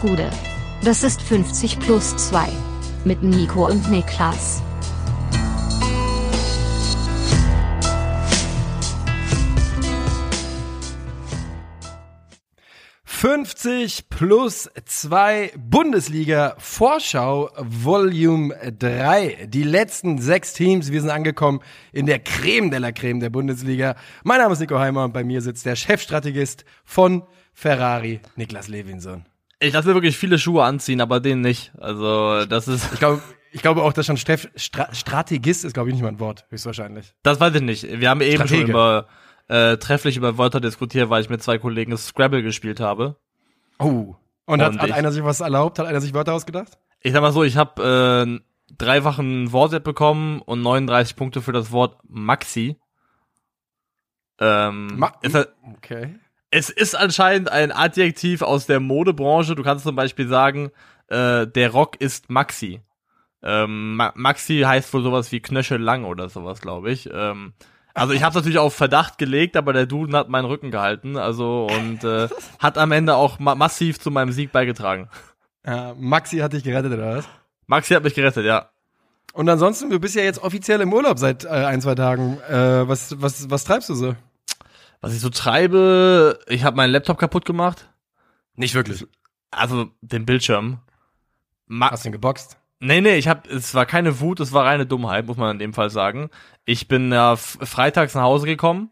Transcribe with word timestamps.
Gude. 0.00 0.30
Das 0.82 1.02
ist 1.02 1.20
50 1.20 1.78
plus 1.78 2.16
2. 2.16 2.48
Mit 3.04 3.22
Nico 3.22 3.66
und 3.66 3.90
Niklas. 3.90 4.62
»50 13.06 14.04
plus 14.08 14.70
2 14.86 15.52
Bundesliga 15.58 16.54
Vorschau 16.56 17.50
Volume 17.58 18.54
3. 18.78 19.48
Die 19.48 19.62
letzten 19.62 20.16
sechs 20.16 20.54
Teams, 20.54 20.90
wir 20.90 21.02
sind 21.02 21.10
angekommen 21.10 21.60
in 21.92 22.06
der 22.06 22.20
Creme 22.20 22.70
de 22.70 22.78
la 22.78 22.92
Creme 22.92 23.20
der 23.20 23.28
Bundesliga. 23.28 23.96
Mein 24.24 24.38
Name 24.38 24.54
ist 24.54 24.60
Nico 24.60 24.78
Heimer 24.78 25.04
und 25.04 25.12
bei 25.12 25.24
mir 25.24 25.42
sitzt 25.42 25.66
der 25.66 25.76
Chefstrategist 25.76 26.64
von 26.84 27.24
Ferrari, 27.52 28.20
Niklas 28.36 28.68
Levinson. 28.68 29.26
Ich 29.60 29.72
lasse 29.72 29.88
mir 29.88 29.94
wirklich 29.94 30.16
viele 30.16 30.38
Schuhe 30.38 30.64
anziehen, 30.64 31.00
aber 31.00 31.20
den 31.20 31.42
nicht. 31.42 31.72
Also, 31.78 32.46
das 32.46 32.66
ist. 32.66 32.92
Ich 32.92 32.98
glaube, 32.98 33.22
ich 33.52 33.62
glaube 33.62 33.82
auch, 33.82 33.92
dass 33.92 34.06
schon 34.06 34.16
Steff, 34.16 34.48
Stra 34.56 34.92
Strategist 34.94 35.64
ist, 35.64 35.74
glaube 35.74 35.90
ich, 35.90 35.94
nicht 35.94 36.02
mal 36.02 36.08
ein 36.08 36.20
Wort, 36.20 36.46
höchstwahrscheinlich. 36.48 37.14
Das 37.22 37.40
weiß 37.40 37.54
ich 37.54 37.62
nicht. 37.62 38.00
Wir 38.00 38.08
haben 38.08 38.20
eben 38.20 38.36
Stratege. 38.36 38.62
schon 38.62 38.70
über 38.70 39.06
äh, 39.48 39.76
trefflich 39.78 40.16
über 40.16 40.38
Wörter 40.38 40.60
diskutiert, 40.60 41.10
weil 41.10 41.22
ich 41.22 41.28
mit 41.28 41.42
zwei 41.42 41.58
Kollegen 41.58 41.96
Scrabble 41.96 42.42
gespielt 42.42 42.80
habe. 42.80 43.16
Oh. 43.78 44.14
Und, 44.46 44.62
hat, 44.62 44.72
Und 44.72 44.82
hat 44.82 44.92
einer 44.92 45.12
sich 45.12 45.24
was 45.24 45.40
erlaubt? 45.40 45.78
Hat 45.78 45.86
einer 45.86 46.00
sich 46.00 46.14
Wörter 46.14 46.34
ausgedacht? 46.34 46.78
Ich 47.00 47.12
sag 47.12 47.20
mal 47.20 47.32
so, 47.32 47.42
ich 47.42 47.56
habe 47.56 48.38
äh, 48.40 48.74
dreifachen 48.76 49.52
Wortset 49.52 49.84
bekommen 49.84 50.40
und 50.40 50.62
39 50.62 51.16
Punkte 51.16 51.42
für 51.42 51.52
das 51.52 51.72
Wort 51.72 51.98
Maxi. 52.08 52.76
Ähm, 54.38 54.96
Ma 54.96 55.12
ist 55.22 55.34
halt, 55.34 55.48
okay. 55.76 56.16
Es 56.50 56.70
ist 56.70 56.94
anscheinend 56.94 57.50
ein 57.50 57.72
Adjektiv 57.72 58.42
aus 58.42 58.66
der 58.66 58.80
Modebranche. 58.80 59.54
Du 59.54 59.62
kannst 59.62 59.84
zum 59.84 59.96
Beispiel 59.96 60.28
sagen, 60.28 60.70
äh, 61.08 61.46
der 61.46 61.70
Rock 61.70 62.00
ist 62.00 62.30
Maxi. 62.30 62.80
Ähm, 63.42 63.96
Ma 63.96 64.12
Maxi 64.16 64.62
heißt 64.66 64.92
wohl 64.92 65.02
sowas 65.02 65.32
wie 65.32 65.40
Knöchel 65.40 65.88
oder 66.04 66.28
sowas, 66.28 66.60
glaube 66.60 66.90
ich. 66.90 67.08
Ähm, 67.12 67.54
also 67.94 68.12
ich 68.12 68.22
habe 68.22 68.34
natürlich 68.34 68.58
auf 68.58 68.74
Verdacht 68.74 69.18
gelegt, 69.18 69.56
aber 69.56 69.72
der 69.72 69.86
Duden 69.86 70.14
hat 70.14 70.28
meinen 70.28 70.44
Rücken 70.44 70.70
gehalten, 70.70 71.16
also 71.16 71.66
und 71.66 72.04
äh, 72.04 72.28
hat 72.58 72.78
am 72.78 72.92
Ende 72.92 73.16
auch 73.16 73.38
ma 73.38 73.54
massiv 73.54 73.98
zu 73.98 74.10
meinem 74.10 74.32
Sieg 74.32 74.52
beigetragen. 74.52 75.08
Äh, 75.64 75.94
Maxi 75.94 76.38
hat 76.38 76.52
dich 76.52 76.64
gerettet, 76.64 76.92
oder 76.92 77.16
was? 77.16 77.28
Maxi 77.66 77.94
hat 77.94 78.04
mich 78.04 78.14
gerettet, 78.14 78.44
ja. 78.44 78.70
Und 79.32 79.48
ansonsten, 79.48 79.90
du 79.90 80.00
bist 80.00 80.16
ja 80.16 80.22
jetzt 80.22 80.42
offiziell 80.42 80.80
im 80.80 80.92
Urlaub 80.92 81.18
seit 81.18 81.44
äh, 81.44 81.48
ein, 81.48 81.80
zwei 81.80 81.94
Tagen. 81.94 82.38
Äh, 82.48 82.88
was, 82.88 83.20
was, 83.20 83.48
was 83.48 83.64
treibst 83.64 83.88
du 83.88 83.94
so? 83.94 84.14
Was 85.00 85.14
ich 85.14 85.20
so 85.20 85.30
treibe, 85.30 86.38
ich 86.48 86.64
habe 86.64 86.76
meinen 86.76 86.90
Laptop 86.90 87.18
kaputt 87.18 87.44
gemacht, 87.44 87.90
Nicht 88.54 88.74
wirklich. 88.74 89.06
also 89.50 89.90
den 90.02 90.26
Bildschirm. 90.26 90.80
Ma 91.66 91.90
Hast 91.90 92.04
du 92.04 92.08
ihn 92.08 92.12
geboxt? 92.12 92.58
Nee, 92.80 93.00
nee, 93.00 93.16
ich 93.16 93.28
hab, 93.28 93.46
es 93.46 93.74
war 93.74 93.86
keine 93.86 94.20
Wut, 94.20 94.40
es 94.40 94.52
war 94.52 94.64
reine 94.64 94.86
Dummheit, 94.86 95.26
muss 95.26 95.36
man 95.36 95.52
in 95.52 95.58
dem 95.58 95.74
Fall 95.74 95.90
sagen. 95.90 96.30
Ich 96.64 96.88
bin 96.88 97.12
ja 97.12 97.36
freitags 97.36 98.14
nach 98.14 98.22
Hause 98.22 98.46
gekommen 98.46 98.90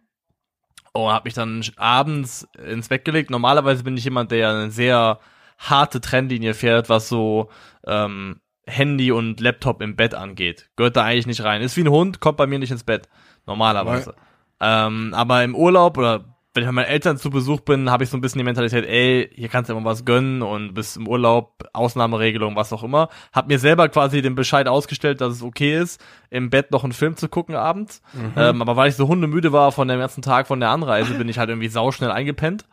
und 0.93 1.11
habe 1.11 1.25
mich 1.25 1.35
dann 1.35 1.65
abends 1.77 2.47
ins 2.67 2.89
Bett 2.89 3.05
gelegt. 3.05 3.31
Normalerweise 3.31 3.85
bin 3.85 3.97
ich 3.97 4.05
jemand, 4.05 4.31
der 4.31 4.51
eine 4.51 4.71
sehr 4.71 5.21
harte 5.59 6.01
Trennlinie 6.01 6.55
fährt, 6.55 6.89
was 6.89 7.09
so 7.09 7.51
ähm, 7.87 8.41
Handy 8.67 9.11
und 9.11 9.41
Laptop 9.41 9.81
im 9.81 9.97
Bett 9.97 10.15
angeht. 10.15 10.69
Gehört 10.77 10.97
da 10.97 11.05
eigentlich 11.05 11.27
nicht 11.27 11.43
rein. 11.43 11.63
Ist 11.63 11.77
wie 11.77 11.83
ein 11.83 11.91
Hund, 11.91 12.21
kommt 12.21 12.37
bei 12.37 12.47
mir 12.47 12.59
nicht 12.59 12.71
ins 12.71 12.85
Bett. 12.85 13.09
Normalerweise. 13.47 14.15
Ähm, 14.61 15.13
aber 15.15 15.45
im 15.45 15.55
Urlaub 15.55 15.99
oder 15.99 16.25
wenn 16.55 16.65
ich 16.65 16.69
bei 16.69 16.73
meinen 16.73 16.87
Eltern 16.87 17.19
zu 17.19 17.31
Besuch 17.31 17.61
bin, 17.61 17.91
habe 17.91 18.03
ich 18.03 18.11
so 18.11 18.17
ein 18.17 18.21
bisschen 18.21 18.39
die 18.39 18.45
Mentalität, 18.45 18.85
ey, 18.85 19.31
hier 19.33 19.49
kannst 19.49 19.71
du 19.71 19.75
immer 19.75 19.85
was 19.85 20.05
gönnen 20.05 20.43
und 20.43 20.75
bist 20.75 20.97
im 20.97 21.07
Urlaub, 21.07 21.63
Ausnahmeregelung, 21.73 22.57
was 22.57 22.73
auch 22.73 22.83
immer. 22.83 23.11
Hab 23.33 23.47
mir 23.47 23.61
selber 23.61 23.89
quasi 23.89 24.23
den 24.23 24.35
Bescheid 24.35 24.67
ausgestellt, 24.67 25.21
dass 25.21 25.35
es 25.35 25.43
okay 25.43 25.79
ist, 25.79 26.03
im 26.31 26.51
Bett 26.51 26.73
noch 26.73 26.83
einen 26.83 26.93
Film 26.93 27.17
zu 27.17 27.29
gucken 27.29 27.55
abends. 27.55 28.03
Ähm, 28.37 28.61
aber 28.61 28.77
weil 28.77 28.89
ich 28.89 28.97
so 28.97 29.07
hundemüde 29.07 29.53
war 29.53 29.71
von 29.71 29.87
dem 29.87 30.01
ganzen 30.01 30.23
Tag 30.23 30.49
von 30.49 30.59
der 30.59 30.71
Anreise, 30.71 31.15
bin 31.15 31.29
ich 31.29 31.39
halt 31.39 31.49
irgendwie 31.49 31.69
sauschnell 31.69 32.11
eingepennt 32.11 32.65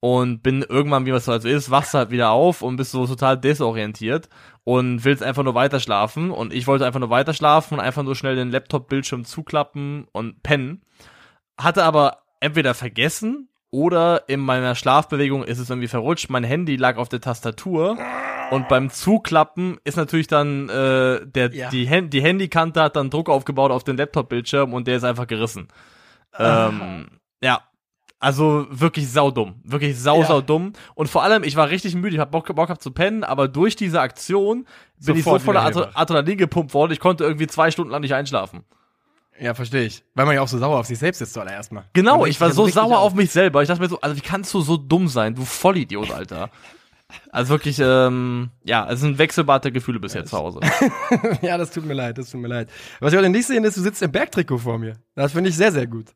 und 0.00 0.42
bin 0.42 0.62
irgendwann, 0.62 1.06
wie 1.06 1.10
es 1.10 1.26
so 1.26 1.32
also 1.32 1.48
ist, 1.48 1.70
wachst 1.70 1.94
halt 1.94 2.10
wieder 2.10 2.30
auf 2.30 2.62
und 2.62 2.76
bist 2.76 2.92
so 2.92 3.06
total 3.06 3.36
desorientiert 3.38 4.28
und 4.64 5.04
willst 5.04 5.22
einfach 5.22 5.42
nur 5.42 5.54
weiter 5.54 5.80
schlafen 5.80 6.30
und 6.30 6.52
ich 6.52 6.66
wollte 6.66 6.86
einfach 6.86 7.00
nur 7.00 7.10
weiter 7.10 7.34
schlafen 7.34 7.74
und 7.74 7.80
einfach 7.80 8.02
nur 8.02 8.16
schnell 8.16 8.36
den 8.36 8.50
Laptop-Bildschirm 8.50 9.24
zuklappen 9.24 10.06
und 10.12 10.42
pennen. 10.42 10.82
Hatte 11.58 11.84
aber 11.84 12.18
entweder 12.40 12.74
vergessen 12.74 13.48
oder 13.70 14.28
in 14.28 14.40
meiner 14.40 14.74
Schlafbewegung 14.74 15.42
ist 15.44 15.58
es 15.58 15.68
irgendwie 15.68 15.88
verrutscht. 15.88 16.30
Mein 16.30 16.44
Handy 16.44 16.76
lag 16.76 16.96
auf 16.96 17.08
der 17.08 17.20
Tastatur 17.20 17.98
und 18.50 18.68
beim 18.68 18.88
Zuklappen 18.90 19.78
ist 19.84 19.96
natürlich 19.96 20.28
dann 20.28 20.68
äh, 20.70 21.26
der 21.26 21.52
Ja. 21.54 21.68
die, 21.68 21.88
Hand, 21.90 22.14
die 22.14 22.22
Handykante 22.22 22.80
hat 22.80 22.96
dann 22.96 23.10
Druck 23.10 23.28
aufgebaut 23.28 23.70
auf 23.72 23.84
den 23.84 23.96
Laptop-Bildschirm 23.96 24.72
und 24.72 24.86
der 24.86 24.96
ist 24.96 25.04
einfach 25.04 25.26
gerissen. 25.26 25.68
Ähm, 26.38 27.08
ja, 27.42 27.60
also 28.20 28.66
wirklich 28.70 29.10
saudumm. 29.10 29.56
Wirklich 29.64 29.98
sau, 29.98 30.20
Ja. 30.20 30.26
sau 30.26 30.40
dumm. 30.40 30.72
Und 30.94 31.08
vor 31.08 31.22
allem, 31.22 31.42
ich 31.42 31.56
war 31.56 31.68
richtig 31.68 31.94
müde, 31.94 32.14
ich 32.14 32.20
hab 32.20 32.30
Bock, 32.30 32.46
Bock 32.54 32.66
gehabt 32.68 32.82
zu 32.82 32.90
pennen, 32.92 33.22
aber 33.24 33.48
durch 33.48 33.76
diese 33.76 34.00
Aktion 34.00 34.66
bin 35.04 35.16
ich 35.16 35.24
so 35.24 35.30
Sofort 35.38 35.42
voller. 35.42 35.90
Adrenalin 35.94 36.38
gepumpt 36.38 36.72
worden, 36.74 36.92
ich 36.92 37.00
konnte 37.00 37.24
irgendwie 37.24 37.46
zwei 37.48 37.70
Stunden 37.70 37.90
lang 37.92 38.00
nicht 38.00 38.14
einschlafen. 38.14 38.64
Ja, 39.40 39.54
verstehe 39.54 39.84
ich. 39.84 40.02
Weil 40.14 40.26
man 40.26 40.34
ja 40.34 40.42
auch 40.42 40.48
so 40.48 40.58
sauer 40.58 40.78
auf 40.78 40.86
sich 40.86 40.98
selbst 40.98 41.20
ist 41.20 41.32
zuallererst 41.32 41.72
mal. 41.72 41.84
Genau, 41.92 42.26
ich 42.26 42.40
war 42.40 42.50
so 42.50 42.66
sauer 42.66 42.98
auf 42.98 43.14
mich 43.14 43.30
selber. 43.30 43.62
Ich 43.62 43.68
dachte 43.68 43.80
mir 43.80 43.88
so, 43.88 44.00
also 44.00 44.16
wie 44.16 44.20
kannst 44.20 44.52
du 44.54 44.60
so 44.60 44.76
dumm 44.76 45.08
sein, 45.08 45.34
du 45.34 45.44
Vollidiot, 45.44 46.10
Alter. 46.10 46.50
Also 47.30 47.50
wirklich, 47.50 47.78
ähm, 47.80 48.50
ja, 48.64 48.90
es 48.90 49.00
sind 49.00 49.18
wechselbare 49.18 49.72
Gefühle 49.72 49.98
bis 49.98 50.12
jetzt 50.14 50.30
zu 50.30 50.36
Hause. 50.36 50.60
ja, 51.42 51.56
das 51.56 51.70
tut 51.70 51.86
mir 51.86 51.94
leid, 51.94 52.18
das 52.18 52.30
tut 52.30 52.40
mir 52.40 52.48
leid. 52.48 52.68
Was 53.00 53.12
ich 53.12 53.18
heute 53.18 53.30
nicht 53.30 53.46
sehen 53.46 53.64
ist, 53.64 53.76
du 53.76 53.80
sitzt 53.80 54.02
im 54.02 54.12
Bergtrikot 54.12 54.58
vor 54.58 54.78
mir. 54.78 54.94
Das 55.14 55.32
finde 55.32 55.48
ich 55.48 55.56
sehr, 55.56 55.72
sehr 55.72 55.86
gut. 55.86 56.06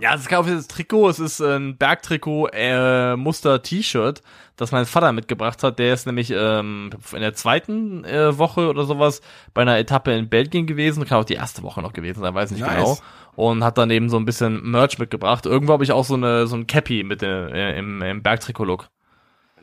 Ja, 0.00 0.14
es 0.14 0.22
ist 0.22 0.28
kein 0.28 0.38
offizielles 0.40 0.66
Trikot, 0.68 1.10
es 1.10 1.18
ist 1.20 1.40
ein 1.40 1.76
Bergtrikot 1.76 2.48
äh, 2.52 3.14
Muster 3.14 3.62
T-Shirt, 3.62 4.20
das 4.56 4.72
mein 4.72 4.84
Vater 4.84 5.12
mitgebracht 5.12 5.62
hat. 5.62 5.78
Der 5.78 5.94
ist 5.94 6.06
nämlich 6.06 6.32
ähm, 6.34 6.90
in 7.12 7.20
der 7.20 7.34
zweiten 7.34 8.04
äh, 8.04 8.36
Woche 8.36 8.68
oder 8.68 8.84
sowas 8.84 9.20
bei 9.54 9.62
einer 9.62 9.78
Etappe 9.78 10.12
in 10.12 10.28
Belgien 10.28 10.66
gewesen, 10.66 11.04
kann 11.04 11.18
auch 11.18 11.24
die 11.24 11.34
erste 11.34 11.62
Woche 11.62 11.82
noch 11.82 11.92
gewesen 11.92 12.20
sein, 12.20 12.34
weiß 12.34 12.50
nicht 12.50 12.62
Nice. 12.62 12.74
genau. 12.74 12.98
Und 13.36 13.62
hat 13.64 13.78
dann 13.78 13.90
eben 13.90 14.08
so 14.10 14.16
ein 14.16 14.24
bisschen 14.24 14.62
Merch 14.70 14.98
mitgebracht. 14.98 15.46
Irgendwo 15.46 15.72
habe 15.72 15.84
ich 15.84 15.92
auch 15.92 16.04
so 16.04 16.14
eine 16.14 16.46
so 16.46 16.56
ein 16.56 16.66
Cappy 16.66 17.04
mit 17.04 17.22
äh, 17.22 17.78
im, 17.78 18.02
im 18.02 18.22
Bergtrikot-Look. 18.22 18.88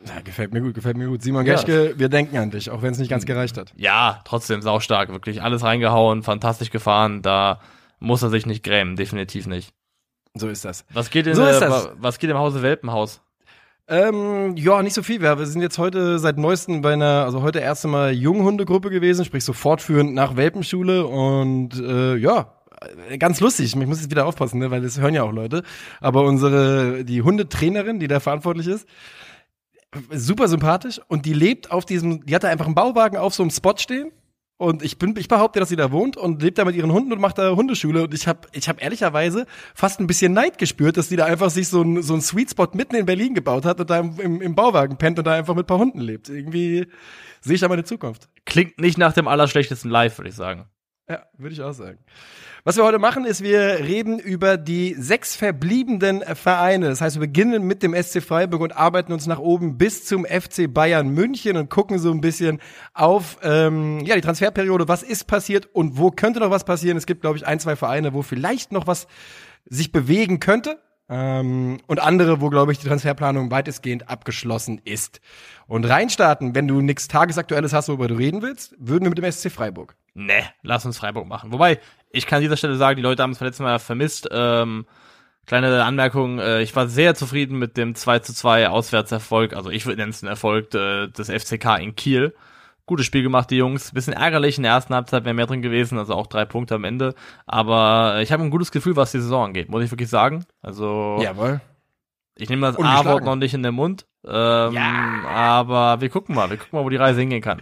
Ja, 0.06 0.22
gefällt 0.22 0.54
mir 0.54 0.62
gut, 0.62 0.74
gefällt 0.74 0.96
mir 0.96 1.06
gut. 1.08 1.22
Simon 1.22 1.44
Ja. 1.44 1.54
Geschke, 1.54 1.94
wir 1.98 2.08
denken 2.08 2.38
an 2.38 2.50
dich, 2.50 2.70
auch 2.70 2.80
wenn 2.80 2.92
es 2.92 2.98
nicht 2.98 3.10
ganz 3.10 3.26
gereicht 3.26 3.58
hat. 3.58 3.72
Ja, 3.76 4.20
trotzdem 4.24 4.62
saustark, 4.62 5.10
wirklich 5.10 5.42
alles 5.42 5.62
reingehauen, 5.62 6.22
fantastisch 6.22 6.70
gefahren. 6.70 7.20
Da 7.20 7.60
muss 7.98 8.22
er 8.22 8.30
sich 8.30 8.46
nicht 8.46 8.64
grämen, 8.64 8.96
definitiv 8.96 9.46
nicht. 9.46 9.74
So 10.34 10.48
ist 10.48 10.64
das. 10.64 10.84
Was 10.92 11.10
geht 11.10 11.26
in 11.26 11.34
So 11.34 11.42
äh, 11.42 11.70
was 11.98 12.18
geht 12.18 12.30
im 12.30 12.38
Hause 12.38 12.62
Welpenhaus? 12.62 13.20
Ähm, 13.88 14.56
ja, 14.56 14.82
nicht 14.84 14.94
so 14.94 15.02
viel. 15.02 15.20
Wir 15.20 15.46
sind 15.46 15.62
jetzt 15.62 15.78
heute 15.78 16.20
seit 16.20 16.38
neuestem 16.38 16.80
bei 16.80 16.92
einer, 16.92 17.24
also 17.24 17.42
heute 17.42 17.58
erste 17.58 17.88
Mal 17.88 18.12
Junghundegruppe 18.12 18.88
gewesen, 18.88 19.24
sprich 19.24 19.44
so 19.44 19.52
fortführend 19.52 20.14
nach 20.14 20.36
Welpenschule 20.36 21.04
und 21.04 21.74
äh, 21.74 22.14
ja, 22.14 22.54
ganz 23.18 23.40
lustig. 23.40 23.66
Ich 23.66 23.74
muss 23.74 24.00
jetzt 24.00 24.10
wieder 24.10 24.26
aufpassen, 24.26 24.60
ne, 24.60 24.70
weil 24.70 24.80
das 24.80 25.00
hören 25.00 25.14
ja 25.14 25.24
auch 25.24 25.32
Leute. 25.32 25.64
Aber 26.00 26.22
unsere, 26.22 27.04
die 27.04 27.22
Hundetrainerin, 27.22 27.98
die 27.98 28.06
da 28.06 28.20
verantwortlich 28.20 28.68
ist, 28.68 28.86
super 30.12 30.46
sympathisch 30.46 31.00
und 31.08 31.26
die 31.26 31.32
lebt 31.32 31.72
auf 31.72 31.84
diesem, 31.84 32.24
die 32.24 32.34
hatte 32.34 32.48
einfach 32.48 32.66
einen 32.66 32.76
Bauwagen 32.76 33.16
auf 33.16 33.34
so 33.34 33.42
einem 33.42 33.50
Spot 33.50 33.74
stehen. 33.76 34.12
Und 34.60 34.82
ich 34.82 34.98
bin, 34.98 35.16
ich 35.16 35.26
behaupte, 35.26 35.58
dass 35.58 35.70
sie 35.70 35.76
da 35.76 35.90
wohnt 35.90 36.18
und 36.18 36.42
lebt 36.42 36.58
da 36.58 36.66
mit 36.66 36.76
ihren 36.76 36.92
Hunden 36.92 37.14
und 37.14 37.18
macht 37.18 37.38
da 37.38 37.56
Hundeschule. 37.56 38.02
Und 38.04 38.12
ich 38.12 38.28
habe, 38.28 38.40
ich 38.52 38.68
habe 38.68 38.78
ehrlicherweise 38.82 39.46
fast 39.74 40.00
ein 40.00 40.06
bisschen 40.06 40.34
Neid 40.34 40.58
gespürt, 40.58 40.98
dass 40.98 41.08
die 41.08 41.16
da 41.16 41.24
einfach 41.24 41.48
sich 41.48 41.68
so 41.68 41.80
ein 41.80 42.02
so 42.02 42.12
ein 42.12 42.20
Sweet 42.20 42.50
Spot 42.50 42.68
mitten 42.74 42.94
in 42.94 43.06
Berlin 43.06 43.32
gebaut 43.32 43.64
hat 43.64 43.80
und 43.80 43.88
da 43.88 44.00
im, 44.00 44.20
im, 44.20 44.42
im 44.42 44.54
Bauwagen 44.54 44.98
pennt 44.98 45.18
und 45.18 45.26
da 45.26 45.32
einfach 45.32 45.54
mit 45.54 45.64
ein 45.64 45.66
paar 45.66 45.78
Hunden 45.78 46.00
lebt. 46.00 46.28
Irgendwie 46.28 46.88
sehe 47.40 47.54
ich 47.54 47.62
da 47.62 47.68
meine 47.68 47.84
Zukunft. 47.84 48.28
Klingt 48.44 48.78
nicht 48.78 48.98
nach 48.98 49.14
dem 49.14 49.28
allerschlechtesten 49.28 49.90
Live, 49.90 50.18
würde 50.18 50.28
ich 50.28 50.34
sagen. 50.34 50.66
Ja, 51.10 51.26
würde 51.36 51.52
ich 51.52 51.60
auch 51.60 51.72
sagen. 51.72 51.98
Was 52.62 52.76
wir 52.76 52.84
heute 52.84 53.00
machen, 53.00 53.24
ist, 53.24 53.42
wir 53.42 53.80
reden 53.80 54.20
über 54.20 54.56
die 54.56 54.94
sechs 54.96 55.34
verbliebenen 55.34 56.22
Vereine. 56.36 56.88
Das 56.88 57.00
heißt, 57.00 57.16
wir 57.16 57.26
beginnen 57.26 57.64
mit 57.64 57.82
dem 57.82 58.00
SC 58.00 58.22
Freiburg 58.22 58.60
und 58.60 58.76
arbeiten 58.76 59.12
uns 59.12 59.26
nach 59.26 59.40
oben 59.40 59.76
bis 59.76 60.04
zum 60.04 60.24
FC 60.24 60.72
Bayern 60.72 61.08
München 61.08 61.56
und 61.56 61.68
gucken 61.68 61.98
so 61.98 62.12
ein 62.12 62.20
bisschen 62.20 62.60
auf 62.94 63.38
ähm, 63.42 63.98
ja, 64.04 64.14
die 64.14 64.20
Transferperiode. 64.20 64.86
Was 64.86 65.02
ist 65.02 65.26
passiert 65.26 65.68
und 65.72 65.98
wo 65.98 66.12
könnte 66.12 66.38
noch 66.38 66.52
was 66.52 66.62
passieren? 66.62 66.96
Es 66.96 67.06
gibt, 67.06 67.22
glaube 67.22 67.38
ich, 67.38 67.44
ein, 67.44 67.58
zwei 67.58 67.74
Vereine, 67.74 68.14
wo 68.14 68.22
vielleicht 68.22 68.70
noch 68.70 68.86
was 68.86 69.08
sich 69.68 69.90
bewegen 69.90 70.38
könnte. 70.38 70.78
Ähm, 71.08 71.78
und 71.88 71.98
andere, 71.98 72.40
wo, 72.40 72.50
glaube 72.50 72.70
ich, 72.70 72.78
die 72.78 72.86
Transferplanung 72.86 73.50
weitestgehend 73.50 74.08
abgeschlossen 74.08 74.80
ist. 74.84 75.20
Und 75.66 75.86
reinstarten, 75.86 76.54
wenn 76.54 76.68
du 76.68 76.82
nichts 76.82 77.08
Tagesaktuelles 77.08 77.72
hast, 77.72 77.88
worüber 77.88 78.06
du 78.06 78.14
reden 78.14 78.42
willst, 78.42 78.76
würden 78.78 79.06
wir 79.06 79.10
mit 79.10 79.18
dem 79.18 79.32
SC 79.32 79.50
Freiburg. 79.50 79.96
Ne, 80.14 80.44
lass 80.62 80.84
uns 80.84 80.98
Freiburg 80.98 81.26
machen. 81.26 81.52
Wobei, 81.52 81.78
ich 82.10 82.26
kann 82.26 82.38
an 82.38 82.42
dieser 82.42 82.56
Stelle 82.56 82.76
sagen, 82.76 82.96
die 82.96 83.02
Leute 83.02 83.22
haben 83.22 83.30
es 83.30 83.40
letztes 83.40 83.60
Mal 83.60 83.78
vermisst. 83.78 84.28
Ähm, 84.30 84.86
Kleine 85.50 85.82
Anmerkung, 85.84 86.38
äh, 86.38 86.62
ich 86.62 86.76
war 86.76 86.86
sehr 86.86 87.16
zufrieden 87.16 87.58
mit 87.58 87.76
dem 87.76 87.96
2 87.96 88.20
zu 88.20 88.32
2 88.32 88.68
Auswärtserfolg, 88.68 89.54
also 89.54 89.68
ich 89.68 89.84
würde 89.84 89.96
nennen 89.96 90.10
es 90.10 90.22
einen 90.22 90.30
Erfolg 90.30 90.72
äh, 90.74 91.08
des 91.08 91.28
FCK 91.28 91.78
in 91.80 91.96
Kiel. 91.96 92.34
Gutes 92.86 93.06
Spiel 93.06 93.24
gemacht, 93.24 93.50
die 93.50 93.56
Jungs. 93.56 93.92
Bisschen 93.92 94.12
ärgerlich, 94.12 94.58
in 94.58 94.62
der 94.62 94.72
ersten 94.72 94.94
Halbzeit 94.94 95.24
wäre 95.24 95.34
mehr 95.34 95.46
drin 95.46 95.60
gewesen, 95.60 95.98
also 95.98 96.14
auch 96.14 96.28
drei 96.28 96.44
Punkte 96.44 96.76
am 96.76 96.84
Ende. 96.84 97.14
Aber 97.46 98.20
ich 98.20 98.30
habe 98.30 98.44
ein 98.44 98.50
gutes 98.50 98.70
Gefühl, 98.70 98.94
was 98.94 99.10
die 99.10 99.20
Saison 99.20 99.46
angeht, 99.46 99.68
muss 99.68 99.82
ich 99.82 99.90
wirklich 99.90 100.08
sagen. 100.08 100.44
Also 100.62 101.18
Jawohl. 101.20 101.60
ich 102.36 102.48
nehme 102.48 102.66
das. 102.66 102.76
A-Wort 102.78 103.24
noch 103.24 103.36
nicht 103.36 103.54
in 103.54 103.64
den 103.64 103.74
Mund. 103.74 104.06
Ähm, 104.24 104.72
Ja. 104.72 105.22
Aber 105.26 106.00
wir 106.00 106.10
gucken 106.10 106.34
mal, 106.34 106.48
wir 106.50 106.58
gucken 106.58 106.78
mal, 106.78 106.84
wo 106.84 106.90
die 106.90 106.96
Reise 106.96 107.18
hingehen 107.20 107.42
kann. 107.42 107.60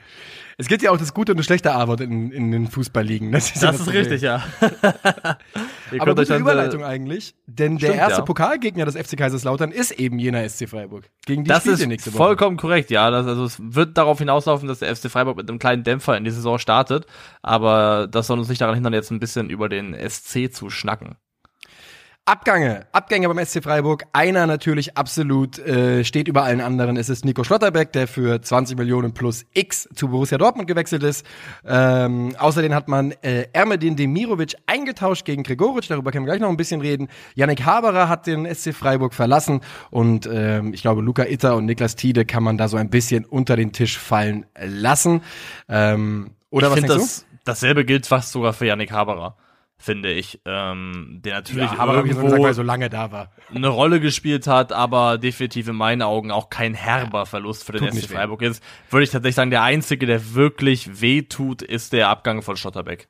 Es 0.61 0.67
gibt 0.67 0.83
ja 0.83 0.91
auch 0.91 0.97
das 0.99 1.15
gute 1.15 1.31
und 1.33 1.39
das 1.39 1.47
schlechte 1.47 1.73
A-Wort 1.73 2.01
in, 2.01 2.33
in 2.33 2.51
den 2.51 2.67
Fußballligen. 2.67 3.31
Das 3.31 3.53
ist, 3.53 3.63
ja 3.63 3.71
Das 3.71 3.81
ist 3.81 3.93
richtig, 3.93 4.23
ja. 4.23 4.43
Aber 6.01 6.17
gute 6.17 6.35
äh, 6.35 6.39
Überleitung 6.39 6.83
eigentlich, 6.83 7.37
denn 7.47 7.79
der 7.79 7.87
stimmt, 7.87 8.01
erste 8.01 8.19
ja. 8.19 8.25
Pokalgegner 8.25 8.85
des 8.85 8.97
FC 8.97 9.17
Kaiserslautern 9.17 9.71
ist 9.71 9.93
eben 9.93 10.19
jener 10.19 10.47
SC 10.49 10.69
Freiburg. 10.69 11.11
Gegen 11.27 11.45
die 11.45 11.49
Das 11.49 11.61
spielt 11.61 11.79
ist 11.79 11.87
nächste 11.87 12.13
Woche. 12.13 12.19
vollkommen 12.19 12.57
korrekt, 12.57 12.91
ja. 12.91 13.09
Das, 13.13 13.27
also 13.29 13.45
es 13.45 13.57
wird 13.61 13.97
darauf 13.97 14.19
hinauslaufen, 14.19 14.67
dass 14.67 14.81
der 14.81 14.95
FC 14.97 15.09
Freiburg 15.09 15.37
mit 15.37 15.49
einem 15.49 15.61
kleinen 15.61 15.85
Dämpfer 15.85 16.17
in 16.17 16.25
die 16.25 16.33
Saison 16.33 16.59
startet. 16.59 17.07
Aber 17.41 18.09
das 18.11 18.27
soll 18.27 18.41
uns 18.41 18.49
nicht 18.49 18.61
daran 18.61 18.75
hindern, 18.75 18.95
jetzt 18.95 19.13
ein 19.13 19.21
bisschen 19.21 19.51
über 19.51 19.69
den 19.69 19.95
SC 19.95 20.53
zu 20.53 20.71
schnacken. 20.71 21.15
Abgänge, 22.29 22.87
Abgänge 22.93 23.27
beim 23.27 23.43
SC 23.43 23.63
Freiburg. 23.63 24.05
Einer 24.13 24.47
natürlich 24.47 24.99
absolut 24.99 25.59
äh, 25.61 26.05
steht 26.05 26.29
über 26.29 26.43
allen 26.43 26.61
anderen. 26.61 26.99
Es 26.99 27.09
ist 27.09 27.25
Nico 27.25 27.43
Schlotterbeck, 27.43 27.91
der 27.95 28.07
für 28.07 28.43
20 28.43 28.77
Millionen 28.77 29.15
plus 29.15 29.47
X 29.55 29.89
zu 29.95 30.09
Borussia 30.09 30.37
Dortmund 30.37 30.69
gewechselt 30.69 31.05
ist. 31.05 31.25
Ähm, 31.67 32.37
außerdem 32.39 32.75
hat 32.75 32.87
man 32.87 33.13
äh, 33.23 33.47
Ermedin 33.55 33.97
Demirovic 33.97 34.57
eingetauscht 34.67 35.25
gegen 35.25 35.43
Gregoritsch. 35.43 35.89
Darüber 35.89 36.11
können 36.11 36.27
wir 36.27 36.33
gleich 36.33 36.43
noch 36.43 36.51
ein 36.51 36.59
bisschen 36.59 36.83
reden. 36.83 37.09
Yannick 37.35 37.65
Haberer 37.65 38.11
hat 38.11 38.27
den 38.27 38.45
SC 38.55 38.75
Freiburg 38.75 39.15
verlassen 39.15 39.63
und 39.91 40.29
ähm, 40.31 40.75
ich 40.75 40.83
glaube 40.83 41.01
Luca 41.01 41.25
Itter 41.25 41.57
und 41.57 41.65
Niklas 41.65 41.97
Tiede 41.97 42.27
kann 42.27 42.43
man 42.43 42.59
da 42.59 42.69
so 42.69 42.77
ein 42.77 42.91
bisschen 42.91 43.25
unter 43.25 43.57
den 43.57 43.73
Tisch 43.73 43.99
fallen 43.99 44.45
lassen. 44.63 45.23
Ähm, 45.67 46.33
oder 46.51 46.67
ich 46.67 46.73
was 46.75 46.81
denkst 46.81 46.95
das, 46.95 47.27
dasselbe 47.45 47.87
gilt 47.87 48.07
fast 48.07 48.33
sogar 48.33 48.53
für 48.53 48.67
Yannick 48.67 48.93
Haberer, 48.93 49.35
finde 49.79 50.13
ich. 50.13 50.41
Ähm, 50.45 51.21
der 51.25 51.35
natürlich 51.37 51.71
Ja, 51.71 51.93
irgendwo 51.93 52.27
gesagt, 52.29 52.55
so 52.55 52.63
lange 52.63 52.91
da 52.91 53.13
war. 53.13 53.33
eine 53.55 53.69
Rolle 53.69 54.01
gespielt 54.01 54.47
hat, 54.47 54.73
aber 54.73 55.19
definitiv 55.19 55.69
in 55.69 55.77
meinen 55.77 56.03
Augen 56.03 56.31
auch 56.31 56.51
kein 56.51 56.75
herber 56.75 57.27
Verlust 57.27 57.65
für 57.65 57.73
den 57.73 57.89
SC 57.89 57.95
nicht 57.95 58.11
weh. 58.11 58.15
Freiburg 58.15 58.43
ist. 58.43 58.63
Würde 58.91 59.05
ich 59.05 59.11
tatsächlich 59.11 59.37
sagen, 59.37 59.51
der 59.51 59.63
einzige, 59.63 60.07
der 60.07 60.35
wirklich 60.35 61.01
weh 61.01 61.23
tut, 61.23 61.63
ist 61.63 61.93
der 61.93 62.09
Abgang 62.09 62.43
von 62.43 62.57
Schotterbeck. 62.57 63.09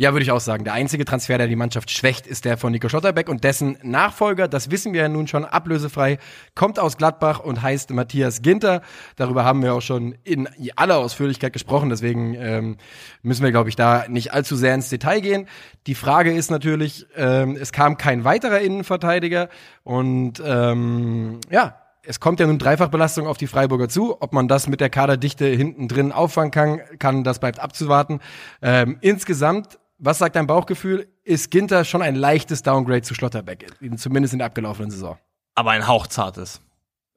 Ja, 0.00 0.12
würde 0.12 0.22
ich 0.22 0.30
auch 0.30 0.38
sagen. 0.38 0.62
Der 0.62 0.74
einzige 0.74 1.04
Transfer, 1.04 1.38
der 1.38 1.48
die 1.48 1.56
Mannschaft 1.56 1.90
schwächt, 1.90 2.28
ist 2.28 2.44
der 2.44 2.56
von 2.56 2.70
Nico 2.70 2.88
Schlotterbeck 2.88 3.28
und 3.28 3.42
dessen 3.42 3.76
Nachfolger, 3.82 4.46
das 4.46 4.70
wissen 4.70 4.92
wir 4.92 5.02
ja 5.02 5.08
nun 5.08 5.26
schon, 5.26 5.44
ablösefrei, 5.44 6.18
kommt 6.54 6.78
aus 6.78 6.96
Gladbach 6.96 7.40
und 7.40 7.62
heißt 7.62 7.90
Matthias 7.90 8.40
Ginter. 8.40 8.82
Darüber 9.16 9.44
haben 9.44 9.60
wir 9.60 9.74
auch 9.74 9.82
schon 9.82 10.14
in 10.22 10.48
aller 10.76 10.98
Ausführlichkeit 10.98 11.52
gesprochen, 11.52 11.88
deswegen 11.88 12.34
ähm, 12.34 12.76
müssen 13.22 13.42
wir, 13.42 13.50
glaube 13.50 13.70
ich, 13.70 13.74
da 13.74 14.04
nicht 14.06 14.32
allzu 14.32 14.54
sehr 14.54 14.72
ins 14.72 14.88
Detail 14.88 15.18
gehen. 15.18 15.48
Die 15.88 15.96
Frage 15.96 16.32
ist 16.32 16.52
natürlich, 16.52 17.06
ähm, 17.16 17.56
es 17.60 17.72
kam 17.72 17.96
kein 17.96 18.22
weiterer 18.22 18.60
Innenverteidiger 18.60 19.48
und 19.82 20.40
ähm, 20.46 21.40
ja, 21.50 21.74
es 22.04 22.20
kommt 22.20 22.38
ja 22.38 22.46
nun 22.46 22.58
Dreifachbelastung 22.58 23.26
auf 23.26 23.36
die 23.36 23.48
Freiburger 23.48 23.88
zu. 23.88 24.16
Ob 24.22 24.32
man 24.32 24.46
das 24.46 24.68
mit 24.68 24.80
der 24.80 24.90
Kaderdichte 24.90 25.46
hinten 25.46 25.88
drin 25.88 26.12
auffangen 26.12 26.52
kann, 26.52 26.80
kann 27.00 27.24
das 27.24 27.40
bleibt 27.40 27.58
abzuwarten. 27.58 28.20
Ähm, 28.62 28.96
insgesamt, 29.00 29.78
was 29.98 30.18
sagt 30.18 30.36
dein 30.36 30.46
Bauchgefühl? 30.46 31.08
Ist 31.24 31.50
Ginter 31.50 31.84
schon 31.84 32.02
ein 32.02 32.14
leichtes 32.14 32.62
Downgrade 32.62 33.02
zu 33.02 33.14
Schlotterbeck, 33.14 33.66
in- 33.80 33.98
zumindest 33.98 34.32
in 34.32 34.38
der 34.38 34.46
abgelaufenen 34.46 34.90
Saison? 34.90 35.18
aber 35.54 35.72
ein 35.72 35.88
hauchzartes. 35.88 36.60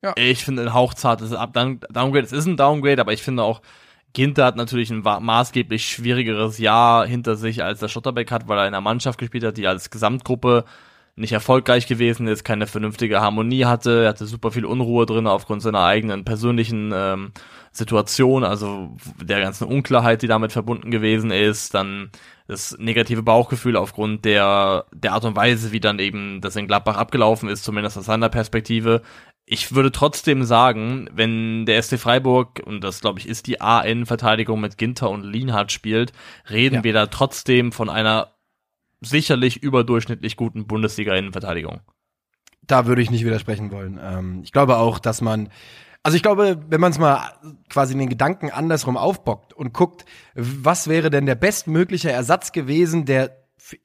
Ja. 0.04 0.14
Ich 0.18 0.44
finde 0.44 0.64
ein 0.64 0.74
hauchzartes 0.74 1.30
Downgrade. 1.30 2.26
Es 2.26 2.32
ist 2.32 2.48
ein 2.48 2.58
Downgrade, 2.58 3.00
aber 3.00 3.14
ich 3.14 3.22
finde 3.22 3.44
auch, 3.44 3.62
Ginter 4.14 4.46
hat 4.46 4.56
natürlich 4.56 4.90
ein 4.90 5.02
maßgeblich 5.04 5.86
schwierigeres 5.88 6.58
Jahr 6.58 7.06
hinter 7.06 7.36
sich, 7.36 7.64
als 7.64 7.82
der 7.82 7.88
Schotterbeck 7.88 8.32
hat, 8.32 8.48
weil 8.48 8.58
er 8.58 8.64
in 8.68 8.74
einer 8.74 8.82
Mannschaft 8.82 9.20
gespielt 9.20 9.44
hat, 9.44 9.58
die 9.58 9.68
als 9.68 9.92
Gesamtgruppe 9.92 10.66
nicht 11.16 11.34
erfolgreich 11.34 11.86
gewesen 11.86 12.26
ist, 12.28 12.44
keine 12.44 12.66
vernünftige 12.66 13.22
Harmonie 13.22 13.66
hatte, 13.66 14.04
er 14.06 14.10
hatte 14.10 14.26
super 14.26 14.50
viel 14.50 14.66
Unruhe 14.66 15.06
drin 15.06 15.28
aufgrund 15.28 15.62
seiner 15.62 15.84
eigenen 15.84 16.26
persönlichen 16.26 16.92
ähm, 16.96 17.32
Situation, 17.72 18.44
also 18.44 18.96
der 19.22 19.40
ganzen 19.42 19.66
Unklarheit, 19.68 20.22
die 20.22 20.28
damit 20.28 20.52
verbunden 20.52 20.92
gewesen 20.92 21.32
ist, 21.32 21.74
dann 21.74 22.10
das 22.48 22.76
negative 22.78 23.24
Bauchgefühl 23.24 23.78
aufgrund 23.78 24.26
der, 24.26 24.86
der 24.94 25.14
Art 25.14 25.24
und 25.24 25.36
Weise, 25.38 25.72
wie 25.72 25.80
dann 25.80 26.00
eben 26.00 26.42
das 26.42 26.56
in 26.58 26.68
Gladbach 26.68 26.98
abgelaufen 26.98 27.48
ist, 27.48 27.64
zumindest 27.64 27.98
aus 27.98 28.06
seiner 28.06 28.28
Perspektive. 28.30 29.02
Ich 29.46 29.74
würde 29.74 29.92
trotzdem 29.92 30.44
sagen, 30.44 31.10
wenn 31.14 31.66
der 31.66 31.82
SC 31.82 31.98
Freiburg, 31.98 32.62
und 32.66 32.84
das 32.84 33.00
glaube 33.00 33.20
ich 33.20 33.28
ist 33.28 33.48
die 33.48 33.62
AN-Verteidigung 33.62 34.60
mit 34.60 34.78
Ginter 34.78 35.10
und 35.10 35.24
Lienhardt 35.24 35.72
spielt, 35.72 36.12
reden 36.50 36.76
Ja. 36.76 36.84
wir 36.84 36.94
da 36.94 37.08
trotzdem 37.08 37.72
von 37.72 37.90
einer 37.90 38.34
sicherlich 39.00 39.64
überdurchschnittlich 39.64 40.36
guten 40.36 40.68
Bundesliga-Innenverteidigung. 40.68 41.80
Da 42.68 42.86
würde 42.86 43.02
ich 43.02 43.10
nicht 43.12 43.26
widersprechen 43.26 43.72
wollen. 43.72 44.00
Ähm, 44.02 44.42
ich 44.44 44.52
glaube 44.52 44.78
auch, 44.78 45.00
dass 45.00 45.22
man, 45.22 45.50
also 46.04 46.16
ich 46.16 46.24
glaube, 46.24 46.60
wenn 46.68 46.82
man 46.82 46.92
es 46.92 47.00
mal 47.00 47.34
quasi 47.70 47.96
den 47.96 48.10
Gedanken 48.10 48.50
andersrum 48.50 48.98
aufbockt 48.98 49.54
und 49.54 49.74
guckt, 49.74 50.06
was 50.36 50.88
wäre 50.88 51.10
denn 51.10 51.26
der 51.26 51.36
bestmögliche 51.36 52.12
Ersatz 52.12 52.52
gewesen, 52.52 53.06
der 53.06 53.38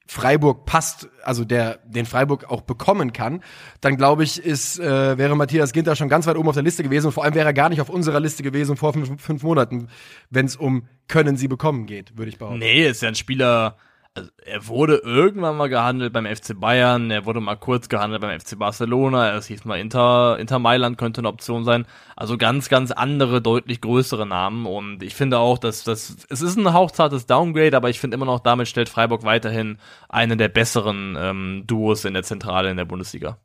Freiburg 0.07 0.65
passt, 0.65 1.07
also 1.23 1.45
der 1.45 1.79
den 1.85 2.05
Freiburg 2.05 2.49
auch 2.49 2.61
bekommen 2.61 3.13
kann, 3.13 3.43
dann 3.79 3.95
glaube 3.95 4.23
ich, 4.23 4.43
ist 4.43 4.79
äh, 4.79 5.17
wäre 5.17 5.35
Matthias 5.35 5.71
Ginter 5.71 5.95
schon 5.95 6.09
ganz 6.09 6.25
weit 6.25 6.35
oben 6.35 6.49
auf 6.49 6.55
der 6.55 6.63
Liste 6.63 6.83
gewesen 6.83 7.07
und 7.07 7.11
vor 7.11 7.23
allem 7.23 7.35
wäre 7.35 7.47
er 7.47 7.53
gar 7.53 7.69
nicht 7.69 7.79
auf 7.79 7.89
unserer 7.89 8.19
Liste 8.19 8.43
gewesen 8.43 8.75
vor 8.75 8.93
fünf, 8.93 9.21
fünf 9.21 9.43
Monaten, 9.43 9.87
wenn 10.29 10.47
es 10.47 10.55
um 10.55 10.87
können 11.07 11.37
sie 11.37 11.47
bekommen 11.47 11.85
geht, 11.85 12.17
würde 12.17 12.29
ich 12.29 12.37
behaupten. 12.37 12.59
Nee, 12.59 12.87
ist 12.87 13.01
ja 13.03 13.09
ein 13.09 13.15
Spieler, 13.15 13.77
also 14.13 14.29
er 14.43 14.67
wurde 14.67 14.95
irgendwann 14.97 15.57
mal 15.57 15.69
gehandelt 15.69 16.13
beim 16.13 16.25
FC 16.25 16.59
Bayern, 16.59 17.11
er 17.11 17.25
wurde 17.25 17.39
mal 17.39 17.55
kurz 17.55 17.89
gehandelt 17.89 18.21
beim 18.21 18.39
FC 18.39 18.57
Barcelona, 18.57 19.35
es 19.35 19.47
hieß 19.47 19.65
mal 19.65 19.79
Inter, 19.79 20.37
Inter 20.39 20.59
Mailand 20.59 20.97
könnte 20.97 21.21
eine 21.21 21.27
Option 21.27 21.63
sein. 21.65 21.85
Also 22.15 22.37
ganz, 22.37 22.69
ganz 22.69 22.91
andere, 22.91 23.41
deutlich 23.41 23.81
größere 23.81 24.25
Namen 24.25 24.65
und 24.65 25.03
ich 25.03 25.15
finde 25.15 25.39
auch, 25.39 25.57
dass 25.57 25.83
das, 25.83 26.25
es 26.29 26.41
ist 26.41 26.57
ein 26.57 26.73
hauchzartes 26.73 27.25
Downgrade, 27.25 27.77
aber 27.77 27.89
ich 27.89 27.99
finde 27.99 28.15
immer 28.15 28.25
noch, 28.25 28.39
damit 28.39 28.67
stellt 28.67 28.89
Freiburg 28.89 29.23
weiterhin 29.23 29.77
einen 30.09 30.37
der 30.37 30.49
besseren 30.49 31.17
ähm, 31.19 31.63
Duos 31.67 32.05
in 32.05 32.13
der 32.13 32.23
Zentrale 32.23 32.71
in 32.71 32.77
der 32.77 32.85
Bundesliga. 32.85 33.37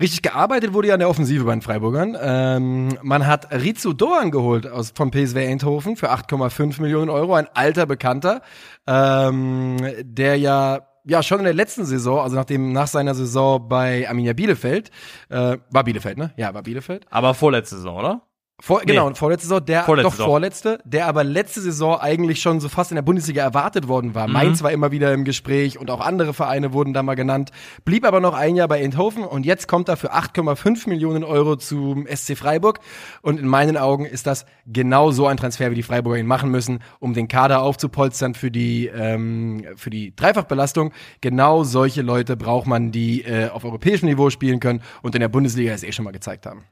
Richtig 0.00 0.22
gearbeitet 0.22 0.72
wurde 0.74 0.88
ja 0.88 0.94
an 0.94 1.00
der 1.00 1.08
Offensive 1.08 1.44
bei 1.44 1.52
den 1.52 1.62
Freiburgern. 1.62 2.16
Ähm, 2.20 2.96
man 3.02 3.26
hat 3.26 3.52
Rizzo 3.52 3.92
Doan 3.92 4.30
geholt 4.30 4.66
aus, 4.66 4.92
vom 4.94 5.10
PSV 5.10 5.36
Eindhoven 5.36 5.96
für 5.96 6.12
8,5 6.12 6.80
Millionen 6.80 7.10
Euro, 7.10 7.34
ein 7.34 7.48
alter 7.52 7.84
Bekannter, 7.84 8.42
ähm, 8.86 9.76
der 10.02 10.36
ja 10.36 10.86
ja 11.04 11.22
schon 11.22 11.38
in 11.38 11.44
der 11.44 11.54
letzten 11.54 11.84
Saison, 11.86 12.20
also 12.20 12.36
nachdem 12.36 12.72
nach 12.72 12.86
seiner 12.86 13.14
Saison 13.14 13.66
bei 13.66 14.08
Arminia 14.08 14.34
Bielefeld, 14.34 14.90
äh, 15.30 15.56
war 15.70 15.84
Bielefeld, 15.84 16.18
ne? 16.18 16.32
Ja, 16.36 16.52
war 16.54 16.62
Bielefeld. 16.62 17.06
Aber 17.10 17.34
vorletzte 17.34 17.76
Saison, 17.76 17.96
oder? 17.96 18.22
Vor, 18.60 18.80
Genau, 18.84 19.14
vorletzte 19.14 19.46
Saison, 19.46 19.64
der 19.64 19.84
Vorletzte 19.84 20.04
doch 20.08 20.12
Saison. 20.16 20.26
vorletzte, 20.26 20.78
der 20.84 21.06
aber 21.06 21.22
letzte 21.22 21.60
Saison 21.60 22.00
eigentlich 22.00 22.40
schon 22.42 22.58
so 22.58 22.68
fast 22.68 22.90
in 22.90 22.96
der 22.96 23.02
Bundesliga 23.02 23.40
erwartet 23.42 23.86
worden 23.86 24.08
Mhm. 24.08 24.14
war. 24.16 24.26
Mainz 24.26 24.64
war 24.64 24.72
immer 24.72 24.90
wieder 24.90 25.14
im 25.14 25.24
Gespräch 25.24 25.78
und 25.78 25.92
auch 25.92 26.00
andere 26.00 26.34
Vereine 26.34 26.72
wurden 26.72 26.92
da 26.92 27.04
mal 27.04 27.14
genannt, 27.14 27.52
blieb 27.84 28.04
aber 28.04 28.18
noch 28.18 28.34
ein 28.34 28.56
Jahr 28.56 28.66
bei 28.66 28.82
Eindhoven 28.82 29.22
und 29.22 29.46
jetzt 29.46 29.68
kommt 29.68 29.88
er 29.88 29.96
für 29.96 30.12
8,5 30.12 30.88
Millionen 30.88 31.22
Euro 31.22 31.54
zum 31.54 32.04
SC 32.08 32.36
Freiburg 32.36 32.80
und 33.22 33.38
in 33.38 33.46
meinen 33.46 33.76
Augen 33.76 34.04
ist 34.04 34.26
das 34.26 34.44
genau 34.66 35.12
so 35.12 35.28
ein 35.28 35.36
Transfer, 35.36 35.70
wie 35.70 35.76
die 35.76 35.84
Freiburger 35.84 36.18
ihn 36.18 36.26
machen 36.26 36.50
müssen, 36.50 36.80
um 36.98 37.14
den 37.14 37.28
Kader 37.28 37.62
aufzupolstern 37.62 38.34
für 38.34 38.50
die 38.50 38.86
ähm, 38.88 39.64
für 39.76 39.90
die 39.90 40.16
Dreifachbelastung. 40.16 40.92
Genau 41.20 41.62
solche 41.62 42.02
Leute 42.02 42.36
braucht 42.36 42.66
man, 42.66 42.90
die 42.90 43.22
äh, 43.22 43.50
auf 43.50 43.64
europäischem 43.64 44.08
Niveau 44.08 44.30
spielen 44.30 44.58
können 44.58 44.82
und 45.02 45.14
in 45.14 45.20
der 45.20 45.28
Bundesliga 45.28 45.72
es 45.72 45.84
eh 45.84 45.92
schon 45.92 46.04
mal 46.04 46.10
gezeigt 46.10 46.44
haben. 46.44 46.64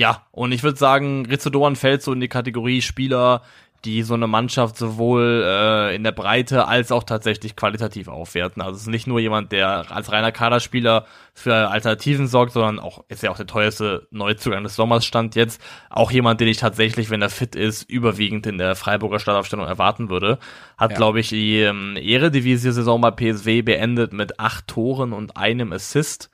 Ja, 0.00 0.22
und 0.32 0.52
ich 0.52 0.62
würde 0.62 0.78
sagen, 0.78 1.26
Rizzo 1.26 1.50
Doan 1.50 1.76
fällt 1.76 2.00
so 2.02 2.10
in 2.14 2.20
die 2.20 2.28
Kategorie 2.28 2.80
Spieler, 2.80 3.42
die 3.84 4.02
so 4.02 4.14
eine 4.14 4.26
Mannschaft 4.26 4.78
sowohl 4.78 5.44
äh, 5.46 5.94
in 5.94 6.04
der 6.04 6.12
Breite 6.12 6.66
als 6.66 6.90
auch 6.90 7.02
tatsächlich 7.04 7.54
qualitativ 7.54 8.08
aufwerten. 8.08 8.62
Also 8.62 8.76
es 8.76 8.82
ist 8.84 8.88
nicht 8.88 9.06
nur 9.06 9.20
jemand, 9.20 9.52
der 9.52 9.94
als 9.94 10.10
reiner 10.10 10.32
Kaderspieler 10.32 11.04
für 11.34 11.68
Alternativen 11.68 12.28
sorgt, 12.28 12.52
sondern 12.54 12.78
auch 12.78 13.04
ist 13.08 13.22
ja 13.22 13.30
auch 13.30 13.36
der 13.36 13.46
teuerste 13.46 14.06
Neuzugang 14.10 14.62
des 14.64 14.74
Sommers 14.74 15.04
stand 15.04 15.34
jetzt. 15.34 15.60
Auch 15.90 16.10
jemand, 16.10 16.40
den 16.40 16.48
ich 16.48 16.56
tatsächlich, 16.56 17.10
wenn 17.10 17.20
er 17.20 17.28
fit 17.30 17.54
ist, 17.54 17.82
überwiegend 17.90 18.46
in 18.46 18.56
der 18.56 18.76
Freiburger 18.76 19.18
Startaufstellung 19.18 19.66
erwarten 19.66 20.08
würde. 20.08 20.38
Hat, 20.78 20.92
Ja. 20.92 20.96
glaube 20.96 21.20
ich, 21.20 21.28
die 21.28 21.60
ähm, 21.60 21.96
Eredivisie-Saison 21.96 23.02
bei 23.02 23.10
PSW 23.10 23.60
beendet 23.60 24.14
mit 24.14 24.40
acht 24.40 24.66
Toren 24.66 25.12
und 25.12 25.36
einem 25.36 25.74
Assist. 25.74 26.30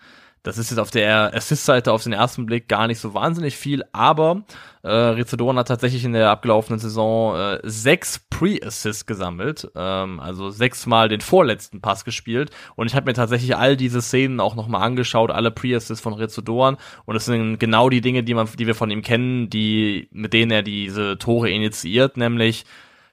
Das 0.47 0.59
ist 0.59 0.71
jetzt 0.71 0.79
auf 0.79 0.93
der 0.93 1.35
Assist-Seite 1.35 1.93
auf 1.93 2.05
den 2.05 2.13
ersten 2.13 2.47
Blick 2.47 2.69
gar 2.69 2.87
nicht 2.87 3.01
so 3.01 3.15
wahnsinnig 3.15 3.57
viel, 3.57 3.83
aber 3.91 4.45
äh, 4.85 4.91
Rizzadoren 4.91 5.59
hat 5.59 5.67
tatsächlich 5.67 6.05
in 6.05 6.13
der 6.13 6.31
abgelaufenen 6.31 6.79
Saison 6.79 7.37
äh, 7.37 7.59
sechs 7.65 8.21
Pre-Assists 8.31 9.07
gesammelt, 9.07 9.69
ähm, 9.75 10.21
also 10.21 10.51
sechsmal 10.51 11.09
den 11.09 11.21
vorletzten 11.21 11.81
Pass 11.81 12.05
gespielt. 12.05 12.53
Und 12.77 12.87
ich 12.87 12.95
habe 12.95 13.07
mir 13.07 13.15
tatsächlich 13.15 13.57
all 13.57 13.77
diese 13.77 14.01
Szenen 14.01 14.39
auch 14.39 14.55
nochmal 14.55 14.83
angeschaut, 14.83 15.33
alle 15.33 15.51
Pre-Assists 15.51 16.01
von 16.01 16.15
Rizzadoren 16.15 16.77
und 17.07 17.17
es 17.17 17.25
sind 17.25 17.59
genau 17.59 17.91
die 17.91 18.01
Dinge, 18.01 18.23
die 18.23 18.35
man, 18.35 18.49
die 18.57 18.69
wir 18.69 18.77
von 18.77 18.93
ihm 18.93 19.03
kennen, 19.03 19.51
die 19.51 20.07
mit 20.13 20.33
denen 20.33 20.53
er 20.53 20.63
diese 20.63 21.19
Tore 21.19 21.51
initiiert, 21.51 22.17
nämlich 22.17 22.67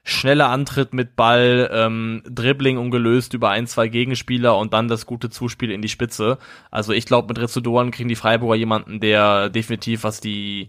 schneller 0.04 0.50
Antritt 0.50 0.92
mit 0.92 1.16
Ball, 1.16 1.70
ähm, 1.72 2.22
Dribbling 2.28 2.76
ungelöst 2.76 3.32
über 3.32 3.50
ein, 3.50 3.66
zwei 3.66 3.88
Gegenspieler 3.88 4.56
und 4.56 4.74
dann 4.74 4.86
das 4.86 5.06
gute 5.06 5.30
Zuspiel 5.30 5.70
in 5.70 5.82
die 5.82 5.88
Spitze. 5.88 6.38
Also 6.70 6.92
ich 6.92 7.06
glaube, 7.06 7.28
mit 7.28 7.38
Rezudoren 7.38 7.90
kriegen 7.90 8.10
die 8.10 8.14
Freiburger 8.14 8.54
jemanden, 8.54 9.00
der 9.00 9.48
definitiv, 9.48 10.04
was 10.04 10.20
die 10.20 10.68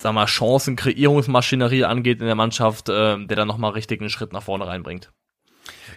sag 0.00 0.12
mal, 0.12 0.26
Chancenkreierungsmaschinerie 0.26 1.84
angeht 1.84 2.20
in 2.20 2.26
der 2.26 2.34
Mannschaft, 2.34 2.88
äh, 2.88 3.24
der 3.24 3.36
dann 3.36 3.48
nochmal 3.48 3.72
richtig 3.72 4.00
einen 4.00 4.10
Schritt 4.10 4.32
nach 4.32 4.42
vorne 4.42 4.66
reinbringt. 4.66 5.10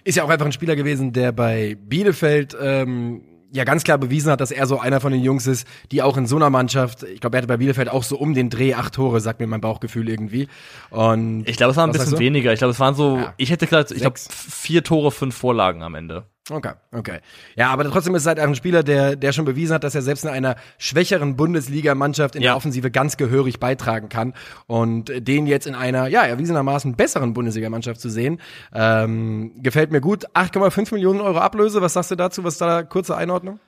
Ist 0.04 0.18
ja 0.18 0.24
auch 0.24 0.30
einfach 0.30 0.46
ein 0.46 0.52
Spieler 0.52 0.76
gewesen, 0.76 1.14
der 1.14 1.32
bei 1.32 1.78
Bielefeld 1.80 2.56
ähm, 2.60 3.24
ja 3.52 3.64
ganz 3.64 3.84
klar 3.84 3.98
bewiesen 3.98 4.32
hat, 4.32 4.42
dass 4.42 4.52
er 4.52 4.66
so 4.68 4.80
einer 4.80 5.02
von 5.02 5.12
den 5.12 5.22
Jungs 5.22 5.48
ist, 5.48 5.68
die 5.92 6.02
auch 6.02 6.18
in 6.18 6.26
so 6.26 6.36
einer 6.36 6.50
Mannschaft, 6.50 7.04
ich 7.04 7.20
glaube, 7.20 7.38
er 7.38 7.40
hatte 7.40 7.48
bei 7.48 7.58
Bielefeld 7.58 7.90
auch 7.90 8.04
so 8.04 8.18
um 8.18 8.34
den 8.34 8.50
Dreh 8.50 8.74
acht 8.74 8.94
Tore, 8.94 9.20
sagt 9.20 9.40
mir 9.40 9.48
mein 9.48 9.62
Bauchgefühl 9.62 10.10
irgendwie. 10.10 10.48
Und 10.90 11.48
ich 11.48 11.58
glaube, 11.58 11.72
es 11.72 11.78
war 11.78 11.86
ein 11.86 11.92
bisschen 11.92 12.20
weniger. 12.20 12.54
Ich 12.54 12.60
glaube, 12.60 12.72
es 12.72 12.80
waren 12.80 12.96
so, 12.96 13.18
ja. 13.18 13.34
ich 13.38 13.52
hätte 13.52 13.66
gesagt, 13.66 13.92
ich 13.92 14.00
glaube, 14.00 14.20
vier 14.20 14.84
Tore, 14.84 15.12
fünf 15.12 15.36
Vorlagen 15.36 15.84
am 15.84 15.96
Ende. 15.96 16.26
Okay, 16.50 16.74
okay. 16.92 17.20
Ja, 17.56 17.70
aber 17.70 17.84
trotzdem 17.84 18.16
ist 18.16 18.24
es 18.24 18.28
halt 18.28 18.40
ein 18.40 18.56
Spieler, 18.56 18.82
der, 18.82 19.16
der 19.16 19.32
schon 19.32 19.46
bewiesen 19.46 19.76
hat, 19.76 19.84
dass 19.84 19.94
er 19.94 20.02
selbst 20.02 20.24
in 20.24 20.30
einer 20.32 20.56
schwächeren 20.80 21.36
Bundesliga-Mannschaft 21.36 22.36
in 22.36 22.42
ja. 22.42 22.52
der 22.52 22.58
Offensive 22.58 22.90
ganz 22.90 23.16
gehörig 23.16 23.60
beitragen 23.60 24.10
kann. 24.10 24.34
Und 24.66 25.12
den 25.16 25.46
jetzt 25.46 25.68
in 25.68 25.76
einer, 25.76 26.08
ja, 26.08 26.24
erwiesenermaßen 26.24 26.96
besseren 26.96 27.34
Bundesliga-Mannschaft 27.34 28.02
zu 28.02 28.10
sehen, 28.10 28.42
ähm, 28.74 29.54
gefällt 29.62 29.92
mir 29.92 30.02
gut. 30.02 30.28
8,5 30.36 30.94
Millionen 30.96 31.22
Euro 31.22 31.38
Ablöse, 31.38 31.82
was 31.82 31.94
sagst 31.94 32.10
du 32.10 32.16
dazu? 32.16 32.44
Was 32.44 32.56
ist 32.56 32.62
da 32.62 32.82
kurze 32.82 33.16
Einordnung? 33.16 33.60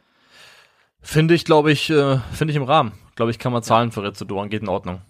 Finde 0.99 1.35
ich, 1.35 1.45
glaube 1.45 1.71
ich, 1.71 1.91
äh, 1.91 2.17
finde 2.31 2.51
ich 2.51 2.55
im 2.55 2.63
Rahmen. 2.63 2.93
Glaube 3.15 3.29
ich, 3.29 3.37
kann 3.37 3.53
man 3.53 3.61
zahlen 3.61 3.91
für 3.91 4.01
Rezodoran, 4.01 4.49
geht 4.49 4.63
in 4.63 4.69
Ordnung. 4.69 5.01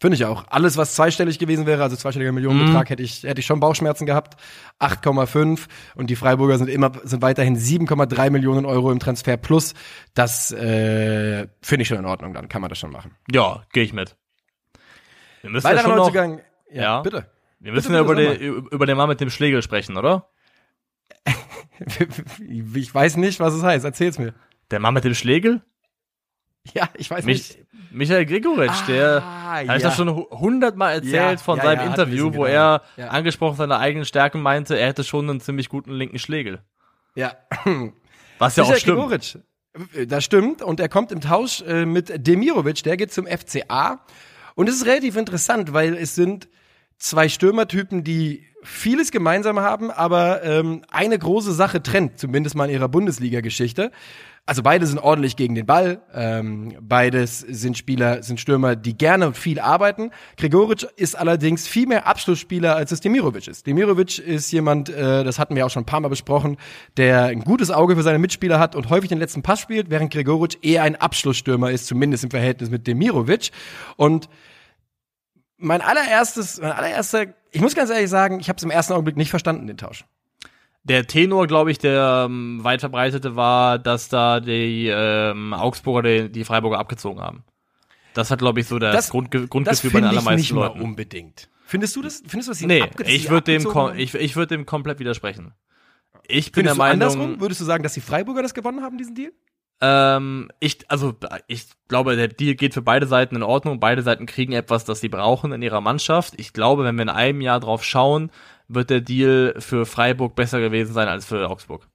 Finde 0.00 0.14
ich 0.14 0.24
auch. 0.24 0.44
Alles, 0.48 0.76
was 0.76 0.94
zweistellig 0.94 1.40
gewesen 1.40 1.66
wäre, 1.66 1.82
also 1.82 1.96
zweistelliger 1.96 2.30
Millionenbetrag, 2.30 2.84
mhm. 2.84 2.88
hätte 2.88 3.02
ich, 3.02 3.24
hätte 3.24 3.40
ich 3.40 3.46
schon 3.46 3.58
Bauchschmerzen 3.58 4.06
gehabt. 4.06 4.40
8,5 4.78 5.66
und 5.96 6.08
die 6.08 6.14
Freiburger 6.14 6.56
sind 6.56 6.68
immer, 6.68 6.92
sind 7.02 7.20
weiterhin 7.20 7.56
7,3 7.56 8.30
Millionen 8.30 8.64
Euro 8.64 8.92
im 8.92 9.00
Transfer 9.00 9.36
plus. 9.36 9.74
Das 10.14 10.52
äh, 10.52 11.48
finde 11.62 11.82
ich 11.82 11.88
schon 11.88 11.98
in 11.98 12.06
Ordnung, 12.06 12.32
dann 12.32 12.48
kann 12.48 12.60
man 12.60 12.68
das 12.68 12.78
schon 12.78 12.92
machen. 12.92 13.16
Ja, 13.28 13.64
gehe 13.72 13.82
ich 13.82 13.92
mit. 13.92 14.16
Wir 15.42 15.50
müssen 15.50 15.64
Weiterer 15.64 15.82
ja 15.82 15.88
schon 15.88 15.96
noch, 15.96 16.14
ja, 16.70 16.82
ja, 16.82 17.00
bitte. 17.02 17.30
Wir 17.58 17.72
müssen 17.72 17.88
bitte, 17.88 17.98
ja 17.98 18.04
über, 18.04 18.14
den, 18.14 18.40
über 18.70 18.86
den 18.86 18.96
Mann 18.96 19.08
mit 19.08 19.20
dem 19.20 19.30
Schlegel 19.30 19.62
sprechen, 19.62 19.96
oder? 19.96 20.30
ich 22.48 22.94
weiß 22.94 23.16
nicht, 23.16 23.40
was 23.40 23.54
es 23.54 23.64
heißt. 23.64 23.84
Erzähl's 23.84 24.18
mir. 24.18 24.34
Der 24.70 24.78
Mann 24.78 24.94
mit 24.94 25.04
dem 25.04 25.14
Schlegel? 25.14 25.62
Ja, 26.74 26.88
ich 26.94 27.10
weiß 27.10 27.24
Mich, 27.24 27.56
nicht. 27.56 27.66
Michael 27.90 28.26
Gregoritsch, 28.26 28.82
ah, 28.82 28.86
der 28.86 29.14
ja. 29.18 29.64
habe 29.66 29.76
ich 29.76 29.82
das 29.82 29.96
schon 29.96 30.08
hundertmal 30.08 30.94
erzählt 30.94 31.14
ja, 31.14 31.36
von 31.38 31.58
ja, 31.58 31.64
seinem 31.64 31.86
Interview, 31.88 32.34
wo 32.34 32.44
er 32.44 32.82
angesprochen 32.96 33.56
seine 33.56 33.78
eigenen 33.78 34.04
Stärken 34.04 34.40
meinte, 34.40 34.78
er 34.78 34.88
hätte 34.88 35.04
schon 35.04 35.28
einen 35.28 35.40
ziemlich 35.40 35.68
guten 35.68 35.92
linken 35.92 36.18
Schlegel. 36.18 36.60
Ja. 37.14 37.32
Was 38.38 38.56
ja 38.56 38.62
Michael 38.62 38.76
auch 38.76 38.80
stimmt. 38.80 38.98
Gregoritsch, 38.98 39.36
äh, 39.94 40.06
das 40.06 40.24
stimmt 40.24 40.62
und 40.62 40.80
er 40.80 40.88
kommt 40.88 41.12
im 41.12 41.20
Tausch 41.20 41.62
äh, 41.62 41.84
mit 41.84 42.26
Demirovic, 42.26 42.82
der 42.82 42.96
geht 42.96 43.12
zum 43.12 43.26
FCA 43.26 44.00
und 44.54 44.68
es 44.68 44.76
ist 44.76 44.86
relativ 44.86 45.16
interessant, 45.16 45.72
weil 45.72 45.96
es 45.96 46.14
sind 46.14 46.48
zwei 46.98 47.28
Stürmertypen, 47.28 48.04
die 48.04 48.44
vieles 48.62 49.10
gemeinsam 49.10 49.60
haben, 49.60 49.90
aber 49.90 50.42
ähm, 50.42 50.82
eine 50.90 51.18
große 51.18 51.52
Sache 51.52 51.82
trennt, 51.82 52.18
zumindest 52.18 52.56
mal 52.56 52.66
in 52.66 52.72
ihrer 52.72 52.88
Bundesliga-Geschichte 52.88 53.92
also 54.48 54.62
beide 54.62 54.86
sind 54.86 54.98
ordentlich 54.98 55.36
gegen 55.36 55.54
den 55.54 55.66
Ball. 55.66 56.00
Ähm, 56.14 56.74
beides 56.80 57.40
sind 57.40 57.76
Spieler, 57.76 58.22
sind 58.22 58.40
Stürmer, 58.40 58.76
die 58.76 58.96
gerne 58.96 59.26
und 59.26 59.36
viel 59.36 59.60
arbeiten. 59.60 60.10
Gregoritsch 60.38 60.86
ist 60.96 61.18
allerdings 61.18 61.68
viel 61.68 61.86
mehr 61.86 62.06
Abschlussspieler, 62.06 62.74
als 62.74 62.90
es 62.90 63.02
Demirovic 63.02 63.46
ist. 63.46 63.66
Demirovic 63.66 64.18
ist 64.18 64.50
jemand, 64.50 64.88
äh, 64.88 65.22
das 65.22 65.38
hatten 65.38 65.54
wir 65.54 65.66
auch 65.66 65.70
schon 65.70 65.82
ein 65.82 65.86
paar 65.86 66.00
Mal 66.00 66.08
besprochen, 66.08 66.56
der 66.96 67.24
ein 67.24 67.40
gutes 67.40 67.70
Auge 67.70 67.94
für 67.94 68.02
seine 68.02 68.18
Mitspieler 68.18 68.58
hat 68.58 68.74
und 68.74 68.88
häufig 68.88 69.10
den 69.10 69.18
letzten 69.18 69.42
Pass 69.42 69.60
spielt, 69.60 69.90
während 69.90 70.10
Gregoritsch 70.10 70.56
eher 70.62 70.82
ein 70.82 70.96
Abschlussstürmer 70.96 71.70
ist, 71.70 71.86
zumindest 71.86 72.24
im 72.24 72.30
Verhältnis 72.30 72.70
mit 72.70 72.86
Demirovic. 72.86 73.50
Und 73.96 74.30
mein 75.58 75.82
allererstes, 75.82 76.58
mein 76.58 76.72
allererster, 76.72 77.26
ich 77.50 77.60
muss 77.60 77.74
ganz 77.74 77.90
ehrlich 77.90 78.08
sagen, 78.08 78.40
ich 78.40 78.48
habe 78.48 78.56
es 78.56 78.62
im 78.62 78.70
ersten 78.70 78.94
Augenblick 78.94 79.18
nicht 79.18 79.28
verstanden, 79.28 79.66
den 79.66 79.76
Tausch 79.76 80.06
der 80.88 81.06
Tenor, 81.06 81.46
glaube 81.46 81.70
ich, 81.70 81.78
der 81.78 82.26
ähm, 82.26 82.62
weit 82.62 82.80
verbreitete 82.80 83.36
war, 83.36 83.78
dass 83.78 84.08
da 84.08 84.40
die 84.40 84.88
ähm, 84.88 85.52
Augsburger 85.54 86.02
die, 86.02 86.32
die 86.32 86.44
Freiburger 86.44 86.78
abgezogen 86.78 87.20
haben. 87.20 87.44
Das 88.14 88.30
hat, 88.30 88.40
glaube 88.40 88.60
ich, 88.60 88.66
so 88.66 88.78
das, 88.78 88.94
das 88.94 89.10
Grundge 89.10 89.46
Grundgefühl 89.46 89.90
bei 89.90 90.00
den 90.00 90.08
allermeisten 90.08 90.40
nicht 90.40 90.50
Leuten. 90.50 90.78
Mal 90.78 90.84
unbedingt. 90.84 91.48
Findest 91.64 91.94
du 91.96 92.02
das? 92.02 92.22
Findest 92.26 92.48
du 92.48 92.52
das? 92.52 92.60
Nee, 92.62 92.84
ich 93.04 93.30
würde 93.30 93.58
dem, 93.58 93.66
ich, 93.96 94.14
ich 94.14 94.36
würde 94.36 94.56
dem 94.56 94.66
komplett 94.66 94.98
widersprechen. 94.98 95.52
Ich 96.26 96.52
bin 96.52 96.66
Findest 96.66 96.76
der 96.76 96.78
Meinung. 96.78 96.92
Andersrum? 96.94 97.40
Würdest 97.40 97.60
du 97.60 97.64
sagen, 97.64 97.82
dass 97.82 97.92
die 97.92 98.00
Freiburger 98.00 98.42
das 98.42 98.54
gewonnen 98.54 98.82
haben, 98.82 98.98
diesen 98.98 99.14
Deal? 99.14 99.32
Ähm, 99.80 100.50
ich, 100.60 100.90
also 100.90 101.14
ich 101.46 101.66
glaube, 101.86 102.16
der 102.16 102.28
Deal 102.28 102.54
geht 102.54 102.74
für 102.74 102.82
beide 102.82 103.06
Seiten 103.06 103.36
in 103.36 103.42
Ordnung. 103.42 103.80
Beide 103.80 104.02
Seiten 104.02 104.26
kriegen 104.26 104.52
etwas, 104.52 104.84
das 104.84 105.00
sie 105.00 105.08
brauchen 105.08 105.52
in 105.52 105.62
ihrer 105.62 105.80
Mannschaft. 105.80 106.34
Ich 106.36 106.52
glaube, 106.52 106.84
wenn 106.84 106.96
wir 106.96 107.02
in 107.02 107.08
einem 107.08 107.40
Jahr 107.40 107.60
drauf 107.60 107.84
schauen, 107.84 108.30
wird 108.68 108.90
der 108.90 109.00
Deal 109.00 109.54
für 109.58 109.86
Freiburg 109.86 110.34
besser 110.34 110.60
gewesen 110.60 110.92
sein 110.92 111.08
als 111.08 111.24
für 111.24 111.48
Augsburg. 111.48 111.88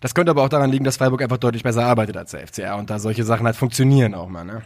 Das 0.00 0.14
könnte 0.14 0.30
aber 0.30 0.42
auch 0.42 0.48
daran 0.48 0.70
liegen, 0.70 0.84
dass 0.84 0.98
Freiburg 0.98 1.22
einfach 1.22 1.38
deutlich 1.38 1.62
besser 1.62 1.84
arbeitet 1.84 2.16
als 2.16 2.32
der 2.32 2.46
FCR 2.46 2.76
und 2.76 2.90
da 2.90 2.98
solche 2.98 3.24
Sachen 3.24 3.46
halt 3.46 3.56
funktionieren 3.56 4.14
auch 4.14 4.28
mal, 4.28 4.44
ne? 4.44 4.62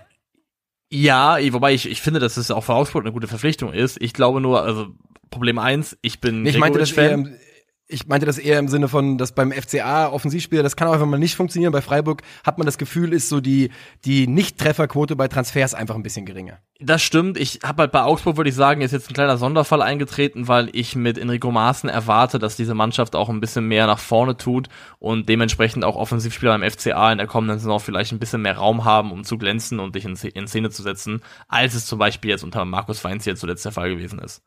Ja, 0.91 1.39
wobei 1.53 1.75
ich, 1.75 1.89
ich 1.89 2.03
finde, 2.03 2.21
dass 2.21 2.37
es 2.37 2.51
auch 2.51 2.63
für 2.63 2.75
Augsburg 2.75 3.05
eine 3.05 3.13
gute 3.13 3.27
Verpflichtung 3.27 3.73
ist. 3.73 4.01
Ich 4.01 4.13
glaube 4.13 4.41
nur, 4.41 4.63
also 4.63 4.89
Problem 5.31 5.59
eins, 5.59 5.97
ich 6.03 6.21
bin 6.21 6.47
ich 6.47 6.59
meinte 6.59 6.79
das 6.79 6.91
Fan. 6.91 7.27
Eher, 7.27 7.39
ich 7.87 8.07
meinte 8.07 8.25
das 8.25 8.38
eher 8.38 8.59
im 8.59 8.69
Sinne 8.69 8.88
von, 8.88 9.19
dass 9.19 9.33
beim 9.33 9.53
FCA 9.53 10.09
Offensivspieler, 10.09 10.62
das 10.62 10.75
kann 10.75 10.88
auch 10.88 10.95
einfach 10.95 11.07
mal 11.07 11.19
nicht 11.19 11.37
funktionieren. 11.37 11.71
Bei 11.71 11.83
Freiburg 11.83 12.23
hat 12.43 12.57
man 12.57 12.64
das 12.64 12.79
Gefühl, 12.79 13.12
ist 13.12 13.29
so 13.29 13.41
die, 13.41 13.71
die 14.07 14.26
Nicht-Trefferquote 14.26 15.17
bei 15.17 15.29
Transfers 15.29 15.75
einfach 15.75 15.95
ein 15.95 16.03
bisschen 16.03 16.25
geringer. 16.25 16.59
Das 16.81 17.03
stimmt. 17.03 17.38
Ich 17.38 17.61
habe 17.62 17.83
halt 17.83 17.93
bei 17.93 18.03
Augsburg, 18.03 18.38
würde 18.38 18.49
ich 18.49 18.57
sagen, 18.57 18.81
ist 18.81 18.93
jetzt 18.93 19.11
ein 19.11 19.14
kleiner 19.14 19.37
Sonderfall 19.37 19.83
eingetreten, 19.83 20.49
weil 20.49 20.71
ich 20.73 20.97
mit 20.97 21.19
Enrico 21.19 21.50
Maaßen 21.50 21.91
erwarte, 21.91 22.38
dass 22.38 22.57
diese 22.57 22.75
Mannschaft 22.75 23.14
auch 23.14 23.29
ein 23.29 23.41
bisschen 23.41 23.69
mehr 23.69 23.87
nach 23.87 23.99
vorne 23.99 24.38
tut 24.38 24.69
und 24.99 25.29
dementsprechend 25.29 25.85
auch 25.85 25.97
Offensivspieler 25.97 26.59
beim 26.59 26.71
FCA 26.71 27.12
in 27.12 27.19
der 27.19 27.26
kommenden 27.26 27.59
Saison 27.59 27.81
vielleicht 27.81 28.12
ein 28.12 28.19
bisschen 28.19 28.41
mehr 28.41 28.57
Raum 28.57 28.85
haben, 28.87 29.12
um 29.12 29.25
zu 29.25 29.37
glänzen 29.37 29.79
und 29.79 29.95
dich 29.95 30.07
in, 30.07 30.17
Szene 30.17 30.71
zu 30.71 30.83
setzen, 30.83 31.21
als 31.49 31.75
es 31.75 31.85
zum 31.85 31.99
Beispiel 31.99 32.31
jetzt 32.31 32.45
unter 32.45 32.64
Markus 32.64 33.05
Weinz 33.05 33.26
jetzt 33.26 33.41
zuletzt 33.41 33.64
der 33.67 33.73
Fall 33.73 33.91
gewesen 33.91 34.19
ist. 34.19 34.43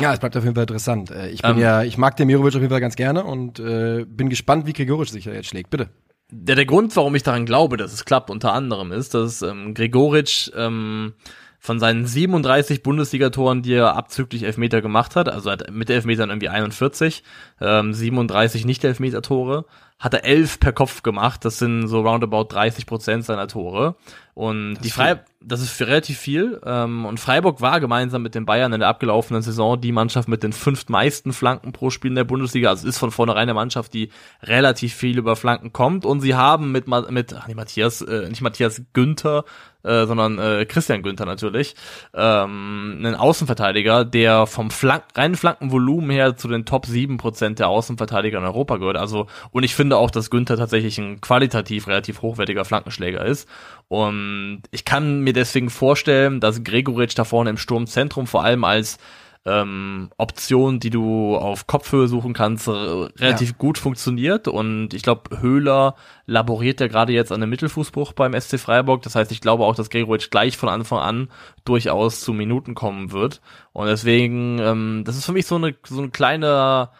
Ja, 0.00 0.12
es 0.12 0.20
bleibt 0.20 0.36
auf 0.36 0.44
jeden 0.44 0.54
Fall 0.54 0.64
interessant. 0.64 1.10
Äh, 1.10 1.30
ich 1.30 1.42
bin 1.42 1.52
ähm, 1.52 1.58
ja, 1.58 1.82
ich 1.82 1.98
mag 1.98 2.16
Demirovic 2.16 2.54
auf 2.54 2.60
jeden 2.60 2.70
Fall 2.70 2.80
ganz 2.80 2.96
gerne 2.96 3.24
und 3.24 3.58
äh, 3.58 4.04
bin 4.06 4.28
gespannt, 4.28 4.66
wie 4.66 4.72
Gregoric 4.72 5.08
sich 5.08 5.24
jetzt 5.24 5.48
schlägt. 5.48 5.70
Bitte. 5.70 5.90
Der, 6.30 6.56
der 6.56 6.64
Grund, 6.64 6.96
warum 6.96 7.14
ich 7.14 7.22
daran 7.22 7.44
glaube, 7.44 7.76
dass 7.76 7.92
es 7.92 8.04
klappt, 8.04 8.30
unter 8.30 8.52
anderem 8.52 8.90
ist, 8.90 9.14
dass 9.14 9.42
ähm, 9.42 9.74
Gregoric 9.74 10.50
ähm, 10.56 11.12
von 11.58 11.78
seinen 11.78 12.06
37 12.06 12.82
Bundesligatoren, 12.82 13.62
die 13.62 13.74
er 13.74 13.94
abzüglich 13.94 14.42
Elfmeter 14.42 14.82
gemacht 14.82 15.14
hat, 15.14 15.28
also 15.28 15.48
hat 15.50 15.70
mit 15.70 15.90
Elfmetern 15.90 16.30
irgendwie 16.30 16.48
41, 16.48 17.22
ähm, 17.60 17.94
37 17.94 18.64
Nicht-Elfmeter-Tore, 18.64 19.66
hat 20.00 20.14
er 20.14 20.24
11 20.24 20.58
per 20.58 20.72
Kopf 20.72 21.04
gemacht. 21.04 21.44
Das 21.44 21.58
sind 21.58 21.86
so 21.86 22.00
roundabout 22.00 22.52
30 22.52 22.86
Prozent 22.86 23.24
seiner 23.24 23.46
Tore. 23.46 23.94
Und 24.34 24.74
das 24.74 24.82
die 24.82 24.90
Frei 24.90 25.20
das 25.46 25.60
ist 25.60 25.80
relativ 25.80 26.18
viel. 26.18 26.60
Ähm, 26.64 27.04
und 27.04 27.20
Freiburg 27.20 27.60
war 27.60 27.80
gemeinsam 27.80 28.22
mit 28.22 28.34
den 28.34 28.46
Bayern 28.46 28.72
in 28.72 28.80
der 28.80 28.88
abgelaufenen 28.88 29.42
Saison 29.42 29.80
die 29.80 29.92
Mannschaft 29.92 30.28
mit 30.28 30.42
den 30.42 30.52
fünf 30.52 30.88
meisten 30.88 31.32
Flanken 31.32 31.72
pro 31.72 31.90
Spiel 31.90 32.10
in 32.10 32.16
der 32.16 32.24
Bundesliga. 32.24 32.70
Also 32.70 32.88
ist 32.88 32.98
von 32.98 33.10
vornherein 33.10 33.42
eine 33.42 33.54
Mannschaft, 33.54 33.92
die 33.94 34.10
relativ 34.42 34.94
viel 34.94 35.18
über 35.18 35.36
Flanken 35.36 35.72
kommt. 35.72 36.04
Und 36.04 36.20
sie 36.20 36.34
haben 36.34 36.72
mit, 36.72 36.86
mit 36.86 37.34
ach, 37.34 37.46
nicht 37.46 37.56
Matthias, 37.56 38.02
äh, 38.02 38.28
nicht 38.28 38.42
Matthias 38.42 38.82
Günther, 38.92 39.44
äh, 39.84 40.06
sondern 40.06 40.38
äh, 40.38 40.64
Christian 40.66 41.02
Günther 41.02 41.26
natürlich, 41.26 41.74
ähm, 42.14 42.96
einen 42.98 43.14
Außenverteidiger, 43.14 44.04
der 44.04 44.46
vom 44.46 44.70
Flank 44.70 45.04
reinen 45.14 45.36
Flankenvolumen 45.36 46.10
her 46.10 46.36
zu 46.36 46.48
den 46.48 46.64
Top 46.64 46.86
7% 46.86 47.54
der 47.54 47.68
Außenverteidiger 47.68 48.38
in 48.38 48.44
Europa 48.44 48.76
gehört. 48.76 48.96
Also, 48.96 49.26
und 49.50 49.62
ich 49.62 49.74
finde 49.74 49.96
auch, 49.96 50.10
dass 50.10 50.30
Günther 50.30 50.56
tatsächlich 50.56 50.98
ein 50.98 51.20
qualitativ 51.20 51.86
relativ 51.86 52.22
hochwertiger 52.22 52.64
Flankenschläger 52.64 53.24
ist. 53.24 53.48
Und 53.88 54.62
ich 54.70 54.84
kann 54.84 55.20
mir 55.20 55.32
deswegen 55.32 55.70
vorstellen, 55.70 56.40
dass 56.40 56.64
Gregoritsch 56.64 57.18
da 57.18 57.24
vorne 57.24 57.50
im 57.50 57.58
Sturmzentrum 57.58 58.26
vor 58.26 58.44
allem 58.44 58.64
als 58.64 58.98
ähm, 59.44 60.10
Option, 60.18 60.78
die 60.78 60.90
du 60.90 61.36
auf 61.36 61.66
Kopfhöhe 61.66 62.06
suchen 62.06 62.32
kannst, 62.32 62.68
relativ 62.68 63.50
ja. 63.50 63.54
gut 63.58 63.76
funktioniert. 63.76 64.46
Und 64.46 64.94
ich 64.94 65.02
glaube, 65.02 65.40
Höhler 65.40 65.96
laboriert 66.26 66.80
ja 66.80 66.86
gerade 66.86 67.12
jetzt 67.12 67.32
an 67.32 67.42
einem 67.42 67.50
Mittelfußbruch 67.50 68.12
beim 68.12 68.38
SC 68.40 68.60
Freiburg. 68.60 69.02
Das 69.02 69.16
heißt, 69.16 69.32
ich 69.32 69.40
glaube 69.40 69.64
auch, 69.64 69.74
dass 69.74 69.90
Gregoritsch 69.90 70.30
gleich 70.30 70.56
von 70.56 70.68
Anfang 70.68 71.00
an 71.00 71.28
durchaus 71.64 72.20
zu 72.20 72.32
Minuten 72.32 72.74
kommen 72.74 73.10
wird. 73.10 73.40
Und 73.72 73.86
deswegen, 73.86 74.58
ähm, 74.60 75.02
das 75.04 75.16
ist 75.16 75.26
für 75.26 75.32
mich 75.32 75.46
so 75.46 75.56
eine 75.56 75.74
so 75.86 76.00
ein 76.00 76.12
kleiner, 76.12 76.92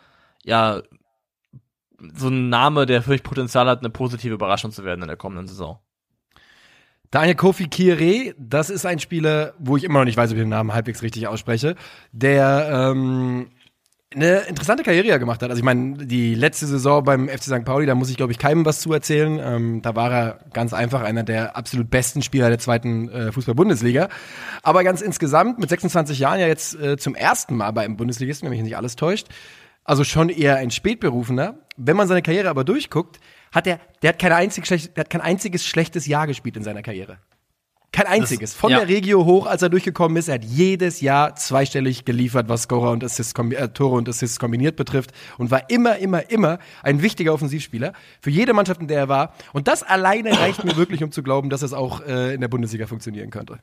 ja, 0.44 0.82
so 2.14 2.28
ein 2.28 2.48
Name, 2.48 2.86
der 2.86 3.02
für 3.02 3.10
mich 3.10 3.22
Potenzial 3.22 3.68
hat, 3.68 3.80
eine 3.80 3.90
positive 3.90 4.34
Überraschung 4.34 4.72
zu 4.72 4.84
werden 4.84 5.02
in 5.02 5.08
der 5.08 5.16
kommenden 5.16 5.46
Saison. 5.46 5.78
Daniel 7.12 7.34
Kofi 7.34 7.68
Kire, 7.68 8.34
das 8.38 8.70
ist 8.70 8.86
ein 8.86 8.98
Spieler, 8.98 9.52
wo 9.58 9.76
ich 9.76 9.84
immer 9.84 9.98
noch 9.98 10.06
nicht 10.06 10.16
weiß, 10.16 10.30
ob 10.30 10.36
ich 10.38 10.42
den 10.42 10.48
Namen 10.48 10.72
halbwegs 10.72 11.02
richtig 11.02 11.28
ausspreche, 11.28 11.76
der 12.10 12.90
ähm, 12.90 13.48
eine 14.14 14.38
interessante 14.48 14.82
Karriere 14.82 15.08
ja 15.08 15.18
gemacht 15.18 15.42
hat. 15.42 15.50
Also 15.50 15.60
ich 15.60 15.64
meine, 15.64 16.06
die 16.06 16.34
letzte 16.34 16.66
Saison 16.66 17.04
beim 17.04 17.28
FC 17.28 17.42
St. 17.42 17.64
Pauli, 17.66 17.84
da 17.84 17.94
muss 17.94 18.08
ich 18.08 18.16
glaube 18.16 18.32
ich 18.32 18.38
keinem 18.38 18.64
was 18.64 18.80
zu 18.80 18.94
erzählen. 18.94 19.38
Ähm, 19.44 19.82
da 19.82 19.94
war 19.94 20.10
er 20.10 20.38
ganz 20.54 20.72
einfach 20.72 21.02
einer 21.02 21.22
der 21.22 21.54
absolut 21.54 21.90
besten 21.90 22.22
Spieler 22.22 22.48
der 22.48 22.58
zweiten 22.58 23.10
äh, 23.10 23.30
Fußball-Bundesliga. 23.30 24.08
Aber 24.62 24.82
ganz 24.82 25.02
insgesamt 25.02 25.58
mit 25.58 25.68
26 25.68 26.18
Jahren 26.18 26.40
ja 26.40 26.46
jetzt 26.46 26.80
äh, 26.80 26.96
zum 26.96 27.14
ersten 27.14 27.56
Mal 27.56 27.72
bei 27.72 27.84
einem 27.84 27.98
Bundesligisten, 27.98 28.46
wenn 28.46 28.56
mich 28.56 28.64
nicht 28.64 28.78
alles 28.78 28.96
täuscht. 28.96 29.26
Also 29.84 30.02
schon 30.04 30.30
eher 30.30 30.56
ein 30.56 30.70
Spätberufener. 30.70 31.58
Wenn 31.76 31.96
man 31.98 32.08
seine 32.08 32.22
Karriere 32.22 32.48
aber 32.48 32.64
durchguckt, 32.64 33.20
hat 33.52 33.66
er, 33.66 33.80
der 34.02 34.10
hat 34.10 34.18
kein 34.18 34.32
einzig 34.32 34.66
der 34.66 35.04
hat 35.04 35.10
kein 35.10 35.20
einziges 35.20 35.64
schlechtes 35.64 36.06
Jahr 36.06 36.26
gespielt 36.26 36.56
in 36.56 36.64
seiner 36.64 36.82
Karriere. 36.82 37.18
Kein 37.92 38.06
einziges. 38.06 38.54
Von 38.54 38.70
ja. 38.70 38.78
der 38.78 38.88
Regio 38.88 39.26
hoch, 39.26 39.46
als 39.46 39.60
er 39.60 39.68
durchgekommen 39.68 40.16
ist, 40.16 40.28
er 40.28 40.36
hat 40.36 40.44
jedes 40.44 41.02
Jahr 41.02 41.36
zweistellig 41.36 42.06
geliefert, 42.06 42.48
was 42.48 42.62
Scorer 42.62 42.90
und 42.90 43.04
Assists, 43.04 43.38
äh, 43.38 43.68
Tore 43.68 43.96
und 43.96 44.08
Assists 44.08 44.38
kombiniert 44.38 44.76
betrifft 44.76 45.12
und 45.36 45.50
war 45.50 45.68
immer, 45.68 45.98
immer, 45.98 46.30
immer 46.30 46.58
ein 46.82 47.02
wichtiger 47.02 47.34
Offensivspieler 47.34 47.92
für 48.22 48.30
jede 48.30 48.54
Mannschaft, 48.54 48.80
in 48.80 48.88
der 48.88 48.98
er 48.98 49.08
war. 49.10 49.34
Und 49.52 49.68
das 49.68 49.82
alleine 49.82 50.38
reicht 50.40 50.64
mir 50.64 50.74
wirklich, 50.78 51.04
um 51.04 51.12
zu 51.12 51.22
glauben, 51.22 51.50
dass 51.50 51.60
es 51.60 51.74
auch 51.74 52.00
äh, 52.00 52.32
in 52.32 52.40
der 52.40 52.48
Bundesliga 52.48 52.86
funktionieren 52.86 53.28
könnte. 53.28 53.58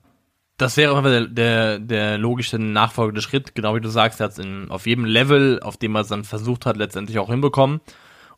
Das 0.58 0.78
wäre 0.78 0.96
einfach 0.96 1.10
der, 1.10 1.26
der, 1.26 1.80
der 1.80 2.18
logische 2.20 2.60
nachfolgende 2.60 3.22
Schritt, 3.22 3.56
genau 3.56 3.76
wie 3.76 3.82
du 3.82 3.90
sagst, 3.90 4.20
er 4.20 4.26
hat 4.26 4.38
es 4.38 4.46
auf 4.70 4.86
jedem 4.86 5.06
Level, 5.06 5.60
auf 5.62 5.78
dem 5.78 5.96
er 5.96 6.02
es 6.02 6.10
dann 6.10 6.24
versucht 6.24 6.68
hat, 6.68 6.78
letztendlich 6.78 7.18
auch 7.18 7.30
hinbekommen. 7.30 7.80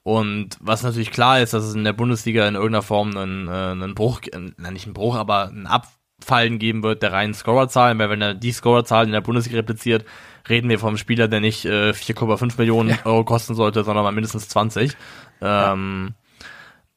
Und 0.04 0.58
was 0.60 0.84
natürlich 0.84 1.12
klar 1.12 1.42
ist, 1.42 1.54
dass 1.54 1.64
es 1.64 1.76
in 1.76 1.84
der 1.84 1.94
Bundesliga 1.94 2.48
in 2.48 2.56
irgendeiner 2.56 2.82
Form 2.82 3.16
einen, 3.16 3.48
äh, 3.48 3.52
einen 3.52 3.94
Bruch, 3.94 4.22
äh, 4.32 4.40
nicht 4.72 4.86
einen 4.86 4.94
Bruch, 4.94 5.16
aber 5.16 5.50
ein 5.50 5.68
Abfallen 5.68 6.58
geben 6.58 6.82
wird 6.82 7.04
der 7.04 7.12
reinen 7.12 7.36
Scorerzahlen, 7.36 8.00
weil 8.00 8.10
wenn 8.10 8.22
er 8.22 8.34
die 8.34 8.52
Scorerzahlen 8.52 9.10
in 9.10 9.14
der 9.14 9.22
Bundesliga 9.22 9.58
repliziert, 9.58 10.06
reden 10.50 10.70
wir 10.70 10.80
vom 10.80 10.98
Spieler, 10.98 11.28
der 11.28 11.40
nicht 11.40 11.66
äh, 11.66 11.92
4,5 11.92 12.58
Millionen 12.58 12.90
ja. 12.90 12.98
Euro 13.06 13.24
kosten 13.26 13.54
sollte, 13.54 13.84
sondern 13.84 14.04
mal 14.04 14.12
mindestens 14.12 14.50
20. 14.50 14.94
Ja. 15.40 15.74
Ähm, 15.74 16.16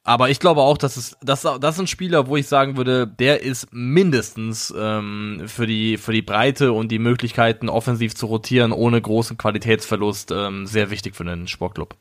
aber 0.06 0.28
ich 0.28 0.38
glaube 0.38 0.60
auch, 0.60 0.76
dass 0.76 0.98
es 0.98 1.16
das, 1.22 1.42
das 1.42 1.74
ist 1.74 1.80
ein 1.80 1.86
Spieler, 1.86 2.26
wo 2.26 2.36
ich 2.36 2.46
sagen 2.46 2.76
würde, 2.76 3.06
der 3.06 3.42
ist 3.42 3.68
mindestens 3.72 4.72
ähm, 4.76 5.42
für 5.46 5.66
die 5.66 5.96
für 5.96 6.12
die 6.12 6.20
Breite 6.20 6.72
und 6.72 6.92
die 6.92 6.98
Möglichkeiten 6.98 7.70
offensiv 7.70 8.14
zu 8.14 8.26
rotieren 8.26 8.72
ohne 8.72 9.00
großen 9.00 9.38
Qualitätsverlust 9.38 10.30
ähm, 10.30 10.66
sehr 10.66 10.90
wichtig 10.90 11.16
für 11.16 11.22
einen 11.22 11.48
Sportclub. 11.48 11.96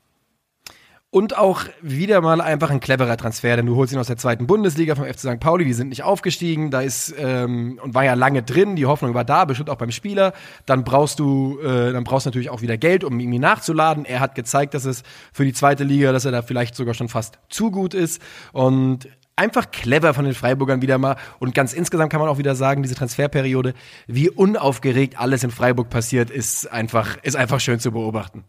Und 1.14 1.38
auch 1.38 1.66
wieder 1.84 2.22
mal 2.22 2.42
einfach 2.42 2.72
ein 2.72 2.80
cleverer 2.80 3.16
Transfer, 3.18 3.56
denn 3.56 3.68
du 3.68 3.76
holst 3.76 3.94
ihn 3.94 4.00
aus 4.00 4.08
der 4.08 4.18
zweiten 4.18 4.48
Bundesliga 4.48 4.96
vom 4.96 5.06
FC 5.06 5.20
St. 5.20 5.40
Pauli, 5.40 5.64
die 5.64 5.74
sind 5.74 5.90
nicht 5.90 6.02
aufgestiegen, 6.02 6.72
da 6.72 6.82
ist 6.82 7.14
ähm, 7.20 7.80
und 7.84 7.94
war 7.94 8.04
ja 8.04 8.16
lange 8.16 8.42
drin, 8.42 8.76
die 8.76 8.88
Hoffnung 8.88 9.14
war 9.14 9.24
da, 9.24 9.46
bestimmt 9.46 9.70
auch 9.70 9.76
beim 9.76 9.92
Spieler. 9.92 10.34
Dann 10.66 10.84
brauchst 10.84 11.20
du, 11.20 11.60
äh, 11.60 11.94
dann 11.94 12.04
brauchst 12.04 12.26
du 12.26 12.30
natürlich 12.30 12.50
auch 12.50 12.64
wieder 12.64 12.78
Geld, 12.80 13.04
um 13.04 13.20
ihn 13.20 13.40
nachzuladen. 13.40 14.06
Er 14.06 14.22
hat 14.22 14.34
gezeigt, 14.34 14.74
dass 14.74 14.86
es 14.86 15.04
für 15.32 15.46
die 15.46 15.54
zweite 15.54 15.84
Liga, 15.84 16.12
dass 16.14 16.26
er 16.26 16.32
da 16.32 16.42
vielleicht 16.42 16.74
sogar 16.74 16.96
schon 16.96 17.10
fast 17.10 17.38
zu 17.48 17.70
gut 17.70 17.94
ist. 17.94 18.20
Und 18.52 19.08
einfach 19.36 19.70
clever 19.70 20.16
von 20.16 20.26
den 20.26 20.34
Freiburgern 20.34 20.82
wieder 20.82 20.98
mal. 20.98 21.18
Und 21.38 21.54
ganz 21.54 21.74
insgesamt 21.74 22.12
kann 22.12 22.22
man 22.22 22.30
auch 22.30 22.40
wieder 22.40 22.56
sagen, 22.56 22.82
diese 22.82 22.96
Transferperiode, 22.96 23.76
wie 24.08 24.32
unaufgeregt 24.32 25.20
alles 25.20 25.44
in 25.44 25.52
Freiburg 25.52 25.92
passiert, 25.92 26.32
ist 26.32 26.72
einfach, 26.72 27.18
ist 27.22 27.36
einfach 27.36 27.60
schön 27.60 27.80
zu 27.80 27.92
beobachten 27.92 28.46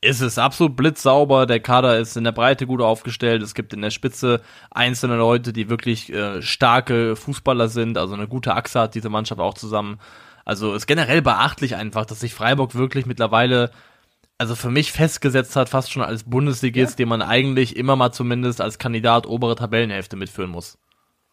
ist 0.00 0.20
es 0.20 0.38
absolut 0.38 0.76
blitzsauber. 0.76 1.46
Der 1.46 1.60
Kader 1.60 1.98
ist 1.98 2.16
in 2.16 2.24
der 2.24 2.32
Breite 2.32 2.66
gut 2.66 2.80
aufgestellt. 2.80 3.42
Es 3.42 3.54
gibt 3.54 3.72
in 3.72 3.82
der 3.82 3.90
Spitze 3.90 4.40
einzelne 4.70 5.16
Leute, 5.16 5.52
die 5.52 5.68
wirklich 5.68 6.12
äh, 6.12 6.40
starke 6.42 7.16
Fußballer 7.16 7.68
sind. 7.68 7.98
Also 7.98 8.14
eine 8.14 8.28
gute 8.28 8.54
Achse 8.54 8.80
hat 8.80 8.94
diese 8.94 9.08
Mannschaft 9.08 9.40
auch 9.40 9.54
zusammen. 9.54 9.98
Also 10.44 10.74
ist 10.74 10.86
generell 10.86 11.20
beachtlich 11.20 11.76
einfach, 11.76 12.06
dass 12.06 12.20
sich 12.20 12.32
Freiburg 12.32 12.74
wirklich 12.74 13.06
mittlerweile, 13.06 13.70
also 14.38 14.54
für 14.54 14.70
mich 14.70 14.92
festgesetzt 14.92 15.56
hat, 15.56 15.68
fast 15.68 15.92
schon 15.92 16.02
als 16.02 16.24
Bundesligist, 16.24 16.92
ja. 16.92 17.04
den 17.04 17.08
man 17.08 17.20
eigentlich 17.20 17.76
immer 17.76 17.96
mal 17.96 18.12
zumindest 18.12 18.60
als 18.60 18.78
Kandidat 18.78 19.26
obere 19.26 19.56
Tabellenhälfte 19.56 20.16
mitführen 20.16 20.50
muss. 20.50 20.78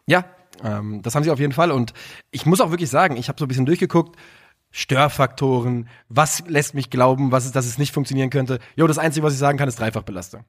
Ja, 0.07 0.25
ähm, 0.63 1.01
das 1.01 1.15
haben 1.15 1.23
sie 1.23 1.31
auf 1.31 1.39
jeden 1.39 1.53
Fall. 1.53 1.71
Und 1.71 1.93
ich 2.31 2.45
muss 2.45 2.61
auch 2.61 2.71
wirklich 2.71 2.89
sagen, 2.89 3.17
ich 3.17 3.29
habe 3.29 3.39
so 3.39 3.45
ein 3.45 3.47
bisschen 3.47 3.65
durchgeguckt 3.65 4.17
Störfaktoren, 4.77 5.87
was 6.09 6.43
lässt 6.49 6.73
mich 6.73 6.89
glauben, 6.89 7.31
was 7.31 7.45
ist, 7.45 7.55
dass 7.55 7.65
es 7.65 7.77
nicht 7.77 7.93
funktionieren 7.93 8.29
könnte. 8.29 8.59
Jo, 8.75 8.87
das 8.87 8.97
Einzige, 8.97 9.25
was 9.25 9.31
ich 9.31 9.39
sagen 9.39 9.57
kann, 9.57 9.69
ist 9.69 9.79
Dreifachbelastung. 9.79 10.43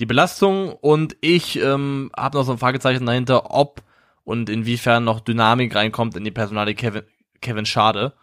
Die 0.00 0.06
Belastung 0.06 0.72
und 0.72 1.18
ich 1.20 1.60
ähm, 1.60 2.10
habe 2.16 2.38
noch 2.38 2.44
so 2.44 2.52
ein 2.52 2.58
Fragezeichen 2.58 3.04
dahinter, 3.04 3.50
ob 3.50 3.82
und 4.24 4.48
inwiefern 4.48 5.04
noch 5.04 5.20
Dynamik 5.20 5.74
reinkommt 5.74 6.16
in 6.16 6.24
die 6.24 6.30
Personale 6.30 6.74
Kevin, 6.74 7.02
Kevin 7.42 7.66
Schade. 7.66 8.14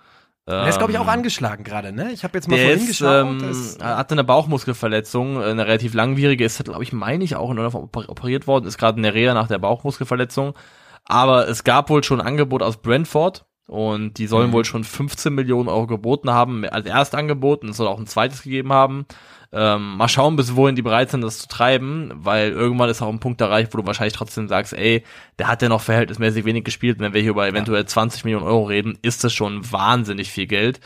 Der 0.47 0.67
ist, 0.67 0.79
glaube 0.79 0.93
ich, 0.93 0.97
auch 0.97 1.03
ähm, 1.03 1.09
angeschlagen 1.09 1.63
gerade, 1.63 1.91
ne? 1.91 2.11
Ich 2.11 2.23
habe 2.23 2.35
jetzt 2.35 2.47
mal 2.47 2.57
vorhin 2.57 2.87
geschaut. 2.87 3.27
Ähm, 3.27 3.47
ist, 3.47 3.81
er 3.81 3.97
hatte 3.97 4.15
eine 4.15 4.23
Bauchmuskelverletzung, 4.23 5.43
eine 5.43 5.67
relativ 5.67 5.93
langwierige, 5.93 6.43
ist, 6.43 6.63
glaube 6.63 6.81
ich, 6.81 6.91
meine 6.91 7.23
ich, 7.23 7.35
auch 7.35 7.51
in 7.51 7.59
einer 7.59 7.73
operiert 7.75 8.47
worden, 8.47 8.65
ist 8.65 8.79
gerade 8.79 8.97
in 8.97 9.03
der 9.03 9.13
Reha 9.13 9.35
nach 9.35 9.47
der 9.47 9.59
Bauchmuskelverletzung. 9.59 10.55
Aber 11.03 11.47
es 11.47 11.63
gab 11.63 11.91
wohl 11.91 12.03
schon 12.03 12.19
ein 12.19 12.25
Angebot 12.25 12.63
aus 12.63 12.77
Brentford, 12.77 13.45
und 13.67 14.19
die 14.19 14.27
sollen 14.27 14.49
mhm. 14.49 14.53
wohl 14.53 14.65
schon 14.65 14.83
15 14.83 15.33
Millionen 15.33 15.69
Euro 15.69 15.87
geboten 15.87 16.29
haben, 16.29 16.65
als 16.65 16.85
Erstangebot. 16.85 17.63
Und 17.63 17.69
es 17.69 17.77
soll 17.77 17.87
auch 17.87 17.99
ein 17.99 18.05
zweites 18.05 18.43
gegeben 18.43 18.71
haben. 18.71 19.05
Ähm, 19.51 19.97
mal 19.97 20.07
schauen, 20.07 20.35
bis 20.35 20.55
wohin 20.55 20.75
die 20.75 20.81
bereit 20.81 21.09
sind, 21.09 21.21
das 21.21 21.39
zu 21.39 21.47
treiben, 21.47 22.11
weil 22.13 22.51
irgendwann 22.51 22.89
ist 22.89 23.01
auch 23.01 23.09
ein 23.09 23.19
Punkt 23.19 23.41
erreicht, 23.41 23.73
wo 23.73 23.77
du 23.77 23.87
wahrscheinlich 23.87 24.13
trotzdem 24.13 24.47
sagst, 24.47 24.73
ey, 24.73 25.03
der 25.39 25.47
hat 25.47 25.61
ja 25.61 25.69
noch 25.69 25.81
verhältnismäßig 25.81 26.45
wenig 26.45 26.63
gespielt. 26.63 26.99
Wenn 26.99 27.13
wir 27.13 27.21
hier 27.21 27.31
über 27.31 27.47
eventuell 27.47 27.81
ja. 27.81 27.87
20 27.87 28.25
Millionen 28.25 28.45
Euro 28.45 28.65
reden, 28.65 28.97
ist 29.01 29.23
das 29.23 29.33
schon 29.33 29.71
wahnsinnig 29.71 30.29
viel 30.29 30.45
Geld. 30.45 30.79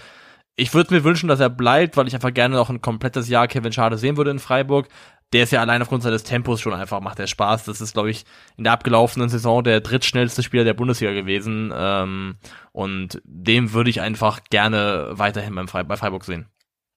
Ich 0.55 0.73
würde 0.73 0.93
mir 0.93 1.03
wünschen, 1.03 1.29
dass 1.29 1.39
er 1.39 1.49
bleibt, 1.49 1.97
weil 1.97 2.07
ich 2.07 2.15
einfach 2.15 2.33
gerne 2.33 2.55
noch 2.55 2.69
ein 2.69 2.81
komplettes 2.81 3.27
Jahr 3.27 3.47
Kevin 3.47 3.71
Schade 3.71 3.97
sehen 3.97 4.17
würde 4.17 4.31
in 4.31 4.39
Freiburg 4.39 4.87
der 5.33 5.43
ist 5.43 5.51
ja 5.51 5.61
allein 5.61 5.81
aufgrund 5.81 6.03
seines 6.03 6.23
Tempos 6.23 6.59
schon 6.59 6.73
einfach, 6.73 7.01
macht 7.01 7.19
der 7.19 7.27
Spaß. 7.27 7.65
Das 7.65 7.81
ist, 7.81 7.93
glaube 7.93 8.09
ich, 8.09 8.25
in 8.57 8.63
der 8.63 8.73
abgelaufenen 8.73 9.29
Saison 9.29 9.63
der 9.63 9.81
drittschnellste 9.81 10.43
Spieler 10.43 10.63
der 10.63 10.73
Bundesliga 10.73 11.13
gewesen. 11.13 11.71
Ähm, 11.75 12.37
und 12.71 13.21
dem 13.23 13.73
würde 13.73 13.89
ich 13.89 14.01
einfach 14.01 14.43
gerne 14.49 15.09
weiterhin 15.11 15.55
beim 15.55 15.67
Fre 15.67 15.83
bei 15.83 15.97
Freiburg 15.97 16.25
sehen. 16.25 16.47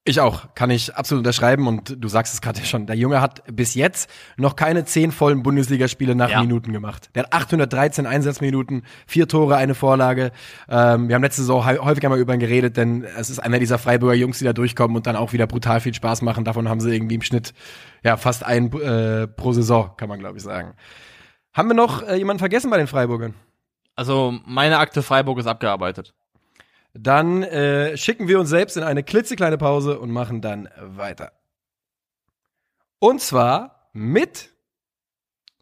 Ich 0.05 0.19
auch, 0.19 0.53
kann 0.57 0.71
ich 0.71 0.97
absolut 0.97 1.21
unterschreiben 1.21 1.69
und 1.69 1.97
du 1.97 2.09
sagst 2.09 2.35
es 2.35 2.41
gerade 2.41 2.61
schon, 2.65 2.87
der 2.87 2.97
Junge 2.97 3.21
hat 3.21 3.45
bis 3.47 3.77
jetzt 3.77 4.11
noch 4.37 4.57
keine 4.57 4.85
zehn 4.85 5.13
vollen 5.13 5.45
Bundesligaspiele 5.45 6.17
nach 6.17 6.29
ja. 6.29 6.41
Minuten 6.41 6.73
gemacht. 6.73 7.11
Der 7.15 7.23
hat 7.23 7.33
813 7.33 8.05
Einsatzminuten, 8.05 8.83
vier 9.07 9.29
Tore, 9.29 9.55
eine 9.59 9.77
Vorlage. 9.77 10.33
Ähm, 10.69 11.07
wir 11.07 11.15
haben 11.15 11.23
letzte 11.23 11.43
Saison 11.43 11.65
häufig 11.65 12.05
einmal 12.05 12.19
über 12.19 12.35
ihn 12.35 12.41
geredet, 12.41 12.77
denn 12.77 13.05
es 13.05 13.31
ist 13.31 13.39
einer 13.39 13.61
dieser 13.61 13.79
Freiburger 13.79 14.15
Jungs, 14.15 14.41
die 14.41 14.45
da 14.45 14.53
durchkommen 14.53 14.97
und 14.97 15.07
dann 15.07 15.15
auch 15.15 15.33
wieder 15.33 15.47
brutal 15.47 15.81
viel 15.81 15.95
Spaß 15.95 16.23
machen. 16.23 16.45
Davon 16.45 16.69
haben 16.69 16.81
sie 16.81 16.93
irgendwie 16.93 17.15
im 17.15 17.23
Schnitt 17.23 17.55
ja 18.03 18.17
fast 18.17 18.45
einen 18.45 18.73
äh, 18.73 19.29
pro 19.29 19.53
Saison, 19.53 19.97
kann 19.97 20.09
man 20.09 20.19
glaube 20.19 20.39
ich 20.39 20.43
sagen. 20.43 20.75
Haben 21.53 21.69
wir 21.69 21.75
noch 21.75 22.03
äh, 22.03 22.17
jemanden 22.17 22.39
vergessen 22.39 22.71
bei 22.71 22.79
den 22.79 22.87
Freiburgern? 22.87 23.35
Also 23.95 24.39
meine 24.47 24.79
Akte 24.79 25.03
Freiburg 25.03 25.39
ist 25.39 25.47
abgearbeitet. 25.47 26.15
Dann 26.95 27.43
äh, 27.43 27.97
schicken 27.97 28.29
wir 28.29 28.39
uns 28.39 28.51
selbst 28.51 28.77
in 28.77 28.83
eine 28.83 29.03
klitzekleine 29.03 29.59
Pause 29.59 29.99
und 29.99 30.11
machen 30.11 30.41
dann 30.41 30.69
weiter. 30.79 31.33
Und 32.99 33.21
zwar 33.21 33.89
mit 33.93 34.51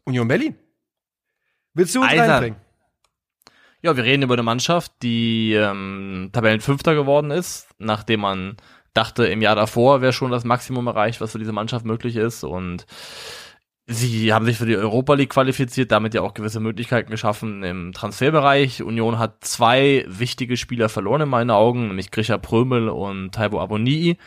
Union 0.03 0.27
Berlin. 0.27 0.55
Willst 1.73 1.95
du 1.95 2.01
uns 2.01 2.11
Eisern. 2.11 2.29
reinbringen? 2.29 2.59
Ja, 3.81 3.95
wir 3.95 4.03
reden 4.03 4.23
über 4.23 4.35
eine 4.35 4.43
Mannschaft, 4.43 4.91
die 5.01 5.53
ähm, 5.53 6.29
Tabellenfünfter 6.33 6.93
geworden 6.93 7.31
ist, 7.31 7.67
nachdem 7.79 8.19
man 8.19 8.57
dachte, 8.93 9.25
im 9.25 9.41
Jahr 9.41 9.55
davor 9.55 10.01
wäre 10.01 10.13
schon 10.13 10.31
das 10.31 10.43
Maximum 10.43 10.87
erreicht, 10.87 11.21
was 11.21 11.31
für 11.31 11.39
diese 11.39 11.53
Mannschaft 11.53 11.85
möglich 11.85 12.15
ist. 12.15 12.43
Und 12.43 12.85
Sie 13.87 14.31
haben 14.31 14.45
sich 14.45 14.57
für 14.57 14.65
die 14.65 14.77
Europa 14.77 15.15
League 15.15 15.31
qualifiziert, 15.31 15.91
damit 15.91 16.13
ja 16.13 16.21
auch 16.21 16.33
gewisse 16.33 16.59
Möglichkeiten 16.59 17.11
geschaffen 17.11 17.63
im 17.63 17.93
Transferbereich. 17.93 18.83
Union 18.83 19.19
hat 19.19 19.43
zwei 19.43 20.05
wichtige 20.07 20.55
Spieler 20.55 20.87
verloren 20.87 21.21
in 21.21 21.29
meinen 21.29 21.49
Augen, 21.49 21.87
nämlich 21.87 22.11
Grisha 22.11 22.37
Prömel 22.37 22.89
und 22.89 23.31
Taibo 23.33 23.59
Abonii. 23.59 24.17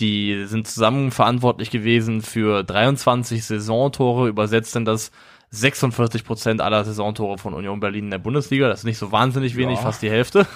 Die 0.00 0.44
sind 0.46 0.66
zusammen 0.66 1.10
verantwortlich 1.10 1.70
gewesen 1.70 2.22
für 2.22 2.64
23 2.64 3.44
Saisontore, 3.44 4.28
übersetzt 4.28 4.74
denn 4.74 4.86
das 4.86 5.12
46 5.50 6.24
Prozent 6.24 6.60
aller 6.62 6.82
Saisontore 6.84 7.36
von 7.36 7.52
Union 7.52 7.78
Berlin 7.78 8.04
in 8.04 8.10
der 8.10 8.18
Bundesliga. 8.18 8.68
Das 8.68 8.80
ist 8.80 8.84
nicht 8.84 8.98
so 8.98 9.12
wahnsinnig 9.12 9.54
wenig, 9.56 9.76
ja. 9.76 9.82
fast 9.82 10.02
die 10.02 10.10
Hälfte. 10.10 10.46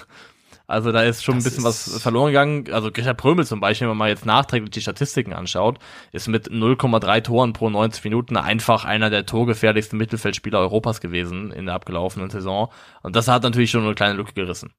Also 0.68 0.90
da 0.90 1.02
ist 1.02 1.22
schon 1.22 1.36
Das 1.36 1.44
ein 1.44 1.48
bisschen 1.48 1.64
was 1.64 2.02
verloren 2.02 2.28
gegangen. 2.28 2.72
Also 2.72 2.90
Grisha 2.90 3.14
Prömel 3.14 3.46
zum 3.46 3.60
Beispiel, 3.60 3.86
wenn 3.86 3.96
man 3.96 3.98
mal 3.98 4.08
jetzt 4.08 4.26
nachträglich 4.26 4.70
die 4.70 4.80
Statistiken 4.80 5.32
anschaut, 5.32 5.78
ist 6.12 6.26
mit 6.26 6.48
0,3 6.50 7.22
Toren 7.22 7.52
pro 7.52 7.70
90 7.70 8.02
Minuten 8.04 8.36
einfach 8.36 8.84
einer 8.84 9.08
der 9.08 9.26
torgefährlichsten 9.26 9.96
Mittelfeldspieler 9.96 10.58
Europas 10.58 11.00
gewesen 11.00 11.52
in 11.52 11.66
der 11.66 11.76
abgelaufenen 11.76 12.30
Saison. 12.30 12.72
Und 13.02 13.14
das 13.14 13.28
hat 13.28 13.44
natürlich 13.44 13.70
schon 13.70 13.84
eine 13.84 13.94
kleine 13.94 14.14
Lücke 14.14 14.32
gerissen. 14.32 14.72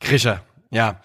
Krischer, 0.00 0.42
ja. 0.70 1.00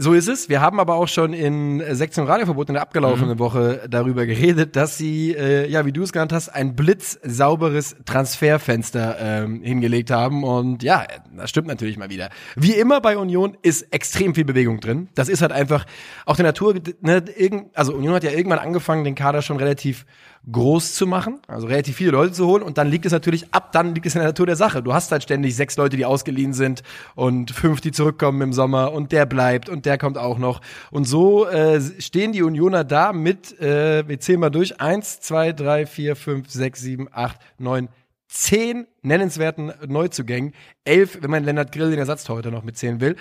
So 0.00 0.12
ist 0.12 0.28
es. 0.28 0.48
Wir 0.48 0.60
haben 0.60 0.78
aber 0.78 0.94
auch 0.94 1.08
schon 1.08 1.32
in 1.32 1.82
Sektion 1.96 2.26
Radioverbot 2.28 2.68
in 2.68 2.74
der 2.74 2.82
abgelaufenen 2.82 3.34
Mhm. 3.34 3.38
Woche 3.40 3.86
darüber 3.90 4.26
geredet, 4.26 4.76
dass 4.76 4.96
sie, 4.96 5.34
äh, 5.34 5.68
ja, 5.68 5.84
wie 5.86 5.92
du 5.92 6.04
es 6.04 6.12
genannt 6.12 6.32
hast, 6.32 6.50
ein 6.50 6.76
blitzsauberes 6.76 7.96
Transferfenster 8.06 9.16
ähm, 9.20 9.60
hingelegt 9.62 10.12
haben. 10.12 10.44
Und 10.44 10.84
ja, 10.84 11.04
das 11.36 11.50
stimmt 11.50 11.66
natürlich 11.66 11.98
mal 11.98 12.10
wieder. 12.10 12.30
Wie 12.54 12.74
immer 12.74 13.00
bei 13.00 13.18
Union 13.18 13.56
ist 13.62 13.92
extrem 13.92 14.36
viel 14.36 14.44
Bewegung 14.44 14.78
drin. 14.78 15.08
Das 15.16 15.28
ist 15.28 15.42
halt 15.42 15.50
einfach 15.50 15.84
auch 16.26 16.36
der 16.36 16.44
Natur. 16.46 16.74
Ne, 17.00 17.24
irgend, 17.36 17.76
also 17.76 17.92
Union 17.92 18.14
hat 18.14 18.22
ja 18.22 18.30
irgendwann 18.30 18.60
angefangen, 18.60 19.02
den 19.02 19.16
Kader 19.16 19.42
schon 19.42 19.56
relativ 19.56 20.06
groß 20.50 20.94
zu 20.94 21.06
machen, 21.06 21.40
also 21.46 21.66
relativ 21.66 21.96
viele 21.96 22.10
Leute 22.10 22.32
zu 22.32 22.46
holen 22.46 22.62
und 22.62 22.78
dann 22.78 22.88
liegt 22.88 23.04
es 23.06 23.12
natürlich 23.12 23.52
ab, 23.52 23.72
dann 23.72 23.94
liegt 23.94 24.06
es 24.06 24.14
in 24.14 24.20
der 24.20 24.28
Natur 24.28 24.46
der 24.46 24.56
Sache. 24.56 24.82
Du 24.82 24.94
hast 24.94 25.12
halt 25.12 25.22
ständig 25.22 25.56
sechs 25.56 25.76
Leute, 25.76 25.96
die 25.96 26.04
ausgeliehen 26.04 26.52
sind 26.52 26.82
und 27.14 27.50
fünf, 27.50 27.80
die 27.80 27.92
zurückkommen 27.92 28.40
im 28.40 28.52
Sommer 28.52 28.92
und 28.92 29.12
der 29.12 29.26
bleibt 29.26 29.68
und 29.68 29.84
der 29.84 29.98
kommt 29.98 30.16
auch 30.16 30.38
noch. 30.38 30.60
Und 30.90 31.04
so 31.04 31.46
äh, 31.46 31.80
stehen 32.00 32.32
die 32.32 32.42
Unioner 32.42 32.84
da 32.84 33.12
mit, 33.12 33.60
äh, 33.60 34.08
wir 34.08 34.20
zählen 34.20 34.40
mal 34.40 34.50
durch, 34.50 34.80
eins, 34.80 35.20
zwei, 35.20 35.52
drei, 35.52 35.86
vier, 35.86 36.16
fünf, 36.16 36.50
sechs, 36.50 36.80
sieben, 36.80 37.08
acht, 37.12 37.38
neun, 37.58 37.88
zehn 38.28 38.86
nennenswerten 39.02 39.72
Neuzugängen, 39.86 40.54
elf, 40.84 41.18
wenn 41.20 41.30
man 41.30 41.44
Lennart 41.44 41.72
Grill 41.72 41.90
den 41.90 41.98
Ersatztorhüter 41.98 42.50
noch 42.50 42.62
mitzählen 42.62 43.00
will. 43.00 43.16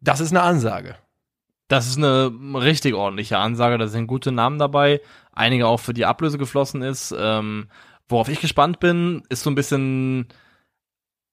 Das 0.00 0.20
ist 0.20 0.30
eine 0.30 0.42
Ansage. 0.42 0.96
Das 1.68 1.86
ist 1.86 1.98
eine 1.98 2.32
richtig 2.54 2.94
ordentliche 2.94 3.38
Ansage, 3.38 3.78
da 3.78 3.86
sind 3.86 4.08
gute 4.08 4.32
Namen 4.32 4.58
dabei, 4.58 5.00
einige 5.32 5.66
auch 5.66 5.80
für 5.80 5.94
die 5.94 6.06
Ablöse 6.06 6.38
geflossen 6.38 6.82
ist. 6.82 7.14
Ähm, 7.18 7.68
worauf 8.08 8.28
ich 8.28 8.40
gespannt 8.40 8.80
bin, 8.80 9.22
ist 9.28 9.42
so 9.42 9.50
ein 9.50 9.54
bisschen, 9.54 10.26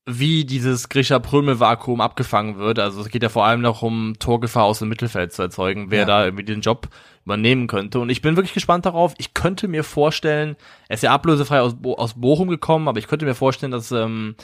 wie 0.06 0.46
dieses 0.46 0.88
Grisha 0.88 1.20
Prömel-Vakuum 1.20 2.00
abgefangen 2.00 2.58
wird. 2.58 2.80
Also 2.80 3.02
es 3.02 3.10
geht 3.10 3.24
ja 3.24 3.30
vor 3.30 3.46
allem 3.46 3.62
noch 3.62 3.82
um 3.82 4.16
Torgefahr 4.20 4.64
aus 4.64 4.80
dem 4.80 4.88
Mittelfeld 4.88 5.34
zu 5.34 5.42
erzeugen, 5.42 5.92
wer 5.92 6.02
Ja. 6.02 6.06
da 6.06 6.26
irgendwie 6.26 6.46
den 6.46 6.62
Job 6.62 6.88
übernehmen 7.26 7.68
könnte. 7.68 8.00
Und 8.00 8.10
ich 8.10 8.22
bin 8.22 8.38
wirklich 8.38 8.54
gespannt 8.54 8.86
darauf. 8.86 9.14
Ich 9.18 9.34
könnte 9.34 9.68
mir 9.68 9.84
vorstellen, 9.84 10.56
er 10.88 10.94
ist 10.94 11.04
ja 11.04 11.12
ablösefrei 11.14 11.60
aus, 11.60 11.76
Bo 11.76 11.96
aus 11.96 12.14
Bochum 12.14 12.48
gekommen, 12.48 12.88
aber 12.88 13.00
ich 13.00 13.08
könnte 13.08 13.26
mir 13.26 13.36
vorstellen, 13.36 13.74
dass 13.74 13.92
ähm, 13.92 14.36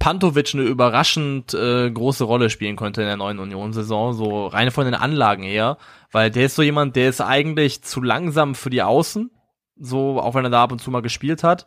Pantovic 0.00 0.54
eine 0.54 0.64
überraschend 0.64 1.54
äh, 1.54 1.88
große 1.88 2.24
Rolle 2.24 2.50
spielen 2.50 2.74
könnte 2.74 3.02
in 3.02 3.06
der 3.06 3.16
neuen 3.16 3.38
Union-Saison, 3.38 4.14
so 4.14 4.46
rein 4.46 4.72
von 4.72 4.86
den 4.86 4.94
Anlagen 4.94 5.44
her, 5.44 5.76
weil 6.10 6.30
der 6.30 6.46
ist 6.46 6.56
so 6.56 6.62
jemand, 6.62 6.96
der 6.96 7.08
ist 7.08 7.20
eigentlich 7.20 7.82
zu 7.82 8.02
langsam 8.02 8.56
für 8.56 8.70
die 8.70 8.82
Außen, 8.82 9.30
so 9.78 10.18
auch 10.18 10.34
wenn 10.34 10.44
er 10.44 10.50
da 10.50 10.62
ab 10.64 10.72
und 10.72 10.80
zu 10.80 10.90
mal 10.90 11.02
gespielt 11.02 11.44
hat 11.44 11.66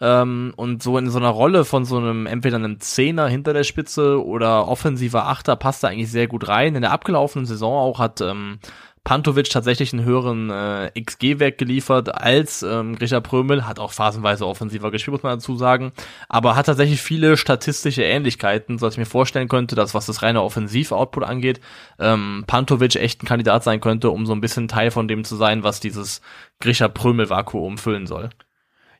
ähm, 0.00 0.52
und 0.56 0.82
so 0.82 0.96
in 0.96 1.10
so 1.10 1.18
einer 1.18 1.28
Rolle 1.28 1.64
von 1.64 1.84
so 1.84 1.98
einem 1.98 2.26
entweder 2.26 2.56
einem 2.56 2.80
Zehner 2.80 3.28
hinter 3.28 3.52
der 3.52 3.64
Spitze 3.64 4.24
oder 4.24 4.68
offensiver 4.68 5.26
Achter 5.26 5.56
passt 5.56 5.84
er 5.84 5.90
eigentlich 5.90 6.10
sehr 6.10 6.26
gut 6.26 6.48
rein. 6.48 6.74
In 6.74 6.82
der 6.82 6.92
abgelaufenen 6.92 7.46
Saison 7.46 7.74
auch 7.74 7.98
hat 7.98 8.20
ähm, 8.20 8.58
Pantovic 9.04 9.50
tatsächlich 9.50 9.92
einen 9.92 10.04
höheren 10.04 10.50
äh, 10.50 10.90
XG-Wert 11.00 11.58
geliefert 11.58 12.14
als 12.14 12.62
ähm, 12.62 12.96
Grisha 12.96 13.20
Prömel, 13.20 13.66
hat 13.66 13.80
auch 13.80 13.92
phasenweise 13.92 14.46
offensiver 14.46 14.92
gespielt, 14.92 15.12
muss 15.12 15.22
man 15.24 15.38
dazu 15.38 15.56
sagen, 15.56 15.92
aber 16.28 16.54
hat 16.54 16.66
tatsächlich 16.66 17.02
viele 17.02 17.36
statistische 17.36 18.04
Ähnlichkeiten, 18.04 18.78
so 18.78 18.86
dass 18.86 18.94
ich 18.94 18.98
mir 18.98 19.06
vorstellen 19.06 19.48
könnte, 19.48 19.74
dass 19.74 19.94
was 19.94 20.06
das 20.06 20.22
reine 20.22 20.42
Offensiv-Output 20.42 21.24
angeht, 21.24 21.60
ähm, 21.98 22.44
Pantovic 22.46 22.94
echt 22.94 23.22
ein 23.22 23.26
Kandidat 23.26 23.64
sein 23.64 23.80
könnte, 23.80 24.10
um 24.10 24.24
so 24.24 24.32
ein 24.32 24.40
bisschen 24.40 24.68
Teil 24.68 24.92
von 24.92 25.08
dem 25.08 25.24
zu 25.24 25.34
sein, 25.34 25.64
was 25.64 25.80
dieses 25.80 26.20
Grisha 26.60 26.86
Prömel-Vakuum 26.86 27.78
füllen 27.78 28.06
soll. 28.06 28.30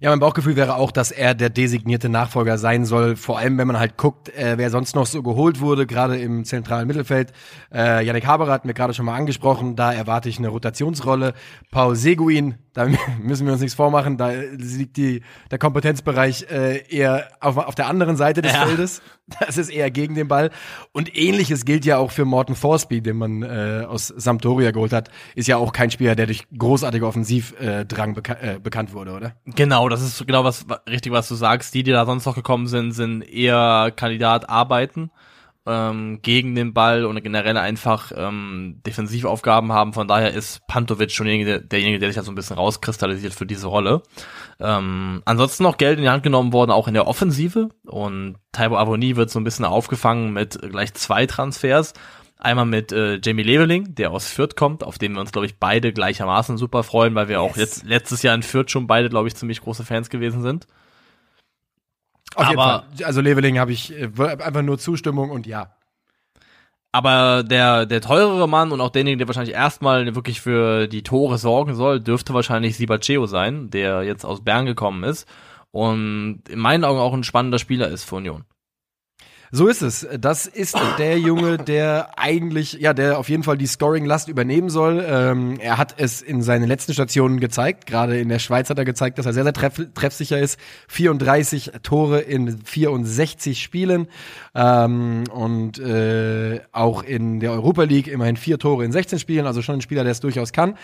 Ja, 0.02 0.10
mein 0.10 0.18
Bauchgefühl 0.18 0.56
wäre 0.56 0.74
auch, 0.74 0.90
dass 0.90 1.12
er 1.12 1.32
der 1.32 1.48
designierte 1.48 2.08
Nachfolger 2.08 2.58
sein 2.58 2.84
soll. 2.84 3.14
Vor 3.14 3.38
allem, 3.38 3.56
wenn 3.56 3.68
man 3.68 3.78
halt 3.78 3.96
guckt, 3.96 4.30
äh, 4.30 4.58
wer 4.58 4.68
sonst 4.68 4.96
noch 4.96 5.06
so 5.06 5.22
geholt 5.22 5.60
wurde, 5.60 5.86
gerade 5.86 6.18
im 6.18 6.44
zentralen 6.44 6.88
Mittelfeld. 6.88 7.32
Äh, 7.72 8.04
Yannick 8.04 8.26
Haberer 8.26 8.50
hat 8.50 8.64
mir 8.64 8.74
gerade 8.74 8.94
schon 8.94 9.06
mal 9.06 9.14
angesprochen. 9.14 9.76
Da 9.76 9.92
erwarte 9.92 10.28
ich 10.28 10.38
eine 10.38 10.48
Rotationsrolle. 10.48 11.34
Paul 11.70 11.94
Seguin, 11.94 12.56
da 12.74 12.86
müssen 13.22 13.46
wir 13.46 13.52
uns 13.52 13.60
nichts 13.62 13.74
vormachen. 13.74 14.16
Da 14.16 14.30
liegt 14.30 14.96
die, 14.96 15.22
der 15.50 15.58
Kompetenzbereich 15.58 16.46
äh, 16.50 16.82
eher 16.88 17.28
auf, 17.40 17.56
auf 17.56 17.74
der 17.74 17.86
anderen 17.88 18.16
Seite 18.16 18.42
des 18.42 18.52
Ja. 18.52 18.66
Feldes. 18.66 19.02
Das 19.40 19.56
ist 19.56 19.70
eher 19.70 19.90
gegen 19.90 20.14
den 20.14 20.28
Ball. 20.28 20.50
Und 20.90 21.16
ähnliches 21.16 21.64
gilt 21.64 21.86
ja 21.86 21.96
auch 21.96 22.10
für 22.10 22.26
Morten 22.26 22.54
Thorsby, 22.54 23.00
den 23.00 23.16
man 23.16 23.42
äh, 23.42 23.86
aus 23.88 24.08
Sampdoria 24.08 24.72
geholt 24.72 24.92
hat. 24.92 25.10
Ist 25.36 25.48
ja 25.48 25.56
auch 25.56 25.72
kein 25.72 25.90
Spieler, 25.90 26.14
der 26.16 26.26
durch 26.26 26.44
großartige 26.58 27.06
Offensivdrang 27.06 28.14
beka 28.14 28.34
äh, 28.34 28.58
bekannt 28.62 28.92
wurde, 28.92 29.12
oder? 29.12 29.32
Genau, 29.46 29.88
das 29.88 30.02
ist 30.02 30.26
genau 30.26 30.44
was 30.44 30.68
wa- 30.68 30.80
richtig, 30.88 31.12
was 31.12 31.28
du 31.28 31.34
sagst. 31.36 31.72
Die, 31.72 31.82
die 31.82 31.92
da 31.92 32.04
sonst 32.04 32.26
noch 32.26 32.34
gekommen 32.34 32.66
sind, 32.66 32.92
sind 32.92 33.22
eher 33.22 33.92
Kandidat 33.96 34.50
arbeiten 34.50 35.10
ähm, 35.66 36.20
gegen 36.22 36.54
den 36.54 36.74
Ball 36.74 37.04
und 37.04 37.22
generell 37.22 37.56
einfach 37.56 38.10
ähm, 38.16 38.80
Defensivaufgaben 38.86 39.72
haben. 39.72 39.92
Von 39.92 40.08
daher 40.08 40.32
ist 40.32 40.66
Pantovic 40.66 41.12
schon 41.12 41.26
derjenige, 41.26 41.60
derjenige, 41.60 41.98
der 41.98 42.08
sich 42.08 42.16
da 42.16 42.22
so 42.22 42.32
ein 42.32 42.34
bisschen 42.34 42.56
rauskristallisiert 42.56 43.32
für 43.34 43.46
diese 43.46 43.68
Rolle. 43.68 44.02
Ähm, 44.58 45.22
ansonsten 45.24 45.62
noch 45.62 45.76
Geld 45.78 45.98
in 45.98 46.04
die 46.04 46.10
Hand 46.10 46.22
genommen 46.24 46.52
worden, 46.52 46.70
auch 46.72 46.88
in 46.88 46.94
der 46.94 47.06
Offensive. 47.06 47.68
Und 47.86 48.36
Taibo 48.50 48.76
Avoni 48.76 49.16
wird 49.16 49.30
so 49.30 49.38
ein 49.38 49.44
bisschen 49.44 49.64
aufgefangen 49.64 50.32
mit 50.32 50.58
gleich 50.60 50.94
zwei 50.94 51.26
Transfers. 51.26 51.92
Einmal 52.38 52.66
mit 52.66 52.90
äh, 52.90 53.20
Jamie 53.22 53.44
Leveling, 53.44 53.94
der 53.94 54.10
aus 54.10 54.26
Fürth 54.26 54.56
kommt, 54.56 54.82
auf 54.82 54.98
den 54.98 55.12
wir 55.12 55.20
uns, 55.20 55.30
glaube 55.30 55.46
ich, 55.46 55.60
beide 55.60 55.92
gleichermaßen 55.92 56.58
super 56.58 56.82
freuen, 56.82 57.14
weil 57.14 57.28
wir 57.28 57.40
auch 57.40 57.56
Yes. 57.56 57.58
jetzt 57.58 57.84
letztes 57.84 58.22
Jahr 58.24 58.34
in 58.34 58.42
Fürth 58.42 58.68
schon 58.70 58.88
beide, 58.88 59.08
glaube 59.08 59.28
ich, 59.28 59.36
ziemlich 59.36 59.60
große 59.60 59.84
Fans 59.84 60.10
gewesen 60.10 60.42
sind. 60.42 60.66
Auf 62.34 62.48
jeden 62.48 62.60
Aber- 62.60 62.84
Fall. 62.96 63.04
Also 63.06 63.20
Leveling 63.20 63.58
habe 63.58 63.72
ich 63.72 63.92
äh, 63.92 64.10
einfach 64.18 64.62
nur 64.62 64.78
Zustimmung 64.78 65.30
und 65.30 65.46
ja. 65.46 65.74
Aber 66.94 67.42
der, 67.42 67.86
der 67.86 68.02
teurere 68.02 68.46
Mann 68.48 68.70
und 68.70 68.80
auch 68.82 68.90
derjenige, 68.90 69.16
der 69.18 69.26
wahrscheinlich 69.28 69.54
erstmal 69.54 70.14
wirklich 70.14 70.42
für 70.42 70.88
die 70.88 71.02
Tore 71.02 71.38
sorgen 71.38 71.74
soll, 71.74 72.00
dürfte 72.00 72.34
wahrscheinlich 72.34 72.76
Sibacheo 72.76 73.24
sein, 73.26 73.70
der 73.70 74.02
jetzt 74.02 74.26
aus 74.26 74.44
Bern 74.44 74.66
gekommen 74.66 75.02
ist 75.04 75.26
und 75.70 76.42
in 76.50 76.58
meinen 76.58 76.84
Augen 76.84 77.00
auch 77.00 77.14
ein 77.14 77.24
spannender 77.24 77.58
Spieler 77.58 77.88
ist 77.88 78.04
für 78.04 78.16
Union. 78.16 78.44
So 79.54 79.68
ist 79.68 79.82
es. 79.82 80.08
Das 80.18 80.46
ist 80.46 80.78
der 80.96 81.18
Junge, 81.18 81.58
der 81.58 82.18
eigentlich, 82.18 82.72
ja, 82.72 82.94
der 82.94 83.18
auf 83.18 83.28
jeden 83.28 83.42
Fall 83.42 83.58
die 83.58 83.66
Scoring-Last 83.66 84.28
übernehmen 84.28 84.70
soll. 84.70 85.04
Ähm, 85.06 85.58
er 85.60 85.76
hat 85.76 85.96
es 85.98 86.22
in 86.22 86.40
seinen 86.40 86.66
letzten 86.66 86.94
Stationen 86.94 87.38
gezeigt. 87.38 87.84
Gerade 87.84 88.18
in 88.18 88.30
der 88.30 88.38
Schweiz 88.38 88.70
hat 88.70 88.78
er 88.78 88.86
gezeigt, 88.86 89.18
dass 89.18 89.26
er 89.26 89.34
sehr, 89.34 89.42
sehr 89.42 89.52
treff 89.52 89.74
treffsicher 89.92 90.38
ist. 90.38 90.58
34 90.88 91.72
Tore 91.82 92.20
in 92.20 92.64
64 92.64 93.62
Spielen. 93.62 94.08
Ähm, 94.54 95.24
und 95.30 95.78
äh, 95.78 96.62
auch 96.72 97.02
in 97.02 97.38
der 97.38 97.52
Europa 97.52 97.82
League 97.82 98.08
immerhin 98.08 98.38
vier 98.38 98.58
Tore 98.58 98.86
in 98.86 98.92
16 98.92 99.18
Spielen. 99.18 99.46
Also 99.46 99.60
schon 99.60 99.74
ein 99.74 99.82
Spieler, 99.82 100.02
der 100.02 100.12
es 100.12 100.20
durchaus 100.20 100.54
kann. 100.54 100.78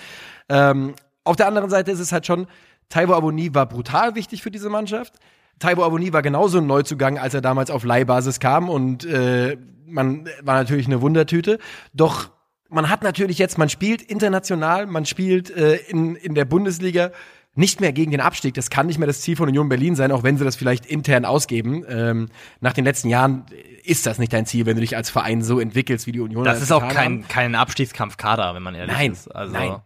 Ähm, 0.51 0.93
auf 1.25 1.37
der 1.37 1.47
anderen 1.47 1.71
Seite 1.71 1.91
ist 1.91 2.01
es 2.01 2.13
halt 2.13 2.27
schon, 2.27 2.47
Taiwo 2.91 3.15
Aboni 3.15 3.55
war 3.55 3.65
brutal 3.65 4.15
wichtig 4.15 4.43
für 4.43 4.51
diese 4.51 4.69
Mannschaft. 4.69 5.15
Taiwo 5.59 5.85
Aboni 5.85 6.13
war 6.13 6.23
genauso 6.23 6.59
ein 6.59 6.67
Neuzugang, 6.67 7.19
als 7.19 7.35
er 7.35 7.41
damals 7.41 7.71
auf 7.71 7.85
Leihbasis 7.85 8.41
kam 8.41 8.69
und 8.69 9.05
äh, 9.05 9.57
man 9.87 10.29
war 10.43 10.55
natürlich 10.57 10.87
eine 10.87 11.01
Wundertüte. 11.01 11.59
Doch 11.95 12.31
man 12.69 12.91
hat 12.91 13.03
natürlich 13.03 13.39
jetzt, 13.39 13.59
man 13.59 13.69
spielt 13.69 14.03
international, 14.03 14.87
man 14.87 15.07
spielt 15.07 15.51
äh, 15.51 15.77
in, 15.89 16.17
in 16.17 16.35
der 16.35 16.45
Bundesliga 16.45 17.11
nicht 17.55 17.81
mehr 17.81 17.93
gegen 17.93 18.13
den 18.13 18.21
Abstieg. 18.21 18.55
Das 18.55 18.71
kann 18.71 18.87
nicht 18.87 18.99
mehr 18.99 19.09
das 19.09 19.21
Ziel 19.21 19.35
von 19.35 19.49
Union 19.49 19.69
Berlin 19.69 19.97
sein, 19.97 20.13
auch 20.13 20.23
wenn 20.23 20.37
sie 20.39 20.45
das 20.45 20.55
vielleicht 20.55 20.87
intern 20.87 21.25
ausgeben. 21.25 21.85
Ähm, 21.89 22.29
nach 22.61 22.73
den 22.73 22.85
letzten 22.85 23.09
Jahren 23.09 23.47
ist 23.83 24.07
das 24.07 24.19
nicht 24.19 24.33
dein 24.33 24.47
Ziel, 24.47 24.65
wenn 24.67 24.77
du 24.77 24.81
dich 24.81 24.97
als 24.97 25.11
Verein 25.11 25.43
so 25.43 25.59
entwickelst, 25.59 26.07
wie 26.07 26.13
die 26.13 26.21
Union 26.21 26.45
Das 26.45 26.63
ist 26.63 26.71
auch 26.71 26.87
kein, 26.87 26.97
haben. 26.97 27.29
kein 27.29 27.55
Abstiegskampfkader, 27.57 28.55
wenn 28.55 28.63
man 28.63 28.75
ehrlich 28.77 28.95
Nein, 28.95 29.13
ist. 29.13 29.35
Also, 29.35 29.55
nein. 29.55 29.77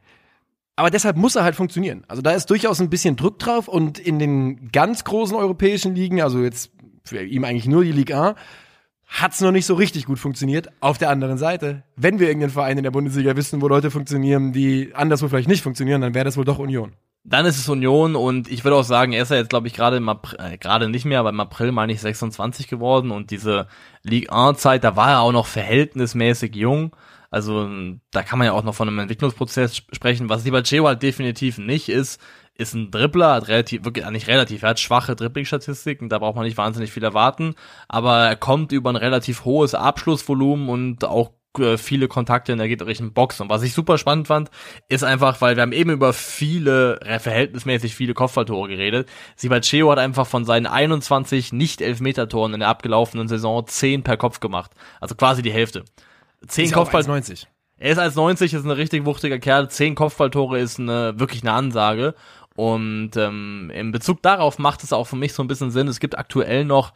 Aber 0.83 0.90
deshalb 0.90 1.16
muss 1.16 1.37
er 1.37 1.45
halt 1.45 1.55
funktionieren. 1.55 2.03
Also 2.09 2.23
da 2.23 2.33
ist 2.33 2.51
durchaus 2.51 2.81
ein 2.81 2.90
bisschen 2.90 3.14
Druck 3.14 3.38
drauf 3.38 3.68
und 3.68 4.01
in 4.01 4.18
den 4.18 4.73
ganz 4.73 5.05
großen 5.05 5.37
europäischen 5.37 5.95
Ligen, 5.95 6.21
also 6.21 6.40
jetzt 6.40 6.73
für 7.05 7.23
ihn 7.23 7.45
eigentlich 7.45 7.68
nur 7.68 7.85
die 7.85 7.92
Ligue 7.92 8.21
1, 8.21 8.37
hat's 9.07 9.40
noch 9.40 9.53
nicht 9.53 9.64
so 9.64 9.75
richtig 9.75 10.07
gut 10.07 10.18
funktioniert. 10.18 10.71
Auf 10.81 10.99
der 10.99 11.11
anderen 11.11 11.38
Seite, 11.38 11.85
wenn 11.95 12.18
wir 12.18 12.27
irgendeinen 12.27 12.51
Verein 12.51 12.79
in 12.79 12.83
der 12.83 12.90
Bundesliga 12.90 13.37
wissen, 13.37 13.62
wo 13.62 13.68
Leute 13.68 13.92
funktionieren, 13.92 14.53
die 14.53 14.90
anderswo 14.92 15.29
vielleicht 15.29 15.47
nicht 15.47 15.62
funktionieren, 15.62 16.01
dann 16.01 16.14
wäre 16.14 16.25
das 16.25 16.37
wohl 16.37 16.45
doch 16.45 16.59
Union. 16.59 16.95
Dann 17.23 17.47
ist 17.47 17.59
es 17.61 17.68
Union 17.68 18.16
und 18.16 18.51
ich 18.51 18.64
würde 18.64 18.77
auch 18.77 18.83
sagen, 18.83 19.12
er 19.12 19.23
ist 19.23 19.31
ja 19.31 19.37
jetzt, 19.37 19.51
glaube 19.51 19.68
ich, 19.68 19.75
gerade 19.75 19.99
im 19.99 20.09
April, 20.09 20.40
äh, 20.40 20.59
gerade 20.59 20.88
nicht 20.88 21.05
mehr, 21.05 21.21
aber 21.21 21.29
im 21.29 21.38
April 21.38 21.71
meine 21.71 21.92
ich 21.92 22.01
26 22.01 22.66
geworden 22.66 23.12
und 23.12 23.31
diese 23.31 23.68
Ligue 24.03 24.33
1-Zeit, 24.33 24.83
da 24.83 24.97
war 24.97 25.11
er 25.11 25.21
auch 25.21 25.31
noch 25.31 25.47
verhältnismäßig 25.47 26.57
jung. 26.57 26.97
Also 27.33 27.68
da 28.12 28.23
kann 28.23 28.38
man 28.38 28.47
ja 28.47 28.53
auch 28.53 28.62
noch 28.62 28.75
von 28.75 28.87
einem 28.87 29.01
Entwicklungsprozess 29.01 29.73
sp- 29.83 29.90
sprechen. 29.95 30.29
Was 30.29 30.45
Sibacheo 30.45 30.87
halt 30.87 31.03
definitiv 31.03 31.59
nicht 31.59 31.88
ist, 31.88 32.21
ist 32.55 32.75
ein 32.75 32.90
Dribbler, 32.90 33.33
hat 33.33 33.49
relativ, 33.49 33.85
wirklich, 33.85 34.09
nicht 34.11 34.29
relativ, 34.29 34.62
er 34.62 34.71
hat 34.71 34.81
schwache 34.81 35.16
Dribbling-Statistiken, 35.16 36.09
da 36.11 36.18
braucht 36.18 36.37
man 36.37 36.45
nicht 36.45 36.59
wahnsinnig 36.59 36.92
viel 36.92 37.03
erwarten, 37.03 37.55
aber 37.88 38.18
er 38.18 38.37
kommt 38.37 38.71
über 38.73 38.90
ein 38.90 38.97
relativ 38.97 39.45
hohes 39.47 39.75
Abschlussvolumen 39.75 40.68
und 40.68 41.05
auch 41.05 41.33
äh, 41.59 41.79
viele 41.79 42.09
Kontakte 42.09 42.53
in 42.53 42.59
der 42.59 42.68
gegnerischen 42.68 43.14
Box. 43.14 43.40
Und 43.40 43.49
was 43.49 43.62
ich 43.62 43.73
super 43.73 43.97
spannend 43.97 44.29
fand, 44.29 44.51
ist 44.88 45.03
einfach, 45.03 45.40
weil 45.40 45.57
wir 45.57 45.62
haben 45.62 45.73
eben 45.73 45.90
über 45.90 46.12
viele, 46.12 47.01
verhältnismäßig 47.18 47.95
viele 47.95 48.12
Kopfballtore 48.14 48.68
geredet. 48.68 49.09
Sibacheo 49.37 49.90
hat 49.90 49.99
einfach 49.99 50.27
von 50.27 50.45
seinen 50.45 50.66
21 50.66 51.53
Nicht-Elfmeter-Toren 51.55 52.55
in 52.55 52.61
der 52.61 52.68
abgelaufenen 52.68 53.29
Saison 53.29 53.66
10 53.66 54.03
per 54.03 54.18
Kopf 54.18 54.40
gemacht. 54.40 54.73
Also 55.01 55.14
quasi 55.14 55.40
die 55.42 55.53
Hälfte. 55.53 55.85
10 56.46 56.72
Kopfball. 56.72 57.02
90. 57.05 57.46
Er 57.78 57.92
ist 57.92 57.98
als 57.98 58.14
90, 58.14 58.55
ist 58.55 58.64
ein 58.64 58.70
richtig 58.70 59.05
wuchtiger 59.05 59.38
Kerl. 59.38 59.68
10 59.68 59.94
Kopfballtore 59.94 60.59
ist 60.59 60.78
eine, 60.78 61.18
wirklich 61.18 61.42
eine 61.42 61.52
Ansage. 61.52 62.14
Und 62.55 63.16
ähm, 63.16 63.70
in 63.74 63.92
Bezug 63.92 64.22
darauf 64.22 64.59
macht 64.59 64.85
es 64.85 64.92
auch 64.92 65.07
für 65.07 65.16
mich 65.16 65.33
so 65.33 65.42
ein 65.42 65.48
bisschen 65.48 65.70
Sinn. 65.70 65.88
Es 65.88 66.00
gibt 66.00 66.18
aktuell 66.18 66.64
noch 66.64 66.92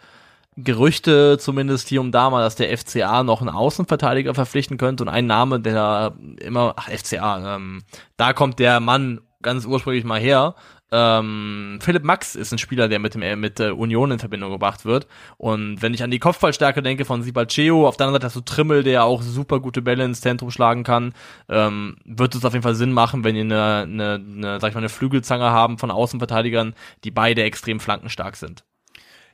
Gerüchte, 0.59 1.37
zumindest 1.39 1.89
hier 1.89 2.01
und 2.01 2.13
da 2.13 2.31
mal, 2.31 2.41
dass 2.41 2.57
der 2.57 2.77
FCA 2.77 3.23
noch 3.23 3.43
einen 3.43 3.51
Außenverteidiger 3.51 4.35
verpflichten 4.35 4.79
könnte 4.79 5.05
und 5.05 5.11
ein 5.11 5.27
Name, 5.27 5.61
der 5.61 6.15
immer, 6.41 6.75
ach, 6.77 6.89
FCA, 6.89 7.57
ähm, 7.57 7.83
da 8.17 8.33
kommt 8.33 8.59
der 8.59 8.81
Mann 8.81 9.21
ganz 9.43 9.67
ursprünglich 9.67 10.05
mal 10.05 10.19
her. 10.19 10.55
Ähm, 10.93 11.79
Philipp 11.83 12.05
Max 12.05 12.35
ist 12.37 12.53
ein 12.53 12.59
Spieler, 12.59 12.89
der 12.89 12.99
mit 12.99 13.15
dem 13.15 13.41
mit 13.41 13.59
äh, 13.59 13.71
Union 13.71 14.13
in 14.13 14.19
Verbindung 14.19 14.53
gebracht 14.53 14.85
wird. 14.85 15.07
Und 15.37 15.83
wenn 15.83 15.95
ich 15.95 16.03
an 16.03 16.11
die 16.11 16.19
Kopfballstärke 16.19 16.83
denke 16.83 17.05
von 17.05 17.23
Sibalceo, 17.23 17.89
auf 17.89 17.97
der 17.97 18.07
anderen 18.07 18.21
Seite 18.21 18.27
hast 18.27 18.37
du 18.37 18.41
Trimmel, 18.41 18.83
der 18.83 19.05
auch 19.05 19.23
super 19.23 19.61
gute 19.61 19.83
Bälle 19.83 20.05
ins 20.05 20.21
Zentrum 20.21 20.51
schlagen 20.51 20.85
kann, 20.85 21.13
ähm, 21.49 21.97
wird 22.05 22.35
es 22.35 22.45
auf 22.45 22.53
jeden 22.53 22.63
Fall 22.63 22.77
Sinn 22.77 22.93
machen, 22.93 23.25
wenn 23.25 23.35
ihr 23.35 23.43
eine, 23.43 23.83
eine, 23.83 24.15
eine, 24.15 24.61
sag 24.61 24.69
ich 24.69 24.75
mal, 24.75 24.81
eine 24.81 24.89
Flügelzange 24.89 25.51
haben 25.51 25.79
von 25.79 25.91
Außenverteidigern, 25.91 26.75
die 27.05 27.11
beide 27.11 27.43
extrem 27.43 27.81
flankenstark 27.81 28.37
sind. 28.37 28.65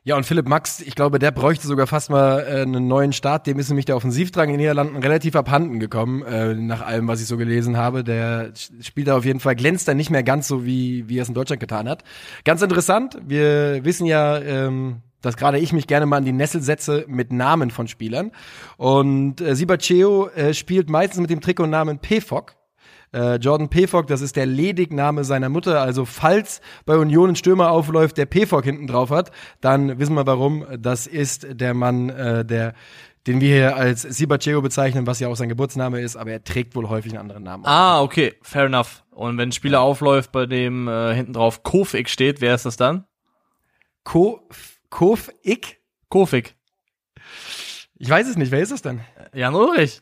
Ja, 0.05 0.17
und 0.17 0.27
Philipp 0.27 0.49
Max, 0.49 0.81
ich 0.81 0.97
glaube, 0.97 1.21
der 1.21 1.31
bräuchte 1.31 1.69
sogar 1.69 1.87
fast 1.87 2.11
mal 2.11 2.41
äh, 2.41 2.62
einen 2.62 2.88
neuen 2.88 3.12
Start. 3.12 3.47
Dem 3.47 3.61
ist 3.61 3.69
nämlich 3.69 3.85
der 3.85 3.95
Offensivdrang 3.95 4.49
in 4.49 4.55
den 4.55 4.61
Niederlanden 4.62 4.97
relativ 4.97 5.37
abhanden 5.37 5.79
gekommen, 5.79 6.25
äh, 6.25 6.55
nach 6.55 6.83
allem, 6.83 7.07
was 7.07 7.21
ich 7.21 7.29
so 7.29 7.37
gelesen 7.37 7.77
habe. 7.77 8.03
Der 8.03 8.53
spielt 8.81 9.07
da 9.07 9.17
auf 9.17 9.25
jeden 9.25 9.38
Fall, 9.38 9.55
glänzt 9.55 9.87
da 9.87 9.95
nicht 9.95 10.11
mehr 10.11 10.25
ganz 10.25 10.49
so, 10.49 10.65
wie, 10.65 11.09
wie 11.09 11.19
er 11.19 11.23
es 11.23 11.29
in 11.29 11.35
Deutschland 11.35 11.61
getan 11.61 11.88
hat. 11.88 12.03
Ganz 12.45 12.62
interessant, 12.62 13.17
wir 13.25 13.85
wissen 13.85 14.05
ja, 14.05 14.41
ähm, 14.41 15.03
dass 15.21 15.37
gerade 15.37 15.61
ich 15.61 15.73
mich 15.73 15.87
gerne 15.87 16.07
mal 16.07 16.17
an 16.17 16.25
die 16.25 16.33
Nessel 16.33 16.62
setze 16.62 17.05
mit 17.07 17.33
Namen 17.33 17.71
von 17.71 17.87
Spielern. 17.87 18.33
Und 18.79 19.41
äh, 19.41 19.55
Sibacheo 19.55 20.27
äh, 20.31 20.53
spielt 20.53 20.91
meistens 20.91 21.21
mit 21.21 21.31
dem 21.31 21.41
Trikotnamen 21.41 22.01
PFOC. 22.01 22.57
Äh, 23.12 23.37
Jordan 23.37 23.68
Pefok, 23.68 24.07
das 24.07 24.20
ist 24.20 24.37
der 24.37 24.46
Ledigname 24.46 25.25
seiner 25.25 25.48
Mutter. 25.48 25.81
Also 25.81 26.05
falls 26.05 26.61
bei 26.87 26.96
Union 26.96 27.31
ein 27.31 27.37
Stürmer 27.37 27.70
aufläuft, 27.70 28.16
der 28.18 28.27
Pefok 28.27 28.64
hinten 28.64 28.87
drauf 28.87 29.11
hat, 29.11 29.31
dann 29.61 29.98
wissen 29.98 30.14
wir 30.14 30.27
warum. 30.27 30.66
Das 30.79 31.07
ist 31.07 31.46
der 31.51 31.75
Mann, 31.75 32.11
äh, 32.11 32.44
der 32.44 32.75
den 33.27 33.40
wir 33.40 33.55
hier 33.55 33.77
als 33.77 34.03
Sibacheo 34.03 34.62
bezeichnen, 34.62 35.07
was 35.07 35.20
ja 35.20 35.29
auch 35.29 35.37
sein 35.37 35.48
Geburtsname 35.48 36.01
ist, 36.01 36.16
aber 36.16 36.33
er 36.33 36.42
trägt 36.42 36.75
wohl 36.75 36.88
häufig 36.88 37.12
einen 37.12 37.20
anderen 37.20 37.44
Namen. 37.44 37.64
Ah, 37.66 38.03
okay, 38.03 38.35
fair 38.42 38.64
enough. 38.64 39.05
Und 39.11 39.38
wenn 39.38 39.51
ein 39.51 39.53
Spieler 39.53 39.81
aufläuft, 39.81 40.33
bei 40.33 40.46
dem 40.46 40.88
äh, 40.88 41.14
hinten 41.14 41.33
drauf 41.33 41.62
Kofik 41.62 42.09
steht, 42.09 42.40
wer 42.40 42.55
ist 42.55 42.66
das 42.66 42.77
dann? 42.77 43.05
Ko 44.03 44.48
Kofik? 44.90 45.81
Kofik. 46.09 46.57
Ich 47.96 48.11
weiß 48.11 48.27
es 48.29 48.37
nicht, 48.37 48.51
wer 48.51 48.61
ist 48.61 48.72
das 48.72 48.83
dann? 48.83 49.01
Jan 49.33 49.55
Ulrich. 49.55 50.01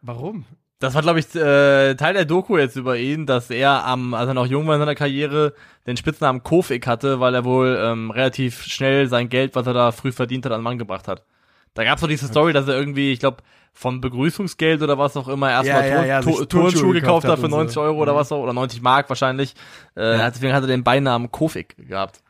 Warum? 0.00 0.44
Das 0.78 0.94
war, 0.94 1.00
glaube 1.00 1.20
ich, 1.20 1.34
äh, 1.34 1.94
Teil 1.94 2.12
der 2.12 2.26
Doku 2.26 2.58
jetzt 2.58 2.76
über 2.76 2.98
ihn, 2.98 3.24
dass 3.24 3.48
er 3.48 3.86
am, 3.86 4.12
als 4.12 4.28
er 4.28 4.34
noch 4.34 4.46
jung 4.46 4.66
war 4.66 4.74
in 4.74 4.80
seiner 4.80 4.94
Karriere, 4.94 5.54
den 5.86 5.96
Spitznamen 5.96 6.42
Kofik 6.42 6.86
hatte, 6.86 7.18
weil 7.18 7.34
er 7.34 7.44
wohl 7.44 7.78
ähm, 7.80 8.10
relativ 8.10 8.62
schnell 8.64 9.08
sein 9.08 9.30
Geld, 9.30 9.54
was 9.54 9.66
er 9.66 9.72
da 9.72 9.90
früh 9.90 10.12
verdient 10.12 10.44
hat, 10.44 10.52
an 10.52 10.60
den 10.60 10.64
Mann 10.64 10.78
gebracht 10.78 11.08
hat. 11.08 11.24
Da 11.72 11.84
gab's 11.84 12.02
doch 12.02 12.08
diese 12.08 12.26
Story, 12.26 12.52
dass 12.52 12.68
er 12.68 12.78
irgendwie, 12.78 13.12
ich 13.12 13.20
glaube, 13.20 13.38
vom 13.72 14.00
Begrüßungsgeld 14.00 14.82
oder 14.82 14.98
was 14.98 15.16
auch 15.16 15.28
immer 15.28 15.50
erstmal 15.50 15.88
ja, 15.88 16.04
ja, 16.04 16.20
ja, 16.22 16.44
Turnschuhe 16.46 16.94
gekauft 16.94 17.26
hat 17.26 17.38
für 17.38 17.48
90 17.48 17.74
so. 17.74 17.82
Euro 17.82 18.00
oder 18.00 18.14
mhm. 18.14 18.16
was 18.16 18.32
auch, 18.32 18.42
oder 18.42 18.54
90 18.54 18.80
Mark 18.80 19.08
wahrscheinlich. 19.08 19.54
Äh. 19.94 20.16
Deswegen 20.30 20.54
hat 20.54 20.64
er 20.64 20.68
den 20.68 20.84
Beinamen 20.84 21.30
Kofik 21.30 21.76
gehabt. 21.76 22.22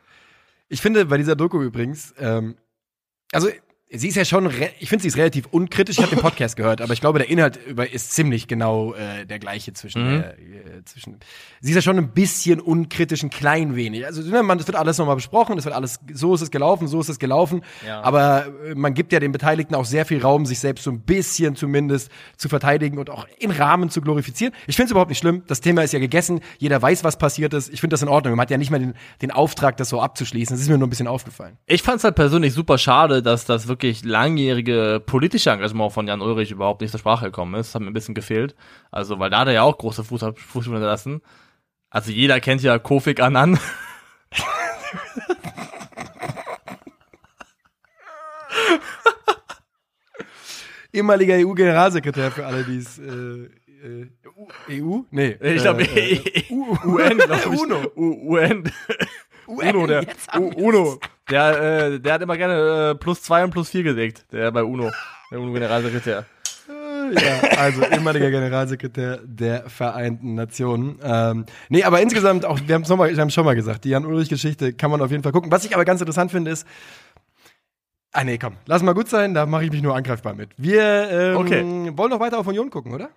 Ich 0.69 0.81
finde 0.81 1.07
bei 1.07 1.17
dieser 1.17 1.37
Doku 1.37 1.63
übrigens, 1.63 2.13
ähm, 2.19 2.57
also 3.33 3.49
sie 3.93 4.09
ist 4.09 4.17
ja 4.17 4.25
schon, 4.25 4.51
ich 4.81 4.89
finde, 4.89 5.03
sie 5.03 5.09
ist 5.09 5.17
relativ 5.17 5.47
unkritisch. 5.51 5.99
Ich 5.99 6.05
habe 6.05 6.15
den 6.15 6.21
Podcast 6.21 6.57
gehört, 6.57 6.81
aber 6.81 6.93
ich 6.93 7.01
glaube, 7.01 7.21
der 7.21 7.31
Inhalt 7.31 7.59
über 7.67 7.91
ist 7.91 8.13
ziemlich 8.13 8.49
genau 8.49 8.95
äh, 8.95 9.25
der 9.27 9.39
gleiche 9.39 9.73
zwischen, 9.75 10.17
mhm. 10.17 10.21
äh, 10.23 10.85
zwischen. 10.85 11.19
Sie 11.61 11.71
ist 11.71 11.77
ja 11.77 11.83
schon 11.83 11.97
ein 11.97 12.11
bisschen 12.11 12.59
unkritisch, 12.61 13.23
ein 13.23 13.31
klein 13.31 13.77
wenig. 13.77 14.05
Also 14.05 14.23
ne, 14.23 14.43
man, 14.43 14.59
das 14.59 14.67
wird 14.67 14.77
alles 14.77 14.99
nochmal 14.99 15.15
besprochen, 15.15 15.55
das 15.55 15.65
wird 15.65 15.75
alles, 15.75 16.01
so 16.13 16.35
ist 16.35 16.41
es 16.41 16.51
gelaufen, 16.51 16.89
so 16.89 17.01
ist 17.01 17.09
es 17.09 17.21
gelaufen. 17.21 17.63
Ja. 17.87 18.03
Aber 18.03 18.47
äh, 18.67 18.75
man 18.75 18.93
gibt 18.95 19.13
ja 19.13 19.21
den 19.21 19.31
Beteiligten 19.31 19.77
auch 19.77 19.85
sehr 19.85 20.05
viel 20.05 20.21
Raum, 20.21 20.47
sich 20.47 20.59
selbst 20.59 20.83
so 20.83 20.91
ein 20.91 21.01
bisschen 21.01 21.55
zumindest 21.55 22.11
zu 22.37 22.49
verteidigen 22.49 22.99
und 22.99 23.09
auch 23.09 23.29
in 23.39 23.53
Rahmen 23.53 23.89
zu 23.91 24.01
glorifizieren. 24.01 24.53
Ich 24.67 24.75
finde 24.75 24.87
es 24.87 24.91
überhaupt 24.91 25.11
nicht 25.11 25.21
schlimm. 25.21 25.45
Das 25.47 25.61
Thema 25.61 25.85
ist 25.85 25.93
ja 25.93 26.01
gegessen. 26.01 26.41
Jeder 26.59 26.83
weiß, 26.83 27.05
was 27.05 27.19
passiert 27.19 27.55
ist. 27.55 27.73
Ich 27.73 27.81
finde 27.81 27.95
das 27.95 28.03
in 28.03 28.09
Ordnung. 28.09 28.35
Man 28.35 28.43
hat 28.43 28.51
ja 28.51 28.59
nicht 28.59 28.71
mehr 28.71 28.81
den, 28.81 28.95
den 29.23 29.31
Auftrag, 29.31 29.77
das 29.77 29.91
so 29.91 30.01
abzuschließen. 30.01 30.57
Das 30.57 30.61
ist 30.61 30.69
mir 30.69 30.77
nur 30.77 30.89
ein 30.89 30.91
bisschen 30.91 31.07
aufgefallen. 31.07 31.57
Ich 31.67 31.83
fand 31.83 31.99
es 31.99 32.05
halt 32.05 32.17
persönlich 32.17 32.53
super 32.53 32.79
schade, 32.79 33.23
dass 33.23 33.45
das 33.45 33.69
wirklich 33.69 33.76
wirklich 33.77 34.05
langjährige 34.05 35.03
politische 35.05 35.51
Engagement 35.51 35.93
von 35.93 36.09
Jan 36.09 36.23
Ulrich 36.23 36.51
überhaupt 36.51 36.81
nicht 36.81 36.93
zur 36.93 37.01
Sprache 37.01 37.27
gekommen 37.27 37.55
ist. 37.55 37.69
Das 37.69 37.75
hat 37.75 37.83
mir 37.83 37.89
ein 37.89 37.93
bisschen 37.93 38.15
gefehlt. 38.15 38.55
Also, 38.91 39.19
weil 39.19 39.29
da 39.29 39.41
hat 39.41 39.49
er 39.49 39.55
ja 39.55 39.63
auch 39.63 39.77
große 39.77 40.03
Fußspuren 40.03 40.65
hinterlassen. 40.65 41.21
Also 41.91 42.11
jeder 42.11 42.41
kennt 42.41 42.63
ja 42.63 42.79
Kofik 42.79 43.21
Annan. 43.21 43.59
Ehemaliger 50.93 51.35
EU-Generalsekretär 51.35 52.31
für 52.31 52.47
alle, 52.47 52.65
die 52.65 52.79
es 52.79 52.99
äh, 52.99 53.51
EU? 54.71 55.01
Nee. 55.11 55.37
Ich 55.41 55.61
glaube, 55.61 55.83
äh, 55.83 56.15
äh, 56.15 56.51
UN, 56.51 57.19
glaube 57.19 57.55
ich. 57.55 57.61
UNO. 57.61 57.93
UN. 57.95 58.73
Uno, 59.47 59.87
der 59.87 60.07
Uno. 60.57 60.99
Der, 61.31 61.63
äh, 61.63 62.01
der 62.01 62.15
hat 62.15 62.23
immer 62.23 62.37
gerne 62.37 62.91
äh, 62.91 62.95
plus 62.95 63.23
zwei 63.23 63.43
und 63.43 63.51
plus 63.51 63.71
vier 63.71 63.83
gelegt, 63.83 64.27
der 64.33 64.53
bei 64.53 64.63
Uno, 64.63 64.91
der 65.31 65.41
UNO-Generalsekretär. 65.41 66.25
ja, 66.69 67.49
also 67.59 67.83
ehemaliger 67.85 68.31
Generalsekretär 68.31 69.21
der 69.25 69.69
Vereinten 69.69 70.35
Nationen. 70.35 70.99
Ähm, 71.03 71.47
nee, 71.69 71.83
aber 71.83 72.01
insgesamt 72.01 72.45
auch, 72.45 72.61
wir 72.65 72.75
haben 72.75 72.83
es 72.83 72.89
wir 72.89 73.31
schon 73.31 73.45
mal 73.45 73.57
gesagt, 73.57 73.85
die 73.85 73.91
Jan-Ulrich-Geschichte 73.91 74.73
kann 74.73 74.91
man 74.91 75.01
auf 75.03 75.11
jeden 75.11 75.23
Fall 75.23 75.33
gucken. 75.33 75.51
Was 75.51 75.65
ich 75.65 75.75
aber 75.75 75.85
ganz 75.85 76.01
interessant 76.01 76.31
finde, 76.31 76.53
ist, 76.53 76.67
ah 78.13 78.25
nee, 78.25 78.39
komm, 78.39 78.55
lass 78.67 78.83
mal 78.83 78.95
gut 78.95 79.09
sein, 79.09 79.35
da 79.35 79.47
mache 79.47 79.65
ich 79.65 79.73
mich 79.73 79.83
nur 79.83 79.97
angreifbar 79.97 80.35
mit. 80.35 80.51
Wir 80.57 81.11
ähm, 81.11 81.37
okay. 81.37 81.93
wollen 81.97 82.11
noch 82.11 82.21
weiter 82.21 82.39
auf 82.39 82.47
Union 82.47 82.71
gucken, 82.71 82.95
oder? 82.95 83.11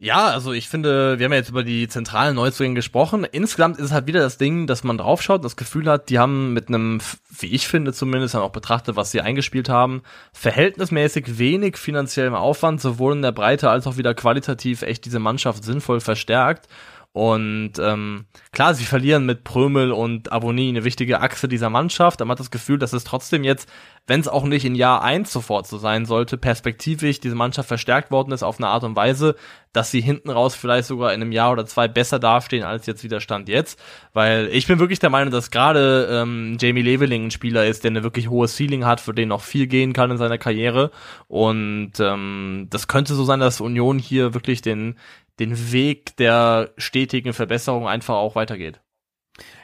Ja, 0.00 0.26
also 0.28 0.52
ich 0.52 0.68
finde, 0.68 1.18
wir 1.18 1.24
haben 1.24 1.32
ja 1.32 1.38
jetzt 1.38 1.48
über 1.48 1.64
die 1.64 1.88
zentralen 1.88 2.36
Neuzugänge 2.36 2.76
gesprochen. 2.76 3.24
Insgesamt 3.24 3.78
ist 3.78 3.86
es 3.86 3.92
halt 3.92 4.06
wieder 4.06 4.20
das 4.20 4.38
Ding, 4.38 4.68
dass 4.68 4.84
man 4.84 4.96
draufschaut, 4.96 5.44
das 5.44 5.56
Gefühl 5.56 5.90
hat, 5.90 6.08
die 6.08 6.20
haben 6.20 6.52
mit 6.52 6.68
einem, 6.68 7.00
wie 7.36 7.46
ich 7.46 7.66
finde 7.66 7.92
zumindest, 7.92 8.34
dann 8.34 8.42
auch 8.42 8.52
betrachtet, 8.52 8.94
was 8.94 9.10
sie 9.10 9.20
eingespielt 9.20 9.68
haben, 9.68 10.02
verhältnismäßig 10.32 11.38
wenig 11.38 11.78
finanziellem 11.78 12.34
Aufwand, 12.34 12.80
sowohl 12.80 13.14
in 13.14 13.22
der 13.22 13.32
Breite 13.32 13.70
als 13.70 13.88
auch 13.88 13.96
wieder 13.96 14.14
qualitativ 14.14 14.82
echt 14.82 15.04
diese 15.04 15.18
Mannschaft 15.18 15.64
sinnvoll 15.64 15.98
verstärkt. 15.98 16.68
Und 17.12 17.72
ähm, 17.80 18.26
klar, 18.52 18.74
sie 18.74 18.84
verlieren 18.84 19.26
mit 19.26 19.42
Prömel 19.42 19.92
und 19.92 20.30
Abonnie 20.30 20.68
eine 20.68 20.84
wichtige 20.84 21.20
Achse 21.20 21.48
dieser 21.48 21.70
Mannschaft, 21.70 22.20
aber 22.20 22.28
man 22.28 22.34
hat 22.34 22.40
das 22.40 22.50
Gefühl, 22.50 22.78
dass 22.78 22.92
es 22.92 23.02
trotzdem 23.02 23.44
jetzt, 23.44 23.68
wenn 24.06 24.20
es 24.20 24.28
auch 24.28 24.44
nicht 24.44 24.64
in 24.64 24.74
Jahr 24.74 25.02
eins 25.02 25.32
sofort 25.32 25.66
so 25.66 25.78
sein 25.78 26.04
sollte, 26.04 26.36
perspektivisch 26.36 27.18
diese 27.18 27.34
Mannschaft 27.34 27.66
verstärkt 27.66 28.10
worden 28.10 28.30
ist 28.32 28.42
auf 28.42 28.58
eine 28.58 28.68
Art 28.68 28.84
und 28.84 28.94
Weise, 28.94 29.36
dass 29.72 29.90
sie 29.90 30.00
hinten 30.00 30.30
raus 30.30 30.54
vielleicht 30.54 30.86
sogar 30.86 31.12
in 31.12 31.20
einem 31.20 31.32
Jahr 31.32 31.50
oder 31.52 31.66
zwei 31.66 31.88
besser 31.88 32.18
dastehen 32.18 32.62
als 32.62 32.86
jetzt 32.86 33.02
wieder 33.02 33.20
Stand 33.20 33.48
jetzt. 33.48 33.80
Weil 34.12 34.48
ich 34.52 34.66
bin 34.66 34.78
wirklich 34.78 34.98
der 34.98 35.10
Meinung, 35.10 35.32
dass 35.32 35.50
gerade 35.50 36.08
ähm, 36.10 36.56
Jamie 36.60 36.82
Leveling 36.82 37.26
ein 37.26 37.30
Spieler 37.30 37.66
ist, 37.66 37.84
der 37.84 37.90
eine 37.90 38.02
wirklich 38.02 38.28
hohe 38.28 38.48
Ceiling 38.48 38.84
hat, 38.84 39.00
für 39.00 39.14
den 39.14 39.28
noch 39.28 39.42
viel 39.42 39.66
gehen 39.66 39.92
kann 39.92 40.10
in 40.10 40.18
seiner 40.18 40.38
Karriere. 40.38 40.90
Und 41.26 41.92
ähm, 41.98 42.66
das 42.70 42.86
könnte 42.86 43.14
so 43.14 43.24
sein, 43.24 43.40
dass 43.40 43.60
Union 43.60 43.98
hier 43.98 44.34
wirklich 44.34 44.62
den 44.62 44.96
den 45.38 45.72
Weg 45.72 46.16
der 46.16 46.70
stetigen 46.76 47.32
Verbesserung 47.32 47.86
einfach 47.86 48.16
auch 48.16 48.34
weitergeht. 48.34 48.80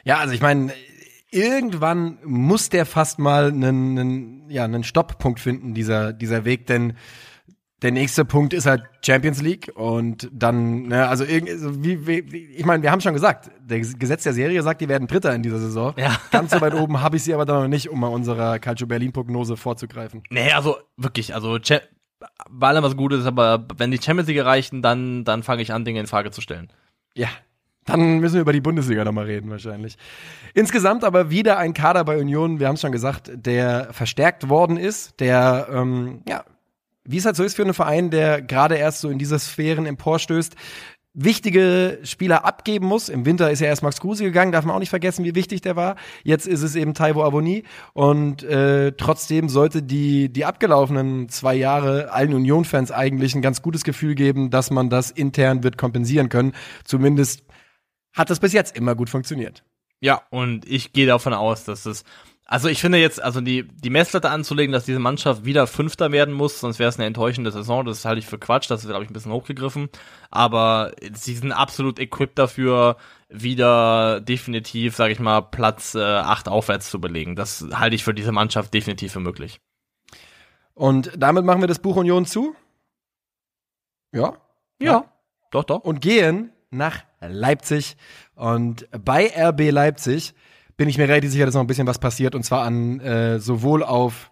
Ja, 0.03 0.17
also 0.17 0.33
ich 0.33 0.41
meine, 0.41 0.71
irgendwann 1.31 2.19
muss 2.23 2.69
der 2.69 2.85
fast 2.85 3.19
mal 3.19 3.47
einen, 3.47 3.99
einen, 3.99 4.49
ja, 4.49 4.63
einen 4.63 4.83
Stopppunkt 4.83 5.39
finden, 5.39 5.73
dieser, 5.73 6.13
dieser 6.13 6.45
Weg, 6.45 6.67
denn 6.67 6.93
der 7.81 7.91
nächste 7.91 8.23
Punkt 8.23 8.53
ist 8.53 8.65
halt 8.65 8.83
Champions 9.05 9.41
League 9.41 9.71
und 9.75 10.29
dann, 10.31 10.83
ne, 10.83 11.07
also 11.07 11.25
irgendwie, 11.25 12.07
wie, 12.07 12.31
wie, 12.31 12.45
ich 12.45 12.65
meine, 12.65 12.81
wir 12.81 12.91
haben 12.91 13.01
schon 13.01 13.13
gesagt, 13.13 13.51
der 13.59 13.79
Gesetz 13.79 14.23
der 14.23 14.33
Serie 14.33 14.63
sagt, 14.63 14.81
die 14.81 14.87
werden 14.87 15.07
Dritter 15.07 15.35
in 15.35 15.43
dieser 15.43 15.59
Saison. 15.59 15.93
Ja. 15.97 16.17
Ganz 16.31 16.51
so 16.51 16.61
weit 16.61 16.73
oben 16.73 17.01
habe 17.01 17.17
ich 17.17 17.23
sie 17.23 17.33
aber 17.33 17.45
dann 17.45 17.63
noch 17.63 17.67
nicht, 17.67 17.89
um 17.89 17.99
mal 17.99 18.07
unserer 18.07 18.59
Calcio 18.59 18.87
Berlin 18.87 19.11
Prognose 19.11 19.57
vorzugreifen. 19.57 20.23
Nee, 20.29 20.51
also 20.51 20.77
wirklich, 20.95 21.35
also 21.35 21.59
bei 22.49 22.67
allem 22.67 22.83
was 22.83 22.97
Gutes, 22.97 23.25
aber 23.25 23.65
wenn 23.77 23.91
die 23.91 24.01
Champions 24.01 24.27
League 24.27 24.37
erreichen, 24.37 24.81
dann, 24.81 25.23
dann 25.23 25.43
fange 25.43 25.61
ich 25.61 25.73
an, 25.73 25.85
Dinge 25.85 25.99
in 25.99 26.07
Frage 26.07 26.31
zu 26.31 26.41
stellen. 26.41 26.69
Ja, 27.13 27.29
Dann 27.85 28.17
müssen 28.17 28.35
wir 28.35 28.41
über 28.41 28.53
die 28.53 28.61
Bundesliga 28.61 29.05
nochmal 29.05 29.25
reden, 29.25 29.51
wahrscheinlich. 29.51 29.97
Insgesamt 30.55 31.03
aber 31.03 31.29
wieder 31.29 31.57
ein 31.59 31.73
Kader 31.73 32.03
bei 32.03 32.19
Union, 32.19 32.59
wir 32.59 32.67
haben 32.67 32.75
es 32.75 32.81
schon 32.81 32.91
gesagt, 32.91 33.31
der 33.33 33.93
verstärkt 33.93 34.49
worden 34.49 34.77
ist, 34.77 35.19
der, 35.19 35.67
ähm, 35.71 36.23
ja, 36.27 36.43
wie 37.03 37.17
es 37.17 37.25
halt 37.25 37.35
so 37.35 37.43
ist 37.43 37.55
für 37.55 37.61
einen 37.61 37.75
Verein, 37.75 38.09
der 38.09 38.41
gerade 38.41 38.75
erst 38.75 39.01
so 39.01 39.09
in 39.09 39.19
diese 39.19 39.37
Sphären 39.37 39.85
emporstößt, 39.85 40.55
wichtige 41.15 41.99
Spieler 42.03 42.45
abgeben 42.45 42.85
muss. 42.85 43.09
Im 43.09 43.25
Winter 43.25 43.49
ist 43.49 43.61
ja 43.61 43.67
erst 43.67 43.81
Max 43.81 43.99
Kruse 43.99 44.23
gegangen, 44.23 44.51
darf 44.51 44.65
man 44.65 44.75
auch 44.75 44.79
nicht 44.79 44.89
vergessen, 44.89 45.23
wie 45.23 45.33
wichtig 45.33 45.61
der 45.61 45.75
war. 45.75 45.95
Jetzt 46.23 46.45
ist 46.45 46.61
es 46.61 46.75
eben 46.75 46.93
Taiwo 46.93 47.23
Avoni 47.23 47.63
und 47.93 48.43
äh, 48.43 48.91
trotzdem 48.91 49.49
sollte 49.49 49.81
die 49.81 50.29
die 50.29 50.45
abgelaufenen 50.45 51.29
zwei 51.29 51.55
Jahre 51.55 52.11
allen 52.11 52.33
Union-Fans 52.33 52.91
eigentlich 52.91 53.33
ein 53.33 53.41
ganz 53.41 53.61
gutes 53.61 53.83
Gefühl 53.83 54.13
geben, 54.13 54.49
dass 54.49 54.69
man 54.69 54.89
das 54.89 55.09
intern 55.09 55.63
wird 55.63 55.77
kompensieren 55.77 56.29
können. 56.29 56.51
Zumindest 56.83 57.43
hat 58.13 58.29
das 58.29 58.39
bis 58.39 58.53
jetzt 58.53 58.75
immer 58.75 58.95
gut 58.95 59.09
funktioniert. 59.09 59.63
Ja, 60.01 60.21
und 60.29 60.69
ich 60.69 60.93
gehe 60.93 61.07
davon 61.07 61.33
aus, 61.33 61.63
dass 61.63 61.85
es 61.85 62.03
also 62.47 62.67
ich 62.67 62.79
finde 62.79 62.99
jetzt, 62.99 63.21
also 63.21 63.41
die, 63.41 63.63
die 63.67 63.89
Messlatte 63.89 64.29
anzulegen, 64.29 64.71
dass 64.71 64.85
diese 64.85 64.99
Mannschaft 64.99 65.45
wieder 65.45 65.65
Fünfter 65.65 66.11
werden 66.11 66.33
muss, 66.33 66.59
sonst 66.59 66.77
wäre 66.77 66.89
es 66.89 66.97
eine 66.97 67.07
enttäuschende 67.07 67.51
Saison, 67.51 67.83
das 67.83 68.05
halte 68.05 68.19
ich 68.19 68.27
für 68.27 68.37
Quatsch, 68.37 68.69
das 68.69 68.81
ist, 68.81 68.87
glaube 68.87 69.03
ich, 69.03 69.09
ein 69.09 69.13
bisschen 69.13 69.31
hochgegriffen. 69.31 69.89
Aber 70.29 70.91
sie 71.13 71.33
sind 71.33 71.51
absolut 71.51 71.99
equipped 71.99 72.37
dafür, 72.37 72.97
wieder 73.29 74.21
definitiv, 74.21 74.95
sage 74.95 75.13
ich 75.13 75.19
mal, 75.19 75.41
Platz 75.41 75.95
äh, 75.95 76.03
8 76.03 76.47
aufwärts 76.47 76.91
zu 76.91 77.01
belegen. 77.01 77.35
Das 77.35 77.65
halte 77.73 77.95
ich 77.95 78.03
für 78.03 78.13
diese 78.13 78.31
Mannschaft 78.31 78.73
definitiv 78.75 79.13
für 79.13 79.19
möglich. 79.19 79.59
Und 80.75 81.11
damit 81.17 81.45
machen 81.45 81.61
wir 81.61 81.67
das 81.67 81.79
Buch 81.79 81.95
Union 81.95 82.27
zu? 82.27 82.55
Ja? 84.11 84.37
Ja, 84.79 84.91
ja. 84.91 85.05
doch, 85.49 85.63
doch. 85.63 85.79
Und 85.79 85.99
gehen 85.99 86.51
nach 86.69 87.03
Leipzig. 87.21 87.97
Und 88.35 88.87
bei 88.91 89.31
RB 89.35 89.71
Leipzig 89.71 90.35
bin 90.77 90.89
ich 90.89 90.97
mir 90.97 91.07
relativ 91.07 91.31
sicher, 91.31 91.45
dass 91.45 91.55
noch 91.55 91.61
ein 91.61 91.67
bisschen 91.67 91.87
was 91.87 91.99
passiert 91.99 92.35
und 92.35 92.43
zwar 92.43 92.63
an 92.63 92.99
äh, 92.99 93.39
sowohl 93.39 93.83
auf 93.83 94.31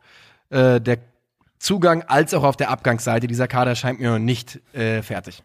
äh, 0.50 0.80
der 0.82 1.00
Zugang 1.60 2.04
als 2.04 2.34
auch 2.34 2.44
auf 2.44 2.58
der 2.58 2.70
Abgangsseite. 2.70 3.28
Dieser 3.28 3.48
Kader 3.48 3.76
scheint 3.76 4.00
mir 4.00 4.12
noch 4.12 4.20
nicht 4.20 4.60
äh, 4.74 5.02
fertig. 5.02 5.44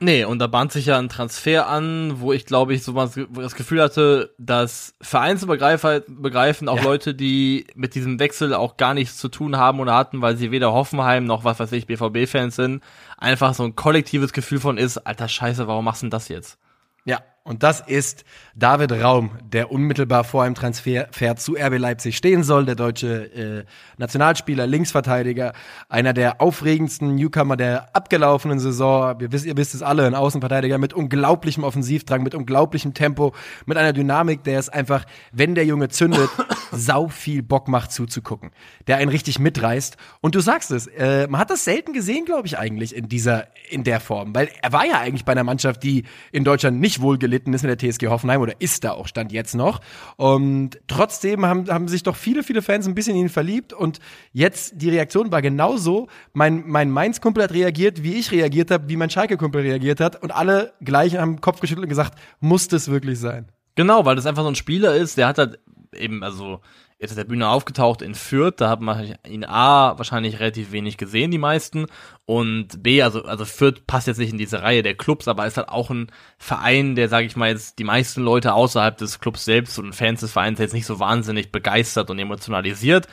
Nee, 0.00 0.24
und 0.24 0.38
da 0.38 0.46
bahnt 0.46 0.70
sich 0.70 0.86
ja 0.86 0.96
ein 0.96 1.08
Transfer 1.08 1.66
an, 1.66 2.20
wo 2.20 2.32
ich 2.32 2.46
glaube 2.46 2.72
ich 2.72 2.84
so 2.84 2.92
mal 2.92 3.10
das 3.34 3.56
Gefühl 3.56 3.82
hatte, 3.82 4.32
dass 4.38 4.94
vereinsübergreifend 5.00 6.68
auch 6.68 6.76
ja. 6.76 6.82
Leute, 6.84 7.16
die 7.16 7.66
mit 7.74 7.96
diesem 7.96 8.20
Wechsel 8.20 8.54
auch 8.54 8.76
gar 8.76 8.94
nichts 8.94 9.18
zu 9.18 9.28
tun 9.28 9.56
haben 9.56 9.80
oder 9.80 9.96
hatten, 9.96 10.22
weil 10.22 10.36
sie 10.36 10.52
weder 10.52 10.72
Hoffenheim 10.72 11.24
noch 11.24 11.42
was 11.42 11.58
weiß 11.58 11.72
ich 11.72 11.86
BVB-Fans 11.86 12.54
sind, 12.54 12.84
einfach 13.16 13.54
so 13.54 13.64
ein 13.64 13.74
kollektives 13.74 14.32
Gefühl 14.32 14.60
von 14.60 14.78
ist, 14.78 14.98
alter 14.98 15.26
Scheiße, 15.26 15.66
warum 15.66 15.84
machst 15.84 16.02
du 16.02 16.06
denn 16.06 16.12
das 16.12 16.28
jetzt? 16.28 16.58
Ja, 17.04 17.18
und 17.48 17.62
das 17.62 17.80
ist 17.80 18.26
David 18.54 18.92
Raum, 18.92 19.30
der 19.42 19.72
unmittelbar 19.72 20.22
vor 20.24 20.42
einem 20.42 20.54
Transfer 20.54 21.08
zu 21.36 21.54
RB 21.54 21.78
Leipzig 21.78 22.18
stehen 22.18 22.42
soll, 22.42 22.66
der 22.66 22.74
deutsche 22.74 23.32
äh, 23.32 23.64
Nationalspieler, 23.96 24.66
Linksverteidiger, 24.66 25.54
einer 25.88 26.12
der 26.12 26.42
aufregendsten 26.42 27.14
Newcomer 27.14 27.56
der 27.56 27.96
abgelaufenen 27.96 28.58
Saison. 28.58 29.18
Wir 29.18 29.32
wisst, 29.32 29.46
ihr 29.46 29.56
wisst 29.56 29.74
es 29.74 29.82
alle, 29.82 30.06
ein 30.06 30.14
Außenverteidiger 30.14 30.76
mit 30.76 30.92
unglaublichem 30.92 31.64
Offensivdrang, 31.64 32.22
mit 32.22 32.34
unglaublichem 32.34 32.92
Tempo, 32.92 33.32
mit 33.64 33.78
einer 33.78 33.94
Dynamik, 33.94 34.44
der 34.44 34.58
es 34.58 34.68
einfach, 34.68 35.06
wenn 35.32 35.54
der 35.54 35.64
Junge 35.64 35.88
zündet, 35.88 36.28
sau 36.70 37.08
viel 37.08 37.42
Bock 37.42 37.66
macht 37.66 37.92
zuzugucken, 37.92 38.50
der 38.88 38.98
einen 38.98 39.10
richtig 39.10 39.38
mitreißt. 39.38 39.96
Und 40.20 40.34
du 40.34 40.40
sagst 40.40 40.70
es, 40.70 40.86
äh, 40.86 41.26
man 41.28 41.40
hat 41.40 41.48
das 41.48 41.64
selten 41.64 41.94
gesehen, 41.94 42.26
glaube 42.26 42.46
ich, 42.46 42.58
eigentlich 42.58 42.94
in 42.94 43.08
dieser, 43.08 43.46
in 43.70 43.84
der 43.84 44.00
Form, 44.00 44.34
weil 44.34 44.50
er 44.60 44.72
war 44.72 44.84
ja 44.84 44.98
eigentlich 44.98 45.24
bei 45.24 45.32
einer 45.32 45.44
Mannschaft, 45.44 45.82
die 45.82 46.02
in 46.30 46.44
Deutschland 46.44 46.78
nicht 46.78 47.00
wohl 47.00 47.18
gelitten 47.38 47.54
ist 47.54 47.62
mit 47.62 47.80
der 47.80 47.90
TSG 47.90 48.08
Hoffenheim 48.08 48.40
oder 48.40 48.54
ist 48.60 48.84
da 48.84 48.92
auch 48.92 49.06
Stand 49.06 49.32
jetzt 49.32 49.54
noch. 49.54 49.80
Und 50.16 50.78
trotzdem 50.88 51.46
haben, 51.46 51.68
haben 51.68 51.88
sich 51.88 52.02
doch 52.02 52.16
viele, 52.16 52.42
viele 52.42 52.62
Fans 52.62 52.86
ein 52.86 52.94
bisschen 52.94 53.14
in 53.14 53.22
ihn 53.22 53.28
verliebt 53.28 53.72
und 53.72 54.00
jetzt 54.32 54.74
die 54.76 54.90
Reaktion 54.90 55.30
war 55.30 55.42
genauso. 55.42 56.08
Mein, 56.32 56.64
mein 56.66 56.90
Mainz-Kumpel 56.90 57.44
hat 57.44 57.52
reagiert, 57.52 58.02
wie 58.02 58.14
ich 58.14 58.32
reagiert 58.32 58.70
habe, 58.70 58.88
wie 58.88 58.96
mein 58.96 59.10
Schalke-Kumpel 59.10 59.62
reagiert 59.62 60.00
hat 60.00 60.20
und 60.22 60.32
alle 60.32 60.72
gleich 60.80 61.16
haben 61.16 61.40
Kopf 61.40 61.60
geschüttelt 61.60 61.84
und 61.84 61.88
gesagt, 61.88 62.18
muss 62.40 62.68
das 62.68 62.88
wirklich 62.88 63.18
sein? 63.18 63.48
Genau, 63.74 64.04
weil 64.04 64.16
das 64.16 64.26
einfach 64.26 64.42
so 64.42 64.48
ein 64.48 64.56
Spieler 64.56 64.94
ist, 64.96 65.16
der 65.16 65.28
hat 65.28 65.38
halt 65.38 65.60
eben, 65.94 66.22
also 66.24 66.60
ist 66.98 67.12
auf 67.12 67.16
der 67.16 67.24
Bühne 67.24 67.48
aufgetaucht 67.48 68.02
in 68.02 68.14
Fürth, 68.14 68.54
da 68.56 68.68
hat 68.68 68.80
man 68.80 69.14
ihn 69.26 69.44
A 69.44 69.96
wahrscheinlich 69.96 70.40
relativ 70.40 70.72
wenig 70.72 70.96
gesehen, 70.96 71.30
die 71.30 71.38
meisten, 71.38 71.86
und 72.26 72.82
B, 72.82 73.02
also, 73.02 73.24
also 73.24 73.44
Fürth 73.44 73.86
passt 73.86 74.08
jetzt 74.08 74.18
nicht 74.18 74.32
in 74.32 74.38
diese 74.38 74.62
Reihe 74.62 74.82
der 74.82 74.96
Clubs, 74.96 75.28
aber 75.28 75.46
ist 75.46 75.56
halt 75.56 75.68
auch 75.68 75.90
ein 75.90 76.10
Verein, 76.38 76.96
der, 76.96 77.08
sage 77.08 77.26
ich 77.26 77.36
mal, 77.36 77.50
jetzt 77.50 77.78
die 77.78 77.84
meisten 77.84 78.22
Leute 78.22 78.52
außerhalb 78.52 78.98
des 78.98 79.20
Clubs 79.20 79.44
selbst 79.44 79.78
und 79.78 79.94
Fans 79.94 80.20
des 80.20 80.32
Vereins 80.32 80.58
jetzt 80.58 80.74
nicht 80.74 80.86
so 80.86 80.98
wahnsinnig 80.98 81.52
begeistert 81.52 82.10
und 82.10 82.18
emotionalisiert. 82.18 83.06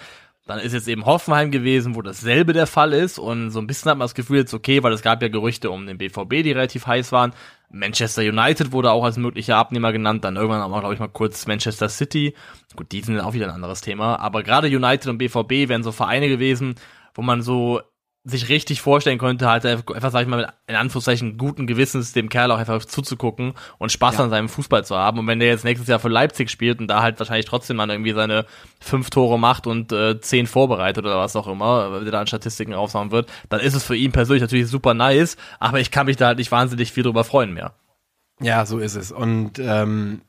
Dann 0.48 0.60
ist 0.60 0.74
jetzt 0.74 0.88
eben 0.88 1.06
Hoffenheim 1.06 1.50
gewesen, 1.50 1.96
wo 1.96 2.04
dasselbe 2.04 2.54
der 2.54 2.68
Fall 2.68 2.94
ist 2.94 3.18
und 3.18 3.50
so 3.50 3.60
ein 3.60 3.66
bisschen 3.66 3.90
hat 3.90 3.98
man 3.98 4.06
das 4.06 4.14
Gefühl 4.14 4.38
jetzt 4.40 4.54
okay, 4.54 4.84
weil 4.84 4.94
es 4.94 5.02
gab 5.02 5.22
ja 5.22 5.28
Gerüchte 5.28 5.72
um 5.72 5.88
den 5.88 5.98
BVB, 5.98 6.44
die 6.44 6.52
relativ 6.52 6.86
heiß 6.86 7.12
waren. 7.12 7.34
Manchester 7.70 8.22
United 8.22 8.72
wurde 8.72 8.92
auch 8.92 9.04
als 9.04 9.18
möglicher 9.18 9.58
Abnehmer 9.58 9.92
genannt, 9.92 10.24
dann 10.24 10.36
irgendwann 10.36 10.62
auch, 10.62 10.80
glaube 10.80 10.94
ich, 10.94 11.00
mal 11.00 11.08
kurz 11.08 11.48
Manchester 11.48 11.90
City. 11.90 12.36
Gut, 12.76 12.92
die 12.92 13.02
sind 13.02 13.20
auch 13.20 13.34
wieder 13.34 13.48
ein 13.48 13.54
anderes 13.56 13.82
Thema, 13.82 14.20
aber 14.20 14.44
gerade 14.44 14.68
United 14.68 15.08
und 15.08 15.18
BVB 15.18 15.70
wären 15.70 15.84
so 15.84 15.92
Vereine 15.92 16.30
gewesen, 16.30 16.76
wo 17.14 17.22
man 17.22 17.42
so 17.42 17.82
sich 18.28 18.50
richtig 18.50 18.82
vorstellen 18.82 19.20
könnte, 19.20 19.48
halt 19.48 19.66
einfach, 19.68 20.10
sag 20.10 20.24
ich 20.24 20.28
mal, 20.28 20.38
mit 20.38 20.50
in 20.66 20.76
Anführungszeichen 20.76 21.38
guten 21.38 21.68
Gewissens 21.68 22.12
dem 22.12 22.28
Kerl 22.28 22.52
auch 22.52 22.58
einfach 22.58 22.84
zuzugucken 22.84 23.54
und 23.78 23.92
Spaß 23.92 24.18
ja. 24.18 24.24
an 24.24 24.32
seinem 24.32 24.50
Fußball 24.50 24.84
zu 24.84 24.98
haben. 24.98 25.20
Und 25.20 25.28
wenn 25.28 25.40
der 25.40 25.50
jetzt 25.50 25.64
nächstes 25.64 25.88
Jahr 25.88 26.00
für 26.00 26.10
Leipzig 26.10 26.50
spielt 26.50 26.80
und 26.80 26.88
da 26.88 27.04
halt 27.04 27.20
wahrscheinlich 27.20 27.46
trotzdem 27.46 27.78
mal 27.78 27.88
irgendwie 27.88 28.14
seine 28.14 28.48
fünf 28.80 29.12
Tore 29.12 29.38
macht 29.38 29.68
und 29.68 29.92
äh, 29.92 30.20
zehn 30.20 30.48
vorbereitet 30.48 31.06
oder 31.06 31.20
was 31.20 31.36
auch 31.36 31.48
immer, 31.48 32.00
der 32.02 32.12
da 32.12 32.22
an 32.22 32.28
Statistiken 32.28 32.74
raushauen 32.74 33.12
wird, 33.12 33.32
dann 33.50 33.60
ist 33.60 33.76
es 33.76 33.84
für 33.84 33.96
ihn 33.96 34.12
persönlich 34.12 34.42
natürlich 34.42 34.68
super 34.68 34.96
nice, 34.96 35.38
aber 35.60 35.80
ich 35.80 35.92
kann 35.92 36.08
mich 36.08 36.18
da 36.18 36.28
halt 36.28 36.40
nicht 36.40 36.52
wahnsinnig 36.52 36.92
viel 36.92 37.04
drüber 37.04 37.24
freuen 37.24 37.54
mehr. 37.54 37.74
Ja, 38.42 38.66
so 38.66 38.80
ist 38.80 38.96
es. 38.96 39.12
Und 39.12 39.60
ähm, 39.60 40.22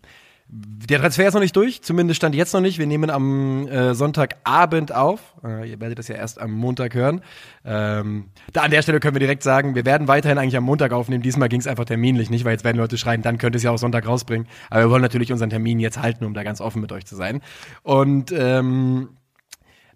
der 0.49 1.01
Transfer 1.01 1.27
ist 1.27 1.35
noch 1.35 1.41
nicht 1.41 1.57
durch, 1.57 1.83
zumindest 1.83 2.19
stand 2.19 2.35
jetzt 2.35 2.55
noch 2.55 2.61
nicht. 2.61 2.79
Wir 2.79 2.87
nehmen 2.87 3.11
am 3.11 3.67
äh, 3.67 3.95
Sonntagabend 3.95 4.95
auf. 4.95 5.35
Äh, 5.43 5.71
ihr 5.71 5.81
werdet 5.81 5.99
das 5.99 6.07
ja 6.07 6.15
erst 6.15 6.41
am 6.41 6.53
Montag 6.53 6.95
hören. 6.95 7.21
Ähm, 7.65 8.27
da 8.53 8.63
an 8.63 8.71
der 8.71 8.83
Stelle 8.83 9.01
können 9.01 9.17
wir 9.17 9.21
direkt 9.21 9.43
sagen, 9.43 9.75
wir 9.75 9.85
werden 9.85 10.07
weiterhin 10.07 10.39
eigentlich 10.39 10.57
am 10.57 10.63
Montag 10.63 10.93
aufnehmen. 10.93 11.23
Diesmal 11.23 11.49
ging 11.49 11.59
es 11.59 11.67
einfach 11.67 11.85
terminlich 11.85 12.31
nicht, 12.31 12.45
weil 12.45 12.53
jetzt 12.53 12.65
werden 12.65 12.77
Leute 12.77 12.97
schreiben, 12.97 13.25
dann 13.25 13.39
könnt 13.39 13.57
ihr 13.57 13.59
es 13.59 13.65
ja 13.65 13.73
auch 13.73 13.79
Sonntag 13.79 14.07
rausbringen. 14.07 14.47
Aber 14.71 14.83
wir 14.83 14.91
wollen 14.91 15.03
natürlich 15.03 15.33
unseren 15.33 15.51
Termin 15.51 15.81
jetzt 15.81 16.01
halten, 16.01 16.25
um 16.25 16.33
da 16.33 16.45
ganz 16.45 16.61
offen 16.61 16.81
mit 16.81 16.93
euch 16.93 17.07
zu 17.07 17.17
sein. 17.17 17.41
Und 17.83 18.33
ähm, 18.33 19.09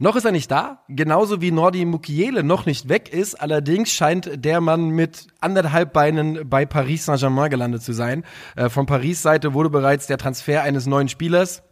noch 0.03 0.17
ist 0.17 0.25
er 0.25 0.33
nicht 0.33 0.51
da, 0.51 0.83
genauso 0.89 1.43
wie 1.43 1.51
Nordi 1.51 1.85
Mukiele 1.85 2.43
noch 2.43 2.65
nicht 2.65 2.89
weg 2.89 3.13
ist. 3.13 3.35
Allerdings 3.35 3.91
scheint 3.93 4.43
der 4.43 4.63
Mann 4.63 4.89
mit 4.89 5.27
anderthalb 5.41 5.93
Beinen 5.93 6.49
bei 6.49 6.65
Paris 6.65 7.05
Saint-Germain 7.05 7.51
gelandet 7.51 7.83
zu 7.83 7.93
sein. 7.93 8.25
Äh, 8.57 8.71
von 8.71 8.87
Paris 8.87 9.21
Seite 9.21 9.53
wurde 9.53 9.69
bereits 9.69 10.07
der 10.07 10.17
Transfer 10.17 10.63
eines 10.63 10.87
neuen 10.87 11.09
Spielers 11.09 11.63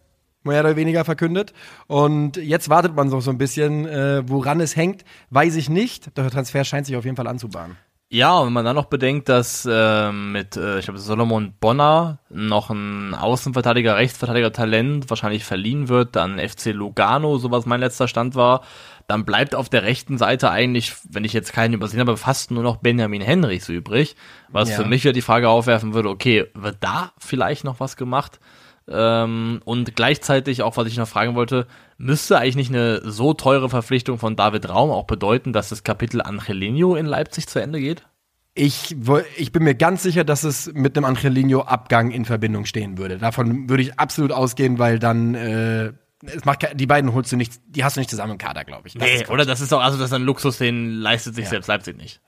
mehr 0.45 0.61
oder 0.61 0.77
weniger 0.77 1.07
verkündet. 1.07 1.55
Und 1.87 2.37
jetzt 2.37 2.69
wartet 2.69 2.95
man 2.95 3.09
so, 3.09 3.19
so 3.21 3.31
ein 3.31 3.39
bisschen, 3.39 3.87
äh, 3.87 4.23
woran 4.29 4.61
es 4.61 4.77
hängt, 4.77 5.07
weiß 5.31 5.57
ich 5.57 5.71
nicht. 5.71 6.15
Der 6.19 6.31
Transfer 6.31 6.65
scheint 6.65 6.85
sich 6.85 6.97
auf 6.97 7.07
jeden 7.07 7.17
Fall 7.17 7.29
anzubahnen. 7.29 7.79
Ja, 8.11 8.39
und 8.39 8.47
wenn 8.47 8.53
man 8.55 8.65
dann 8.65 8.77
noch 8.77 8.87
bedenkt, 8.87 9.29
dass 9.29 9.69
äh, 9.71 10.13
mit, 10.13 10.57
äh, 10.57 10.79
ich 10.79 10.87
glaube, 10.87 10.99
Solomon 10.99 11.53
Bonner 11.61 12.19
noch 12.31 12.71
ein 12.71 13.15
Außenverteidiger, 13.15 13.97
Rechtsverteidiger 13.97 14.51
Talent 14.51 15.11
wahrscheinlich 15.11 15.45
verliehen 15.45 15.89
wird, 15.91 16.17
dann 16.17 16.39
FC 16.39 16.73
Lugano, 16.73 17.37
so 17.37 17.51
was 17.51 17.67
mein 17.67 17.81
letzter 17.81 18.09
Stand 18.09 18.35
war, 18.35 18.63
dann 19.09 19.27
bleibt 19.27 19.55
auf 19.55 19.69
der 19.69 19.83
rechten 19.83 20.17
Seite 20.17 20.51
eigentlich, 20.51 20.95
wenn 21.11 21.25
ich 21.25 21.35
jetzt 21.35 21.53
keinen 21.53 21.75
übersehen 21.75 22.01
habe, 22.01 22.17
fast 22.17 22.51
nur 22.51 22.63
noch 22.63 22.77
Benjamin 22.77 23.21
Henrichs 23.21 23.69
übrig, 23.69 24.17
was 24.49 24.71
ja. 24.71 24.77
für 24.77 24.87
mich 24.87 25.05
wieder 25.05 25.13
die 25.13 25.21
Frage 25.21 25.51
aufwerfen 25.51 25.93
würde, 25.93 26.09
okay, 26.09 26.47
wird 26.55 26.79
da 26.81 27.13
vielleicht 27.19 27.65
noch 27.65 27.79
was 27.79 27.99
gemacht? 27.99 28.41
Ähm, 28.91 29.61
und 29.67 29.97
gleichzeitig 29.97 30.63
auch, 30.63 30.79
was 30.79 30.89
ich 30.89 30.97
noch 30.97 31.09
fragen 31.09 31.35
wollte, 31.35 31.67
müsste 31.99 32.39
eigentlich 32.39 32.57
nicht 32.57 32.71
eine 32.71 33.03
so 33.05 33.35
teure 33.35 33.69
Verpflichtung 33.69 34.19
von 34.19 34.37
David 34.37 34.69
Raum 34.69 34.91
auch 34.91 35.05
bedeuten, 35.05 35.53
dass 35.53 35.69
das 35.69 35.83
Kapitel 35.85 36.23
Angelino 36.23 36.95
in 36.95 37.07
Leipzig 37.07 37.49
zu 37.49 37.59
Ende 37.59 37.81
geht? 37.81 38.07
Ich, 38.55 38.97
ich 39.37 39.53
bin 39.53 39.63
mir 39.63 39.75
ganz 39.75 40.03
sicher, 40.03 40.25
dass 40.25 40.43
es 40.43 40.73
mit 40.73 40.97
einem 40.97 41.05
Angelino-Abgang 41.05 42.11
in 42.11 42.25
Verbindung 42.25 42.65
stehen 42.65 42.99
würde. 42.99 43.19
Davon 43.19 43.69
würde 43.69 43.83
ich 43.83 44.01
absolut 44.01 44.33
ausgehen, 44.33 44.79
weil 44.79 44.99
dann 44.99 45.35
äh, 45.35 45.93
es 46.25 46.45
macht 46.45 46.67
die 46.75 46.87
beiden 46.87 47.13
holst 47.13 47.31
du 47.31 47.37
nicht, 47.37 47.53
die 47.69 47.85
hast 47.85 47.97
du 47.97 48.01
nicht 48.01 48.11
zusammen 48.11 48.33
im 48.33 48.39
Kader, 48.39 48.65
glaube 48.65 48.89
ich. 48.89 48.95
Das 48.95 49.03
nee, 49.03 49.27
oder 49.29 49.45
das 49.45 49.61
ist 49.61 49.71
doch, 49.71 49.81
also 49.81 49.99
das 49.99 50.09
ist 50.09 50.15
ein 50.15 50.23
Luxus, 50.23 50.59
den 50.59 50.91
leistet 50.95 51.37
sich 51.37 51.45
ja. 51.45 51.51
selbst 51.51 51.69
Leipzig 51.69 51.97
nicht. 51.97 52.21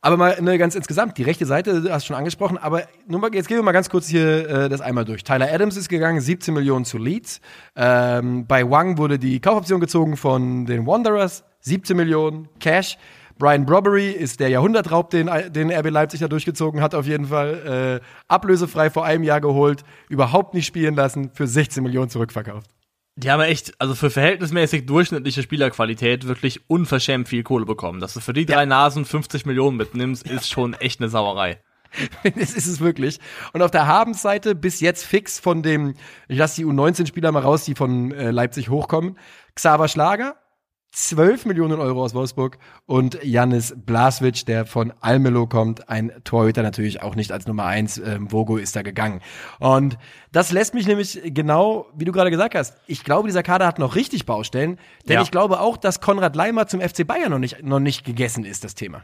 Aber 0.00 0.16
mal 0.16 0.40
ne, 0.40 0.58
ganz 0.58 0.74
insgesamt, 0.74 1.18
die 1.18 1.22
rechte 1.22 1.46
Seite, 1.46 1.82
du 1.82 1.92
hast 1.92 2.06
schon 2.06 2.16
angesprochen, 2.16 2.58
aber 2.58 2.84
nur 3.06 3.20
mal, 3.20 3.34
jetzt 3.34 3.48
gehen 3.48 3.56
wir 3.56 3.62
mal 3.62 3.72
ganz 3.72 3.90
kurz 3.90 4.06
hier 4.06 4.48
äh, 4.48 4.68
das 4.68 4.80
einmal 4.80 5.04
durch. 5.04 5.24
Tyler 5.24 5.52
Adams 5.52 5.76
ist 5.76 5.88
gegangen, 5.88 6.20
17 6.20 6.54
Millionen 6.54 6.84
zu 6.84 6.98
Leeds. 6.98 7.40
Ähm, 7.74 8.46
bei 8.46 8.68
Wang 8.68 8.98
wurde 8.98 9.18
die 9.18 9.40
Kaufoption 9.40 9.80
gezogen 9.80 10.16
von 10.16 10.66
den 10.66 10.86
Wanderers, 10.86 11.44
17 11.60 11.96
Millionen 11.96 12.48
Cash. 12.60 12.98
Brian 13.38 13.66
Brobbery 13.66 14.12
ist 14.12 14.40
der 14.40 14.48
Jahrhundertraub, 14.48 15.10
den, 15.10 15.30
den 15.50 15.70
RB 15.70 15.90
Leipzig 15.90 16.20
da 16.20 16.28
durchgezogen 16.28 16.80
hat, 16.80 16.94
auf 16.94 17.06
jeden 17.06 17.26
Fall. 17.26 18.00
Äh, 18.02 18.06
ablösefrei 18.28 18.88
vor 18.88 19.04
einem 19.04 19.24
Jahr 19.24 19.40
geholt, 19.40 19.82
überhaupt 20.08 20.54
nicht 20.54 20.66
spielen 20.66 20.94
lassen, 20.94 21.30
für 21.34 21.46
16 21.46 21.82
Millionen 21.82 22.08
zurückverkauft. 22.08 22.70
Die 23.18 23.30
haben 23.30 23.40
echt, 23.40 23.80
also 23.80 23.94
für 23.94 24.10
verhältnismäßig 24.10 24.84
durchschnittliche 24.84 25.42
Spielerqualität 25.42 26.26
wirklich 26.28 26.68
unverschämt 26.68 27.28
viel 27.28 27.42
Kohle 27.42 27.64
bekommen. 27.64 27.98
Dass 27.98 28.12
du 28.12 28.20
für 28.20 28.34
die 28.34 28.44
drei 28.44 28.60
ja. 28.60 28.66
Nasen 28.66 29.06
50 29.06 29.46
Millionen 29.46 29.78
mitnimmst, 29.78 30.28
ist 30.28 30.50
schon 30.50 30.74
echt 30.74 31.00
eine 31.00 31.08
Sauerei. 31.08 31.58
das 32.22 32.52
ist 32.52 32.66
es 32.66 32.80
wirklich. 32.80 33.18
Und 33.54 33.62
auf 33.62 33.70
der 33.70 33.86
Habensseite 33.86 34.54
bis 34.54 34.80
jetzt 34.80 35.04
fix 35.04 35.38
von 35.38 35.62
dem, 35.62 35.94
ich 36.28 36.36
lasse 36.36 36.56
die 36.56 36.66
U19-Spieler 36.66 37.32
mal 37.32 37.40
raus, 37.40 37.64
die 37.64 37.74
von 37.74 38.12
äh, 38.12 38.30
Leipzig 38.30 38.68
hochkommen. 38.68 39.18
Xaver 39.54 39.88
Schlager, 39.88 40.36
12 40.96 41.44
Millionen 41.44 41.78
Euro 41.78 42.02
aus 42.02 42.14
Wolfsburg 42.14 42.56
und 42.86 43.22
Janis 43.22 43.74
Blaswitsch, 43.76 44.44
der 44.46 44.64
von 44.64 44.94
Almelo 45.02 45.46
kommt, 45.46 45.90
ein 45.90 46.10
Torhüter 46.24 46.62
natürlich 46.62 47.02
auch 47.02 47.14
nicht 47.14 47.32
als 47.32 47.46
Nummer 47.46 47.66
eins. 47.66 47.98
Ähm, 47.98 48.32
Vogo 48.32 48.56
ist 48.56 48.76
da 48.76 48.80
gegangen. 48.80 49.20
Und 49.58 49.98
das 50.32 50.52
lässt 50.52 50.72
mich 50.72 50.86
nämlich 50.86 51.20
genau, 51.22 51.86
wie 51.94 52.06
du 52.06 52.12
gerade 52.12 52.30
gesagt 52.30 52.54
hast, 52.54 52.78
ich 52.86 53.04
glaube, 53.04 53.28
dieser 53.28 53.42
Kader 53.42 53.66
hat 53.66 53.78
noch 53.78 53.94
richtig 53.94 54.24
Baustellen, 54.24 54.78
denn 55.06 55.16
ja. 55.16 55.22
ich 55.22 55.30
glaube 55.30 55.60
auch, 55.60 55.76
dass 55.76 56.00
Konrad 56.00 56.34
Leimer 56.34 56.66
zum 56.66 56.80
FC 56.80 57.06
Bayern 57.06 57.30
noch 57.30 57.38
nicht, 57.38 57.62
noch 57.62 57.80
nicht 57.80 58.06
gegessen 58.06 58.46
ist, 58.46 58.64
das 58.64 58.74
Thema. 58.74 59.02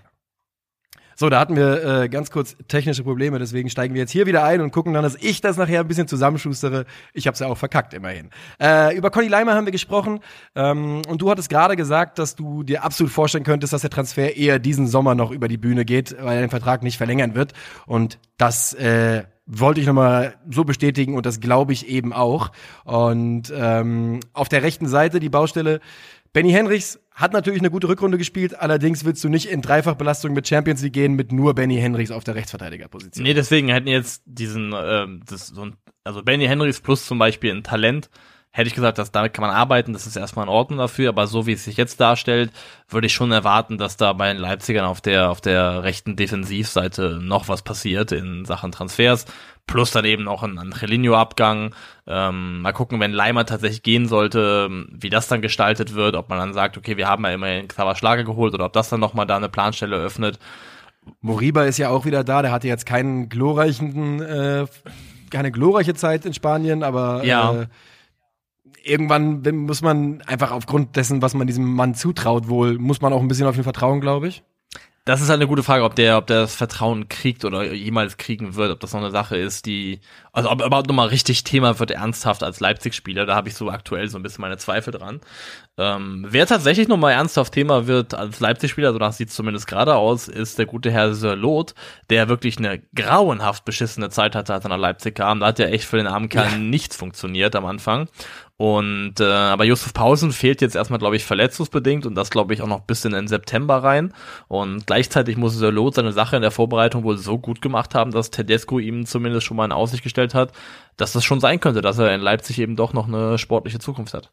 So, 1.22 1.30
da 1.30 1.38
hatten 1.38 1.54
wir 1.54 1.84
äh, 1.84 2.08
ganz 2.08 2.32
kurz 2.32 2.56
technische 2.66 3.04
Probleme, 3.04 3.38
deswegen 3.38 3.70
steigen 3.70 3.94
wir 3.94 4.00
jetzt 4.00 4.10
hier 4.10 4.26
wieder 4.26 4.42
ein 4.42 4.60
und 4.60 4.72
gucken 4.72 4.92
dann, 4.92 5.04
dass 5.04 5.14
ich 5.14 5.40
das 5.40 5.56
nachher 5.56 5.78
ein 5.78 5.86
bisschen 5.86 6.08
zusammenschustere. 6.08 6.84
Ich 7.12 7.28
habe 7.28 7.34
es 7.34 7.38
ja 7.38 7.46
auch 7.46 7.56
verkackt, 7.56 7.94
immerhin. 7.94 8.30
Äh, 8.60 8.96
über 8.96 9.12
Conny 9.12 9.28
Leimer 9.28 9.54
haben 9.54 9.64
wir 9.64 9.70
gesprochen 9.70 10.18
ähm, 10.56 11.02
und 11.06 11.22
du 11.22 11.30
hattest 11.30 11.48
gerade 11.48 11.76
gesagt, 11.76 12.18
dass 12.18 12.34
du 12.34 12.64
dir 12.64 12.82
absolut 12.82 13.12
vorstellen 13.12 13.44
könntest, 13.44 13.72
dass 13.72 13.82
der 13.82 13.90
Transfer 13.90 14.36
eher 14.36 14.58
diesen 14.58 14.88
Sommer 14.88 15.14
noch 15.14 15.30
über 15.30 15.46
die 15.46 15.58
Bühne 15.58 15.84
geht, 15.84 16.16
weil 16.20 16.38
er 16.38 16.40
den 16.40 16.50
Vertrag 16.50 16.82
nicht 16.82 16.96
verlängern 16.96 17.36
wird. 17.36 17.52
Und 17.86 18.18
das 18.36 18.72
äh, 18.74 19.22
wollte 19.46 19.80
ich 19.80 19.86
nochmal 19.86 20.34
so 20.50 20.64
bestätigen 20.64 21.14
und 21.14 21.24
das 21.24 21.38
glaube 21.38 21.72
ich 21.72 21.86
eben 21.88 22.12
auch. 22.12 22.50
Und 22.82 23.52
ähm, 23.54 24.18
auf 24.32 24.48
der 24.48 24.64
rechten 24.64 24.88
Seite 24.88 25.20
die 25.20 25.28
Baustelle 25.28 25.78
Benny 26.32 26.50
Henrichs 26.50 26.98
hat 27.14 27.34
natürlich 27.34 27.60
eine 27.60 27.70
gute 27.70 27.88
Rückrunde 27.88 28.16
gespielt, 28.16 28.58
allerdings 28.58 29.04
willst 29.04 29.22
du 29.22 29.28
nicht 29.28 29.50
in 29.50 29.60
Dreifachbelastung 29.60 30.32
mit 30.32 30.48
Champions 30.48 30.82
League 30.82 30.94
gehen 30.94 31.12
mit 31.14 31.30
nur 31.30 31.54
Benny 31.54 31.76
Henrichs 31.76 32.10
auf 32.10 32.24
der 32.24 32.34
Rechtsverteidigerposition. 32.34 33.22
Nee, 33.22 33.34
deswegen 33.34 33.68
hätten 33.68 33.88
jetzt 33.88 34.22
diesen, 34.24 34.72
ähm, 34.74 35.20
das, 35.28 35.48
so 35.48 35.62
ein, 35.62 35.76
also 36.04 36.22
Benny 36.22 36.46
Henrichs 36.46 36.80
plus 36.80 37.04
zum 37.04 37.18
Beispiel 37.18 37.52
ein 37.52 37.62
Talent, 37.62 38.08
hätte 38.52 38.68
ich 38.68 38.74
gesagt, 38.74 38.98
dass 38.98 39.10
damit 39.10 39.32
kann 39.34 39.42
man 39.42 39.54
arbeiten, 39.54 39.92
das 39.92 40.06
ist 40.06 40.16
erstmal 40.16 40.44
in 40.44 40.50
Ordnung 40.50 40.78
dafür, 40.78 41.08
aber 41.08 41.26
so 41.26 41.46
wie 41.46 41.52
es 41.52 41.64
sich 41.64 41.76
jetzt 41.76 42.00
darstellt, 42.00 42.52
würde 42.88 43.06
ich 43.06 43.12
schon 43.12 43.32
erwarten, 43.32 43.78
dass 43.78 43.96
da 43.96 44.12
bei 44.12 44.32
den 44.32 44.40
Leipzigern 44.40 44.84
auf 44.84 45.00
der, 45.00 45.30
auf 45.30 45.40
der 45.40 45.82
rechten 45.82 46.16
Defensivseite 46.16 47.18
noch 47.20 47.48
was 47.48 47.62
passiert 47.62 48.12
in 48.12 48.44
Sachen 48.44 48.70
Transfers 48.70 49.26
plus 49.66 49.92
dann 49.92 50.04
eben 50.04 50.24
noch 50.24 50.42
ein 50.42 50.58
Angelino-Abgang. 50.58 51.74
Ähm, 52.06 52.62
mal 52.62 52.72
gucken, 52.72 53.00
wenn 53.00 53.12
Leimer 53.12 53.46
tatsächlich 53.46 53.82
gehen 53.82 54.06
sollte, 54.06 54.68
wie 54.90 55.10
das 55.10 55.28
dann 55.28 55.40
gestaltet 55.40 55.94
wird, 55.94 56.16
ob 56.16 56.28
man 56.28 56.38
dann 56.38 56.52
sagt, 56.52 56.76
okay, 56.76 56.96
wir 56.96 57.08
haben 57.08 57.24
ja 57.24 57.30
immerhin 57.30 57.68
Xaver 57.68 57.94
Schlager 57.94 58.24
geholt 58.24 58.54
oder 58.54 58.66
ob 58.66 58.72
das 58.72 58.88
dann 58.88 59.00
nochmal 59.00 59.26
da 59.26 59.36
eine 59.36 59.48
Planstelle 59.48 59.96
öffnet. 59.96 60.38
Moriba 61.20 61.64
ist 61.64 61.78
ja 61.78 61.88
auch 61.88 62.04
wieder 62.04 62.22
da, 62.24 62.42
der 62.42 62.52
hatte 62.52 62.68
jetzt 62.68 62.86
keinen 62.86 63.28
glorreichen, 63.28 64.20
äh, 64.20 64.66
keine 65.30 65.50
glorreiche 65.50 65.94
Zeit 65.94 66.24
in 66.26 66.34
Spanien, 66.34 66.82
aber 66.82 67.24
ja. 67.24 67.62
äh, 67.62 67.66
irgendwann 68.84 69.42
muss 69.42 69.82
man 69.82 70.22
einfach 70.22 70.50
aufgrund 70.50 70.96
dessen, 70.96 71.22
was 71.22 71.34
man 71.34 71.46
diesem 71.46 71.64
Mann 71.74 71.94
zutraut, 71.94 72.48
wohl, 72.48 72.78
muss 72.78 73.00
man 73.00 73.12
auch 73.12 73.20
ein 73.20 73.28
bisschen 73.28 73.46
auf 73.46 73.56
ihn 73.56 73.62
vertrauen, 73.62 74.00
glaube 74.00 74.28
ich. 74.28 74.42
Das 75.04 75.20
ist 75.20 75.30
halt 75.30 75.40
eine 75.40 75.48
gute 75.48 75.64
Frage, 75.64 75.82
ob 75.82 75.96
der, 75.96 76.16
ob 76.16 76.28
der 76.28 76.42
das 76.42 76.54
Vertrauen 76.54 77.08
kriegt 77.08 77.44
oder 77.44 77.72
jemals 77.72 78.18
kriegen 78.18 78.54
wird, 78.54 78.70
ob 78.70 78.78
das 78.78 78.92
noch 78.92 79.00
eine 79.00 79.10
Sache 79.10 79.36
ist, 79.36 79.66
die, 79.66 80.00
also 80.32 80.48
ob 80.48 80.60
er 80.60 80.68
überhaupt 80.68 80.86
nochmal 80.86 81.08
richtig 81.08 81.42
Thema 81.42 81.80
wird, 81.80 81.90
ernsthaft 81.90 82.44
als 82.44 82.60
Leipzig-Spieler, 82.60 83.26
da 83.26 83.34
habe 83.34 83.48
ich 83.48 83.56
so 83.56 83.68
aktuell 83.68 84.08
so 84.08 84.16
ein 84.16 84.22
bisschen 84.22 84.42
meine 84.42 84.58
Zweifel 84.58 84.92
dran. 84.92 85.20
Ähm, 85.76 86.24
wer 86.28 86.46
tatsächlich 86.46 86.86
nochmal 86.86 87.14
ernsthaft 87.14 87.52
Thema 87.52 87.88
wird 87.88 88.14
als 88.14 88.38
Leipzig-Spieler, 88.38 88.92
so 88.92 89.00
das 89.00 89.16
sieht 89.16 89.32
zumindest 89.32 89.66
gerade 89.66 89.96
aus, 89.96 90.28
ist 90.28 90.60
der 90.60 90.66
gute 90.66 90.92
Herr 90.92 91.14
Sörlot, 91.14 91.74
der 92.08 92.28
wirklich 92.28 92.58
eine 92.58 92.80
grauenhaft 92.94 93.64
beschissene 93.64 94.08
Zeit 94.10 94.36
hatte, 94.36 94.54
als 94.54 94.64
er 94.64 94.68
nach 94.68 94.76
Leipzig 94.76 95.16
kam. 95.16 95.40
Da 95.40 95.46
hat 95.46 95.58
ja 95.58 95.66
echt 95.66 95.84
für 95.84 95.96
den 95.96 96.06
armen 96.06 96.28
Kerl 96.28 96.52
ja. 96.52 96.58
nichts 96.58 96.94
funktioniert 96.94 97.56
am 97.56 97.66
Anfang. 97.66 98.08
Und 98.62 99.18
äh, 99.18 99.24
aber 99.24 99.64
Josef 99.64 99.92
Pausen 99.92 100.30
fehlt 100.30 100.60
jetzt 100.60 100.76
erstmal, 100.76 101.00
glaube 101.00 101.16
ich, 101.16 101.24
verletzungsbedingt 101.24 102.06
und 102.06 102.14
das 102.14 102.30
glaube 102.30 102.54
ich 102.54 102.62
auch 102.62 102.68
noch 102.68 102.82
bis 102.82 103.04
in 103.04 103.10
den 103.10 103.26
September 103.26 103.82
rein. 103.82 104.14
Und 104.46 104.86
gleichzeitig 104.86 105.36
muss 105.36 105.56
Sörlot 105.56 105.96
seine 105.96 106.12
Sache 106.12 106.36
in 106.36 106.42
der 106.42 106.52
Vorbereitung 106.52 107.02
wohl 107.02 107.18
so 107.18 107.40
gut 107.40 107.60
gemacht 107.60 107.96
haben, 107.96 108.12
dass 108.12 108.30
Tedesco 108.30 108.78
ihm 108.78 109.04
zumindest 109.04 109.46
schon 109.46 109.56
mal 109.56 109.64
in 109.64 109.72
Aussicht 109.72 110.04
gestellt 110.04 110.32
hat, 110.32 110.52
dass 110.96 111.10
das 111.10 111.24
schon 111.24 111.40
sein 111.40 111.58
könnte, 111.58 111.80
dass 111.80 111.98
er 111.98 112.14
in 112.14 112.20
Leipzig 112.20 112.60
eben 112.60 112.76
doch 112.76 112.92
noch 112.92 113.08
eine 113.08 113.36
sportliche 113.36 113.80
Zukunft 113.80 114.14
hat. 114.14 114.30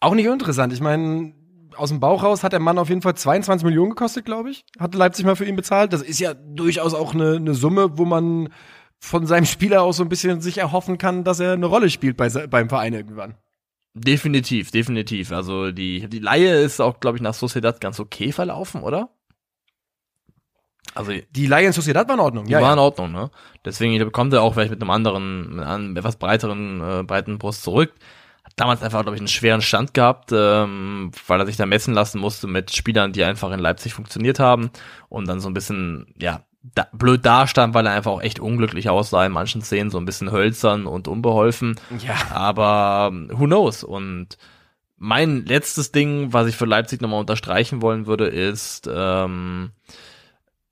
Auch 0.00 0.16
nicht 0.16 0.26
interessant. 0.26 0.72
Ich 0.72 0.80
meine, 0.80 1.34
aus 1.76 1.90
dem 1.90 2.00
Bauch 2.00 2.24
raus 2.24 2.42
hat 2.42 2.52
der 2.52 2.58
Mann 2.58 2.78
auf 2.78 2.88
jeden 2.88 3.02
Fall 3.02 3.14
22 3.14 3.64
Millionen 3.64 3.90
gekostet, 3.90 4.24
glaube 4.24 4.50
ich. 4.50 4.64
Hatte 4.80 4.98
Leipzig 4.98 5.24
mal 5.24 5.36
für 5.36 5.44
ihn 5.44 5.54
bezahlt. 5.54 5.92
Das 5.92 6.02
ist 6.02 6.18
ja 6.18 6.34
durchaus 6.34 6.94
auch 6.94 7.14
eine, 7.14 7.36
eine 7.36 7.54
Summe, 7.54 7.96
wo 7.96 8.04
man 8.04 8.48
von 9.04 9.26
seinem 9.26 9.44
Spieler 9.44 9.82
auch 9.82 9.92
so 9.92 10.02
ein 10.02 10.08
bisschen 10.08 10.40
sich 10.40 10.58
erhoffen 10.58 10.96
kann, 10.96 11.24
dass 11.24 11.38
er 11.38 11.52
eine 11.52 11.66
Rolle 11.66 11.90
spielt 11.90 12.16
bei, 12.16 12.28
beim 12.28 12.68
Verein 12.68 12.94
irgendwann. 12.94 13.34
Definitiv, 13.92 14.70
definitiv. 14.70 15.30
Also 15.30 15.70
die, 15.70 16.08
die 16.08 16.18
Laie 16.18 16.62
ist 16.62 16.80
auch, 16.80 17.00
glaube 17.00 17.18
ich, 17.18 17.22
nach 17.22 17.34
Sociedad 17.34 17.80
ganz 17.80 18.00
okay 18.00 18.32
verlaufen, 18.32 18.82
oder? 18.82 19.10
Also 20.94 21.12
die 21.30 21.46
Laie 21.46 21.66
in 21.66 21.72
Sociedad 21.72 22.08
war 22.08 22.14
in 22.14 22.20
Ordnung. 22.20 22.46
Die 22.46 22.52
ja, 22.52 22.62
war 22.62 22.72
in 22.72 22.78
Ordnung, 22.78 23.12
ne? 23.12 23.30
Deswegen 23.64 23.96
bekommt 23.98 24.32
er 24.32 24.42
auch 24.42 24.54
vielleicht 24.54 24.70
mit 24.70 24.80
einem 24.80 24.90
anderen, 24.90 25.56
mit 25.56 25.64
einem 25.64 25.96
etwas 25.96 26.16
breiteren, 26.16 26.80
äh, 26.80 27.02
breiten 27.02 27.38
Brust 27.38 27.62
zurück. 27.62 27.92
Hat 28.42 28.52
damals 28.56 28.82
einfach, 28.82 29.02
glaube 29.02 29.16
ich, 29.16 29.20
einen 29.20 29.28
schweren 29.28 29.62
Stand 29.62 29.92
gehabt, 29.94 30.30
ähm, 30.32 31.10
weil 31.26 31.40
er 31.40 31.46
sich 31.46 31.56
da 31.56 31.66
messen 31.66 31.94
lassen 31.94 32.20
musste 32.20 32.46
mit 32.46 32.74
Spielern, 32.74 33.12
die 33.12 33.24
einfach 33.24 33.52
in 33.52 33.60
Leipzig 33.60 33.92
funktioniert 33.92 34.38
haben 34.38 34.70
und 35.08 35.28
dann 35.28 35.40
so 35.40 35.48
ein 35.48 35.54
bisschen, 35.54 36.14
ja, 36.18 36.44
da, 36.74 36.86
blöd 36.92 37.24
dastand, 37.26 37.74
weil 37.74 37.86
er 37.86 37.92
einfach 37.92 38.12
auch 38.12 38.22
echt 38.22 38.40
unglücklich 38.40 38.88
aussah 38.88 39.26
in 39.26 39.32
manchen 39.32 39.62
Szenen, 39.62 39.90
so 39.90 39.98
ein 39.98 40.06
bisschen 40.06 40.32
hölzern 40.32 40.86
und 40.86 41.08
unbeholfen. 41.08 41.78
Ja. 41.98 42.14
Aber 42.32 43.10
ähm, 43.12 43.30
who 43.32 43.44
knows? 43.44 43.84
Und 43.84 44.38
mein 44.96 45.44
letztes 45.44 45.92
Ding, 45.92 46.32
was 46.32 46.46
ich 46.46 46.56
für 46.56 46.64
Leipzig 46.64 47.00
nochmal 47.00 47.20
unterstreichen 47.20 47.82
wollen 47.82 48.06
würde, 48.06 48.26
ist 48.26 48.88
ähm, 48.92 49.72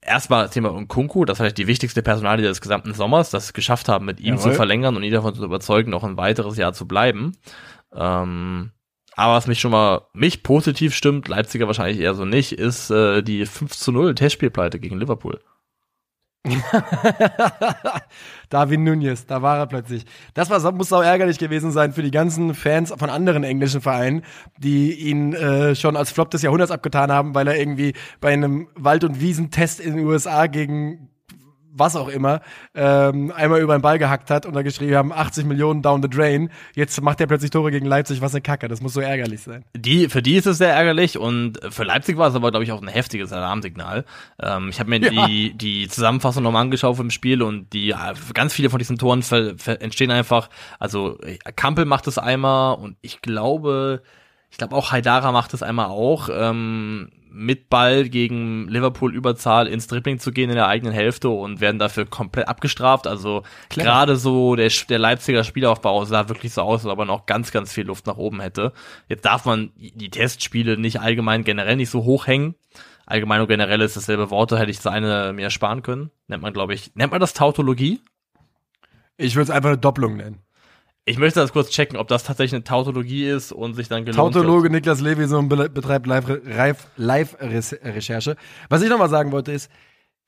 erstmal 0.01 0.49
Thema 0.49 0.71
Unkunku, 0.71 1.25
das 1.25 1.35
ist 1.35 1.37
vielleicht 1.39 1.57
die 1.59 1.67
wichtigste 1.67 2.01
Personalie 2.01 2.45
des 2.45 2.61
gesamten 2.61 2.93
Sommers, 2.93 3.29
das 3.29 3.45
es 3.45 3.53
geschafft 3.53 3.87
haben, 3.87 4.05
mit 4.05 4.19
ihm 4.19 4.35
Jawohl. 4.35 4.51
zu 4.51 4.55
verlängern 4.55 4.95
und 4.95 5.03
ihn 5.03 5.13
davon 5.13 5.35
zu 5.35 5.43
überzeugen, 5.43 5.91
noch 5.91 6.03
ein 6.03 6.17
weiteres 6.17 6.57
Jahr 6.57 6.73
zu 6.73 6.87
bleiben. 6.87 7.37
Ähm, 7.93 8.71
aber 9.15 9.33
was 9.33 9.45
mich 9.45 9.59
schon 9.59 9.71
mal, 9.71 10.07
mich 10.13 10.41
positiv 10.41 10.95
stimmt, 10.95 11.27
Leipziger 11.27 11.67
wahrscheinlich 11.67 11.99
eher 11.99 12.15
so 12.15 12.25
nicht, 12.25 12.53
ist 12.53 12.89
äh, 12.89 13.21
die 13.21 13.45
5 13.45 13.77
zu 13.77 13.91
0 13.91 14.15
Testspielpleite 14.15 14.79
gegen 14.79 14.99
Liverpool. 14.99 15.39
Darwin 18.49 18.83
Nunez, 18.83 19.25
da 19.25 19.41
war 19.41 19.59
er 19.59 19.67
plötzlich. 19.67 20.05
Das 20.33 20.49
war, 20.49 20.71
muss 20.73 20.91
auch 20.91 21.01
ärgerlich 21.01 21.37
gewesen 21.37 21.71
sein 21.71 21.93
für 21.93 22.03
die 22.03 22.11
ganzen 22.11 22.53
Fans 22.53 22.93
von 22.97 23.09
anderen 23.09 23.45
englischen 23.45 23.79
Vereinen, 23.79 24.23
die 24.57 24.93
ihn 24.93 25.33
äh, 25.33 25.75
schon 25.75 25.95
als 25.95 26.11
Flop 26.11 26.31
des 26.31 26.41
Jahrhunderts 26.41 26.71
abgetan 26.71 27.11
haben, 27.11 27.33
weil 27.33 27.47
er 27.47 27.57
irgendwie 27.57 27.93
bei 28.19 28.33
einem 28.33 28.67
Wald- 28.75 29.05
und 29.05 29.21
Wiesentest 29.21 29.79
in 29.79 29.95
den 29.95 30.05
USA 30.05 30.47
gegen 30.47 31.09
was 31.75 31.95
auch 31.95 32.07
immer, 32.07 32.41
ähm, 32.75 33.31
einmal 33.35 33.61
über 33.61 33.77
den 33.77 33.81
Ball 33.81 33.97
gehackt 33.97 34.29
hat 34.29 34.45
und 34.45 34.53
da 34.53 34.61
geschrieben 34.61 34.95
haben, 34.95 35.11
80 35.11 35.45
Millionen 35.45 35.81
down 35.81 36.01
the 36.01 36.09
drain. 36.09 36.49
Jetzt 36.75 37.01
macht 37.01 37.19
er 37.19 37.27
plötzlich 37.27 37.51
Tore 37.51 37.71
gegen 37.71 37.85
Leipzig, 37.85 38.21
was 38.21 38.33
eine 38.33 38.41
Kacke. 38.41 38.67
Das 38.67 38.81
muss 38.81 38.93
so 38.93 39.01
ärgerlich 39.01 39.41
sein. 39.41 39.65
Die, 39.75 40.07
für 40.09 40.21
die 40.21 40.35
ist 40.35 40.45
es 40.45 40.59
sehr 40.59 40.73
ärgerlich 40.73 41.17
und 41.17 41.59
für 41.69 41.83
Leipzig 41.83 42.17
war 42.17 42.29
es 42.29 42.35
aber, 42.35 42.51
glaube 42.51 42.63
ich, 42.63 42.71
auch 42.71 42.81
ein 42.81 42.87
heftiges 42.87 43.33
Alarmsignal. 43.33 44.05
Ähm, 44.41 44.69
ich 44.69 44.79
habe 44.79 44.89
mir 44.89 44.99
ja. 44.99 45.27
die, 45.27 45.53
die 45.53 45.87
Zusammenfassung 45.87 46.43
nochmal 46.43 46.61
angeschaut 46.61 46.95
vom 46.95 47.09
Spiel 47.09 47.41
und 47.41 47.73
die, 47.73 47.93
ganz 48.33 48.53
viele 48.53 48.69
von 48.69 48.79
diesen 48.79 48.97
Toren 48.97 49.23
entstehen 49.79 50.11
einfach, 50.11 50.49
also 50.79 51.17
Kampel 51.55 51.85
macht 51.85 52.07
es 52.07 52.17
einmal 52.17 52.75
und 52.75 52.97
ich 53.01 53.21
glaube, 53.21 54.03
ich 54.51 54.57
glaube 54.57 54.75
auch 54.75 54.91
Haidara 54.91 55.31
macht 55.31 55.53
es 55.53 55.63
einmal 55.63 55.87
auch. 55.87 56.29
Ähm, 56.31 57.09
mit 57.33 57.69
Ball 57.69 58.07
gegen 58.07 58.67
Liverpool 58.67 59.13
Überzahl 59.13 59.67
ins 59.67 59.87
Dribbling 59.87 60.19
zu 60.19 60.31
gehen 60.31 60.49
in 60.49 60.55
der 60.55 60.67
eigenen 60.67 60.93
Hälfte 60.93 61.29
und 61.29 61.59
werden 61.59 61.79
dafür 61.79 62.05
komplett 62.05 62.47
abgestraft. 62.47 63.07
Also 63.07 63.43
gerade 63.69 64.15
so 64.15 64.55
der, 64.55 64.71
der 64.89 64.99
Leipziger 64.99 65.43
Spielaufbau 65.43 66.05
sah 66.05 66.29
wirklich 66.29 66.53
so 66.53 66.61
aus, 66.61 66.85
als 66.85 66.91
ob 66.91 66.99
er 66.99 67.05
noch 67.05 67.25
ganz, 67.25 67.51
ganz 67.51 67.73
viel 67.73 67.85
Luft 67.85 68.05
nach 68.05 68.17
oben 68.17 68.39
hätte. 68.39 68.71
Jetzt 69.09 69.25
darf 69.25 69.45
man 69.45 69.71
die 69.75 70.09
Testspiele 70.09 70.77
nicht 70.77 71.01
allgemein 71.01 71.43
generell 71.43 71.75
nicht 71.75 71.89
so 71.89 72.03
hoch 72.03 72.27
hängen. 72.27 72.55
Allgemein 73.05 73.41
und 73.41 73.47
generell 73.47 73.81
ist 73.81 73.97
dasselbe 73.97 74.29
Worte, 74.29 74.57
hätte 74.57 74.71
ich 74.71 74.79
seine 74.79 75.33
mir 75.33 75.49
sparen 75.49 75.81
können. 75.81 76.11
Nennt 76.27 76.41
man, 76.41 76.53
glaube 76.53 76.73
ich, 76.73 76.95
nennt 76.95 77.11
man 77.11 77.19
das 77.19 77.33
Tautologie? 77.33 77.99
Ich 79.17 79.35
würde 79.35 79.43
es 79.43 79.49
einfach 79.49 79.69
eine 79.69 79.77
Doppelung 79.77 80.15
nennen. 80.15 80.39
Ich 81.05 81.19
möchte 81.19 81.41
das 81.41 81.51
kurz 81.51 81.69
checken, 81.69 81.97
ob 81.97 82.07
das 82.07 82.23
tatsächlich 82.23 82.53
eine 82.55 82.63
Tautologie 82.63 83.27
ist 83.27 83.51
und 83.51 83.73
sich 83.73 83.89
dann 83.89 84.05
gelohnt 84.05 84.33
Tautologe 84.33 84.63
wird. 84.63 84.73
Niklas 84.73 85.01
Levison 85.01 85.49
be- 85.49 85.69
betreibt 85.69 86.07
Live-Recherche. 86.07 86.77
Live, 86.95 87.37
Was 88.69 88.81
ich 88.81 88.89
nochmal 88.89 89.09
sagen 89.09 89.33
wollte 89.33 89.51
ist, 89.51 89.69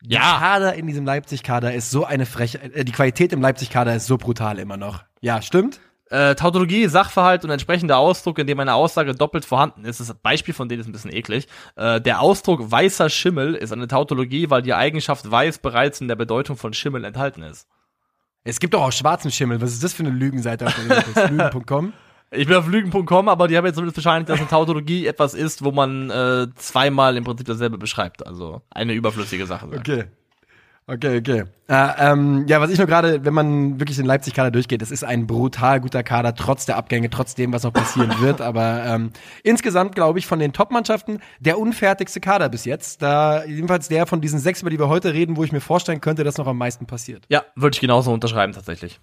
der 0.02 0.20
Ja, 0.20 0.38
Kader 0.38 0.74
in 0.76 0.86
diesem 0.88 1.06
Leipzig-Kader 1.06 1.74
ist 1.74 1.92
so 1.92 2.04
eine 2.04 2.26
Frechheit, 2.26 2.74
äh, 2.76 2.84
die 2.84 2.92
Qualität 2.92 3.32
im 3.32 3.42
Leipzig-Kader 3.42 3.96
ist 3.96 4.06
so 4.08 4.18
brutal 4.18 4.60
immer 4.60 4.76
noch. 4.78 5.04
Ja, 5.22 5.42
stimmt? 5.42 5.80
äh, 6.12 6.36
Tautologie, 6.36 6.86
Sachverhalt 6.88 7.44
und 7.46 7.50
entsprechender 7.50 7.98
Ausdruck, 7.98 8.38
in 8.38 8.46
dem 8.46 8.60
eine 8.60 8.76
Aussage 8.76 9.16
doppelt 9.16 9.44
vorhanden 9.44 9.86
ist. 9.86 10.00
Das 10.00 10.14
Beispiel 10.14 10.54
von 10.54 10.70
denen 10.70 10.82
ist 10.82 10.88
ein 10.88 10.92
bisschen 10.92 11.12
eklig. 11.12 11.48
Äh, 11.78 12.00
der 12.00 12.22
Ausdruck 12.22 12.70
weißer 12.70 13.10
Schimmel 13.10 13.56
ist 13.56 13.72
eine 13.72 13.88
Tautologie, 13.88 14.52
weil 14.52 14.62
die 14.62 14.76
Eigenschaft 14.76 15.30
weiß 15.32 15.58
bereits 15.60 16.02
in 16.02 16.08
der 16.08 16.16
Bedeutung 16.16 16.58
von 16.58 16.74
Schimmel 16.74 17.06
enthalten 17.06 17.42
ist. 17.42 17.68
Es 18.46 18.60
gibt 18.60 18.76
doch 18.76 18.84
auch 18.84 18.92
schwarzen 18.92 19.32
Schimmel. 19.32 19.60
Was 19.60 19.74
ist 19.74 19.84
das 19.84 19.94
für 19.94 20.04
eine 20.04 20.12
Lügenseite 20.12 20.68
auf? 20.68 20.78
Lügen.com? 21.30 21.94
Ich 22.32 22.48
bin 22.48 22.56
auf 22.56 22.68
lügen.com, 22.68 23.28
aber 23.28 23.48
die 23.48 23.58
haben 23.58 23.66
jetzt 23.66 23.76
zumindest 23.76 23.96
bescheinigt, 23.96 24.30
dass 24.30 24.40
eine 24.40 24.48
Tautologie 24.48 25.08
etwas 25.08 25.34
ist, 25.34 25.64
wo 25.64 25.72
man 25.72 26.10
äh, 26.10 26.48
zweimal 26.56 27.18
im 27.18 27.24
Prinzip 27.24 27.48
dasselbe 27.48 27.78
beschreibt. 27.78 28.26
Also 28.26 28.62
eine 28.70 28.94
überflüssige 28.94 29.46
Sache. 29.46 29.68
sagt. 29.70 29.80
Okay. 29.80 30.06
Okay, 30.88 31.18
okay. 31.18 31.44
Äh, 31.68 32.12
ähm, 32.12 32.46
ja, 32.48 32.62
was 32.62 32.70
ich 32.70 32.78
nur 32.78 32.86
gerade, 32.86 33.26
wenn 33.26 33.34
man 33.34 33.80
wirklich 33.80 33.98
den 33.98 34.06
Leipzig-Kader 34.06 34.52
durchgeht, 34.52 34.84
es 34.84 34.92
ist 34.92 35.04
ein 35.04 35.26
brutal 35.26 35.82
guter 35.82 36.04
Kader, 36.04 36.36
trotz 36.36 36.68
der 36.68 36.78
Abgänge, 36.78 37.10
trotz 37.10 37.34
dem, 37.34 37.52
was 37.54 37.64
noch 37.64 37.74
passieren 37.74 38.14
wird. 38.20 38.40
Aber 38.40 38.84
ähm, 38.86 39.10
insgesamt, 39.42 39.96
glaube 39.96 40.20
ich, 40.20 40.28
von 40.28 40.38
den 40.38 40.54
Top-Mannschaften 40.54 41.22
der 41.40 41.58
unfertigste 41.58 42.20
Kader 42.20 42.50
bis 42.50 42.66
jetzt. 42.66 43.02
Da 43.02 43.44
jedenfalls 43.46 43.88
der 43.88 44.06
von 44.06 44.22
diesen 44.22 44.40
sechs, 44.40 44.62
über 44.62 44.70
die 44.70 44.78
wir 44.78 44.88
heute 44.88 45.14
reden, 45.14 45.38
wo 45.38 45.44
ich 45.44 45.52
mir 45.52 45.62
vorstellen 45.62 46.02
könnte, 46.02 46.24
dass 46.24 46.38
noch 46.38 46.48
am 46.48 46.58
meisten 46.58 46.86
passiert. 46.86 47.26
Ja, 47.30 47.44
würde 47.56 47.74
ich 47.74 47.82
genauso 47.82 48.14
unterschreiben 48.14 48.54
tatsächlich. 48.54 49.00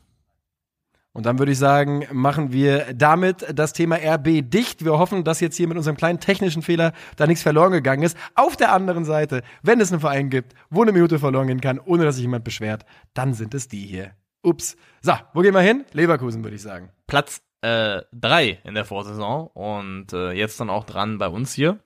Und 1.14 1.26
dann 1.26 1.38
würde 1.38 1.52
ich 1.52 1.58
sagen, 1.58 2.06
machen 2.10 2.52
wir 2.52 2.94
damit 2.94 3.44
das 3.54 3.74
Thema 3.74 3.96
RB 3.96 4.42
dicht. 4.42 4.84
Wir 4.84 4.98
hoffen, 4.98 5.24
dass 5.24 5.40
jetzt 5.40 5.56
hier 5.56 5.68
mit 5.68 5.76
unserem 5.76 5.96
kleinen 5.96 6.20
technischen 6.20 6.62
Fehler 6.62 6.92
da 7.16 7.26
nichts 7.26 7.42
verloren 7.42 7.72
gegangen 7.72 8.02
ist. 8.02 8.16
Auf 8.34 8.56
der 8.56 8.72
anderen 8.72 9.04
Seite, 9.04 9.42
wenn 9.62 9.80
es 9.80 9.92
einen 9.92 10.00
Verein 10.00 10.30
gibt, 10.30 10.54
wo 10.70 10.82
eine 10.82 10.92
Minute 10.92 11.18
verloren 11.18 11.48
gehen 11.48 11.60
kann, 11.60 11.78
ohne 11.78 12.04
dass 12.04 12.14
sich 12.14 12.22
jemand 12.22 12.44
beschwert, 12.44 12.86
dann 13.12 13.34
sind 13.34 13.52
es 13.52 13.68
die 13.68 13.84
hier. 13.84 14.12
Ups. 14.42 14.76
So, 15.02 15.12
wo 15.34 15.42
gehen 15.42 15.54
wir 15.54 15.60
hin? 15.60 15.84
Leverkusen, 15.92 16.42
würde 16.42 16.56
ich 16.56 16.62
sagen. 16.62 16.90
Platz 17.06 17.42
äh, 17.60 18.02
drei 18.12 18.60
in 18.64 18.74
der 18.74 18.84
Vorsaison 18.84 19.48
und 19.48 20.12
äh, 20.12 20.32
jetzt 20.32 20.58
dann 20.60 20.70
auch 20.70 20.84
dran 20.84 21.18
bei 21.18 21.28
uns 21.28 21.52
hier. 21.52 21.78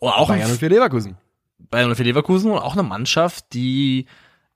Auch 0.00 0.28
Bayern 0.28 0.50
und 0.50 0.58
für 0.58 0.68
Leverkusen. 0.68 1.16
Bayern 1.58 1.90
und 1.90 1.96
für 1.96 2.02
Leverkusen 2.02 2.50
und 2.50 2.58
auch 2.58 2.74
eine 2.74 2.82
Mannschaft, 2.82 3.52
die 3.52 4.06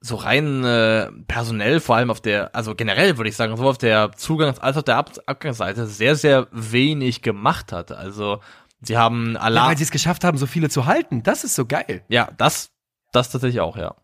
so 0.01 0.17
rein 0.17 0.65
äh, 0.65 1.11
personell, 1.29 1.79
vor 1.81 1.97
allem 1.97 2.11
auf 2.11 2.21
der, 2.21 2.55
also 2.55 2.75
generell 2.75 3.19
würde 3.19 3.29
ich 3.29 3.37
sagen, 3.37 3.55
sowohl 3.57 3.71
auf 3.71 3.79
der 3.79 4.11
Zugangs- 4.13 4.59
als 4.59 4.77
auch 4.77 4.81
auf 4.81 4.85
der 4.85 4.97
Ab 4.97 5.11
Abgangsseite 5.27 5.87
sehr, 5.87 6.17
sehr 6.17 6.49
wenig 6.53 7.21
gemacht 7.23 7.73
hat. 7.73 7.93
Also 7.93 8.41
sie 8.81 8.97
haben 8.97 9.35
Ja, 9.35 9.41
Allah. 9.41 9.67
weil 9.69 9.77
sie 9.77 9.85
es 9.85 9.91
geschafft 9.91 10.25
haben, 10.25 10.39
so 10.39 10.47
viele 10.47 10.71
zu 10.71 10.87
halten. 10.87 11.23
Das 11.23 11.45
ist 11.45 11.55
so 11.55 11.67
geil. 11.67 12.03
Ja, 12.09 12.31
das, 12.39 12.71
das 13.13 13.31
tatsächlich 13.31 13.61
auch, 13.61 13.77
ja. 13.77 13.95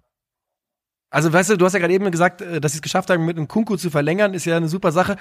Also, 1.08 1.32
weißt 1.32 1.50
du, 1.50 1.56
du 1.56 1.64
hast 1.64 1.72
ja 1.72 1.78
gerade 1.78 1.94
eben 1.94 2.10
gesagt, 2.10 2.42
äh, 2.42 2.60
dass 2.60 2.72
sie 2.72 2.78
es 2.78 2.82
geschafft 2.82 3.10
haben, 3.10 3.24
mit 3.24 3.36
einem 3.36 3.46
Kunku 3.46 3.76
zu 3.76 3.90
verlängern, 3.90 4.34
ist 4.34 4.44
ja 4.44 4.56
eine 4.56 4.68
super 4.68 4.90
Sache. 4.90 5.16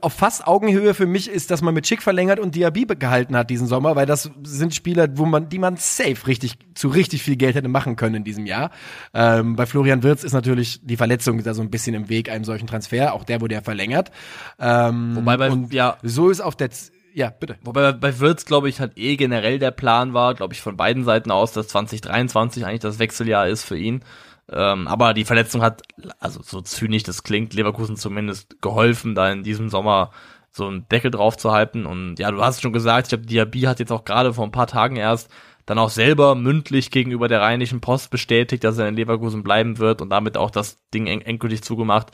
Auf 0.00 0.12
fast 0.12 0.46
Augenhöhe 0.46 0.94
für 0.94 1.06
mich 1.06 1.28
ist, 1.28 1.50
dass 1.50 1.62
man 1.62 1.74
mit 1.74 1.86
Schick 1.86 2.02
verlängert 2.02 2.38
und 2.38 2.54
Diaby 2.54 2.86
gehalten 2.98 3.36
hat 3.36 3.50
diesen 3.50 3.66
Sommer, 3.66 3.96
weil 3.96 4.06
das 4.06 4.30
sind 4.44 4.74
Spieler, 4.74 5.08
wo 5.18 5.26
man, 5.26 5.48
die 5.48 5.58
man 5.58 5.76
safe 5.76 6.26
richtig, 6.26 6.58
zu 6.74 6.88
richtig 6.88 7.22
viel 7.24 7.36
Geld 7.36 7.56
hätte 7.56 7.68
machen 7.68 7.96
können 7.96 8.16
in 8.16 8.24
diesem 8.24 8.46
Jahr. 8.46 8.70
Ähm, 9.14 9.56
bei 9.56 9.66
Florian 9.66 10.04
Wirtz 10.04 10.22
ist 10.22 10.32
natürlich 10.32 10.80
die 10.84 10.96
Verletzung 10.96 11.42
da 11.42 11.54
so 11.54 11.62
ein 11.62 11.70
bisschen 11.70 11.94
im 11.94 12.08
Weg 12.08 12.30
einem 12.30 12.44
solchen 12.44 12.68
Transfer. 12.68 13.12
Auch 13.12 13.24
der 13.24 13.40
wurde 13.40 13.54
ja 13.54 13.62
verlängert. 13.62 14.12
Ähm, 14.60 15.16
Wobei 15.16 15.36
bei, 15.36 15.50
ja, 15.70 15.98
so 16.02 16.30
ist 16.30 16.40
auf 16.40 16.54
der, 16.54 16.70
Z 16.70 16.92
ja, 17.16 17.30
bitte. 17.30 17.56
Wobei 17.62 17.92
bei 17.92 18.20
Wirtz, 18.20 18.44
glaube 18.44 18.68
ich, 18.68 18.78
halt 18.78 18.98
eh 18.98 19.16
generell 19.16 19.58
der 19.58 19.70
Plan 19.70 20.12
war, 20.12 20.34
glaube 20.34 20.52
ich, 20.52 20.60
von 20.60 20.76
beiden 20.76 21.02
Seiten 21.02 21.30
aus, 21.30 21.52
dass 21.52 21.68
2023 21.68 22.66
eigentlich 22.66 22.80
das 22.80 22.98
Wechseljahr 22.98 23.48
ist 23.48 23.64
für 23.64 23.78
ihn. 23.78 24.02
Ähm, 24.50 24.86
aber 24.86 25.14
die 25.14 25.24
Verletzung 25.24 25.62
hat, 25.62 25.82
also 26.20 26.40
so 26.42 26.60
zynisch 26.60 27.02
das 27.02 27.22
klingt, 27.22 27.54
Leverkusen 27.54 27.96
zumindest 27.96 28.62
geholfen, 28.62 29.14
da 29.14 29.30
in 29.30 29.42
diesem 29.42 29.68
Sommer 29.68 30.12
so 30.52 30.66
einen 30.66 30.88
Deckel 30.88 31.10
drauf 31.10 31.36
zu 31.36 31.52
halten. 31.52 31.86
Und 31.86 32.18
ja, 32.18 32.30
du 32.30 32.42
hast 32.42 32.62
schon 32.62 32.72
gesagt, 32.72 33.06
ich 33.06 33.10
glaube, 33.10 33.26
Diaby 33.26 33.62
hat 33.62 33.80
jetzt 33.80 33.92
auch 33.92 34.04
gerade 34.04 34.32
vor 34.34 34.44
ein 34.44 34.52
paar 34.52 34.66
Tagen 34.66 34.96
erst 34.96 35.30
dann 35.66 35.78
auch 35.78 35.90
selber 35.90 36.36
mündlich 36.36 36.92
gegenüber 36.92 37.26
der 37.26 37.40
Rheinischen 37.40 37.80
Post 37.80 38.10
bestätigt, 38.10 38.62
dass 38.62 38.78
er 38.78 38.88
in 38.88 38.94
Leverkusen 38.94 39.42
bleiben 39.42 39.78
wird 39.78 40.00
und 40.00 40.10
damit 40.10 40.36
auch 40.36 40.52
das 40.52 40.78
Ding 40.94 41.08
en 41.08 41.20
endgültig 41.20 41.62
zugemacht. 41.62 42.12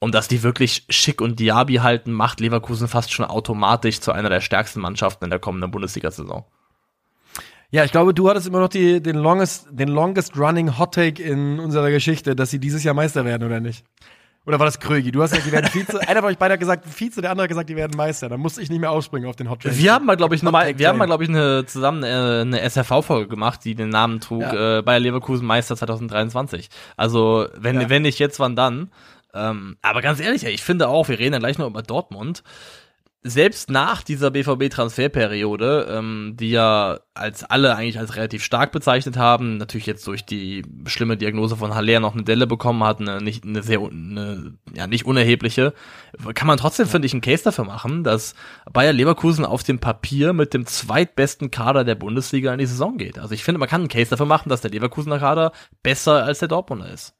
Und 0.00 0.14
dass 0.14 0.28
die 0.28 0.42
wirklich 0.42 0.84
Schick 0.90 1.20
und 1.20 1.40
Diaby 1.40 1.76
halten, 1.76 2.12
macht 2.12 2.40
Leverkusen 2.40 2.88
fast 2.88 3.12
schon 3.12 3.24
automatisch 3.24 4.00
zu 4.00 4.12
einer 4.12 4.28
der 4.28 4.40
stärksten 4.40 4.80
Mannschaften 4.80 5.24
in 5.24 5.30
der 5.30 5.38
kommenden 5.38 5.70
Bundesliga-Saison. 5.70 6.44
Ja, 7.70 7.84
ich 7.84 7.90
glaube, 7.92 8.14
du 8.14 8.28
hattest 8.30 8.46
immer 8.46 8.60
noch 8.60 8.68
die, 8.68 9.02
den 9.02 9.16
longest, 9.16 9.68
den 9.70 9.88
longest 9.88 10.36
running 10.38 10.78
Hot 10.78 10.94
Take 10.94 11.22
in 11.22 11.58
unserer 11.60 11.90
Geschichte, 11.90 12.34
dass 12.34 12.50
sie 12.50 12.58
dieses 12.58 12.82
Jahr 12.82 12.94
Meister 12.94 13.24
werden, 13.26 13.44
oder 13.44 13.60
nicht? 13.60 13.84
Oder 14.46 14.58
war 14.58 14.64
das 14.64 14.80
Krögi? 14.80 15.12
Du 15.12 15.20
hast 15.22 15.32
gesagt, 15.32 15.46
die 15.46 15.52
werden 15.52 15.68
Vize. 15.70 16.00
Einer 16.08 16.20
von 16.20 16.30
euch 16.30 16.38
beide 16.38 16.54
hat 16.54 16.60
gesagt 16.60 16.86
Vize, 16.88 17.20
der 17.20 17.30
andere 17.30 17.44
hat 17.44 17.48
gesagt, 17.50 17.68
die 17.68 17.76
werden 17.76 17.94
Meister. 17.94 18.30
Da 18.30 18.38
musste 18.38 18.62
ich 18.62 18.70
nicht 18.70 18.80
mehr 18.80 18.90
ausspringen 18.90 19.28
auf 19.28 19.36
den 19.36 19.50
Hot 19.50 19.60
Take. 19.62 19.76
Wir 19.76 19.92
haben 19.92 20.06
mal, 20.06 20.16
glaube 20.16 20.34
ich, 20.34 20.42
Hot 20.42 20.50
mal, 20.50 20.64
Take 20.64 20.78
wir 20.78 20.88
haben 20.88 20.96
mal, 20.96 21.04
glaube 21.04 21.24
ich, 21.24 21.28
eine, 21.28 21.66
zusammen 21.66 22.02
äh, 22.02 22.06
eine 22.06 22.62
SRV-Folge 22.70 23.28
gemacht, 23.28 23.60
die 23.66 23.74
den 23.74 23.90
Namen 23.90 24.20
trug, 24.20 24.40
Ja. 24.40 24.78
äh, 24.78 24.82
Bayer 24.82 25.00
Leverkusen 25.00 25.46
Meister 25.46 25.76
2023. 25.76 26.70
Also, 26.96 27.48
wenn, 27.54 27.78
Ja. 27.78 27.90
wenn 27.90 28.00
nicht 28.00 28.18
jetzt, 28.18 28.40
wann 28.40 28.56
dann? 28.56 28.90
Ähm, 29.34 29.76
aber 29.82 30.00
ganz 30.00 30.20
ehrlich, 30.20 30.44
ich 30.46 30.62
finde 30.62 30.88
auch, 30.88 31.08
wir 31.10 31.18
reden 31.18 31.34
ja 31.34 31.38
gleich 31.40 31.58
noch 31.58 31.66
über 31.66 31.82
Dortmund. 31.82 32.42
Selbst 33.28 33.70
nach 33.70 34.02
dieser 34.02 34.30
BVB-Transferperiode, 34.30 35.86
ähm, 35.90 36.34
die 36.38 36.50
ja 36.50 37.00
als 37.14 37.44
alle 37.44 37.76
eigentlich 37.76 37.98
als 37.98 38.16
relativ 38.16 38.42
stark 38.42 38.72
bezeichnet 38.72 39.16
haben, 39.16 39.58
natürlich 39.58 39.86
jetzt 39.86 40.06
durch 40.06 40.24
die 40.24 40.62
schlimme 40.86 41.16
Diagnose 41.16 41.56
von 41.56 41.74
Haller 41.74 42.00
noch 42.00 42.14
eine 42.14 42.22
Delle 42.22 42.46
bekommen 42.46 42.82
hat, 42.84 43.00
eine 43.00 43.20
nicht 43.20 43.44
eine 43.44 43.62
sehr 43.62 43.80
eine, 43.80 44.54
ja 44.74 44.86
nicht 44.86 45.04
unerhebliche, 45.04 45.74
kann 46.34 46.46
man 46.46 46.56
trotzdem 46.56 46.86
finde 46.86 47.06
ich 47.06 47.12
einen 47.12 47.20
Case 47.20 47.44
dafür 47.44 47.64
machen, 47.64 48.02
dass 48.02 48.34
Bayer 48.72 48.92
Leverkusen 48.92 49.44
auf 49.44 49.62
dem 49.62 49.78
Papier 49.78 50.32
mit 50.32 50.54
dem 50.54 50.64
zweitbesten 50.64 51.50
Kader 51.50 51.84
der 51.84 51.96
Bundesliga 51.96 52.52
in 52.52 52.58
die 52.58 52.66
Saison 52.66 52.96
geht. 52.96 53.18
Also 53.18 53.34
ich 53.34 53.44
finde, 53.44 53.58
man 53.58 53.68
kann 53.68 53.82
einen 53.82 53.88
Case 53.88 54.10
dafür 54.10 54.26
machen, 54.26 54.48
dass 54.48 54.62
der 54.62 54.70
Leverkusener 54.70 55.18
Kader 55.18 55.52
besser 55.82 56.24
als 56.24 56.38
der 56.38 56.48
Dortmunder 56.48 56.90
ist. 56.90 57.14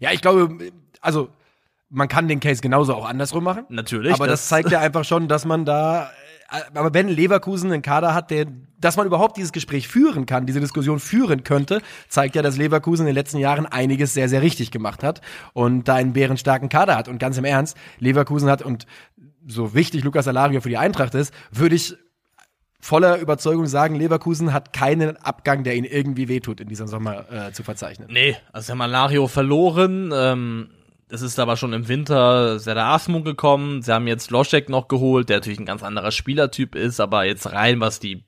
Ja, 0.00 0.10
ich 0.12 0.20
glaube, 0.20 0.72
also 1.00 1.28
man 1.94 2.08
kann 2.08 2.28
den 2.28 2.40
Case 2.40 2.60
genauso 2.60 2.94
auch 2.94 3.08
andersrum 3.08 3.44
machen. 3.44 3.64
Natürlich. 3.68 4.12
aber 4.12 4.26
das, 4.26 4.48
zeigt 4.48 4.70
ja 4.70 4.80
einfach 4.80 5.04
schon, 5.04 5.28
dass 5.28 5.44
man 5.44 5.64
da, 5.64 6.10
äh, 6.50 6.60
aber 6.74 6.92
wenn 6.92 7.08
Leverkusen 7.08 7.72
einen 7.72 7.82
Kader 7.82 8.14
hat, 8.14 8.30
der, 8.30 8.46
dass 8.78 8.96
man 8.96 9.06
überhaupt 9.06 9.36
dieses 9.36 9.52
Gespräch 9.52 9.88
führen 9.88 10.26
kann, 10.26 10.44
diese 10.44 10.60
Diskussion 10.60 10.98
führen 10.98 11.44
könnte, 11.44 11.80
zeigt 12.08 12.34
ja, 12.34 12.42
dass 12.42 12.56
Leverkusen 12.56 13.04
in 13.04 13.06
den 13.06 13.14
letzten 13.14 13.38
Jahren 13.38 13.66
einiges 13.66 14.12
sehr, 14.12 14.28
sehr 14.28 14.42
richtig 14.42 14.70
gemacht 14.72 15.02
hat 15.02 15.20
und 15.52 15.88
da 15.88 15.94
einen 15.94 16.12
bärenstarken 16.12 16.68
Kader 16.68 16.96
hat. 16.96 17.08
Und 17.08 17.18
ganz 17.18 17.38
im 17.38 17.44
Ernst, 17.44 17.76
Leverkusen 18.00 18.50
hat 18.50 18.62
und 18.62 18.86
so 19.46 19.74
wichtig 19.74 20.04
Lukas 20.04 20.26
Alario 20.26 20.60
für 20.60 20.68
die 20.70 20.78
Eintracht 20.78 21.14
ist, 21.14 21.32
würde 21.52 21.76
ich 21.76 21.94
voller 22.80 23.18
Überzeugung 23.18 23.66
sagen, 23.66 23.94
Leverkusen 23.94 24.52
hat 24.52 24.72
keinen 24.72 25.16
Abgang, 25.18 25.64
der 25.64 25.76
ihnen 25.76 25.86
irgendwie 25.86 26.28
wehtut, 26.28 26.60
in 26.60 26.68
diesem 26.68 26.86
Sommer 26.86 27.24
äh, 27.32 27.52
zu 27.52 27.62
verzeichnen. 27.62 28.08
Nee, 28.10 28.36
also 28.52 28.66
sie 28.66 28.72
haben 28.72 28.78
Malario 28.78 29.26
verloren. 29.26 30.12
Ähm, 30.14 30.68
es 31.14 31.22
ist 31.22 31.38
aber 31.38 31.56
schon 31.56 31.72
im 31.72 31.88
Winter 31.88 32.58
Serdar 32.58 32.94
Asmun 32.94 33.24
gekommen. 33.24 33.82
Sie 33.82 33.92
haben 33.92 34.06
jetzt 34.06 34.30
Loschek 34.30 34.68
noch 34.68 34.88
geholt, 34.88 35.28
der 35.28 35.38
natürlich 35.38 35.60
ein 35.60 35.66
ganz 35.66 35.82
anderer 35.82 36.10
Spielertyp 36.10 36.74
ist, 36.74 37.00
aber 37.00 37.24
jetzt 37.24 37.50
rein, 37.52 37.80
was 37.80 38.00
die 38.00 38.24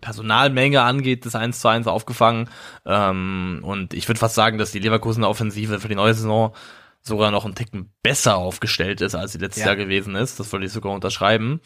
Personalmenge 0.00 0.82
angeht, 0.82 1.24
das 1.26 1.34
1 1.34 1.60
zu 1.60 1.68
1 1.68 1.86
aufgefangen. 1.86 2.48
Ähm, 2.86 3.60
und 3.62 3.94
ich 3.94 4.08
würde 4.08 4.18
fast 4.18 4.34
sagen, 4.34 4.58
dass 4.58 4.72
die 4.72 4.78
Leverkusener 4.78 5.28
Offensive 5.28 5.80
für 5.80 5.88
die 5.88 5.94
neue 5.94 6.14
Saison 6.14 6.54
sogar 7.02 7.30
noch 7.30 7.46
einen 7.46 7.54
Ticken 7.54 7.90
besser 8.02 8.36
aufgestellt 8.36 9.00
ist, 9.00 9.14
als 9.14 9.32
sie 9.32 9.38
letztes 9.38 9.62
Ja. 9.62 9.68
Jahr 9.68 9.76
gewesen 9.76 10.14
ist. 10.14 10.38
Das 10.38 10.52
würde 10.52 10.66
ich 10.66 10.72
sogar 10.72 10.92
unterschreiben. 10.92 11.60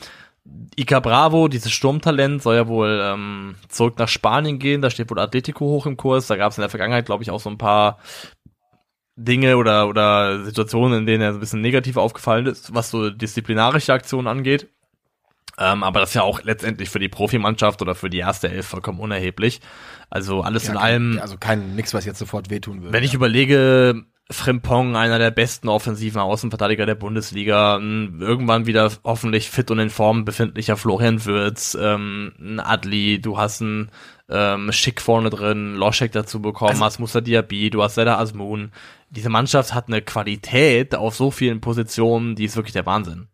Ica 0.77 1.01
Bravo, 1.01 1.49
dieses 1.49 1.73
Sturmtalent, 1.73 2.43
soll 2.43 2.55
ja 2.55 2.69
wohl 2.69 3.01
ähm, 3.03 3.57
zurück 3.69 3.99
nach 3.99 4.09
Spanien 4.09 4.59
gehen. 4.59 4.83
Da 4.83 4.91
steht 4.91 5.11
wohl 5.11 5.19
Atletico 5.19 5.65
hoch 5.65 5.87
im 5.87 5.97
Kurs. 5.97 6.27
Da 6.27 6.37
gab 6.37 6.53
es 6.53 6.59
in 6.59 6.63
der 6.63 6.69
Vergangenheit, 6.71 7.07
glaube 7.07 7.23
ich, 7.25 7.31
auch 7.31 7.41
so 7.41 7.51
ein 7.51 7.59
paar 7.59 7.99
Dinge 9.17 9.57
oder, 9.57 9.89
oder 9.89 10.45
Situationen, 10.45 11.01
in 11.01 11.07
denen 11.07 11.23
er 11.23 11.33
so 11.33 11.39
ein 11.39 11.41
bisschen 11.41 11.61
negativ 11.61 11.97
aufgefallen 11.97 12.47
ist, 12.47 12.75
was 12.75 12.91
so 12.91 13.11
disziplinarische 13.11 13.93
Aktionen 13.93 14.27
angeht. 14.27 14.69
Ähm, 15.57 15.85
aber 15.85 16.01
das 16.01 16.11
ist 16.11 16.15
ja 16.15 16.23
auch 16.23 16.43
letztendlich 16.43 16.91
für 16.91 16.99
die 16.99 17.09
Profimannschaft 17.09 17.81
oder 17.81 17.95
für 17.95 18.11
die 18.11 18.19
erste 18.19 18.51
Elf 18.51 18.67
vollkommen 18.67 18.99
unerheblich. 18.99 19.61
Also 20.11 20.43
alles 20.43 20.69
in 20.69 20.77
allem, 20.77 21.19
also 21.21 21.37
kein 21.39 21.77
nix, 21.77 21.95
was 21.95 22.05
jetzt 22.05 22.19
sofort 22.19 22.51
wehtun 22.51 22.83
würde. 22.83 22.93
wenn 22.93 23.05
ich 23.05 23.15
überlege, 23.15 24.05
Frimpong, 24.31 24.97
einer 24.97 25.19
der 25.19 25.31
besten 25.31 25.69
offensiven 25.69 26.21
Außenverteidiger 26.21 26.87
der 26.87 26.95
Bundesliga, 26.95 27.77
irgendwann 27.77 28.67
wieder 28.67 28.91
hoffentlich 29.05 29.51
fit 29.51 29.71
und 29.71 29.79
in 29.79 29.91
Form 29.91 30.25
befindlicher 30.25 30.77
Florian 30.77 31.25
Würz, 31.25 31.77
ähm, 31.81 32.33
ein 32.41 32.59
Adli, 32.59 33.21
du 33.21 33.39
hast 33.39 33.61
einen 33.61 33.91
ähm, 34.29 34.73
Schick 34.73 35.01
vorne 35.01 35.31
drin, 35.31 35.75
Loschek 35.75 36.13
dazu 36.13 36.41
bekommen, 36.41 36.71
Also- 36.71 36.85
hast 36.85 36.99
Musa 36.99 37.21
Diaby, 37.21 37.71
du 37.71 37.83
hast 37.83 37.95
Seda 37.97 38.19
Asmun. 38.19 38.73
Diese 39.11 39.29
Mannschaft 39.29 39.75
hat 39.75 39.89
eine 39.89 40.03
Qualität 40.03 40.95
auf 40.95 41.15
so 41.15 41.31
vielen 41.31 41.61
Positionen, 41.61 42.35
die 42.35 42.45
ist 42.45 42.57
wirklich 42.57 42.73
der 42.73 42.87
Wahnsinn. 42.87 43.29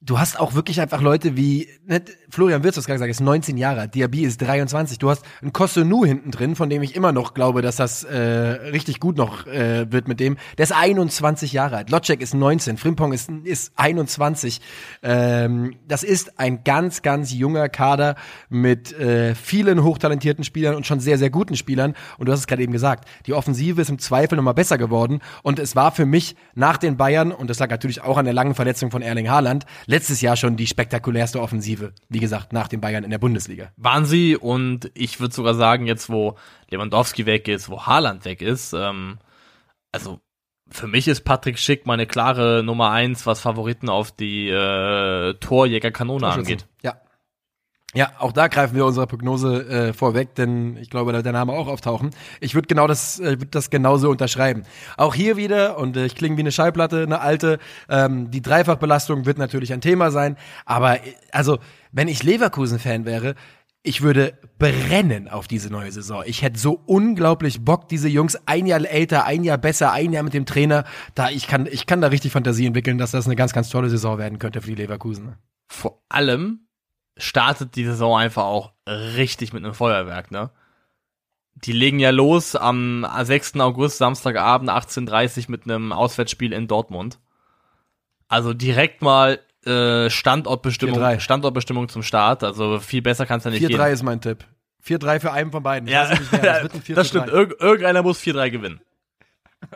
Du 0.00 0.18
hast 0.18 0.40
auch 0.40 0.54
wirklich 0.54 0.80
einfach 0.80 1.02
Leute 1.02 1.36
wie, 1.36 1.68
ne, 1.84 2.02
Florian 2.30 2.62
Wirtz, 2.62 2.76
hast 2.76 2.86
gerade 2.86 2.96
gesagt, 2.96 3.10
ist 3.10 3.20
19 3.20 3.56
Jahre, 3.56 3.80
alt, 3.80 3.94
Diaby 3.94 4.22
ist 4.22 4.40
23. 4.40 4.98
Du 4.98 5.10
hast 5.10 5.24
einen 5.42 5.52
Kosunu 5.52 6.04
hinten 6.04 6.30
drin, 6.30 6.56
von 6.56 6.70
dem 6.70 6.82
ich 6.82 6.94
immer 6.94 7.12
noch 7.12 7.34
glaube, 7.34 7.62
dass 7.62 7.76
das 7.76 8.04
äh, 8.04 8.18
richtig 8.18 9.00
gut 9.00 9.16
noch 9.16 9.46
äh, 9.46 9.90
wird 9.90 10.08
mit 10.08 10.20
dem. 10.20 10.36
Der 10.58 10.64
ist 10.64 10.72
21 10.72 11.52
Jahre 11.52 11.76
alt. 11.76 11.90
Locek 11.90 12.20
ist 12.20 12.34
19, 12.34 12.76
Frimpong 12.76 13.12
ist, 13.12 13.30
ist 13.44 13.72
21. 13.76 14.60
Ähm, 15.02 15.76
das 15.88 16.02
ist 16.02 16.38
ein 16.38 16.64
ganz, 16.64 17.02
ganz 17.02 17.32
junger 17.32 17.68
Kader 17.68 18.14
mit 18.48 18.92
äh, 18.92 19.34
vielen 19.34 19.82
hochtalentierten 19.82 20.44
Spielern 20.44 20.74
und 20.74 20.86
schon 20.86 21.00
sehr, 21.00 21.18
sehr 21.18 21.30
guten 21.30 21.56
Spielern. 21.56 21.94
Und 22.18 22.26
du 22.26 22.32
hast 22.32 22.40
es 22.40 22.46
gerade 22.46 22.62
eben 22.62 22.72
gesagt, 22.72 23.08
die 23.26 23.34
Offensive 23.34 23.80
ist 23.80 23.90
im 23.90 23.98
Zweifel 23.98 24.36
nochmal 24.36 24.54
besser 24.54 24.78
geworden. 24.78 25.20
Und 25.42 25.58
es 25.58 25.76
war 25.76 25.90
für 25.92 26.06
mich 26.06 26.36
nach 26.54 26.76
den 26.76 26.96
Bayern, 26.96 27.32
und 27.32 27.50
das 27.50 27.58
lag 27.58 27.70
natürlich 27.70 28.02
auch 28.02 28.16
an 28.16 28.24
der 28.24 28.34
langen 28.34 28.54
Verletzung 28.54 28.90
von 28.90 29.02
Erling 29.02 29.28
Haaland, 29.28 29.64
letztes 29.86 30.20
Jahr 30.20 30.36
schon 30.36 30.56
die 30.56 30.66
spektakulärste 30.66 31.40
Offensive, 31.40 31.92
wie 32.20 32.24
gesagt, 32.24 32.52
nach 32.52 32.68
den 32.68 32.82
Bayern 32.82 33.02
in 33.02 33.10
der 33.10 33.18
Bundesliga. 33.18 33.72
Waren 33.78 34.04
sie 34.04 34.36
und 34.36 34.90
ich 34.92 35.20
würde 35.20 35.34
sogar 35.34 35.54
sagen, 35.54 35.86
jetzt 35.86 36.10
wo 36.10 36.36
Lewandowski 36.68 37.24
weg 37.24 37.48
ist, 37.48 37.70
wo 37.70 37.86
Haaland 37.86 38.26
weg 38.26 38.42
ist, 38.42 38.74
ähm, 38.74 39.16
also 39.90 40.20
für 40.68 40.86
mich 40.86 41.08
ist 41.08 41.22
Patrick 41.22 41.58
Schick 41.58 41.86
meine 41.86 42.06
klare 42.06 42.62
Nummer 42.62 42.90
eins, 42.90 43.24
was 43.26 43.40
Favoriten 43.40 43.88
auf 43.88 44.12
die 44.12 44.50
äh, 44.50 45.32
Torjägerkanone 45.40 46.28
angeht. 46.28 46.66
Ja. 46.82 47.00
Ja, 47.92 48.12
auch 48.20 48.30
da 48.30 48.46
greifen 48.46 48.76
wir 48.76 48.86
unserer 48.86 49.08
Prognose 49.08 49.68
äh, 49.68 49.92
vorweg, 49.92 50.36
denn 50.36 50.76
ich 50.76 50.90
glaube, 50.90 51.10
da 51.10 51.18
wird 51.18 51.26
der 51.26 51.32
Name 51.32 51.52
auch 51.52 51.66
auftauchen. 51.66 52.10
Ich 52.38 52.54
würde 52.54 52.68
genau 52.68 52.86
das, 52.86 53.18
äh, 53.18 53.30
würde 53.30 53.46
das 53.46 53.68
genauso 53.68 54.10
unterschreiben. 54.10 54.62
Auch 54.96 55.12
hier 55.12 55.36
wieder, 55.36 55.76
und 55.76 55.96
äh, 55.96 56.06
ich 56.06 56.14
klinge 56.14 56.36
wie 56.36 56.42
eine 56.42 56.52
Schallplatte, 56.52 57.02
eine 57.02 57.20
alte, 57.20 57.58
ähm, 57.88 58.30
die 58.30 58.42
Dreifachbelastung 58.42 59.26
wird 59.26 59.38
natürlich 59.38 59.72
ein 59.72 59.80
Thema 59.80 60.12
sein. 60.12 60.36
Aber 60.66 61.04
äh, 61.04 61.14
also, 61.32 61.58
wenn 61.92 62.08
ich 62.08 62.22
Leverkusen-Fan 62.22 63.04
wäre, 63.04 63.34
ich 63.82 64.02
würde 64.02 64.38
brennen 64.58 65.28
auf 65.28 65.48
diese 65.48 65.70
neue 65.70 65.90
Saison. 65.90 66.22
Ich 66.26 66.42
hätte 66.42 66.58
so 66.58 66.82
unglaublich 66.84 67.64
Bock, 67.64 67.88
diese 67.88 68.08
Jungs 68.08 68.38
ein 68.46 68.66
Jahr 68.66 68.84
älter, 68.84 69.24
ein 69.24 69.42
Jahr 69.42 69.56
besser, 69.56 69.92
ein 69.92 70.12
Jahr 70.12 70.22
mit 70.22 70.34
dem 70.34 70.44
Trainer. 70.44 70.84
Da 71.14 71.30
ich 71.30 71.46
kann, 71.46 71.66
ich 71.66 71.86
kann 71.86 72.02
da 72.02 72.08
richtig 72.08 72.32
Fantasie 72.32 72.66
entwickeln, 72.66 72.98
dass 72.98 73.12
das 73.12 73.26
eine 73.26 73.36
ganz, 73.36 73.54
ganz 73.54 73.70
tolle 73.70 73.88
Saison 73.88 74.18
werden 74.18 74.38
könnte 74.38 74.60
für 74.60 74.68
die 74.68 74.82
Leverkusen. 74.82 75.36
Vor 75.66 76.02
allem 76.10 76.66
startet 77.16 77.74
die 77.76 77.84
Saison 77.84 78.18
einfach 78.18 78.44
auch 78.44 78.72
richtig 78.86 79.52
mit 79.52 79.64
einem 79.64 79.74
Feuerwerk, 79.74 80.30
ne? 80.30 80.50
Die 81.54 81.72
legen 81.72 81.98
ja 81.98 82.10
los 82.10 82.56
am 82.56 83.06
6. 83.20 83.56
August, 83.60 83.98
Samstagabend, 83.98 84.70
18.30 84.70 85.50
mit 85.50 85.64
einem 85.64 85.92
Auswärtsspiel 85.92 86.52
in 86.52 86.68
Dortmund. 86.68 87.18
Also 88.28 88.54
direkt 88.54 89.02
mal 89.02 89.40
äh, 89.66 90.08
Standortbestimmung, 90.10 90.98
4-3. 90.98 91.20
Standortbestimmung 91.20 91.88
zum 91.88 92.02
Start. 92.02 92.44
Also 92.44 92.78
viel 92.78 93.02
besser 93.02 93.26
kann 93.26 93.38
es 93.38 93.44
ja 93.44 93.50
nicht 93.50 93.64
4-3 93.64 93.92
ist 93.92 94.02
mein 94.02 94.20
Tipp. 94.20 94.44
4-3 94.86 95.20
für 95.20 95.32
einen 95.32 95.50
von 95.50 95.62
beiden. 95.62 95.88
Ja, 95.88 96.06
4 96.06 96.94
das 96.94 97.08
stimmt. 97.08 97.28
Irg 97.28 97.54
irgendeiner 97.60 98.02
muss 98.02 98.20
4-3 98.20 98.50
gewinnen. 98.50 98.80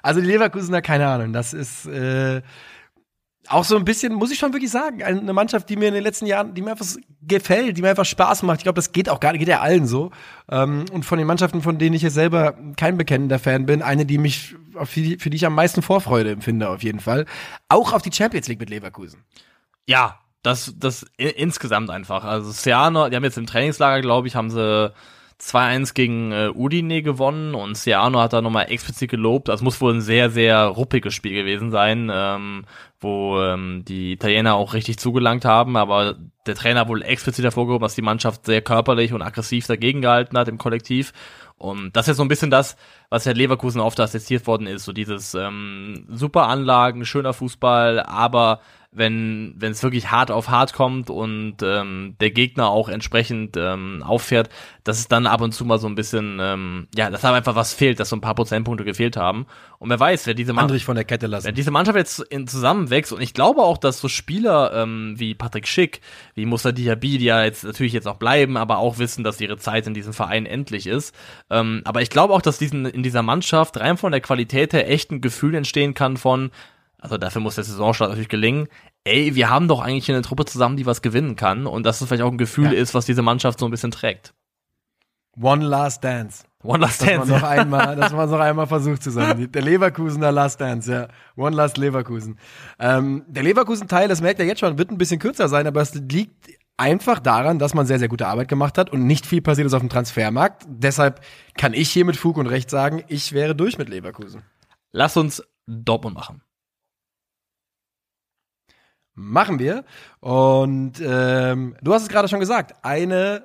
Also 0.00 0.20
die 0.20 0.28
Leverkusener, 0.28 0.80
keine 0.80 1.08
Ahnung, 1.08 1.32
das 1.32 1.52
ist 1.52 1.84
äh, 1.86 2.40
auch 3.48 3.64
so 3.64 3.76
ein 3.76 3.84
bisschen, 3.84 4.14
muss 4.14 4.30
ich 4.30 4.38
schon 4.38 4.52
wirklich 4.52 4.70
sagen, 4.70 5.02
eine 5.02 5.32
Mannschaft, 5.32 5.68
die 5.68 5.76
mir 5.76 5.88
in 5.88 5.94
den 5.94 6.02
letzten 6.02 6.26
Jahren, 6.26 6.54
die 6.54 6.62
mir 6.62 6.72
einfach 6.72 6.86
gefällt, 7.22 7.76
die 7.76 7.82
mir 7.82 7.90
einfach 7.90 8.04
Spaß 8.04 8.42
macht. 8.42 8.58
Ich 8.58 8.62
glaube, 8.64 8.76
das 8.76 8.92
geht 8.92 9.08
auch 9.08 9.20
gar 9.20 9.32
nicht, 9.32 9.40
geht 9.40 9.48
ja 9.48 9.60
allen 9.60 9.86
so. 9.86 10.10
Ähm, 10.50 10.84
und 10.92 11.04
von 11.04 11.18
den 11.18 11.26
Mannschaften, 11.26 11.62
von 11.62 11.78
denen 11.78 11.94
ich 11.94 12.02
jetzt 12.02 12.14
selber 12.14 12.54
kein 12.76 12.96
bekennender 12.96 13.38
Fan 13.38 13.66
bin, 13.66 13.82
eine, 13.82 14.06
die 14.06 14.18
mich, 14.18 14.54
für 14.84 15.00
die, 15.00 15.18
für 15.18 15.30
die 15.30 15.36
ich 15.36 15.46
am 15.46 15.54
meisten 15.54 15.82
Vorfreude 15.82 16.30
empfinde, 16.30 16.68
auf 16.68 16.82
jeden 16.82 17.00
Fall. 17.00 17.26
Auch 17.68 17.92
auf 17.92 18.02
die 18.02 18.12
Champions 18.12 18.48
League 18.48 18.60
mit 18.60 18.70
Leverkusen. 18.70 19.24
Ja, 19.86 20.18
das, 20.42 20.74
das 20.76 21.06
insgesamt 21.16 21.90
einfach. 21.90 22.24
Also 22.24 22.52
Ciano, 22.52 23.08
die 23.08 23.16
haben 23.16 23.24
jetzt 23.24 23.38
im 23.38 23.46
Trainingslager, 23.46 24.02
glaube 24.02 24.28
ich, 24.28 24.36
haben 24.36 24.50
sie 24.50 24.92
2-1 25.40 25.94
gegen 25.94 26.32
äh, 26.32 26.50
Udine 26.52 27.02
gewonnen 27.02 27.54
und 27.54 27.76
Ciano 27.76 28.20
hat 28.20 28.32
da 28.32 28.42
nochmal 28.42 28.70
explizit 28.70 29.10
gelobt. 29.10 29.48
Das 29.48 29.62
muss 29.62 29.80
wohl 29.80 29.94
ein 29.94 30.00
sehr, 30.00 30.30
sehr 30.30 30.64
ruppiges 30.64 31.14
Spiel 31.14 31.32
gewesen 31.32 31.70
sein, 31.70 32.10
ähm, 32.12 32.64
wo 33.00 33.40
ähm, 33.40 33.84
die 33.86 34.12
Italiener 34.12 34.56
auch 34.56 34.74
richtig 34.74 34.98
zugelangt 34.98 35.44
haben, 35.44 35.76
aber 35.76 36.16
der 36.46 36.56
Trainer 36.56 36.88
wohl 36.88 37.02
explizit 37.02 37.44
hervorgehoben, 37.44 37.84
dass 37.84 37.94
die 37.94 38.02
Mannschaft 38.02 38.46
sehr 38.46 38.62
körperlich 38.62 39.12
und 39.12 39.22
aggressiv 39.22 39.66
dagegen 39.66 40.02
gehalten 40.02 40.36
hat 40.36 40.48
im 40.48 40.58
Kollektiv. 40.58 41.12
Und 41.56 41.96
das 41.96 42.08
ist 42.08 42.16
so 42.16 42.22
ein 42.22 42.28
bisschen 42.28 42.50
das, 42.50 42.76
was 43.08 43.24
ja 43.24 43.32
Leverkusen 43.32 43.80
oft 43.80 43.98
attestiert 44.00 44.46
worden 44.46 44.66
ist, 44.66 44.84
so 44.84 44.92
dieses 44.92 45.34
ähm, 45.34 46.04
super 46.08 46.48
Anlagen, 46.48 47.04
schöner 47.04 47.32
Fußball, 47.32 48.00
aber 48.00 48.60
wenn 48.98 49.54
wenn 49.56 49.72
es 49.72 49.82
wirklich 49.82 50.10
hart 50.10 50.30
auf 50.30 50.48
hart 50.48 50.74
kommt 50.74 51.08
und 51.08 51.56
ähm, 51.62 52.16
der 52.20 52.30
Gegner 52.30 52.68
auch 52.68 52.88
entsprechend 52.88 53.56
ähm, 53.56 54.02
auffährt, 54.04 54.50
dass 54.84 54.98
es 54.98 55.08
dann 55.08 55.26
ab 55.26 55.40
und 55.40 55.52
zu 55.52 55.64
mal 55.64 55.78
so 55.78 55.86
ein 55.86 55.94
bisschen, 55.94 56.38
ähm, 56.40 56.88
ja, 56.94 57.10
dass 57.10 57.20
da 57.22 57.32
einfach 57.32 57.54
was 57.54 57.72
fehlt, 57.72 58.00
dass 58.00 58.08
so 58.08 58.16
ein 58.16 58.20
paar 58.20 58.34
Prozentpunkte 58.34 58.84
gefehlt 58.84 59.16
haben. 59.16 59.46
Und 59.78 59.90
wer 59.90 60.00
weiß, 60.00 60.26
wer 60.26 60.34
diese 60.34 60.52
Mannschaft 60.52 60.82
von 60.82 60.96
der 60.96 61.04
Kette 61.04 61.26
lassen. 61.26 61.46
wenn 61.46 61.54
diese 61.54 61.70
Mannschaft 61.70 61.96
jetzt 61.96 62.20
in 62.20 62.46
zusammenwächst 62.46 63.12
und 63.12 63.20
ich 63.20 63.34
glaube 63.34 63.62
auch, 63.62 63.78
dass 63.78 64.00
so 64.00 64.08
Spieler 64.08 64.72
ähm, 64.74 65.14
wie 65.16 65.34
Patrick 65.34 65.68
Schick, 65.68 66.00
wie 66.34 66.46
Musa 66.46 66.72
Diaby, 66.72 67.18
die 67.18 67.26
ja 67.26 67.44
jetzt 67.44 67.64
natürlich 67.64 67.92
jetzt 67.92 68.08
auch 68.08 68.16
bleiben, 68.16 68.56
aber 68.56 68.78
auch 68.78 68.98
wissen, 68.98 69.24
dass 69.24 69.40
ihre 69.40 69.58
Zeit 69.58 69.86
in 69.86 69.94
diesem 69.94 70.12
Verein 70.12 70.46
endlich 70.46 70.86
ist. 70.86 71.14
Ähm, 71.50 71.82
aber 71.84 72.02
ich 72.02 72.10
glaube 72.10 72.34
auch, 72.34 72.42
dass 72.42 72.58
diesen 72.58 72.86
in 72.86 73.02
dieser 73.02 73.22
Mannschaft 73.22 73.78
rein 73.78 73.96
von 73.96 74.12
der 74.12 74.20
Qualität 74.20 74.72
her 74.72 74.90
echt 74.90 75.10
ein 75.10 75.20
Gefühl 75.20 75.54
entstehen 75.54 75.94
kann 75.94 76.16
von, 76.16 76.50
also 76.98 77.16
dafür 77.16 77.40
muss 77.40 77.54
der 77.54 77.64
Saisonstart 77.64 78.10
natürlich 78.10 78.28
gelingen. 78.28 78.68
Ey, 79.08 79.34
wir 79.34 79.48
haben 79.50 79.68
doch 79.68 79.80
eigentlich 79.80 80.10
eine 80.10 80.22
Truppe 80.22 80.44
zusammen, 80.44 80.76
die 80.76 80.86
was 80.86 81.02
gewinnen 81.02 81.34
kann 81.36 81.66
und 81.66 81.84
dass 81.84 82.00
es 82.00 82.08
vielleicht 82.08 82.22
auch 82.22 82.30
ein 82.30 82.38
Gefühl 82.38 82.66
Ja. 82.72 82.78
ist, 82.78 82.94
was 82.94 83.06
diese 83.06 83.22
Mannschaft 83.22 83.58
so 83.58 83.64
ein 83.66 83.70
bisschen 83.70 83.90
trägt. 83.90 84.34
One 85.40 85.64
Last 85.64 86.02
Dance. 86.04 86.44
One 86.64 86.80
Last 86.80 87.00
Dass 87.02 87.08
man 87.08 87.16
Dance. 87.18 87.32
noch 87.32 87.42
einmal, 87.44 87.96
dass 87.96 88.12
man 88.12 88.28
noch 88.30 88.40
einmal 88.40 88.66
versucht 88.66 89.02
zu 89.02 89.10
sein. 89.10 89.50
Der 89.52 89.62
Leverkusener 89.62 90.32
Last 90.32 90.60
Dance, 90.60 90.92
ja. 90.92 91.08
One 91.36 91.54
Last 91.54 91.78
Leverkusen. 91.78 92.38
Ähm, 92.80 93.24
der 93.28 93.44
Leverkusen-Teil, 93.44 94.08
das 94.08 94.20
merkt 94.20 94.40
ihr 94.40 94.46
jetzt 94.46 94.58
schon, 94.60 94.76
wird 94.78 94.90
ein 94.90 94.98
bisschen 94.98 95.20
kürzer 95.20 95.48
sein, 95.48 95.66
aber 95.68 95.80
es 95.80 95.94
liegt 95.94 96.48
einfach 96.76 97.20
daran, 97.20 97.58
dass 97.60 97.74
man 97.74 97.86
sehr, 97.86 97.98
sehr 98.00 98.08
gute 98.08 98.26
Arbeit 98.26 98.48
gemacht 98.48 98.76
hat 98.78 98.90
und 98.90 99.06
nicht 99.06 99.24
viel 99.26 99.40
passiert 99.40 99.66
ist 99.68 99.74
auf 99.74 99.80
dem 99.80 99.88
Transfermarkt. 99.88 100.64
Deshalb 100.68 101.20
kann 101.56 101.72
ich 101.74 101.90
hier 101.90 102.04
mit 102.04 102.16
Fug 102.16 102.36
und 102.36 102.46
Recht 102.48 102.68
sagen, 102.70 103.04
ich 103.08 103.32
wäre 103.32 103.54
durch 103.54 103.78
mit 103.78 103.88
Leverkusen. 103.88 104.42
Lass 104.90 105.16
uns 105.16 105.42
Dortmund 105.66 106.16
machen. 106.16 106.42
Machen 109.20 109.58
wir. 109.58 109.84
Und 110.20 111.02
ähm, 111.04 111.74
du 111.82 111.92
hast 111.92 112.02
es 112.02 112.08
gerade 112.08 112.28
schon 112.28 112.38
gesagt, 112.38 112.76
eine 112.82 113.42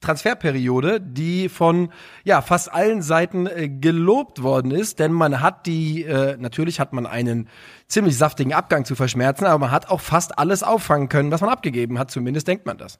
Transferperiode, 0.00 1.00
die 1.00 1.48
von 1.48 1.92
ja 2.24 2.42
fast 2.42 2.72
allen 2.72 3.02
Seiten 3.02 3.46
äh, 3.46 3.68
gelobt 3.68 4.42
worden 4.42 4.72
ist, 4.72 4.98
denn 4.98 5.12
man 5.12 5.40
hat 5.40 5.66
die, 5.66 6.02
äh, 6.02 6.36
natürlich 6.38 6.80
hat 6.80 6.92
man 6.92 7.06
einen 7.06 7.48
ziemlich 7.86 8.18
saftigen 8.18 8.52
Abgang 8.52 8.84
zu 8.84 8.96
verschmerzen, 8.96 9.46
aber 9.46 9.60
man 9.60 9.70
hat 9.70 9.88
auch 9.90 10.00
fast 10.00 10.40
alles 10.40 10.64
auffangen 10.64 11.08
können, 11.08 11.30
was 11.30 11.40
man 11.40 11.50
abgegeben 11.50 12.00
hat, 12.00 12.10
zumindest 12.10 12.48
denkt 12.48 12.66
man 12.66 12.76
das. 12.76 12.98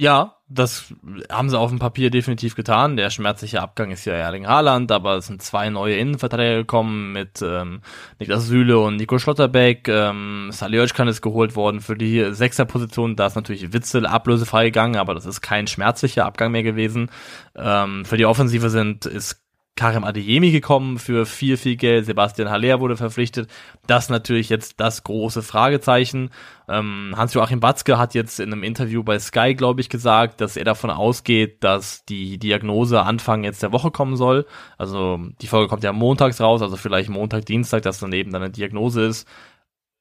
Ja, 0.00 0.36
das 0.48 0.94
haben 1.30 1.50
sie 1.50 1.58
auf 1.58 1.70
dem 1.70 1.80
Papier 1.80 2.10
definitiv 2.10 2.54
getan. 2.54 2.96
Der 2.96 3.10
schmerzliche 3.10 3.60
Abgang 3.60 3.90
ist 3.90 4.04
ja 4.04 4.12
Erling 4.14 4.46
Haaland, 4.46 4.92
aber 4.92 5.16
es 5.16 5.26
sind 5.26 5.42
zwei 5.42 5.70
neue 5.70 5.96
Innenverteidiger 5.96 6.58
gekommen 6.58 7.12
mit 7.12 7.42
ähm, 7.42 7.80
Niklas 8.20 8.46
Süle 8.46 8.78
und 8.78 8.96
Nico 8.96 9.18
Schlotterbeck. 9.18 9.88
Ähm, 9.88 10.50
Salihotschkan 10.52 11.08
ist 11.08 11.20
geholt 11.20 11.56
worden 11.56 11.80
für 11.80 11.96
die 11.96 12.32
Sechserposition. 12.32 13.16
Da 13.16 13.26
ist 13.26 13.34
natürlich 13.34 13.72
Witzel 13.72 14.06
ablösefrei 14.06 14.66
gegangen, 14.66 14.96
aber 14.96 15.14
das 15.14 15.26
ist 15.26 15.40
kein 15.40 15.66
schmerzlicher 15.66 16.26
Abgang 16.26 16.52
mehr 16.52 16.62
gewesen. 16.62 17.10
Ähm, 17.56 18.04
für 18.04 18.16
die 18.16 18.26
Offensive 18.26 18.70
sind 18.70 19.04
ist 19.04 19.47
Karim 19.78 20.02
Adeyemi 20.02 20.50
gekommen 20.50 20.98
für 20.98 21.24
viel, 21.24 21.56
viel 21.56 21.76
Geld. 21.76 22.04
Sebastian 22.04 22.50
Haller 22.50 22.80
wurde 22.80 22.96
verpflichtet. 22.96 23.48
Das 23.86 24.08
natürlich 24.08 24.48
jetzt 24.48 24.80
das 24.80 25.04
große 25.04 25.40
Fragezeichen. 25.40 26.30
Ähm, 26.68 27.14
Hans-Joachim 27.16 27.60
Batzke 27.60 27.96
hat 27.96 28.12
jetzt 28.12 28.40
in 28.40 28.52
einem 28.52 28.64
Interview 28.64 29.04
bei 29.04 29.20
Sky, 29.20 29.54
glaube 29.54 29.80
ich, 29.80 29.88
gesagt, 29.88 30.40
dass 30.40 30.56
er 30.56 30.64
davon 30.64 30.90
ausgeht, 30.90 31.62
dass 31.62 32.04
die 32.04 32.38
Diagnose 32.38 33.02
Anfang 33.02 33.44
jetzt 33.44 33.62
der 33.62 33.72
Woche 33.72 33.92
kommen 33.92 34.16
soll. 34.16 34.46
Also 34.78 35.20
die 35.40 35.46
Folge 35.46 35.68
kommt 35.68 35.84
ja 35.84 35.92
montags 35.92 36.40
raus, 36.40 36.60
also 36.60 36.76
vielleicht 36.76 37.08
Montag, 37.08 37.46
Dienstag, 37.46 37.82
dass 37.82 38.00
dann 38.00 38.12
eben 38.12 38.32
dann 38.32 38.42
eine 38.42 38.50
Diagnose 38.50 39.04
ist. 39.04 39.28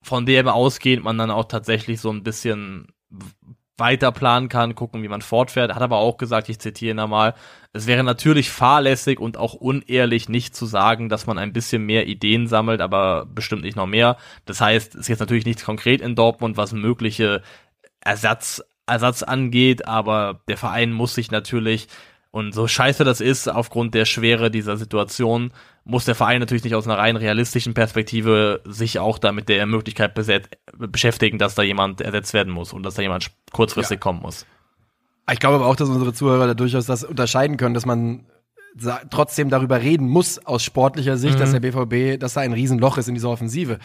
Von 0.01 0.25
der 0.25 0.55
ausgeht 0.55 1.03
man 1.03 1.19
dann 1.19 1.30
auch 1.30 1.45
tatsächlich 1.45 2.01
so 2.01 2.09
ein 2.09 2.23
bisschen 2.23 2.88
weiter 3.78 4.11
planen 4.11 4.49
kann, 4.49 4.75
gucken, 4.75 5.03
wie 5.03 5.07
man 5.07 5.21
fortfährt. 5.21 5.73
Hat 5.73 5.82
aber 5.82 5.97
auch 5.97 6.17
gesagt, 6.17 6.49
ich 6.49 6.59
zitiere 6.59 6.91
ihn 6.91 6.99
einmal, 6.99 7.36
es 7.73 7.86
wäre 7.86 8.03
natürlich 8.03 8.49
fahrlässig 8.49 9.19
und 9.19 9.38
auch 9.38 9.53
unehrlich, 9.53 10.30
nicht 10.30 10.55
zu 10.55 10.65
sagen, 10.65 11.09
dass 11.09 11.28
man 11.28 11.38
ein 11.38 11.53
bisschen 11.53 11.86
mehr 11.86 12.07
Ideen 12.07 12.47
sammelt, 12.47 12.82
aber 12.82 13.25
bestimmt 13.25 13.61
nicht 13.61 13.75
noch 13.75 13.86
mehr. 13.86 14.17
Das 14.45 14.61
heißt, 14.61 14.95
es 14.95 15.01
ist 15.01 15.07
jetzt 15.09 15.19
natürlich 15.19 15.45
nichts 15.45 15.63
konkret 15.63 16.01
in 16.01 16.15
Dortmund, 16.15 16.57
was 16.57 16.73
mögliche 16.73 17.43
Ersatz 18.01 18.63
angeht, 18.88 19.88
aber 19.88 20.41
der 20.47 20.57
Verein 20.57 20.91
muss 20.91 21.13
sich 21.13 21.30
natürlich 21.30 21.88
und 22.32 22.53
so 22.53 22.67
scheiße 22.67 23.03
das 23.03 23.21
ist, 23.21 23.47
aufgrund 23.47 23.93
der 23.93 24.05
Schwere 24.05 24.51
dieser 24.51 24.78
Situation, 24.78 25.51
muss 25.86 26.05
der 26.05 26.15
Verein 26.15 26.39
natürlich 26.39 26.63
nicht 26.63 26.75
aus 26.75 26.86
einer 26.86 26.97
rein 26.97 27.15
realistischen 27.15 27.73
Perspektive 27.73 28.61
sich 28.65 28.99
auch 28.99 29.17
da 29.17 29.32
mit 29.32 29.49
der 29.49 29.65
Möglichkeit 29.65 30.13
beschäftigen, 30.78 31.38
dass 31.38 31.55
da 31.55 31.63
jemand 31.63 32.01
ersetzt 32.01 32.34
werden 32.34 32.51
muss 32.51 32.73
und 32.73 32.84
dass 32.84 32.95
da 32.95 33.01
jemand 33.01 33.32
kurzfristig 33.53 33.95
ja. 33.95 34.01
kommen 34.01 34.21
muss. 34.21 34.45
Ich 35.32 35.39
glaube 35.39 35.55
aber 35.55 35.67
auch, 35.67 35.75
dass 35.75 35.89
unsere 35.89 36.13
Zuhörer 36.13 36.47
da 36.47 36.53
durchaus 36.53 36.86
das 36.86 37.03
unterscheiden 37.03 37.57
können, 37.57 37.73
dass 37.73 37.86
man 37.86 38.25
trotzdem 39.09 39.49
darüber 39.49 39.82
reden 39.82 40.07
muss 40.07 40.45
aus 40.45 40.63
sportlicher 40.63 41.17
Sicht, 41.17 41.36
mhm. 41.36 41.39
dass 41.39 41.51
der 41.51 41.59
BVB, 41.59 42.19
dass 42.19 42.34
da 42.34 42.41
ein 42.41 42.53
Riesenloch 42.53 42.97
ist 42.97 43.07
in 43.07 43.15
dieser 43.15 43.30
Offensive. 43.30 43.80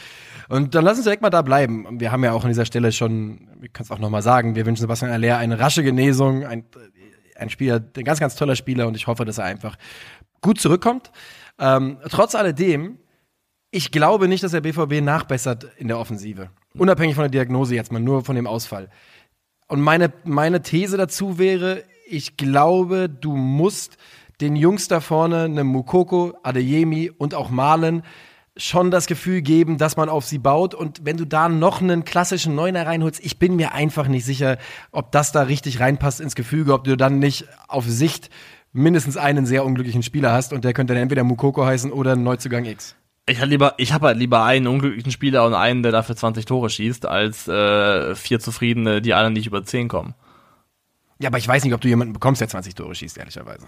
Und 0.49 0.75
dann 0.75 0.85
lass 0.85 0.97
uns 0.97 1.05
direkt 1.05 1.23
mal 1.23 1.31
da 1.31 1.43
bleiben. 1.43 2.01
Wir 2.01 2.13
haben 2.13 2.23
ja 2.25 2.33
auch 2.33 2.45
an 2.45 2.51
dieser 2.51 2.67
Stelle 2.67 2.93
schon, 2.93 3.49
ich 3.63 3.73
kann 3.73 3.85
es 3.85 3.91
auch 3.91 3.99
nochmal 3.99 4.23
sagen, 4.23 4.55
wir 4.55 4.67
wünschen 4.67 4.83
Sebastian 4.83 5.11
Aller 5.11 5.39
eine 5.39 5.59
rasche 5.59 5.83
Genesung, 5.83 6.45
ein 6.45 6.65
ein 7.43 7.51
Spieler, 7.51 7.83
ein 7.97 8.05
ganz, 8.05 8.21
ganz 8.21 8.35
toller 8.35 8.57
Spieler 8.57 8.87
und 8.87 8.97
ich 8.97 9.07
hoffe, 9.07 9.25
dass 9.25 9.39
er 9.39 9.45
einfach 9.45 9.77
gut 10.41 10.61
zurückkommt. 10.61 11.11
Ähm, 11.59 11.99
trotz 12.09 12.35
alledem, 12.35 12.99
ich 13.71 13.91
glaube 13.91 14.29
nicht, 14.29 14.43
dass 14.43 14.53
der 14.53 14.61
BVB 14.61 15.01
nachbessert 15.01 15.67
in 15.79 15.89
der 15.89 15.99
Offensive. 15.99 16.51
Unabhängig 16.77 17.15
von 17.15 17.23
der 17.23 17.31
Diagnose 17.31 17.75
jetzt 17.75 17.93
mal, 17.93 18.01
nur 18.01 18.25
von 18.25 18.37
dem 18.37 18.47
Ausfall. 18.47 18.89
Und 19.69 19.81
meine, 19.81 20.13
meine 20.25 20.63
These 20.63 20.97
dazu 20.97 21.39
wäre, 21.39 21.85
ich 22.07 22.37
glaube, 22.37 23.09
du 23.09 23.37
musst 23.37 23.97
den 24.41 24.57
Jungs 24.57 24.89
da 24.89 25.01
vorne, 25.01 25.45
einem 25.45 25.69
Mukoko, 25.69 26.35
Adeyemi 26.43 27.11
und 27.11 27.35
auch 27.35 27.51
Malen, 27.51 28.03
schon 28.57 28.91
das 28.91 29.07
Gefühl 29.07 29.41
geben, 29.41 29.79
dass 29.79 29.97
man 29.97 30.09
auf 30.09 30.25
sie 30.25 30.39
baut. 30.39 30.75
Und 30.75 31.05
wenn 31.05 31.17
du 31.17 31.25
da 31.25 31.49
noch 31.49 31.81
einen 31.81 32.05
klassischen 32.05 32.55
Neuner 32.55 32.87
reinholst, 32.87 33.25
ich 33.25 33.39
bin 33.39 33.57
mir 33.57 33.73
einfach 33.73 34.09
nicht 34.09 34.25
sicher, 34.25 34.59
ob 34.91 35.13
das 35.13 35.33
da 35.33 35.43
richtig 35.43 35.81
reinpasst 35.81 36.21
ins 36.21 36.35
Gefüge, 36.35 36.75
ob 36.75 36.85
du 36.85 36.97
dann 36.97 37.19
nicht 37.19 37.47
auf 37.69 37.85
Sicht 37.87 38.31
mindestens 38.73 39.17
einen 39.17 39.47
sehr 39.47 39.65
unglücklichen 39.65 40.03
Spieler 40.03 40.33
hast 40.33 40.53
und 40.53 40.65
der 40.65 40.73
könnte 40.73 40.95
dann 40.95 41.03
entweder 41.03 41.25
Mukoko 41.25 41.65
heißen 41.65 41.93
oder 41.93 42.17
Neuzugang 42.17 42.65
X. 42.65 42.97
Ich 43.27 43.39
habe 43.39 43.51
lieber, 43.51 43.75
ich 43.77 43.93
habe 43.93 44.09
halt 44.09 44.19
lieber 44.19 44.43
einen 44.43 44.67
unglücklichen 44.67 45.13
Spieler 45.13 45.47
und 45.47 45.55
einen, 45.55 45.83
der 45.83 45.93
dafür 45.93 46.17
20 46.17 46.45
Tore 46.45 46.71
schießt, 46.71 47.07
als 47.07 47.47
äh, 47.47 48.15
vier 48.17 48.41
zufriedene, 48.41 49.01
die 49.01 49.15
alle 49.15 49.31
nicht 49.31 49.47
über 49.47 49.65
10 49.65 49.89
kommen. 49.89 50.15
Ja, 51.23 51.29
aber 51.29 51.39
ich 51.39 51.47
weiß 51.47 51.63
nicht, 51.63 51.73
ob 51.73 51.81
du 51.81 51.87
jemanden 51.87 52.15
bekommst, 52.15 52.41
der 52.41 52.49
20 52.49 52.75
Tore 52.75 52.97
schießt, 52.97 53.17
ehrlicherweise. 53.17 53.65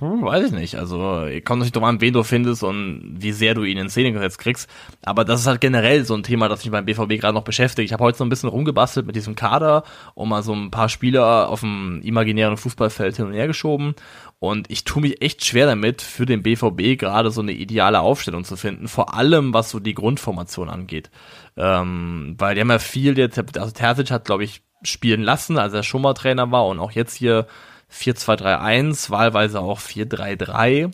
Hm, 0.00 0.20
weiß 0.20 0.46
ich 0.46 0.50
nicht. 0.50 0.74
Also, 0.74 0.98
kommt 1.44 1.60
natürlich 1.60 1.70
drauf 1.70 1.84
an, 1.84 2.00
wen 2.00 2.12
du 2.12 2.24
findest 2.24 2.64
und 2.64 3.14
wie 3.20 3.30
sehr 3.30 3.54
du 3.54 3.62
ihn 3.62 3.78
in 3.78 3.88
Szene 3.88 4.10
gesetzt 4.10 4.40
kriegst. 4.40 4.68
Aber 5.04 5.24
das 5.24 5.42
ist 5.42 5.46
halt 5.46 5.60
generell 5.60 6.04
so 6.04 6.16
ein 6.16 6.24
Thema, 6.24 6.48
das 6.48 6.64
mich 6.64 6.72
beim 6.72 6.86
BVB 6.86 7.20
gerade 7.20 7.34
noch 7.34 7.44
beschäftigt. 7.44 7.86
Ich 7.86 7.92
habe 7.92 8.02
heute 8.02 8.18
so 8.18 8.24
ein 8.24 8.28
bisschen 8.30 8.48
rumgebastelt 8.48 9.06
mit 9.06 9.14
diesem 9.14 9.36
Kader 9.36 9.84
und 10.14 10.28
mal 10.28 10.42
so 10.42 10.52
ein 10.52 10.72
paar 10.72 10.88
Spieler 10.88 11.48
auf 11.48 11.60
dem 11.60 12.00
imaginären 12.02 12.56
Fußballfeld 12.56 13.14
hin 13.14 13.26
und 13.26 13.32
her 13.32 13.46
geschoben. 13.46 13.94
Und 14.40 14.70
ich 14.70 14.84
tue 14.84 15.02
mich 15.02 15.20
echt 15.20 15.44
schwer 15.44 15.66
damit, 15.66 16.00
für 16.00 16.24
den 16.24 16.42
BVB 16.42 16.98
gerade 16.98 17.30
so 17.30 17.40
eine 17.40 17.52
ideale 17.52 18.00
Aufstellung 18.00 18.44
zu 18.44 18.56
finden. 18.56 18.86
Vor 18.86 19.14
allem, 19.14 19.52
was 19.52 19.70
so 19.70 19.80
die 19.80 19.94
Grundformation 19.94 20.68
angeht. 20.68 21.10
Ähm, 21.56 22.36
weil 22.38 22.54
die 22.54 22.60
haben 22.60 22.70
ja 22.70 22.78
viel, 22.78 23.18
jetzt, 23.18 23.38
also 23.38 23.72
Terzic 23.72 24.12
hat, 24.12 24.24
glaube 24.24 24.44
ich, 24.44 24.62
spielen 24.82 25.22
lassen, 25.22 25.58
als 25.58 25.72
er 25.74 25.82
schon 25.82 26.02
mal 26.02 26.14
Trainer 26.14 26.52
war 26.52 26.66
und 26.68 26.78
auch 26.78 26.92
jetzt 26.92 27.14
hier 27.14 27.48
4-2-3-1, 27.92 29.10
wahlweise 29.10 29.60
auch 29.60 29.80
4-3-3. 29.80 30.92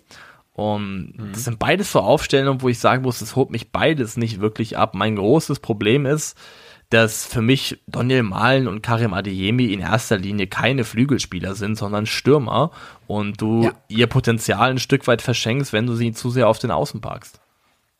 Und 0.55 1.15
mhm. 1.19 1.33
das 1.33 1.45
sind 1.45 1.59
beides 1.59 1.93
so 1.93 2.01
Aufstellungen, 2.01 2.63
wo 2.63 2.69
ich 2.69 2.79
sagen 2.79 3.03
muss, 3.03 3.21
es 3.21 3.37
holt 3.37 3.51
mich 3.51 3.73
beides 3.73 4.17
nicht 4.17 4.41
wirklich 4.41 4.79
ab. 4.79 4.95
Mein 4.95 5.17
großes 5.17 5.61
Problem 5.61 6.07
ist, 6.07 6.39
dass 6.91 7.27
für 7.27 7.43
mich 7.43 7.83
Daniel 7.87 8.23
Malen 8.23 8.69
und 8.69 8.83
Karim 8.83 9.15
Adeyemi 9.15 9.67
in 9.73 9.81
erster 9.81 10.19
Linie 10.19 10.47
keine 10.47 10.85
Flügelspieler 10.85 11.55
sind, 11.55 11.77
sondern 11.77 12.07
Stürmer 12.07 12.71
und 13.07 13.41
du 13.41 13.65
ja. 13.65 13.73
ihr 13.89 14.07
Potenzial 14.07 14.71
ein 14.71 14.79
Stück 14.79 15.07
weit 15.07 15.23
verschenkst, 15.23 15.73
wenn 15.73 15.87
du 15.87 15.95
sie 15.95 16.13
zu 16.13 16.31
sehr 16.31 16.49
auf 16.49 16.59
den 16.59 16.71
Außen 16.71 17.01
parkst. 17.01 17.41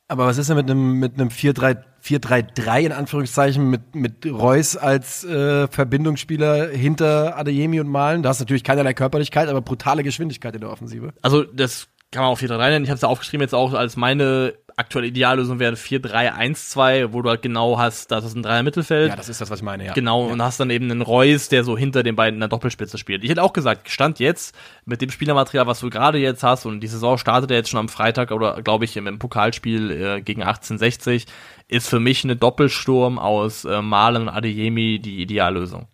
Aber 0.07 0.27
was 0.27 0.37
ist 0.37 0.51
denn 0.51 0.57
mit 0.57 0.71
einem 0.71 0.99
mit 0.99 1.15
einem 1.15 1.29
4-3-3 1.29 2.81
in 2.81 2.93
Anführungszeichen 2.93 3.71
mit 3.71 3.95
mit 3.95 4.27
Reus 4.27 4.77
als 4.77 5.25
äh, 5.25 5.67
Verbindungsspieler 5.67 6.69
hinter 6.69 7.39
Adeyemi 7.39 7.81
und 7.81 7.89
Malen? 7.89 8.23
Da 8.23 8.29
hast 8.29 8.41
du 8.41 8.45
natürlich 8.45 8.65
keinerlei 8.65 8.93
Körperlichkeit, 8.93 9.49
aber 9.49 9.63
brutale 9.63 10.03
Geschwindigkeit 10.03 10.55
in 10.55 10.61
der 10.61 10.71
Offensive. 10.71 11.15
Also 11.23 11.43
das 11.43 11.89
kann 12.11 12.23
man 12.23 12.33
auch 12.33 12.39
4-3-3 12.39 12.59
nennen. 12.71 12.85
Ich 12.85 12.91
habe 12.91 12.97
es 12.97 13.03
ja 13.03 13.09
aufgeschrieben 13.09 13.43
jetzt 13.43 13.55
auch 13.55 13.73
als 13.73 13.97
meine 13.97 14.55
aktuelle 14.77 15.07
Ideallösung 15.09 15.59
wäre 15.59 15.75
4-3-1-2, 15.75 17.13
wo 17.13 17.23
du 17.23 17.31
halt 17.31 17.43
genau 17.43 17.79
hast, 17.79 18.11
das 18.11 18.25
ist 18.25 18.35
ein 18.35 18.43
Dreier 18.43 18.63
Mittelfeld. 18.63 19.11
Ja, 19.11 19.17
das 19.17 19.29
ist 19.29 19.41
das, 19.41 19.51
was 19.51 19.61
ich 19.61 19.65
meine, 19.65 19.87
ja. 19.87 19.93
Genau, 19.93 20.27
ja. 20.27 20.33
und 20.33 20.43
hast 20.43 20.59
dann 20.59 20.71
eben 20.71 20.91
einen 20.91 21.03
Reus, 21.03 21.49
der 21.49 21.65
so 21.65 21.79
hinter 21.79 22.03
den 22.03 22.17
beiden 22.17 22.35
in 22.37 22.41
der 22.41 22.49
Doppelspitze 22.49 22.99
spielt. 22.99 23.23
Ich 23.23 23.31
hätte 23.31 23.43
auch 23.43 23.53
gesagt, 23.53 23.89
Stand 23.89 24.19
jetzt, 24.19 24.55
mit 24.85 25.01
dem 25.01 25.11
Spielermaterial, 25.11 25.67
was 25.67 25.81
du 25.81 25.91
gerade 25.91 26.19
jetzt 26.19 26.43
hast, 26.43 26.67
und 26.67 26.81
die 26.81 26.89
Saison 26.89 27.19
startet 27.19 27.51
ja 27.51 27.57
jetzt 27.57 27.71
schon 27.71 27.81
am 27.81 27.89
Freitag 27.89 28.33
oder, 28.33 28.63
glaube 28.63 28.85
ich, 28.85 28.97
im, 28.97 29.07
im 29.07 29.19
Pokalspiel 29.19 29.91
äh, 29.91 30.21
gegen 30.23 30.43
1860, 30.43 31.27
ist 31.69 31.89
für 31.89 32.01
mich 32.01 32.25
eine 32.25 32.37
Doppelsturm 32.37 33.19
aus 33.19 33.65
äh, 33.65 33.81
Malen 33.81 34.23
und 34.23 34.29
Adeyemi 34.29 34.99
die 34.99 35.23
Ideallösung. 35.23 35.87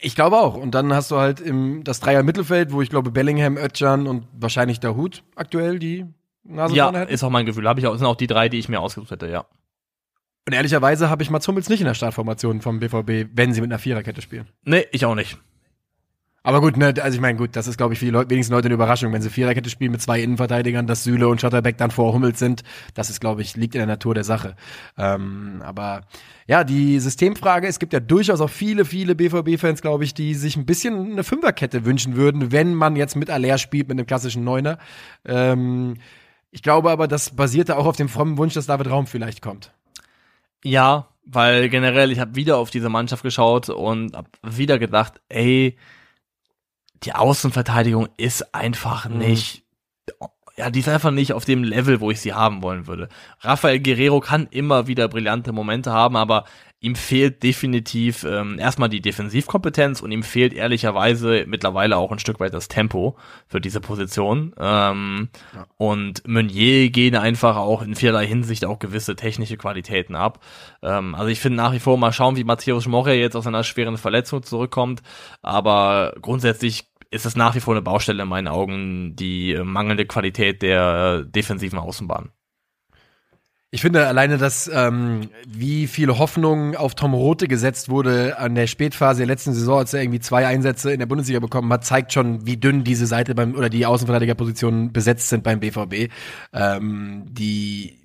Ich 0.00 0.14
glaube 0.14 0.36
auch. 0.36 0.54
Und 0.54 0.74
dann 0.74 0.92
hast 0.92 1.10
du 1.10 1.16
halt 1.16 1.40
im, 1.40 1.82
das 1.82 2.00
Dreier 2.00 2.22
Mittelfeld, 2.22 2.72
wo 2.72 2.82
ich 2.82 2.90
glaube 2.90 3.10
Bellingham, 3.10 3.56
Özcan 3.56 4.06
und 4.06 4.26
wahrscheinlich 4.38 4.80
Dahut 4.80 5.22
aktuell 5.34 5.78
die 5.78 6.04
Nase 6.44 6.74
ja, 6.74 6.90
ist 6.90 7.24
auch 7.24 7.30
mein 7.30 7.46
Gefühl. 7.46 7.68
Hab 7.68 7.78
ich 7.78 7.86
auch, 7.86 7.96
sind 7.96 8.06
auch 8.06 8.16
die 8.16 8.26
drei, 8.26 8.48
die 8.48 8.58
ich 8.58 8.68
mir 8.68 8.80
ausgesucht 8.80 9.10
hätte, 9.10 9.28
ja. 9.28 9.46
Und 10.46 10.52
ehrlicherweise 10.52 11.08
habe 11.08 11.22
ich 11.22 11.30
Mats 11.30 11.48
Hummels 11.48 11.68
nicht 11.70 11.80
in 11.80 11.86
der 11.86 11.94
Startformation 11.94 12.60
vom 12.60 12.78
BVB, 12.78 13.30
wenn 13.34 13.54
sie 13.54 13.62
mit 13.62 13.70
einer 13.70 13.78
Viererkette 13.78 14.20
spielen. 14.20 14.48
Nee, 14.64 14.86
ich 14.92 15.06
auch 15.06 15.14
nicht. 15.14 15.38
Aber 16.46 16.60
gut, 16.60 16.76
ne, 16.76 16.92
also 17.00 17.14
ich 17.14 17.22
meine, 17.22 17.38
gut, 17.38 17.56
das 17.56 17.66
ist, 17.66 17.78
glaube 17.78 17.94
ich, 17.94 17.98
für 17.98 18.04
die 18.04 18.10
Leute, 18.10 18.28
wenigstens 18.28 18.52
Leute 18.52 18.66
eine 18.66 18.74
Überraschung, 18.74 19.10
wenn 19.14 19.22
sie 19.22 19.30
Viererkette 19.30 19.70
spielen 19.70 19.92
mit 19.92 20.02
zwei 20.02 20.20
Innenverteidigern, 20.20 20.86
dass 20.86 21.02
Süle 21.02 21.26
und 21.28 21.40
Schotterbeck 21.40 21.78
dann 21.78 21.90
vor 21.90 22.12
Hummels 22.12 22.38
sind. 22.38 22.62
Das 22.92 23.08
ist, 23.08 23.18
glaube 23.18 23.40
ich, 23.40 23.56
liegt 23.56 23.74
in 23.74 23.78
der 23.78 23.86
Natur 23.86 24.12
der 24.12 24.24
Sache. 24.24 24.54
Ähm, 24.98 25.62
aber 25.64 26.02
ja, 26.46 26.62
die 26.62 27.00
Systemfrage, 27.00 27.66
es 27.66 27.78
gibt 27.78 27.94
ja 27.94 28.00
durchaus 28.00 28.42
auch 28.42 28.50
viele, 28.50 28.84
viele 28.84 29.14
BVB-Fans, 29.14 29.80
glaube 29.80 30.04
ich, 30.04 30.12
die 30.12 30.34
sich 30.34 30.58
ein 30.58 30.66
bisschen 30.66 31.12
eine 31.12 31.24
Fünferkette 31.24 31.86
wünschen 31.86 32.14
würden, 32.14 32.52
wenn 32.52 32.74
man 32.74 32.94
jetzt 32.94 33.16
mit 33.16 33.30
Aller 33.30 33.56
spielt, 33.56 33.88
mit 33.88 33.98
einem 33.98 34.06
klassischen 34.06 34.44
Neuner. 34.44 34.76
Ähm, 35.24 35.94
ich 36.54 36.62
glaube 36.62 36.92
aber, 36.92 37.08
das 37.08 37.34
basierte 37.34 37.76
auch 37.76 37.84
auf 37.84 37.96
dem 37.96 38.08
frommen 38.08 38.38
Wunsch, 38.38 38.54
dass 38.54 38.66
David 38.66 38.88
Raum 38.88 39.08
vielleicht 39.08 39.42
kommt. 39.42 39.72
Ja, 40.62 41.08
weil 41.26 41.68
generell, 41.68 42.12
ich 42.12 42.20
habe 42.20 42.36
wieder 42.36 42.58
auf 42.58 42.70
diese 42.70 42.88
Mannschaft 42.88 43.24
geschaut 43.24 43.70
und 43.70 44.14
habe 44.14 44.28
wieder 44.40 44.78
gedacht, 44.78 45.20
ey, 45.28 45.76
die 47.02 47.12
Außenverteidigung 47.12 48.08
ist 48.18 48.54
einfach 48.54 49.08
mhm. 49.08 49.18
nicht, 49.18 49.64
ja, 50.56 50.70
die 50.70 50.80
ist 50.80 50.88
einfach 50.88 51.10
nicht 51.10 51.32
auf 51.32 51.44
dem 51.44 51.64
Level, 51.64 52.00
wo 52.00 52.10
ich 52.10 52.20
sie 52.20 52.32
haben 52.32 52.62
wollen 52.62 52.86
würde. 52.86 53.08
Rafael 53.40 53.80
Guerrero 53.80 54.20
kann 54.20 54.46
immer 54.50 54.86
wieder 54.86 55.08
brillante 55.08 55.52
Momente 55.52 55.92
haben, 55.92 56.16
aber 56.16 56.44
ihm 56.84 56.96
fehlt 56.96 57.42
definitiv 57.42 58.24
ähm, 58.24 58.58
erstmal 58.58 58.90
die 58.90 59.00
Defensivkompetenz 59.00 60.02
und 60.02 60.12
ihm 60.12 60.22
fehlt 60.22 60.52
ehrlicherweise 60.52 61.44
mittlerweile 61.48 61.96
auch 61.96 62.12
ein 62.12 62.18
Stück 62.18 62.40
weit 62.40 62.52
das 62.52 62.68
Tempo 62.68 63.16
für 63.48 63.58
diese 63.58 63.80
Position. 63.80 64.54
Ähm, 64.58 65.30
ja. 65.54 65.66
Und 65.78 66.28
Meunier 66.28 66.90
gehen 66.90 67.16
einfach 67.16 67.56
auch 67.56 67.80
in 67.80 67.94
vielerlei 67.94 68.26
Hinsicht 68.26 68.66
auch 68.66 68.78
gewisse 68.78 69.16
technische 69.16 69.56
Qualitäten 69.56 70.14
ab. 70.14 70.40
Ähm, 70.82 71.14
also 71.14 71.28
ich 71.28 71.40
finde 71.40 71.56
nach 71.56 71.72
wie 71.72 71.80
vor 71.80 71.96
mal 71.96 72.12
schauen, 72.12 72.36
wie 72.36 72.44
Matthäus 72.44 72.86
Morre 72.86 73.14
jetzt 73.14 73.34
aus 73.34 73.46
einer 73.46 73.64
schweren 73.64 73.96
Verletzung 73.96 74.42
zurückkommt. 74.42 75.02
Aber 75.40 76.12
grundsätzlich 76.20 76.84
ist 77.14 77.26
es 77.26 77.36
nach 77.36 77.54
wie 77.54 77.60
vor 77.60 77.74
eine 77.74 77.82
Baustelle 77.82 78.24
in 78.24 78.28
meinen 78.28 78.48
Augen, 78.48 79.14
die 79.14 79.56
mangelnde 79.62 80.04
Qualität 80.04 80.62
der 80.62 81.22
defensiven 81.22 81.78
Außenbahn. 81.78 82.30
Ich 83.70 83.80
finde 83.80 84.06
alleine, 84.06 84.36
dass 84.38 84.70
ähm, 84.72 85.30
wie 85.48 85.86
viel 85.86 86.08
Hoffnung 86.18 86.76
auf 86.76 86.94
Tom 86.94 87.14
Rote 87.14 87.48
gesetzt 87.48 87.88
wurde 87.88 88.38
an 88.38 88.54
der 88.54 88.66
Spätphase 88.66 89.18
der 89.18 89.26
letzten 89.26 89.52
Saison, 89.52 89.78
als 89.78 89.94
er 89.94 90.02
irgendwie 90.02 90.20
zwei 90.20 90.46
Einsätze 90.46 90.92
in 90.92 90.98
der 90.98 91.06
Bundesliga 91.06 91.40
bekommen 91.40 91.72
hat, 91.72 91.84
zeigt 91.84 92.12
schon, 92.12 92.46
wie 92.46 92.56
dünn 92.56 92.84
diese 92.84 93.06
Seite 93.06 93.34
beim 93.34 93.54
oder 93.54 93.68
die 93.68 93.86
Außenverteidigerpositionen 93.86 94.92
besetzt 94.92 95.28
sind 95.28 95.42
beim 95.42 95.60
BVB. 95.60 96.12
Ähm, 96.52 97.26
die 97.28 97.98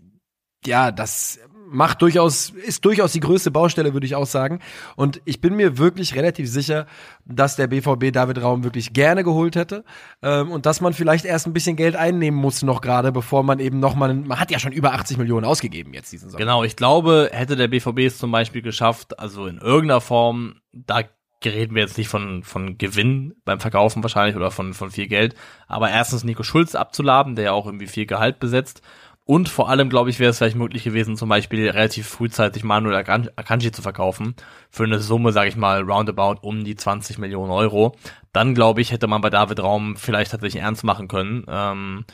ja, 0.65 0.91
das 0.91 1.39
macht 1.71 2.01
durchaus, 2.01 2.49
ist 2.49 2.83
durchaus 2.85 3.11
die 3.11 3.19
größte 3.19 3.51
Baustelle, 3.51 3.93
würde 3.93 4.05
ich 4.05 4.15
auch 4.15 4.25
sagen. 4.25 4.59
Und 4.95 5.21
ich 5.25 5.41
bin 5.41 5.55
mir 5.55 5.77
wirklich 5.77 6.15
relativ 6.15 6.49
sicher, 6.49 6.85
dass 7.25 7.55
der 7.55 7.67
BVB 7.67 8.11
David 8.11 8.41
Raum 8.41 8.63
wirklich 8.63 8.93
gerne 8.93 9.23
geholt 9.23 9.55
hätte 9.55 9.83
ähm, 10.21 10.51
und 10.51 10.65
dass 10.65 10.81
man 10.81 10.93
vielleicht 10.93 11.25
erst 11.25 11.47
ein 11.47 11.53
bisschen 11.53 11.75
Geld 11.75 11.95
einnehmen 11.95 12.39
muss 12.39 12.63
noch 12.63 12.81
gerade, 12.81 13.11
bevor 13.11 13.43
man 13.43 13.59
eben 13.59 13.79
noch 13.79 13.95
mal, 13.95 14.13
man 14.13 14.39
hat 14.39 14.51
ja 14.51 14.59
schon 14.59 14.71
über 14.71 14.93
80 14.93 15.17
Millionen 15.17 15.45
ausgegeben 15.45 15.93
jetzt 15.93 16.11
diesen 16.11 16.29
Sommer. 16.29 16.39
Genau, 16.39 16.63
ich 16.63 16.75
glaube, 16.75 17.29
hätte 17.31 17.55
der 17.55 17.67
BVB 17.67 17.99
es 17.99 18.17
zum 18.17 18.31
Beispiel 18.31 18.61
geschafft, 18.61 19.19
also 19.19 19.45
in 19.45 19.57
irgendeiner 19.57 20.01
Form, 20.01 20.55
da 20.73 21.01
reden 21.45 21.75
wir 21.75 21.83
jetzt 21.83 21.97
nicht 21.97 22.09
von, 22.09 22.43
von 22.43 22.77
Gewinn 22.77 23.35
beim 23.45 23.59
Verkaufen 23.59 24.03
wahrscheinlich 24.03 24.35
oder 24.35 24.51
von, 24.51 24.73
von 24.73 24.91
viel 24.91 25.07
Geld, 25.07 25.35
aber 25.67 25.89
erstens 25.89 26.23
Nico 26.23 26.43
Schulz 26.43 26.75
abzuladen, 26.75 27.35
der 27.35 27.45
ja 27.45 27.51
auch 27.53 27.65
irgendwie 27.65 27.87
viel 27.87 28.05
Gehalt 28.05 28.39
besetzt 28.39 28.81
Und 29.29 29.47
vor 29.47 29.69
allem, 29.69 29.89
glaube 29.89 30.09
ich, 30.09 30.17
wäre 30.17 30.31
es 30.31 30.39
vielleicht 30.39 30.55
möglich 30.55 30.83
gewesen, 30.83 31.15
zum 31.15 31.29
Beispiel 31.29 31.69
relativ 31.69 32.07
frühzeitig 32.07 32.63
Manuel 32.63 32.95
Akanji 32.95 33.71
zu 33.71 33.83
verkaufen. 33.83 34.33
Für 34.71 34.85
eine 34.85 34.97
Summe, 34.97 35.31
sage 35.33 35.49
ich 35.49 35.55
mal, 35.55 35.83
roundabout 35.83 36.37
um 36.41 36.63
die 36.63 36.75
20 36.75 37.19
Millionen 37.19 37.51
Euro. 37.51 37.95
Dann, 38.33 38.55
glaube 38.55 38.81
ich, 38.81 38.91
hätte 38.91 39.05
man 39.05 39.21
bei 39.21 39.29
David 39.29 39.59
Raum 39.59 39.97
vielleicht 39.97 40.31
tatsächlich 40.31 40.63
ernst 40.63 40.83
machen 40.83 41.07
können. 41.07 41.45
Ähm, 41.47 42.05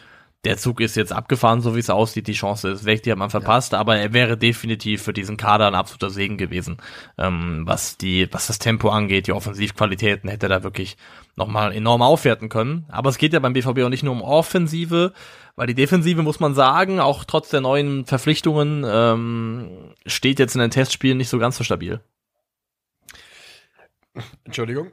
der 0.45 0.57
Zug 0.57 0.79
ist 0.79 0.95
jetzt 0.95 1.11
abgefahren, 1.11 1.61
so 1.61 1.75
wie 1.75 1.79
es 1.79 1.89
aussieht. 1.89 2.27
Die 2.27 2.33
Chance 2.33 2.69
ist 2.69 2.85
weg, 2.85 3.03
die 3.03 3.11
hat 3.11 3.17
man 3.17 3.29
verpasst. 3.29 3.73
Ja. 3.73 3.79
Aber 3.79 3.97
er 3.97 4.13
wäre 4.13 4.37
definitiv 4.37 5.01
für 5.01 5.13
diesen 5.13 5.37
Kader 5.37 5.67
ein 5.67 5.75
absoluter 5.75 6.11
Segen 6.11 6.37
gewesen. 6.37 6.77
Ähm, 7.17 7.63
was 7.65 7.97
die, 7.97 8.31
was 8.31 8.47
das 8.47 8.59
Tempo 8.59 8.89
angeht, 8.89 9.27
die 9.27 9.31
Offensivqualitäten, 9.31 10.29
hätte 10.29 10.45
er 10.45 10.49
da 10.49 10.63
wirklich 10.63 10.97
nochmal 11.35 11.73
enorm 11.73 12.01
aufwerten 12.01 12.49
können. 12.49 12.85
Aber 12.89 13.09
es 13.09 13.17
geht 13.17 13.33
ja 13.33 13.39
beim 13.39 13.53
BVB 13.53 13.79
auch 13.79 13.89
nicht 13.89 14.03
nur 14.03 14.13
um 14.13 14.21
Offensive, 14.21 15.13
weil 15.55 15.67
die 15.67 15.73
Defensive, 15.73 16.21
muss 16.21 16.39
man 16.39 16.53
sagen, 16.53 16.99
auch 16.99 17.23
trotz 17.23 17.49
der 17.49 17.61
neuen 17.61 18.05
Verpflichtungen, 18.05 18.85
ähm, 18.87 19.93
steht 20.05 20.39
jetzt 20.39 20.55
in 20.55 20.61
den 20.61 20.71
Testspielen 20.71 21.17
nicht 21.17 21.29
so 21.29 21.39
ganz 21.39 21.57
so 21.57 21.63
stabil. 21.63 22.01
Entschuldigung. 24.43 24.91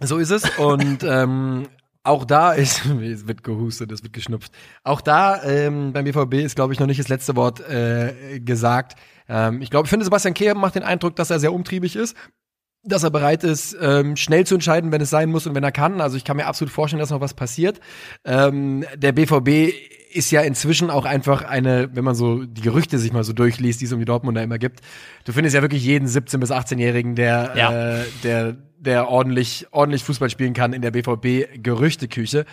So 0.00 0.18
ist 0.18 0.30
es. 0.30 0.58
Und 0.58 1.04
ähm, 1.04 1.68
auch 2.02 2.24
da 2.24 2.52
ist, 2.52 2.84
es 3.02 3.26
wird 3.26 3.42
gehustet, 3.44 3.92
es 3.92 4.02
wird 4.02 4.12
geschnupft. 4.12 4.52
Auch 4.84 5.00
da 5.00 5.42
ähm, 5.42 5.92
beim 5.92 6.04
BVB 6.04 6.34
ist, 6.34 6.56
glaube 6.56 6.72
ich, 6.72 6.80
noch 6.80 6.86
nicht 6.86 7.00
das 7.00 7.08
letzte 7.08 7.36
Wort 7.36 7.60
äh, 7.60 8.40
gesagt. 8.40 8.98
Ähm, 9.28 9.60
ich 9.62 9.70
glaube, 9.70 9.86
ich 9.86 9.90
finde, 9.90 10.04
Sebastian 10.04 10.34
Kehr 10.34 10.54
macht 10.54 10.74
den 10.74 10.82
Eindruck, 10.82 11.16
dass 11.16 11.30
er 11.30 11.40
sehr 11.40 11.52
umtriebig 11.52 11.96
ist 11.96 12.16
dass 12.82 13.02
er 13.02 13.10
bereit 13.10 13.44
ist, 13.44 13.76
ähm, 13.80 14.16
schnell 14.16 14.46
zu 14.46 14.54
entscheiden, 14.54 14.90
wenn 14.90 15.02
es 15.02 15.10
sein 15.10 15.30
muss 15.30 15.46
und 15.46 15.54
wenn 15.54 15.62
er 15.62 15.72
kann. 15.72 16.00
Also 16.00 16.16
ich 16.16 16.24
kann 16.24 16.36
mir 16.36 16.46
absolut 16.46 16.72
vorstellen, 16.72 17.00
dass 17.00 17.10
noch 17.10 17.20
was 17.20 17.34
passiert. 17.34 17.78
Ähm, 18.24 18.84
der 18.96 19.12
BVB 19.12 19.74
ist 20.12 20.30
ja 20.30 20.40
inzwischen 20.40 20.90
auch 20.90 21.04
einfach 21.04 21.42
eine, 21.42 21.88
wenn 21.94 22.04
man 22.04 22.14
so 22.14 22.44
die 22.44 22.60
Gerüchte 22.60 22.98
sich 22.98 23.12
mal 23.12 23.24
so 23.24 23.32
durchliest, 23.32 23.80
die 23.80 23.84
es 23.84 23.92
um 23.92 23.98
die 23.98 24.04
Dortmunder 24.04 24.42
immer 24.42 24.58
gibt. 24.58 24.80
Du 25.24 25.32
findest 25.32 25.54
ja 25.54 25.62
wirklich 25.62 25.84
jeden 25.84 26.08
17- 26.08 26.38
bis 26.38 26.50
18-Jährigen, 26.50 27.14
der, 27.14 27.52
ja. 27.56 27.98
äh, 28.00 28.04
der 28.24 28.56
der 28.80 29.08
ordentlich, 29.08 29.66
ordentlich 29.72 30.02
Fußball 30.04 30.30
spielen 30.30 30.54
kann 30.54 30.72
in 30.72 30.80
der 30.80 30.90
BVB-Gerüchteküche. 30.90 32.46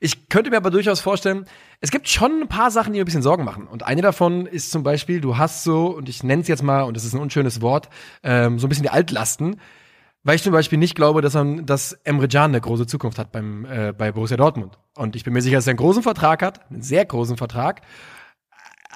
Ich 0.00 0.28
könnte 0.28 0.50
mir 0.50 0.56
aber 0.56 0.70
durchaus 0.70 0.98
vorstellen, 0.98 1.46
es 1.80 1.92
gibt 1.92 2.08
schon 2.08 2.42
ein 2.42 2.48
paar 2.48 2.72
Sachen, 2.72 2.92
die 2.92 2.98
mir 2.98 3.04
ein 3.04 3.06
bisschen 3.06 3.22
Sorgen 3.22 3.44
machen. 3.44 3.68
Und 3.68 3.84
eine 3.84 4.02
davon 4.02 4.46
ist 4.46 4.72
zum 4.72 4.82
Beispiel, 4.82 5.20
du 5.20 5.38
hast 5.38 5.62
so, 5.62 5.86
und 5.86 6.08
ich 6.08 6.24
nenne 6.24 6.42
es 6.42 6.48
jetzt 6.48 6.64
mal, 6.64 6.82
und 6.82 6.96
das 6.96 7.04
ist 7.04 7.14
ein 7.14 7.20
unschönes 7.20 7.60
Wort, 7.62 7.88
ähm, 8.24 8.58
so 8.58 8.66
ein 8.66 8.70
bisschen 8.70 8.82
die 8.82 8.90
Altlasten. 8.90 9.60
Weil 10.28 10.36
ich 10.36 10.42
zum 10.42 10.52
Beispiel 10.52 10.76
nicht 10.76 10.94
glaube, 10.94 11.22
dass, 11.22 11.32
man, 11.32 11.64
dass 11.64 11.94
Emre 12.04 12.28
Can 12.28 12.50
eine 12.50 12.60
große 12.60 12.86
Zukunft 12.86 13.18
hat 13.18 13.32
beim, 13.32 13.64
äh, 13.64 13.94
bei 13.96 14.12
Borussia 14.12 14.36
Dortmund. 14.36 14.78
Und 14.94 15.16
ich 15.16 15.24
bin 15.24 15.32
mir 15.32 15.40
sicher, 15.40 15.56
dass 15.56 15.66
er 15.66 15.70
einen 15.70 15.78
großen 15.78 16.02
Vertrag 16.02 16.42
hat, 16.42 16.70
einen 16.70 16.82
sehr 16.82 17.06
großen 17.06 17.38
Vertrag 17.38 17.80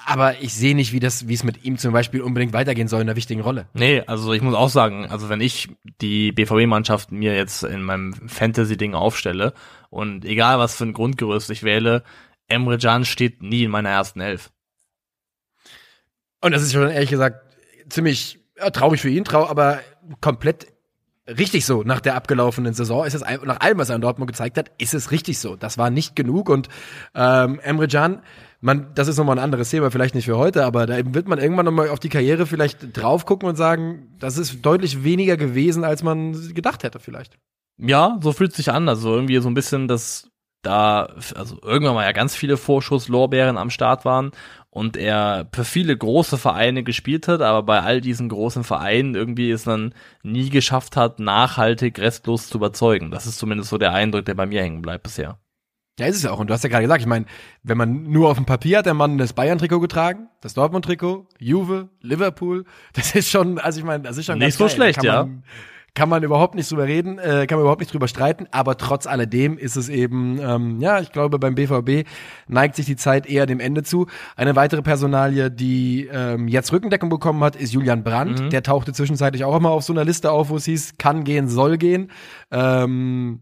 aber 0.05 0.41
ich 0.41 0.53
sehe 0.53 0.75
nicht, 0.75 0.91
wie 0.91 0.99
das, 0.99 1.27
wie 1.27 1.33
es 1.33 1.43
mit 1.43 1.63
ihm 1.63 1.77
zum 1.77 1.93
Beispiel 1.93 2.21
unbedingt 2.21 2.53
weitergehen 2.53 2.89
soll 2.89 3.01
in 3.01 3.07
einer 3.07 3.15
wichtigen 3.15 3.41
Rolle. 3.41 3.67
Nee, 3.73 4.03
also 4.05 4.33
ich 4.33 4.41
muss 4.41 4.53
auch 4.53 4.69
sagen, 4.69 5.07
also 5.07 5.29
wenn 5.29 5.39
ich 5.39 5.69
die 6.01 6.33
BVB-Mannschaft 6.33 7.11
mir 7.11 7.33
jetzt 7.35 7.63
in 7.63 7.81
meinem 7.81 8.13
Fantasy-Ding 8.13 8.95
aufstelle 8.95 9.53
und 9.89 10.25
egal 10.25 10.59
was 10.59 10.75
für 10.75 10.83
ein 10.83 10.93
Grundgerüst 10.93 11.49
ich 11.51 11.63
wähle, 11.63 12.03
Emre 12.47 12.77
Can 12.77 13.05
steht 13.05 13.41
nie 13.41 13.63
in 13.63 13.71
meiner 13.71 13.89
ersten 13.89 14.19
Elf. 14.19 14.51
Und 16.41 16.51
das 16.51 16.61
ist 16.61 16.73
schon 16.73 16.89
ehrlich 16.89 17.09
gesagt 17.09 17.55
ziemlich 17.89 18.39
ja, 18.57 18.69
traurig 18.69 19.01
für 19.01 19.09
ihn, 19.09 19.23
trau, 19.23 19.47
aber 19.47 19.79
komplett 20.19 20.72
richtig 21.27 21.65
so 21.65 21.83
nach 21.83 22.01
der 22.01 22.15
abgelaufenen 22.15 22.73
Saison. 22.73 23.05
Ist 23.05 23.13
es 23.13 23.21
nach 23.21 23.59
allem, 23.59 23.77
was 23.77 23.89
er 23.89 23.95
in 23.95 24.01
Dortmund 24.01 24.29
gezeigt 24.29 24.57
hat, 24.57 24.71
ist 24.77 24.93
es 24.93 25.11
richtig 25.11 25.39
so. 25.39 25.55
Das 25.55 25.77
war 25.77 25.89
nicht 25.89 26.15
genug 26.15 26.49
und 26.49 26.69
ähm, 27.15 27.59
Emre 27.61 27.87
Can 27.87 28.21
man, 28.63 28.93
das 28.95 29.09
ist 29.09 29.17
nochmal 29.17 29.37
ein 29.37 29.43
anderes 29.43 29.69
Thema, 29.69 29.91
vielleicht 29.91 30.15
nicht 30.15 30.23
für 30.23 30.37
heute, 30.37 30.63
aber 30.63 30.85
da 30.85 30.95
wird 31.13 31.27
man 31.27 31.37
irgendwann 31.37 31.65
nochmal 31.65 31.89
auf 31.89 31.99
die 31.99 32.07
Karriere 32.07 32.45
vielleicht 32.45 32.95
drauf 32.97 33.25
gucken 33.25 33.49
und 33.49 33.57
sagen, 33.57 34.15
das 34.19 34.37
ist 34.37 34.61
deutlich 34.61 35.03
weniger 35.03 35.35
gewesen, 35.35 35.83
als 35.83 36.01
man 36.01 36.53
gedacht 36.53 36.83
hätte 36.83 37.01
vielleicht. 37.01 37.37
Ja, 37.77 38.17
so 38.21 38.31
fühlt 38.31 38.53
sich 38.53 38.71
an. 38.71 38.87
Also 38.87 39.13
irgendwie 39.13 39.37
so 39.39 39.49
ein 39.49 39.53
bisschen, 39.53 39.89
dass 39.89 40.29
da, 40.61 41.09
also 41.35 41.57
irgendwann 41.61 41.95
mal 41.95 42.05
ja 42.05 42.13
ganz 42.13 42.35
viele 42.35 42.55
Vorschusslorbeeren 42.55 43.57
am 43.57 43.69
Start 43.69 44.05
waren 44.05 44.31
und 44.73 44.97
er 44.97 45.47
für 45.53 45.65
viele 45.65 45.95
große 45.95 46.39
Vereine 46.39 46.83
gespielt 46.83 47.27
hat, 47.27 47.41
aber 47.41 47.61
bei 47.61 47.81
all 47.81 48.01
diesen 48.01 48.27
großen 48.27 48.63
Vereinen 48.63 49.13
irgendwie 49.13 49.51
es 49.51 49.65
dann 49.65 49.93
nie 50.23 50.49
geschafft 50.49 50.97
hat, 50.97 51.19
nachhaltig 51.19 51.99
restlos 51.99 52.49
zu 52.49 52.57
überzeugen. 52.57 53.11
Das 53.11 53.27
ist 53.27 53.37
zumindest 53.37 53.69
so 53.69 53.77
der 53.77 53.93
Eindruck, 53.93 54.25
der 54.25 54.33
bei 54.33 54.47
mir 54.47 54.63
hängen 54.63 54.81
bleibt 54.81 55.03
bisher. 55.03 55.37
Ja, 55.99 56.07
ist 56.07 56.15
es 56.15 56.23
ja 56.23 56.31
auch. 56.31 56.39
Und 56.39 56.49
du 56.49 56.55
hast 56.55 56.63
ja 56.63 56.69
gerade 56.69 56.81
gesagt, 56.81 57.01
ich 57.01 57.07
meine, 57.07 57.25
wenn 57.61 57.77
man 57.77 58.09
nur 58.09 58.31
auf 58.31 58.37
dem 58.37 58.47
Papier 58.47 58.79
hat 58.79 58.87
der 58.87 58.95
Mann 58.95 59.19
das 59.19 59.33
Bayern-Trikot 59.33 59.79
getragen, 59.79 60.27
das 60.41 60.55
Dortmund-Trikot, 60.55 61.27
Juve, 61.37 61.89
Liverpool, 62.01 62.65
das 62.93 63.13
ist 63.13 63.29
schon, 63.29 63.59
also 63.59 63.77
ich 63.79 63.85
meine, 63.85 64.01
das 64.01 64.17
ist 64.17 64.25
schon 64.25 64.39
nicht 64.39 64.57
so 64.57 64.69
schlecht, 64.69 65.03
ja. 65.03 65.25
Man, 65.25 65.43
kann 65.95 66.09
man 66.09 66.23
überhaupt 66.23 66.55
nicht 66.55 66.71
drüber 66.71 66.85
reden, 66.85 67.19
äh, 67.19 67.45
kann 67.45 67.57
man 67.57 67.61
überhaupt 67.61 67.81
nicht 67.81 67.93
drüber 67.93 68.07
streiten, 68.07 68.47
aber 68.51 68.77
trotz 68.77 69.05
alledem 69.05 69.57
ist 69.57 69.75
es 69.75 69.89
eben, 69.89 70.39
ähm, 70.41 70.79
ja, 70.79 70.99
ich 70.99 71.11
glaube, 71.11 71.37
beim 71.37 71.53
BVB 71.53 72.07
neigt 72.47 72.75
sich 72.75 72.87
die 72.87 72.95
Zeit 72.95 73.27
eher 73.27 73.45
dem 73.45 73.59
Ende 73.59 73.83
zu. 73.83 74.07
Eine 74.35 74.55
weitere 74.55 74.81
Personalie, 74.81 75.51
die 75.51 76.09
ähm, 76.11 76.47
jetzt 76.47 76.73
Rückendeckung 76.73 77.09
bekommen 77.09 77.43
hat, 77.43 77.55
ist 77.55 77.73
Julian 77.73 78.03
Brandt. 78.03 78.41
Mhm. 78.41 78.49
Der 78.49 78.63
tauchte 78.63 78.91
zwischenzeitlich 78.93 79.43
auch 79.43 79.55
immer 79.55 79.69
auf 79.69 79.83
so 79.83 79.93
einer 79.93 80.03
Liste 80.03 80.31
auf, 80.31 80.49
wo 80.49 80.55
es 80.55 80.65
hieß, 80.65 80.97
kann 80.97 81.23
gehen, 81.23 81.47
soll 81.47 81.77
gehen. 81.77 82.09
Ähm, 82.49 83.41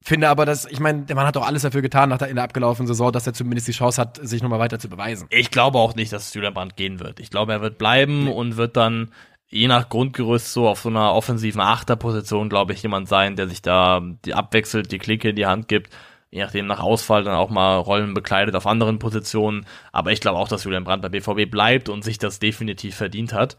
Finde 0.00 0.28
aber, 0.28 0.46
dass, 0.46 0.64
ich 0.64 0.80
meine, 0.80 1.02
der 1.02 1.16
Mann 1.16 1.26
hat 1.26 1.36
doch 1.36 1.46
alles 1.46 1.62
dafür 1.62 1.82
getan 1.82 2.08
nach 2.08 2.18
der, 2.18 2.28
in 2.28 2.36
der 2.36 2.44
abgelaufenen 2.44 2.86
Saison, 2.86 3.10
dass 3.10 3.26
er 3.26 3.34
zumindest 3.34 3.68
die 3.68 3.72
Chance 3.72 4.00
hat, 4.00 4.18
sich 4.22 4.42
nochmal 4.42 4.60
weiter 4.60 4.78
zu 4.78 4.88
beweisen. 4.88 5.26
Ich 5.30 5.50
glaube 5.50 5.78
auch 5.78 5.96
nicht, 5.96 6.12
dass 6.12 6.32
Julian 6.32 6.54
Brandt 6.54 6.76
gehen 6.76 7.00
wird. 7.00 7.20
Ich 7.20 7.30
glaube, 7.30 7.52
er 7.52 7.60
wird 7.60 7.78
bleiben 7.78 8.24
nee. 8.24 8.30
und 8.30 8.56
wird 8.56 8.76
dann 8.76 9.10
je 9.50 9.68
nach 9.68 9.88
Grundgerüst 9.88 10.52
so 10.52 10.68
auf 10.68 10.80
so 10.80 10.88
einer 10.88 11.14
offensiven 11.14 11.60
Achterposition, 11.60 12.48
glaube 12.48 12.72
ich, 12.72 12.82
jemand 12.82 13.08
sein, 13.08 13.36
der 13.36 13.48
sich 13.48 13.62
da 13.62 14.00
die 14.24 14.34
abwechselt, 14.34 14.92
die 14.92 14.98
Klicke 14.98 15.30
in 15.30 15.36
die 15.36 15.46
Hand 15.46 15.68
gibt, 15.68 15.90
je 16.30 16.42
nachdem 16.42 16.66
nach 16.66 16.80
Ausfall 16.80 17.24
dann 17.24 17.34
auch 17.34 17.50
mal 17.50 17.76
Rollen 17.76 18.14
bekleidet 18.14 18.54
auf 18.54 18.66
anderen 18.66 18.98
Positionen. 18.98 19.66
Aber 19.92 20.12
ich 20.12 20.20
glaube 20.20 20.38
auch, 20.38 20.48
dass 20.48 20.64
Julian 20.64 20.84
Brandt 20.84 21.02
bei 21.02 21.08
BVB 21.08 21.50
bleibt 21.50 21.88
und 21.88 22.04
sich 22.04 22.18
das 22.18 22.38
definitiv 22.38 22.96
verdient 22.96 23.32
hat. 23.32 23.56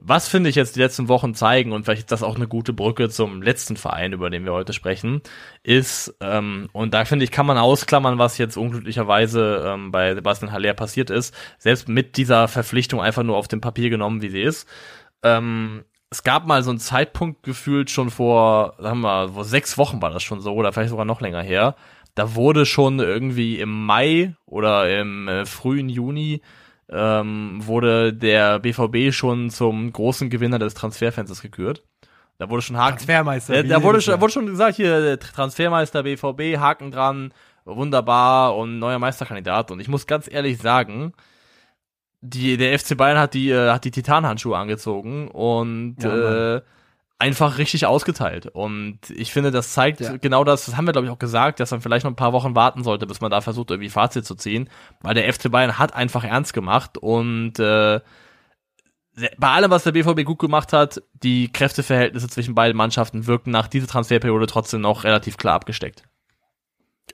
Was 0.00 0.28
finde 0.28 0.48
ich 0.48 0.54
jetzt 0.54 0.76
die 0.76 0.80
letzten 0.80 1.08
Wochen 1.08 1.34
zeigen, 1.34 1.72
und 1.72 1.84
vielleicht 1.84 2.02
ist 2.02 2.12
das 2.12 2.22
auch 2.22 2.36
eine 2.36 2.46
gute 2.46 2.72
Brücke 2.72 3.08
zum 3.08 3.42
letzten 3.42 3.76
Verein, 3.76 4.12
über 4.12 4.30
den 4.30 4.44
wir 4.44 4.52
heute 4.52 4.72
sprechen, 4.72 5.22
ist, 5.64 6.14
ähm, 6.20 6.68
und 6.72 6.94
da 6.94 7.04
finde 7.04 7.24
ich, 7.24 7.32
kann 7.32 7.46
man 7.46 7.58
ausklammern, 7.58 8.16
was 8.16 8.38
jetzt 8.38 8.56
unglücklicherweise 8.56 9.64
ähm, 9.66 9.90
bei 9.90 10.14
Sebastian 10.14 10.52
Haller 10.52 10.74
passiert 10.74 11.10
ist, 11.10 11.34
selbst 11.58 11.88
mit 11.88 12.16
dieser 12.16 12.46
Verpflichtung 12.46 13.00
einfach 13.00 13.24
nur 13.24 13.36
auf 13.36 13.48
dem 13.48 13.60
Papier 13.60 13.90
genommen, 13.90 14.22
wie 14.22 14.30
sie 14.30 14.42
ist. 14.42 14.68
Ähm, 15.22 15.84
es 16.10 16.22
gab 16.22 16.46
mal 16.46 16.62
so 16.62 16.70
einen 16.70 16.78
Zeitpunkt 16.78 17.42
gefühlt 17.42 17.90
schon 17.90 18.10
vor, 18.10 18.74
sagen 18.78 19.00
wir 19.00 19.08
mal, 19.08 19.28
vor 19.30 19.44
sechs 19.44 19.76
Wochen 19.76 20.00
war 20.00 20.10
das 20.10 20.22
schon 20.22 20.40
so, 20.40 20.54
oder 20.54 20.72
vielleicht 20.72 20.90
sogar 20.90 21.04
noch 21.04 21.20
länger 21.20 21.42
her. 21.42 21.74
Da 22.14 22.34
wurde 22.34 22.66
schon 22.66 22.98
irgendwie 22.98 23.60
im 23.60 23.86
Mai 23.86 24.34
oder 24.46 24.98
im 24.98 25.28
äh, 25.28 25.46
frühen 25.46 25.88
Juni 25.88 26.40
ähm, 26.90 27.60
wurde 27.64 28.14
der 28.14 28.58
BVB 28.58 29.12
schon 29.12 29.50
zum 29.50 29.92
großen 29.92 30.30
Gewinner 30.30 30.58
des 30.58 30.74
Transferfensters 30.74 31.42
gekürt. 31.42 31.82
Da 32.38 32.48
wurde 32.48 32.62
schon 32.62 32.76
Haken. 32.76 32.96
Transfermeister. 32.96 33.62
Da, 33.62 33.62
da 33.62 33.82
wurde, 33.82 34.00
schon, 34.00 34.14
da 34.14 34.20
wurde 34.20 34.32
schon 34.32 34.46
gesagt, 34.46 34.76
hier, 34.76 35.18
Transfermeister 35.18 36.04
BVB, 36.04 36.58
Haken 36.58 36.90
dran, 36.90 37.34
wunderbar 37.64 38.56
und 38.56 38.78
neuer 38.78 38.98
Meisterkandidat. 38.98 39.70
Und 39.70 39.80
ich 39.80 39.88
muss 39.88 40.06
ganz 40.06 40.30
ehrlich 40.30 40.58
sagen, 40.58 41.12
die, 42.20 42.56
der 42.56 42.78
FC 42.78 42.96
Bayern 42.96 43.18
hat 43.18 43.34
die, 43.34 43.50
äh, 43.50 43.70
hat 43.70 43.84
die 43.84 43.90
Titanhandschuhe 43.90 44.56
angezogen 44.56 45.28
und 45.28 45.96
ja, 46.02 46.56
äh, 46.56 46.62
einfach 47.18 47.58
richtig 47.58 47.86
ausgeteilt. 47.86 48.46
Und 48.46 48.98
ich 49.10 49.32
finde, 49.32 49.50
das 49.50 49.72
zeigt 49.72 50.00
ja. 50.00 50.16
genau 50.16 50.44
das, 50.44 50.66
das 50.66 50.76
haben 50.76 50.86
wir, 50.86 50.92
glaube 50.92 51.06
ich, 51.06 51.12
auch 51.12 51.18
gesagt, 51.18 51.60
dass 51.60 51.70
man 51.70 51.80
vielleicht 51.80 52.04
noch 52.04 52.12
ein 52.12 52.16
paar 52.16 52.32
Wochen 52.32 52.54
warten 52.54 52.84
sollte, 52.84 53.06
bis 53.06 53.20
man 53.20 53.30
da 53.30 53.40
versucht, 53.40 53.70
irgendwie 53.70 53.90
Fazit 53.90 54.24
zu 54.24 54.34
ziehen. 54.34 54.70
Weil 55.00 55.14
der 55.14 55.32
FC 55.32 55.50
Bayern 55.50 55.78
hat 55.78 55.94
einfach 55.94 56.24
ernst 56.24 56.54
gemacht 56.54 56.96
und 56.98 57.58
äh, 57.58 58.00
bei 59.36 59.48
allem, 59.48 59.70
was 59.70 59.82
der 59.82 59.92
BVB 59.92 60.24
gut 60.24 60.38
gemacht 60.38 60.72
hat, 60.72 61.02
die 61.12 61.52
Kräfteverhältnisse 61.52 62.28
zwischen 62.28 62.54
beiden 62.54 62.76
Mannschaften 62.76 63.26
wirken 63.26 63.50
nach 63.50 63.66
dieser 63.66 63.88
Transferperiode 63.88 64.46
trotzdem 64.46 64.80
noch 64.80 65.02
relativ 65.02 65.36
klar 65.36 65.54
abgesteckt. 65.54 66.07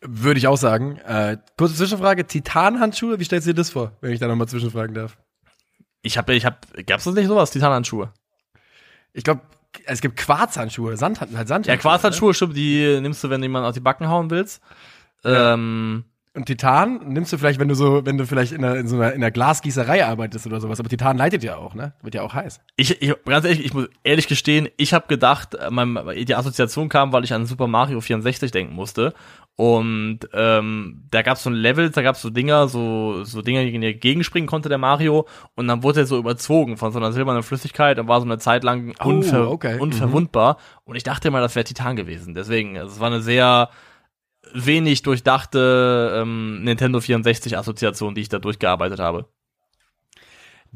Würde 0.07 0.39
ich 0.39 0.47
auch 0.47 0.57
sagen. 0.57 0.99
Äh, 0.99 1.39
kurze 1.57 1.75
Zwischenfrage, 1.75 2.27
Titanhandschuhe, 2.27 3.19
wie 3.19 3.25
stellst 3.25 3.47
du 3.47 3.53
dir 3.53 3.57
das 3.57 3.71
vor, 3.71 3.93
wenn 4.01 4.13
ich 4.13 4.21
da 4.21 4.29
nochmal 4.29 4.49
zwischenfragen 4.49 4.95
darf? 4.95 5.17
Ich 6.03 6.19
habe, 6.19 6.35
ich 6.35 6.45
habe, 6.45 6.59
gab's 6.87 7.05
das 7.05 7.15
nicht 7.15 7.27
sowas, 7.27 7.51
Titanhandschuhe? 7.51 8.13
Ich 9.15 9.25
glaube, 9.25 9.41
es 9.87 10.01
gibt 10.03 10.17
Quarzhandschuhe, 10.17 10.97
Sand, 10.97 11.21
halt 11.21 11.31
Sandhandschuhe. 11.31 11.75
Ja, 11.75 11.81
Quarzhandschuhe, 11.81 12.35
stimmt, 12.35 12.57
die 12.57 13.01
nimmst 13.01 13.25
du, 13.25 13.31
wenn 13.31 13.41
du 13.41 13.47
jemanden 13.47 13.67
auf 13.69 13.75
die 13.75 13.81
Backen 13.81 14.09
hauen 14.09 14.31
willst. 14.31 14.61
Ja. 15.25 15.55
Ähm, 15.55 16.05
und 16.37 16.47
Titan 16.47 17.13
nimmst 17.13 17.33
du 17.33 17.39
vielleicht, 17.39 17.61
wenn 17.61 17.69
du 17.69 17.77
so, 17.77 18.05
wenn 18.05 18.19
du 18.19 18.27
vielleicht 18.27 18.53
in, 18.53 18.65
einer, 18.65 18.77
in 18.77 18.89
so 18.89 18.97
einer, 18.97 19.13
in 19.13 19.23
einer 19.23 19.31
Glasgießerei 19.31 20.05
arbeitest 20.05 20.47
oder 20.47 20.61
sowas. 20.61 20.81
Aber 20.81 20.89
Titan 20.89 21.17
leitet 21.17 21.45
ja 21.45 21.57
auch, 21.57 21.75
ne? 21.75 21.95
Wird 22.03 22.17
ja 22.17 22.23
auch 22.23 22.35
heiß. 22.35 22.61
Ich, 22.75 23.01
ich 23.01 23.15
ganz 23.25 23.45
ehrlich, 23.45 23.65
ich 23.65 23.73
muss 23.73 23.89
ehrlich 24.03 24.27
gestehen, 24.27 24.69
ich 24.77 24.93
habe 24.93 25.07
gedacht, 25.07 25.57
mein, 25.71 25.97
die 26.27 26.35
Assoziation 26.35 26.89
kam, 26.89 27.13
weil 27.13 27.23
ich 27.23 27.33
an 27.33 27.47
Super 27.47 27.69
Mario 27.69 28.01
64 28.01 28.51
denken 28.51 28.75
musste. 28.75 29.15
Und 29.57 30.21
ähm, 30.33 31.05
da 31.11 31.23
gab 31.23 31.37
es 31.37 31.45
so 31.45 31.51
ein 31.51 31.55
Level, 31.55 31.89
da 31.91 32.03
gab 32.03 32.17
es 32.17 32.23
so 32.23 32.31
Dinger, 32.31 32.67
so, 32.67 33.23
so 33.23 33.41
Dinger, 33.41 33.65
die 33.65 33.95
gegenspringen 33.95 34.49
konnte 34.49 34.69
der 34.69 34.79
Mario 34.79 35.29
und 35.55 35.69
dann 35.69 35.85
wurde 35.85 36.01
er 36.01 36.07
so 36.07 36.19
überzogen 36.19 36.77
von 36.77 36.91
so 36.91 36.99
einer 36.99 37.13
silbernen 37.13 37.45
Flüssigkeit 37.45 37.99
und 38.01 38.09
war 38.09 38.21
so 38.21 38.27
eine 38.27 38.39
Zeit 38.39 38.65
lang 38.65 38.95
Oh, 38.99 39.11
unver 39.11 39.51
okay. 39.51 39.79
unverwundbar. 39.79 40.57
Und 40.85 40.97
ich 40.97 41.05
dachte 41.05 41.29
immer, 41.29 41.41
das 41.41 41.55
wäre 41.55 41.65
Titan 41.65 41.95
gewesen. 41.95 42.35
Deswegen, 42.35 42.77
also 42.79 42.95
es 42.95 43.01
war 43.01 43.07
eine 43.07 43.23
sehr 43.23 43.71
wenig 44.53 45.03
durchdachte 45.03 46.21
ähm, 46.21 46.65
Nintendo 46.65 47.01
64 47.01 47.57
Assoziation, 47.57 48.15
die 48.15 48.23
ich 48.23 48.29
da 48.29 48.41
durchgearbeitet 48.41 48.99
habe. 48.99 49.27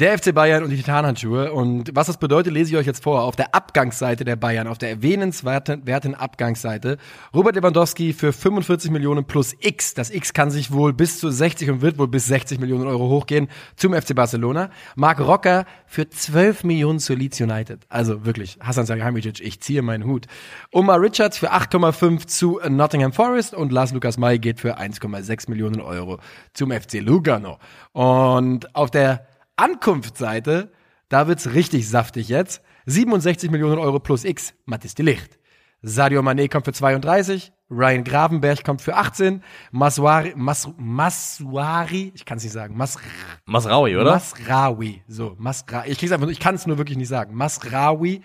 Der 0.00 0.16
FC 0.16 0.32
Bayern 0.32 0.62
und 0.62 0.70
die 0.70 0.76
Titanhandschuhe. 0.76 1.52
Und 1.52 1.90
was 1.92 2.06
das 2.06 2.18
bedeutet, 2.18 2.52
lese 2.52 2.70
ich 2.70 2.76
euch 2.76 2.86
jetzt 2.86 3.02
vor. 3.02 3.24
Auf 3.24 3.34
der 3.34 3.52
Abgangsseite 3.52 4.24
der 4.24 4.36
Bayern, 4.36 4.68
auf 4.68 4.78
der 4.78 4.90
erwähnenswerten 4.90 5.88
werten 5.88 6.14
Abgangsseite, 6.14 6.98
Robert 7.34 7.56
Lewandowski 7.56 8.12
für 8.12 8.32
45 8.32 8.92
Millionen 8.92 9.24
plus 9.24 9.56
X. 9.58 9.94
Das 9.94 10.10
X 10.10 10.32
kann 10.32 10.52
sich 10.52 10.70
wohl 10.70 10.92
bis 10.92 11.18
zu 11.18 11.32
60 11.32 11.68
und 11.70 11.80
wird 11.80 11.98
wohl 11.98 12.06
bis 12.06 12.26
60 12.26 12.60
Millionen 12.60 12.86
Euro 12.86 13.08
hochgehen 13.08 13.48
zum 13.74 13.92
FC 13.92 14.14
Barcelona. 14.14 14.70
Marc 14.94 15.18
Rocker 15.18 15.66
für 15.84 16.08
12 16.08 16.62
Millionen 16.62 17.00
zu 17.00 17.14
Leeds 17.14 17.40
United. 17.40 17.80
Also 17.88 18.24
wirklich, 18.24 18.56
Hasan 18.62 18.86
Salihamidzic, 18.86 19.40
ich 19.40 19.60
ziehe 19.60 19.82
meinen 19.82 20.04
Hut. 20.04 20.26
Omar 20.70 21.00
Richards 21.00 21.38
für 21.38 21.52
8,5 21.52 22.28
zu 22.28 22.60
Nottingham 22.68 23.12
Forest 23.12 23.52
und 23.52 23.72
Lars 23.72 23.92
Lukas 23.92 24.16
May 24.16 24.38
geht 24.38 24.60
für 24.60 24.78
1,6 24.78 25.50
Millionen 25.50 25.80
Euro 25.80 26.20
zum 26.54 26.70
FC 26.70 27.00
Lugano. 27.00 27.58
Und 27.92 28.76
auf 28.76 28.92
der 28.92 29.26
Ankunftsseite, 29.58 30.70
da 31.08 31.26
wird's 31.26 31.52
richtig 31.52 31.88
saftig 31.88 32.28
jetzt. 32.28 32.62
67 32.86 33.50
Millionen 33.50 33.78
Euro 33.78 33.98
plus 33.98 34.24
X, 34.24 34.54
Mathis 34.64 34.94
de 34.94 35.04
Licht. 35.04 35.38
Sadio 35.82 36.22
Mané 36.22 36.48
kommt 36.48 36.64
für 36.64 36.72
32, 36.72 37.52
Ryan 37.70 38.02
Gravenberg 38.02 38.64
kommt 38.64 38.82
für 38.82 38.96
18, 38.96 39.44
Maswari, 39.70 40.32
Mas, 40.34 40.68
Maswari, 40.76 42.12
ich 42.16 42.24
kann 42.24 42.38
es 42.38 42.44
nicht 42.44 42.52
sagen, 42.52 42.76
Mas, 42.76 42.98
Masraui, 43.44 43.96
oder? 43.96 44.10
Masraoui, 44.12 45.02
so, 45.06 45.36
Masra, 45.38 45.86
ich 45.86 45.98
krieg's 45.98 46.10
einfach, 46.10 46.26
ich 46.28 46.40
kann 46.40 46.56
es 46.56 46.66
nur 46.66 46.78
wirklich 46.78 46.98
nicht 46.98 47.08
sagen. 47.08 47.34
Masraoui 47.34 48.22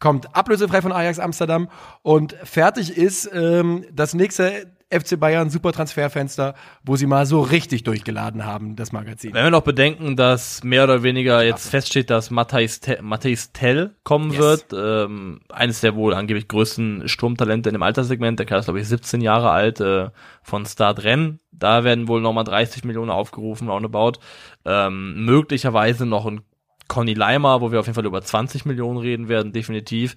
kommt 0.00 0.34
ablösefrei 0.34 0.82
von 0.82 0.90
Ajax 0.90 1.20
Amsterdam 1.20 1.68
und 2.02 2.32
fertig 2.42 2.96
ist 2.96 3.30
ähm, 3.32 3.84
das 3.92 4.14
nächste 4.14 4.75
FC 4.90 5.18
Bayern 5.18 5.50
Super 5.50 5.72
Transferfenster, 5.72 6.54
wo 6.84 6.94
sie 6.96 7.06
mal 7.06 7.26
so 7.26 7.40
richtig 7.40 7.82
durchgeladen 7.82 8.44
haben, 8.44 8.76
das 8.76 8.92
Magazin. 8.92 9.34
Wenn 9.34 9.44
wir 9.44 9.50
noch 9.50 9.62
bedenken, 9.62 10.14
dass 10.14 10.62
mehr 10.62 10.84
oder 10.84 11.02
weniger 11.02 11.42
jetzt 11.42 11.68
feststeht, 11.70 12.08
dass 12.08 12.30
Matthijs 12.30 12.80
Te 12.80 12.98
Matthijs 13.02 13.52
Tell 13.52 13.96
kommen 14.04 14.30
Yes. 14.30 14.38
wird, 14.40 14.66
ähm, 14.72 15.40
eines 15.48 15.80
der 15.80 15.96
wohl 15.96 16.14
angeblich 16.14 16.46
größten 16.46 17.08
Sturmtalente 17.08 17.68
in 17.68 17.74
dem 17.74 17.82
Alterssegment, 17.82 18.38
der 18.38 18.46
Kerl 18.46 18.60
ist 18.60 18.66
glaube 18.66 18.80
ich 18.80 18.86
17 18.88 19.20
Jahre 19.20 19.50
alt, 19.50 19.80
äh, 19.80 20.10
von 20.42 20.64
Start 20.66 21.02
Rennes, 21.02 21.40
da 21.50 21.82
werden 21.82 22.06
wohl 22.06 22.20
nochmal 22.20 22.44
30 22.44 22.84
Millionen 22.84 23.10
aufgerufen, 23.10 23.68
roundabout, 23.68 24.20
ähm, 24.64 25.24
möglicherweise 25.24 26.06
noch 26.06 26.26
ein 26.26 26.42
Conny 26.88 27.14
Leimer, 27.14 27.60
wo 27.60 27.72
wir 27.72 27.80
auf 27.80 27.86
jeden 27.86 27.96
Fall 27.96 28.06
über 28.06 28.22
20 28.22 28.64
Millionen 28.64 28.98
reden 28.98 29.28
werden, 29.28 29.52
definitiv. 29.52 30.14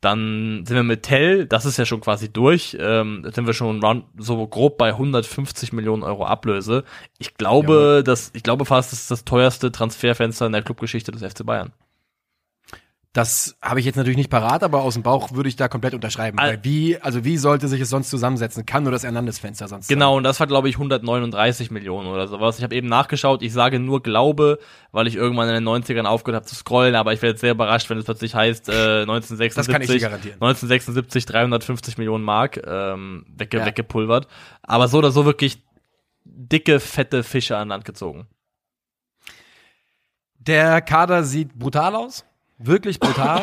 Dann 0.00 0.64
sind 0.64 0.76
wir 0.76 0.84
mit 0.84 1.02
Tell, 1.02 1.46
das 1.46 1.64
ist 1.64 1.76
ja 1.76 1.84
schon 1.84 2.00
quasi 2.00 2.32
durch, 2.32 2.76
ähm, 2.78 3.28
sind 3.34 3.46
wir 3.46 3.52
schon 3.52 3.82
round, 3.82 4.04
so 4.16 4.46
grob 4.46 4.78
bei 4.78 4.90
150 4.90 5.72
Millionen 5.72 6.04
Euro 6.04 6.24
Ablöse. 6.24 6.84
Ich 7.18 7.34
glaube, 7.34 8.02
dass, 8.04 8.30
ich 8.34 8.44
glaube 8.44 8.64
fast, 8.64 8.92
das 8.92 9.00
ist 9.00 9.10
das 9.10 9.24
teuerste 9.24 9.72
Transferfenster 9.72 10.46
in 10.46 10.52
der 10.52 10.62
Clubgeschichte 10.62 11.10
des 11.10 11.22
FC 11.22 11.44
Bayern. 11.44 11.72
Das 13.14 13.56
habe 13.62 13.80
ich 13.80 13.86
jetzt 13.86 13.96
natürlich 13.96 14.18
nicht 14.18 14.28
parat, 14.30 14.62
aber 14.62 14.82
aus 14.82 14.92
dem 14.94 15.02
Bauch 15.02 15.32
würde 15.32 15.48
ich 15.48 15.56
da 15.56 15.66
komplett 15.66 15.94
unterschreiben. 15.94 16.38
Al- 16.38 16.50
Weil 16.50 16.64
wie, 16.64 16.98
also 17.00 17.24
wie 17.24 17.38
sollte 17.38 17.66
sich 17.66 17.80
es 17.80 17.88
sonst 17.88 18.10
zusammensetzen? 18.10 18.66
Kann 18.66 18.82
nur 18.82 18.92
das 18.92 19.02
Hernandez-Fenster 19.02 19.66
sonst 19.66 19.88
Genau, 19.88 20.16
und 20.18 20.24
das 20.24 20.38
war, 20.40 20.46
glaube 20.46 20.68
ich, 20.68 20.74
139 20.76 21.70
Millionen 21.70 22.06
oder 22.08 22.28
sowas. 22.28 22.58
Ich 22.58 22.64
habe 22.64 22.74
eben 22.74 22.86
nachgeschaut, 22.86 23.42
ich 23.42 23.52
sage 23.54 23.78
nur 23.80 24.02
glaube, 24.02 24.58
weil 24.92 25.06
ich 25.06 25.16
irgendwann 25.16 25.48
in 25.48 25.54
den 25.54 25.66
90ern 25.66 26.04
aufgehört 26.04 26.42
habe 26.42 26.46
zu 26.48 26.54
scrollen, 26.54 26.94
aber 26.94 27.14
ich 27.14 27.22
werde 27.22 27.32
jetzt 27.32 27.40
sehr 27.40 27.52
überrascht, 27.52 27.88
wenn 27.88 27.96
es 27.96 28.04
plötzlich 28.04 28.34
heißt, 28.34 28.68
äh, 28.68 29.00
1976, 29.00 29.54
Das 29.56 29.68
kann 29.68 29.80
ich 29.82 30.02
garantieren. 30.02 30.34
1976 30.34 31.24
350 31.24 31.96
Millionen 31.96 32.24
Mark 32.24 32.60
ähm, 32.66 33.24
wegge 33.34 33.56
Ja. 33.58 33.64
weggepulvert. 33.66 34.28
Aber 34.62 34.86
so 34.86 34.98
oder 34.98 35.10
so 35.12 35.24
wirklich 35.24 35.62
dicke, 36.24 36.78
fette 36.78 37.22
Fische 37.22 37.56
an 37.56 37.68
Land 37.68 37.86
gezogen. 37.86 38.28
Der 40.38 40.80
Kader 40.82 41.24
sieht 41.24 41.54
brutal 41.54 41.94
aus. 41.96 42.24
Wirklich 42.58 43.00
brutal. 43.00 43.42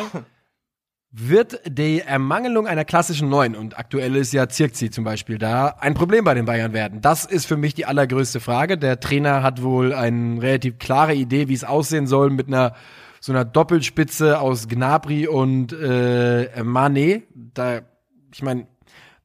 Wird 1.10 1.60
die 1.66 2.00
Ermangelung 2.00 2.66
einer 2.66 2.84
klassischen 2.84 3.30
Neun, 3.30 3.54
und 3.56 3.78
aktuell 3.78 4.16
ist 4.16 4.32
ja 4.34 4.48
Zirkzi 4.48 4.90
zum 4.90 5.04
Beispiel 5.04 5.38
da, 5.38 5.68
ein 5.80 5.94
Problem 5.94 6.24
bei 6.24 6.34
den 6.34 6.44
Bayern 6.44 6.74
werden? 6.74 7.00
Das 7.00 7.24
ist 7.24 7.46
für 7.46 7.56
mich 7.56 7.74
die 7.74 7.86
allergrößte 7.86 8.38
Frage. 8.40 8.76
Der 8.76 9.00
Trainer 9.00 9.42
hat 9.42 9.62
wohl 9.62 9.94
eine 9.94 10.42
relativ 10.42 10.78
klare 10.78 11.14
Idee, 11.14 11.48
wie 11.48 11.54
es 11.54 11.64
aussehen 11.64 12.06
soll 12.06 12.30
mit 12.30 12.48
einer 12.48 12.74
so 13.18 13.32
einer 13.32 13.46
Doppelspitze 13.46 14.38
aus 14.40 14.68
Gnabry 14.68 15.26
und 15.26 15.72
äh, 15.72 16.62
Mane. 16.62 17.22
Da, 17.34 17.80
ich 18.32 18.42
meine, 18.42 18.66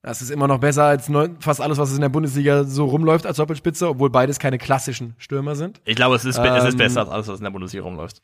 das 0.02 0.22
ist 0.22 0.32
immer 0.32 0.48
noch 0.48 0.60
besser 0.60 0.86
als 0.86 1.10
neun, 1.10 1.36
fast 1.42 1.60
alles, 1.62 1.78
was 1.78 1.94
in 1.94 2.02
der 2.02 2.10
Bundesliga 2.10 2.64
so 2.64 2.86
rumläuft 2.86 3.26
als 3.26 3.38
Doppelspitze, 3.38 3.90
obwohl 3.90 4.10
beides 4.10 4.40
keine 4.40 4.58
klassischen 4.58 5.14
Stürmer 5.18 5.56
sind. 5.56 5.82
Ich 5.84 5.98
glaube, 5.98 6.16
es 6.16 6.24
ist, 6.26 6.42
be- 6.42 6.48
es 6.48 6.64
ist 6.64 6.72
Ähm, 6.74 6.78
besser 6.78 7.02
als 7.02 7.10
alles, 7.10 7.28
was 7.28 7.40
in 7.40 7.44
der 7.44 7.52
Bundesliga 7.52 7.84
rumläuft. 7.84 8.22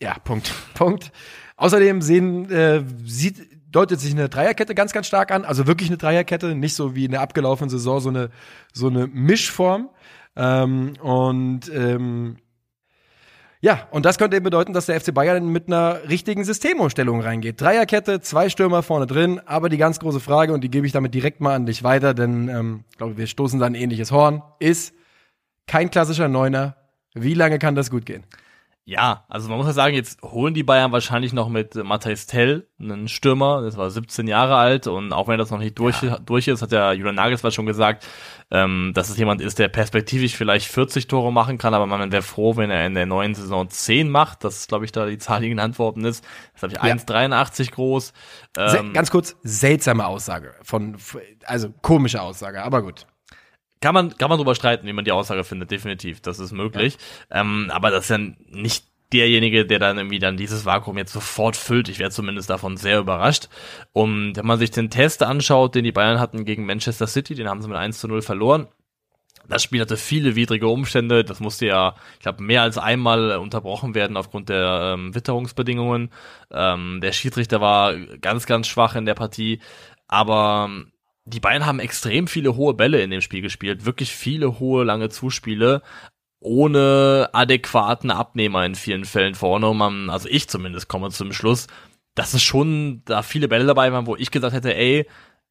Ja, 0.00 0.18
Punkt. 0.18 0.52
Punkt. 0.74 1.12
Außerdem 1.56 2.00
sehen, 2.02 2.50
äh, 2.50 2.82
sieht, 3.04 3.46
deutet 3.70 4.00
sich 4.00 4.12
eine 4.12 4.28
Dreierkette 4.28 4.74
ganz, 4.74 4.92
ganz 4.92 5.06
stark 5.06 5.30
an. 5.30 5.44
Also 5.44 5.66
wirklich 5.66 5.88
eine 5.90 5.98
Dreierkette, 5.98 6.54
nicht 6.54 6.74
so 6.74 6.94
wie 6.94 7.04
in 7.04 7.10
der 7.10 7.20
abgelaufenen 7.20 7.70
Saison 7.70 8.00
so 8.00 8.08
eine, 8.08 8.30
so 8.72 8.88
eine 8.88 9.06
Mischform. 9.06 9.90
Ähm, 10.36 10.94
und 11.02 11.70
ähm, 11.74 12.36
ja, 13.62 13.88
und 13.90 14.06
das 14.06 14.16
könnte 14.16 14.38
eben 14.38 14.44
bedeuten, 14.44 14.72
dass 14.72 14.86
der 14.86 14.98
FC 14.98 15.12
Bayern 15.12 15.48
mit 15.48 15.66
einer 15.66 16.08
richtigen 16.08 16.44
Systemumstellung 16.44 17.20
reingeht. 17.20 17.60
Dreierkette, 17.60 18.22
zwei 18.22 18.48
Stürmer 18.48 18.82
vorne 18.82 19.06
drin, 19.06 19.38
aber 19.44 19.68
die 19.68 19.76
ganz 19.76 20.00
große 20.00 20.20
Frage, 20.20 20.54
und 20.54 20.64
die 20.64 20.70
gebe 20.70 20.86
ich 20.86 20.92
damit 20.92 21.12
direkt 21.12 21.42
mal 21.42 21.54
an 21.54 21.66
dich 21.66 21.82
weiter, 21.82 22.14
denn 22.14 22.48
ähm, 22.48 22.84
glaube, 22.96 23.18
wir 23.18 23.26
stoßen 23.26 23.60
da 23.60 23.66
ein 23.66 23.74
ähnliches 23.74 24.12
Horn, 24.12 24.42
ist 24.60 24.94
kein 25.66 25.90
klassischer 25.90 26.28
Neuner. 26.28 26.76
Wie 27.12 27.34
lange 27.34 27.58
kann 27.58 27.74
das 27.74 27.90
gut 27.90 28.06
gehen? 28.06 28.24
Ja, 28.90 29.24
also 29.28 29.48
man 29.48 29.56
muss 29.56 29.68
ja 29.68 29.72
sagen, 29.72 29.94
jetzt 29.94 30.20
holen 30.20 30.52
die 30.52 30.64
Bayern 30.64 30.90
wahrscheinlich 30.90 31.32
noch 31.32 31.48
mit 31.48 31.76
Matthijs 31.76 32.26
Tell 32.26 32.66
einen 32.80 33.06
Stürmer, 33.06 33.62
das 33.62 33.76
war 33.76 33.88
17 33.88 34.26
Jahre 34.26 34.56
alt 34.56 34.88
und 34.88 35.12
auch 35.12 35.28
wenn 35.28 35.38
das 35.38 35.52
noch 35.52 35.60
nicht 35.60 35.78
durch, 35.78 35.98
durch 36.26 36.48
ist, 36.48 36.60
hat 36.60 36.72
ja 36.72 36.92
Julian 36.92 37.14
Nagelsmann 37.14 37.52
schon 37.52 37.66
gesagt, 37.66 38.04
ähm, 38.50 38.90
dass 38.92 39.08
es 39.08 39.16
jemand 39.16 39.42
ist, 39.42 39.60
der 39.60 39.68
perspektivisch 39.68 40.34
vielleicht 40.34 40.66
40 40.66 41.06
Tore 41.06 41.32
machen 41.32 41.56
kann, 41.56 41.72
aber 41.72 41.86
man 41.86 42.10
wäre 42.10 42.22
froh, 42.22 42.56
wenn 42.56 42.72
er 42.72 42.84
in 42.84 42.94
der 42.94 43.06
neuen 43.06 43.36
Saison 43.36 43.70
10 43.70 44.10
macht, 44.10 44.42
das 44.42 44.56
ist 44.56 44.68
glaube 44.68 44.86
ich 44.86 44.90
da 44.90 45.06
die 45.06 45.18
Zahl, 45.18 45.42
die 45.42 45.50
genannt 45.50 45.78
worden 45.78 46.04
ist, 46.04 46.24
das 46.54 46.64
habe 46.64 46.72
ich 46.72 46.82
Ja. 46.82 46.92
1,83 46.92 47.70
groß. 47.70 48.12
Ähm, 48.58 48.92
ganz 48.92 49.12
kurz, 49.12 49.36
seltsame 49.44 50.04
Aussage 50.04 50.52
von, 50.64 50.96
also 51.46 51.70
komische 51.80 52.20
Aussage, 52.20 52.60
aber 52.64 52.82
gut. 52.82 53.06
Kann 53.80 53.94
man, 53.94 54.16
kann 54.16 54.28
man 54.28 54.38
drüber 54.38 54.54
streiten, 54.54 54.86
wie 54.86 54.92
man 54.92 55.04
die 55.04 55.12
Aussage 55.12 55.44
findet, 55.44 55.70
definitiv, 55.70 56.20
das 56.20 56.38
ist 56.38 56.52
möglich. 56.52 56.98
Ähm, 57.30 57.70
aber 57.72 57.90
das 57.90 58.04
ist 58.04 58.10
ja 58.10 58.18
nicht 58.18 58.84
derjenige, 59.12 59.66
der 59.66 59.78
dann 59.78 59.98
irgendwie 59.98 60.18
dann 60.18 60.36
dieses 60.36 60.64
Vakuum 60.64 60.98
jetzt 60.98 61.12
sofort 61.12 61.56
füllt. 61.56 61.88
Ich 61.88 61.98
wäre 61.98 62.10
zumindest 62.10 62.50
davon 62.50 62.76
sehr 62.76 63.00
überrascht. 63.00 63.48
Und 63.92 64.36
wenn 64.36 64.46
man 64.46 64.58
sich 64.58 64.70
den 64.70 64.90
Test 64.90 65.22
anschaut, 65.22 65.74
den 65.74 65.84
die 65.84 65.92
Bayern 65.92 66.20
hatten 66.20 66.44
gegen 66.44 66.66
Manchester 66.66 67.06
City, 67.06 67.34
den 67.34 67.48
haben 67.48 67.62
sie 67.62 67.68
mit 67.68 67.76
1 67.76 67.98
zu 67.98 68.08
0 68.08 68.22
verloren. 68.22 68.68
Das 69.48 69.64
Spiel 69.64 69.80
hatte 69.80 69.96
viele 69.96 70.36
widrige 70.36 70.68
Umstände. 70.68 71.24
Das 71.24 71.40
musste 71.40 71.66
ja, 71.66 71.96
ich 72.14 72.20
glaube, 72.20 72.42
mehr 72.42 72.62
als 72.62 72.78
einmal 72.78 73.32
äh, 73.32 73.36
unterbrochen 73.36 73.96
werden 73.96 74.16
aufgrund 74.16 74.48
der 74.48 74.94
ähm, 74.94 75.14
Witterungsbedingungen. 75.14 76.10
Ähm, 76.52 77.00
der 77.02 77.12
Schiedsrichter 77.12 77.60
war 77.60 77.98
ganz, 77.98 78.46
ganz 78.46 78.68
schwach 78.68 78.94
in 78.94 79.06
der 79.06 79.14
Partie. 79.14 79.60
Aber 80.06 80.68
ähm, 80.68 80.89
die 81.24 81.40
Bayern 81.40 81.66
haben 81.66 81.80
extrem 81.80 82.26
viele 82.26 82.56
hohe 82.56 82.74
Bälle 82.74 83.02
in 83.02 83.10
dem 83.10 83.20
Spiel 83.20 83.42
gespielt. 83.42 83.84
Wirklich 83.84 84.10
viele 84.12 84.58
hohe, 84.58 84.84
lange 84.84 85.08
Zuspiele. 85.08 85.82
Ohne 86.40 87.28
adäquaten 87.32 88.10
Abnehmer 88.10 88.64
in 88.64 88.74
vielen 88.74 89.04
Fällen 89.04 89.34
vorne. 89.34 89.68
Und 89.68 89.76
man, 89.76 90.10
also 90.10 90.28
ich 90.28 90.48
zumindest 90.48 90.88
komme 90.88 91.10
zum 91.10 91.32
Schluss, 91.32 91.66
dass 92.14 92.34
es 92.34 92.42
schon 92.42 93.02
da 93.04 93.22
viele 93.22 93.48
Bälle 93.48 93.66
dabei 93.66 93.92
waren, 93.92 94.06
wo 94.06 94.16
ich 94.16 94.30
gesagt 94.30 94.54
hätte, 94.54 94.74
ey, 94.74 95.06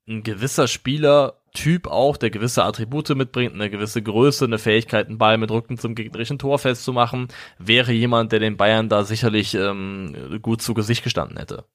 ein 0.07 0.24
gewisser 0.24 0.67
Spielertyp 0.67 1.88
auch, 1.88 2.17
der 2.17 2.32
gewisse 2.32 2.63
Attribute 2.63 3.09
mitbringt, 3.09 3.53
eine 3.53 3.70
gewisse 3.70 4.01
Größe, 4.01 4.45
eine 4.45 4.57
Fähigkeit, 4.57 5.07
einen 5.07 5.20
Ball 5.20 5.38
mit 5.38 5.51
Rücken 5.51 5.78
zum 5.78 5.93
gegnerischen 5.93 6.39
Tor 6.39 6.57
festzumachen, 6.57 7.28
wäre 7.59 7.91
jemand, 7.91 8.32
der 8.32 8.39
den 8.39 8.57
Bayern 8.57 8.89
da 8.89 9.03
sicherlich 9.03 9.53
ähm, 9.53 10.39
gut 10.41 10.63
zu 10.63 10.74
Gesicht 10.74 11.03
gestanden 11.03 11.38
hätte. 11.38 11.65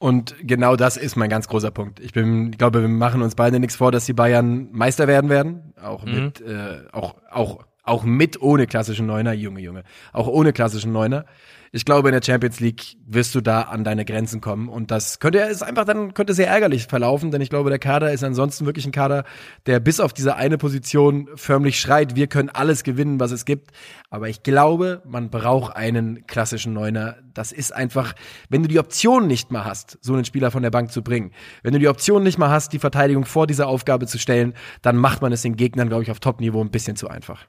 Und 0.00 0.34
genau 0.42 0.74
das 0.76 0.96
ist 0.96 1.14
mein 1.14 1.28
ganz 1.30 1.46
großer 1.46 1.70
Punkt. 1.70 2.00
Ich 2.00 2.12
bin, 2.12 2.50
ich 2.52 2.58
glaube, 2.58 2.80
wir 2.80 2.88
machen 2.88 3.20
uns 3.22 3.34
beide 3.36 3.60
nichts 3.60 3.76
vor, 3.76 3.92
dass 3.92 4.06
die 4.06 4.14
Bayern 4.14 4.68
Meister 4.72 5.06
werden 5.06 5.30
werden. 5.30 5.74
Auch 5.80 6.04
Mhm. 6.04 6.14
mit, 6.14 6.40
äh, 6.40 6.78
auch, 6.90 7.14
auch 7.30 7.64
Auch 7.82 8.04
mit 8.04 8.40
ohne 8.40 8.66
klassischen 8.66 9.06
Neuner, 9.06 9.32
Junge, 9.32 9.60
Junge. 9.60 9.82
Auch 10.12 10.26
ohne 10.28 10.52
klassischen 10.52 10.92
Neuner 10.92 11.24
ich 11.72 11.84
glaube, 11.84 12.08
in 12.08 12.12
der 12.12 12.22
Champions 12.24 12.58
League 12.58 12.96
wirst 13.06 13.32
du 13.34 13.40
da 13.40 13.62
an 13.62 13.84
deine 13.84 14.04
Grenzen 14.04 14.40
kommen. 14.40 14.68
Und 14.68 14.90
das 14.90 15.20
könnte 15.20 15.38
ist 15.38 15.62
einfach 15.62 15.84
dann 15.84 16.14
könnte 16.14 16.34
sehr 16.34 16.48
ärgerlich 16.48 16.86
verlaufen, 16.86 17.30
denn 17.30 17.40
ich 17.40 17.50
glaube, 17.50 17.70
der 17.70 17.78
Kader 17.78 18.12
ist 18.12 18.24
ansonsten 18.24 18.66
wirklich 18.66 18.86
ein 18.86 18.92
Kader, 18.92 19.24
der 19.66 19.78
bis 19.78 20.00
auf 20.00 20.12
diese 20.12 20.34
eine 20.34 20.58
Position 20.58 21.28
förmlich 21.36 21.78
schreit, 21.78 22.16
wir 22.16 22.26
können 22.26 22.48
alles 22.48 22.82
gewinnen, 22.82 23.20
was 23.20 23.30
es 23.30 23.44
gibt. 23.44 23.70
Aber 24.10 24.28
ich 24.28 24.42
glaube, 24.42 25.02
man 25.06 25.30
braucht 25.30 25.76
einen 25.76 26.26
klassischen 26.26 26.72
Neuner. 26.72 27.18
Das 27.34 27.52
ist 27.52 27.72
einfach, 27.72 28.14
wenn 28.48 28.62
du 28.62 28.68
die 28.68 28.80
Option 28.80 29.28
nicht 29.28 29.52
mal 29.52 29.64
hast, 29.64 29.98
so 30.00 30.14
einen 30.14 30.24
Spieler 30.24 30.50
von 30.50 30.64
der 30.64 30.70
Bank 30.70 30.90
zu 30.90 31.02
bringen, 31.02 31.30
wenn 31.62 31.72
du 31.72 31.78
die 31.78 31.88
Option 31.88 32.24
nicht 32.24 32.38
mal 32.38 32.50
hast, 32.50 32.72
die 32.72 32.80
Verteidigung 32.80 33.24
vor 33.24 33.46
dieser 33.46 33.68
Aufgabe 33.68 34.08
zu 34.08 34.18
stellen, 34.18 34.54
dann 34.82 34.96
macht 34.96 35.22
man 35.22 35.32
es 35.32 35.42
den 35.42 35.54
Gegnern, 35.54 35.88
glaube 35.88 36.02
ich, 36.02 36.10
auf 36.10 36.18
Top-Niveau 36.18 36.60
ein 36.60 36.72
bisschen 36.72 36.96
zu 36.96 37.08
einfach. 37.08 37.46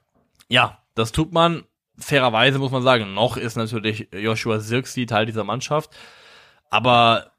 Ja, 0.48 0.78
das 0.94 1.10
tut 1.10 1.32
man 1.32 1.64
fairerweise 2.02 2.58
muss 2.58 2.70
man 2.70 2.82
sagen, 2.82 3.14
noch 3.14 3.36
ist 3.36 3.56
natürlich 3.56 4.08
Joshua 4.12 4.60
Sirksi 4.60 5.06
Teil 5.06 5.26
dieser 5.26 5.44
Mannschaft. 5.44 5.90
Aber 6.70 7.32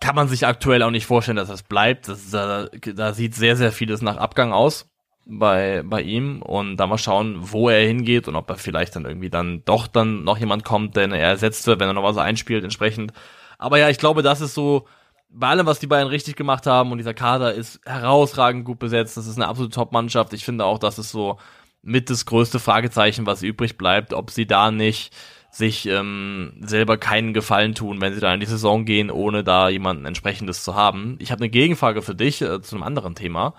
kann 0.00 0.16
man 0.16 0.28
sich 0.28 0.46
aktuell 0.46 0.82
auch 0.82 0.90
nicht 0.90 1.06
vorstellen, 1.06 1.36
dass 1.36 1.48
das 1.48 1.62
bleibt. 1.62 2.08
Das, 2.08 2.30
da, 2.30 2.66
da 2.66 3.12
sieht 3.12 3.34
sehr, 3.34 3.56
sehr 3.56 3.72
vieles 3.72 4.02
nach 4.02 4.16
Abgang 4.16 4.52
aus 4.52 4.90
bei, 5.24 5.82
bei 5.84 6.02
ihm 6.02 6.42
und 6.42 6.76
da 6.76 6.86
mal 6.86 6.98
schauen, 6.98 7.36
wo 7.38 7.68
er 7.68 7.86
hingeht 7.86 8.26
und 8.26 8.34
ob 8.34 8.50
er 8.50 8.56
vielleicht 8.56 8.96
dann 8.96 9.04
irgendwie 9.04 9.30
dann 9.30 9.64
doch 9.64 9.86
dann 9.86 10.24
noch 10.24 10.38
jemand 10.38 10.64
kommt, 10.64 10.96
denn 10.96 11.12
er 11.12 11.28
ersetzt 11.28 11.66
wird, 11.66 11.78
wenn 11.78 11.88
er 11.88 11.92
noch 11.94 12.02
was 12.02 12.16
einspielt 12.16 12.64
entsprechend. 12.64 13.12
Aber 13.58 13.78
ja, 13.78 13.88
ich 13.88 13.98
glaube, 13.98 14.22
das 14.22 14.40
ist 14.40 14.54
so, 14.54 14.86
bei 15.30 15.48
allem, 15.48 15.66
was 15.66 15.78
die 15.78 15.86
beiden 15.86 16.08
richtig 16.08 16.36
gemacht 16.36 16.66
haben 16.66 16.92
und 16.92 16.98
dieser 16.98 17.14
Kader 17.14 17.54
ist 17.54 17.80
herausragend 17.86 18.64
gut 18.64 18.78
besetzt, 18.78 19.16
das 19.16 19.26
ist 19.26 19.36
eine 19.36 19.48
absolute 19.48 19.74
Top-Mannschaft. 19.74 20.32
Ich 20.32 20.44
finde 20.44 20.64
auch, 20.64 20.78
das 20.78 20.98
ist 20.98 21.10
so 21.10 21.38
mit 21.82 22.10
das 22.10 22.26
größte 22.26 22.58
Fragezeichen, 22.58 23.26
was 23.26 23.42
übrig 23.42 23.76
bleibt, 23.76 24.12
ob 24.12 24.30
sie 24.30 24.46
da 24.46 24.70
nicht 24.70 25.14
sich 25.50 25.86
ähm, 25.86 26.54
selber 26.62 26.96
keinen 26.96 27.34
Gefallen 27.34 27.74
tun, 27.74 28.00
wenn 28.00 28.14
sie 28.14 28.20
da 28.20 28.32
in 28.32 28.40
die 28.40 28.46
Saison 28.46 28.86
gehen, 28.86 29.10
ohne 29.10 29.44
da 29.44 29.68
jemanden 29.68 30.06
entsprechendes 30.06 30.64
zu 30.64 30.74
haben. 30.74 31.16
Ich 31.18 31.30
habe 31.30 31.40
eine 31.40 31.50
Gegenfrage 31.50 32.00
für 32.00 32.14
dich 32.14 32.40
äh, 32.40 32.62
zu 32.62 32.74
einem 32.74 32.84
anderen 32.84 33.14
Thema. 33.14 33.54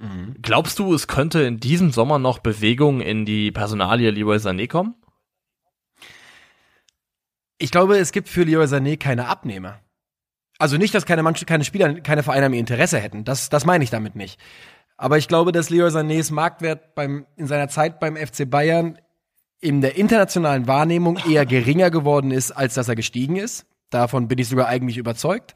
Mhm. 0.00 0.36
Glaubst 0.42 0.78
du, 0.78 0.92
es 0.92 1.08
könnte 1.08 1.40
in 1.40 1.60
diesem 1.60 1.92
Sommer 1.92 2.18
noch 2.18 2.40
Bewegung 2.40 3.00
in 3.00 3.24
die 3.24 3.50
Personalie 3.50 4.10
Leroy 4.10 4.36
Sané 4.36 4.68
kommen? 4.68 4.94
Ich 7.56 7.70
glaube, 7.70 7.96
es 7.96 8.12
gibt 8.12 8.28
für 8.28 8.44
Leroy 8.44 8.66
Sané 8.66 8.98
keine 8.98 9.28
Abnehmer. 9.28 9.80
Also 10.58 10.76
nicht, 10.76 10.94
dass 10.94 11.06
keine, 11.06 11.22
Mannschaft, 11.22 11.46
keine 11.46 11.64
Spieler, 11.64 11.94
keine 12.00 12.22
Vereine 12.22 12.46
am 12.46 12.52
Interesse 12.52 12.98
hätten. 12.98 13.24
Das, 13.24 13.48
das 13.48 13.64
meine 13.64 13.82
ich 13.82 13.90
damit 13.90 14.14
nicht. 14.14 14.38
Aber 14.98 15.16
ich 15.16 15.28
glaube, 15.28 15.52
dass 15.52 15.70
Leroy 15.70 15.90
Sanés 15.90 16.32
Marktwert 16.32 16.94
beim, 16.94 17.24
in 17.36 17.46
seiner 17.46 17.68
Zeit 17.68 18.00
beim 18.00 18.16
FC 18.16 18.50
Bayern 18.50 18.98
in 19.60 19.80
der 19.80 19.96
internationalen 19.96 20.66
Wahrnehmung 20.66 21.18
eher 21.28 21.46
geringer 21.46 21.90
geworden 21.90 22.32
ist, 22.32 22.50
als 22.50 22.74
dass 22.74 22.88
er 22.88 22.96
gestiegen 22.96 23.36
ist. 23.36 23.64
Davon 23.90 24.28
bin 24.28 24.38
ich 24.38 24.48
sogar 24.48 24.66
eigentlich 24.66 24.98
überzeugt. 24.98 25.54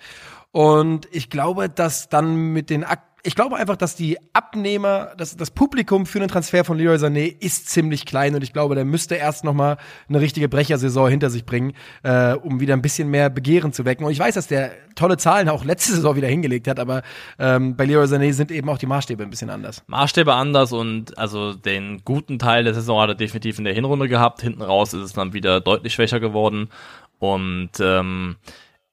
Und 0.52 1.08
ich 1.12 1.28
glaube, 1.28 1.68
dass 1.68 2.08
dann 2.08 2.52
mit 2.52 2.70
den 2.70 2.84
Ak 2.84 3.11
ich 3.24 3.36
glaube 3.36 3.56
einfach, 3.56 3.76
dass 3.76 3.94
die 3.94 4.18
Abnehmer, 4.32 5.12
dass 5.16 5.36
das 5.36 5.52
Publikum 5.52 6.06
für 6.06 6.18
den 6.18 6.28
Transfer 6.28 6.64
von 6.64 6.76
Leroy 6.76 6.96
Sané 6.96 7.36
ist 7.40 7.68
ziemlich 7.68 8.04
klein 8.04 8.34
und 8.34 8.42
ich 8.42 8.52
glaube, 8.52 8.74
der 8.74 8.84
müsste 8.84 9.14
erst 9.14 9.44
noch 9.44 9.54
mal 9.54 9.76
eine 10.08 10.20
richtige 10.20 10.48
Brechersaison 10.48 11.08
hinter 11.08 11.30
sich 11.30 11.44
bringen, 11.44 11.74
äh, 12.02 12.34
um 12.34 12.58
wieder 12.58 12.74
ein 12.74 12.82
bisschen 12.82 13.08
mehr 13.10 13.30
Begehren 13.30 13.72
zu 13.72 13.84
wecken. 13.84 14.04
Und 14.04 14.10
ich 14.10 14.18
weiß, 14.18 14.34
dass 14.34 14.48
der 14.48 14.72
tolle 14.96 15.18
Zahlen 15.18 15.48
auch 15.48 15.64
letzte 15.64 15.92
Saison 15.94 16.16
wieder 16.16 16.26
hingelegt 16.26 16.66
hat, 16.66 16.80
aber 16.80 17.02
ähm, 17.38 17.76
bei 17.76 17.84
Leroy 17.84 18.06
Sané 18.06 18.32
sind 18.32 18.50
eben 18.50 18.68
auch 18.68 18.78
die 18.78 18.86
Maßstäbe 18.86 19.22
ein 19.22 19.30
bisschen 19.30 19.50
anders. 19.50 19.84
Maßstäbe 19.86 20.34
anders 20.34 20.72
und 20.72 21.16
also 21.16 21.54
den 21.54 22.02
guten 22.04 22.40
Teil 22.40 22.64
der 22.64 22.74
Saison 22.74 23.02
hat 23.02 23.10
er 23.10 23.14
definitiv 23.14 23.58
in 23.58 23.64
der 23.64 23.74
Hinrunde 23.74 24.08
gehabt. 24.08 24.42
Hinten 24.42 24.62
raus 24.62 24.94
ist 24.94 25.02
es 25.02 25.12
dann 25.12 25.32
wieder 25.32 25.60
deutlich 25.60 25.94
schwächer 25.94 26.18
geworden 26.18 26.70
und 27.20 27.70
ähm, 27.80 28.36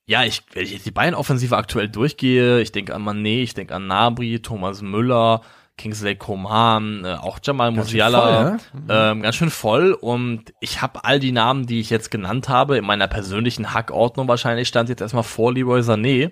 ja, 0.09 0.23
ich, 0.23 0.41
wenn 0.53 0.63
ich 0.63 0.71
jetzt 0.71 0.87
die 0.87 0.91
Bayern-Offensive 0.91 1.55
aktuell 1.55 1.87
durchgehe, 1.87 2.61
ich 2.61 2.71
denke 2.71 2.95
an 2.95 3.03
Mané, 3.03 3.43
ich 3.43 3.53
denke 3.53 3.75
an 3.75 3.85
Nabri, 3.85 4.39
Thomas 4.39 4.81
Müller, 4.81 5.41
Kingsley 5.77 6.15
Coman, 6.15 7.05
äh, 7.05 7.13
auch 7.13 7.37
Jamal 7.43 7.69
Musiala, 7.69 8.57
ja? 8.89 9.11
ähm, 9.11 9.21
ganz 9.21 9.35
schön 9.35 9.51
voll. 9.51 9.93
Und 9.93 10.51
ich 10.61 10.81
habe 10.81 11.03
all 11.05 11.19
die 11.19 11.31
Namen, 11.31 11.67
die 11.67 11.79
ich 11.79 11.91
jetzt 11.91 12.09
genannt 12.09 12.49
habe, 12.49 12.79
in 12.79 12.85
meiner 12.85 13.07
persönlichen 13.07 13.75
Hackordnung 13.75 14.27
wahrscheinlich 14.27 14.67
stand 14.67 14.89
jetzt 14.89 15.01
erstmal 15.01 15.21
vor 15.21 15.53
Leroy 15.53 15.81
Sané. 15.81 16.31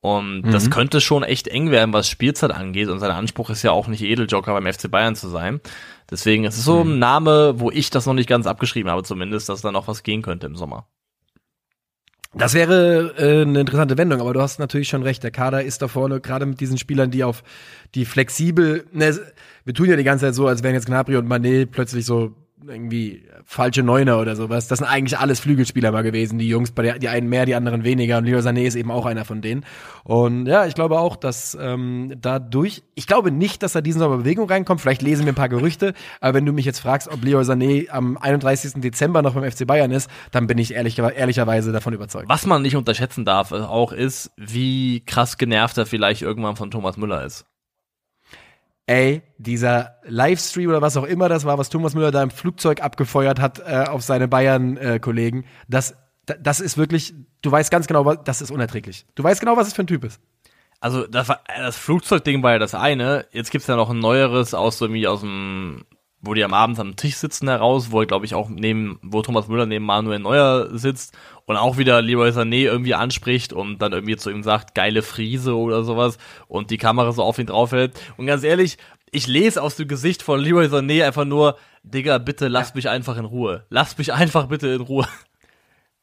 Und 0.00 0.46
mhm. 0.46 0.50
das 0.50 0.70
könnte 0.70 1.02
schon 1.02 1.22
echt 1.22 1.46
eng 1.46 1.70
werden, 1.70 1.92
was 1.92 2.08
Spielzeit 2.08 2.52
angeht. 2.52 2.88
Und 2.88 3.00
sein 3.00 3.10
Anspruch 3.10 3.50
ist 3.50 3.62
ja 3.62 3.72
auch 3.72 3.86
nicht 3.86 4.00
Edeljoker 4.00 4.54
beim 4.54 4.72
FC 4.72 4.90
Bayern 4.90 5.14
zu 5.14 5.28
sein. 5.28 5.60
Deswegen 6.10 6.44
ist 6.44 6.56
es 6.56 6.64
so 6.64 6.80
ein 6.80 6.94
mhm. 6.94 6.98
Name, 6.98 7.60
wo 7.60 7.70
ich 7.70 7.90
das 7.90 8.06
noch 8.06 8.14
nicht 8.14 8.30
ganz 8.30 8.46
abgeschrieben 8.46 8.90
habe, 8.90 9.02
zumindest, 9.02 9.50
dass 9.50 9.60
da 9.60 9.70
noch 9.72 9.88
was 9.88 10.04
gehen 10.04 10.22
könnte 10.22 10.46
im 10.46 10.56
Sommer. 10.56 10.86
Das 12.32 12.54
wäre 12.54 13.14
äh, 13.18 13.42
eine 13.42 13.60
interessante 13.60 13.98
Wendung, 13.98 14.20
aber 14.20 14.32
du 14.32 14.40
hast 14.40 14.60
natürlich 14.60 14.88
schon 14.88 15.02
recht. 15.02 15.22
Der 15.24 15.32
Kader 15.32 15.64
ist 15.64 15.82
da 15.82 15.88
vorne, 15.88 16.20
gerade 16.20 16.46
mit 16.46 16.60
diesen 16.60 16.78
Spielern, 16.78 17.10
die 17.10 17.24
auf 17.24 17.42
die 17.96 18.04
flexibel. 18.04 18.86
Ne, 18.92 19.18
wir 19.64 19.74
tun 19.74 19.88
ja 19.88 19.96
die 19.96 20.04
ganze 20.04 20.26
Zeit 20.26 20.34
so, 20.36 20.46
als 20.46 20.62
wären 20.62 20.74
jetzt 20.74 20.86
Gnabry 20.86 21.16
und 21.16 21.26
Manet 21.26 21.72
plötzlich 21.72 22.06
so 22.06 22.36
irgendwie 22.66 23.24
falsche 23.44 23.82
Neuner 23.82 24.18
oder 24.20 24.36
sowas. 24.36 24.68
Das 24.68 24.78
sind 24.78 24.88
eigentlich 24.88 25.18
alles 25.18 25.40
Flügelspieler 25.40 25.92
mal 25.92 26.02
gewesen, 26.02 26.38
die 26.38 26.48
Jungs, 26.48 26.72
bei 26.72 26.82
der, 26.82 26.98
die 26.98 27.08
einen 27.08 27.28
mehr, 27.28 27.46
die 27.46 27.54
anderen 27.54 27.84
weniger. 27.84 28.18
Und 28.18 28.24
Leroy 28.24 28.40
Sané 28.40 28.62
ist 28.62 28.74
eben 28.74 28.90
auch 28.90 29.06
einer 29.06 29.24
von 29.24 29.42
denen. 29.42 29.64
Und 30.04 30.46
ja, 30.46 30.66
ich 30.66 30.74
glaube 30.74 30.98
auch, 30.98 31.16
dass 31.16 31.56
ähm, 31.60 32.14
dadurch, 32.20 32.82
ich 32.94 33.06
glaube 33.06 33.30
nicht, 33.30 33.62
dass 33.62 33.72
da 33.72 33.80
diesen 33.80 34.00
Sommer 34.00 34.18
Bewegung 34.18 34.48
reinkommt. 34.48 34.80
Vielleicht 34.80 35.02
lesen 35.02 35.24
wir 35.24 35.32
ein 35.32 35.36
paar 35.36 35.48
Gerüchte. 35.48 35.94
Aber 36.20 36.34
wenn 36.34 36.46
du 36.46 36.52
mich 36.52 36.64
jetzt 36.64 36.80
fragst, 36.80 37.08
ob 37.08 37.24
Leroy 37.24 37.44
Sané 37.44 37.88
am 37.90 38.16
31. 38.16 38.80
Dezember 38.80 39.22
noch 39.22 39.34
beim 39.34 39.50
FC 39.50 39.66
Bayern 39.66 39.90
ist, 39.90 40.10
dann 40.30 40.46
bin 40.46 40.58
ich 40.58 40.74
ehrlich, 40.74 40.98
ehrlicherweise 40.98 41.72
davon 41.72 41.92
überzeugt. 41.92 42.28
Was 42.28 42.46
man 42.46 42.62
nicht 42.62 42.76
unterschätzen 42.76 43.24
darf, 43.24 43.52
auch 43.52 43.92
ist, 43.92 44.30
wie 44.36 45.04
krass 45.04 45.38
genervt 45.38 45.78
er 45.78 45.86
vielleicht 45.86 46.22
irgendwann 46.22 46.56
von 46.56 46.70
Thomas 46.70 46.96
Müller 46.96 47.24
ist 47.24 47.46
ey, 48.90 49.22
dieser 49.38 49.98
Livestream 50.02 50.68
oder 50.68 50.82
was 50.82 50.96
auch 50.96 51.04
immer 51.04 51.28
das 51.28 51.44
war, 51.44 51.58
was 51.58 51.68
Thomas 51.68 51.94
Müller 51.94 52.10
da 52.10 52.24
im 52.24 52.30
Flugzeug 52.30 52.82
abgefeuert 52.82 53.38
hat 53.38 53.60
äh, 53.60 53.84
auf 53.88 54.02
seine 54.02 54.26
Bayern-Kollegen, 54.26 55.44
das, 55.68 55.94
das 56.40 56.58
ist 56.58 56.76
wirklich, 56.76 57.14
du 57.40 57.52
weißt 57.52 57.70
ganz 57.70 57.86
genau, 57.86 58.14
das 58.16 58.42
ist 58.42 58.50
unerträglich. 58.50 59.06
Du 59.14 59.22
weißt 59.22 59.38
genau, 59.38 59.56
was 59.56 59.68
es 59.68 59.74
für 59.74 59.84
ein 59.84 59.86
Typ 59.86 60.02
ist. 60.02 60.20
Also 60.80 61.06
das, 61.06 61.28
das 61.56 61.76
Flugzeugding 61.76 62.42
war 62.42 62.52
ja 62.52 62.58
das 62.58 62.74
eine. 62.74 63.26
Jetzt 63.30 63.52
gibt's 63.52 63.68
ja 63.68 63.76
noch 63.76 63.90
ein 63.90 64.00
neueres 64.00 64.54
aus 64.54 64.78
so 64.78 64.92
wie 64.92 65.06
aus 65.06 65.20
dem, 65.20 65.84
wo 66.22 66.34
die 66.34 66.44
am 66.44 66.54
Abend 66.54 66.78
am 66.78 66.96
Tisch 66.96 67.16
sitzen 67.16 67.48
heraus, 67.48 67.90
wo 67.90 68.00
er 68.00 68.06
glaube 68.06 68.26
ich 68.26 68.34
auch 68.34 68.48
neben, 68.48 68.98
wo 69.02 69.22
Thomas 69.22 69.48
Müller 69.48 69.66
neben 69.66 69.84
Manuel 69.84 70.18
Neuer 70.18 70.68
sitzt 70.76 71.16
und 71.46 71.56
auch 71.56 71.78
wieder 71.78 72.02
Leroy 72.02 72.30
Sané 72.30 72.64
irgendwie 72.64 72.94
anspricht 72.94 73.52
und 73.52 73.78
dann 73.78 73.92
irgendwie 73.92 74.16
zu 74.16 74.30
ihm 74.30 74.42
sagt, 74.42 74.74
geile 74.74 75.02
Friese 75.02 75.56
oder 75.56 75.82
sowas 75.84 76.18
und 76.48 76.70
die 76.70 76.78
Kamera 76.78 77.12
so 77.12 77.22
auf 77.22 77.38
ihn 77.38 77.46
draufhält. 77.46 77.98
Und 78.16 78.26
ganz 78.26 78.44
ehrlich, 78.44 78.76
ich 79.10 79.26
lese 79.26 79.62
aus 79.62 79.76
dem 79.76 79.88
Gesicht 79.88 80.22
von 80.22 80.40
Leroy 80.40 80.66
Sané 80.66 81.04
einfach 81.04 81.24
nur, 81.24 81.56
Digga, 81.82 82.18
bitte 82.18 82.48
lass 82.48 82.70
ja. 82.70 82.74
mich 82.76 82.88
einfach 82.88 83.16
in 83.16 83.24
Ruhe. 83.24 83.64
Lass 83.70 83.96
mich 83.96 84.12
einfach 84.12 84.46
bitte 84.46 84.68
in 84.68 84.82
Ruhe. 84.82 85.06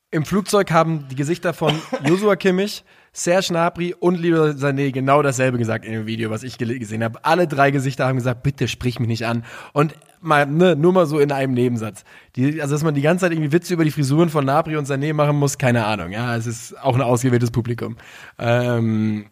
Im 0.10 0.24
Flugzeug 0.24 0.72
haben 0.72 1.10
die 1.10 1.16
Gesichter 1.16 1.53
von 1.53 1.74
Joshua 2.05 2.38
Kimmich, 2.38 2.86
Serge 3.12 3.47
Gnabry 3.49 3.93
und 3.93 4.16
Leroy 4.16 4.51
Sané 4.51 4.91
genau 4.91 5.22
dasselbe 5.22 5.58
gesagt 5.58 5.84
in 5.84 5.91
dem 5.91 6.05
Video, 6.05 6.30
was 6.30 6.43
ich 6.43 6.58
gesehen 6.58 7.03
habe. 7.03 7.26
Alle 7.26 7.45
drei 7.45 7.72
Gesichter 7.72 8.08
haben 8.08 8.16
gesagt, 8.16 8.41
bitte 8.41 8.70
sprich 8.70 9.01
mich 9.01 9.10
nicht 9.10 9.26
an. 9.26 9.43
Und 9.74 9.95
mal, 10.22 10.45
ne, 10.45 10.78
nur 10.78 10.93
mal 10.93 11.08
so 11.08 11.20
in 11.20 11.34
einem 11.34 11.53
Nebensatz. 11.53 12.05
Die, 12.38 12.62
also, 12.62 12.74
dass 12.74 12.84
man 12.84 12.95
die 12.95 13.01
ganze 13.01 13.26
Zeit 13.26 13.34
irgendwie 13.34 13.51
Witze 13.51 13.74
über 13.74 13.84
die 13.84 13.91
Frisuren 13.91 14.30
von 14.30 14.45
Gnabry 14.45 14.78
und 14.78 14.88
Sané 14.88 15.14
machen 15.14 15.36
muss, 15.36 15.58
keine 15.58 15.86
Ahnung. 15.86 16.12
Ja, 16.12 16.38
es 16.38 16.47
ist 16.47 16.82
auch 16.82 16.95
ein 16.95 17.01
ausgewähltes 17.01 17.51
Publikum. 17.51 17.97
Ähm, 18.38 19.26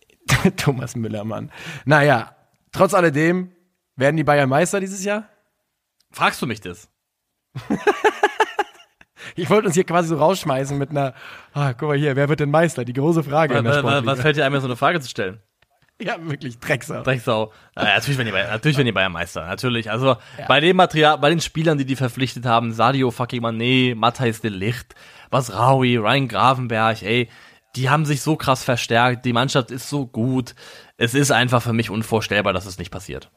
Thomas 0.56 0.96
Müller, 0.96 1.24
Mann. 1.24 1.50
Naja, 1.84 2.34
trotz 2.72 2.94
alledem, 2.94 3.50
werden 3.94 4.16
die 4.16 4.24
Bayern 4.24 4.48
Meister 4.48 4.80
dieses 4.80 5.04
Jahr? 5.04 5.28
Fragst 6.12 6.40
du 6.40 6.46
mich 6.46 6.62
das? 6.62 6.88
Ich 9.34 9.50
wollte 9.50 9.66
uns 9.66 9.74
hier 9.74 9.84
quasi 9.84 10.08
so 10.08 10.16
rausschmeißen 10.16 10.76
mit 10.78 10.90
einer, 10.90 11.14
ah, 11.52 11.72
guck 11.72 11.88
mal 11.88 11.98
hier, 11.98 12.16
wer 12.16 12.28
wird 12.28 12.40
denn 12.40 12.50
Meister? 12.50 12.84
Die 12.84 12.92
große 12.92 13.22
Frage. 13.22 13.64
Was, 13.64 13.82
was, 13.82 14.06
was 14.06 14.20
fällt 14.20 14.36
dir 14.36 14.44
einmal 14.44 14.60
so 14.60 14.66
eine 14.66 14.76
Frage 14.76 15.00
zu 15.00 15.08
stellen? 15.08 15.40
Ja, 16.00 16.16
wirklich, 16.18 16.58
Drecksau. 16.58 17.02
Drecksau. 17.02 17.52
Äh, 17.76 17.84
natürlich, 17.84 18.18
wenn 18.18 18.26
die 18.26 18.32
Bayern, 18.32 18.50
natürlich, 18.50 18.76
wenn 18.76 18.86
die 18.86 18.92
Bayern 18.92 19.12
Meister. 19.12 19.46
Natürlich. 19.46 19.90
Also, 19.90 20.16
ja. 20.38 20.46
bei 20.48 20.58
dem 20.58 20.76
Material, 20.76 21.18
bei 21.18 21.30
den 21.30 21.40
Spielern, 21.40 21.78
die 21.78 21.84
die 21.84 21.94
verpflichtet 21.94 22.46
haben, 22.46 22.72
Sadio 22.72 23.12
fucking 23.12 23.44
Mané, 23.44 23.94
Matthijs 23.94 24.40
de 24.40 24.50
Licht, 24.50 24.94
Basraoui, 25.30 25.96
Ryan 25.96 26.26
Gravenberg, 26.26 27.02
ey, 27.02 27.28
die 27.76 27.90
haben 27.90 28.04
sich 28.04 28.22
so 28.22 28.36
krass 28.36 28.64
verstärkt. 28.64 29.24
Die 29.24 29.32
Mannschaft 29.32 29.70
ist 29.70 29.88
so 29.88 30.06
gut. 30.06 30.54
Es 30.96 31.14
ist 31.14 31.30
einfach 31.30 31.62
für 31.62 31.72
mich 31.72 31.90
unvorstellbar, 31.90 32.52
dass 32.52 32.66
es 32.66 32.78
nicht 32.78 32.90
passiert. 32.90 33.30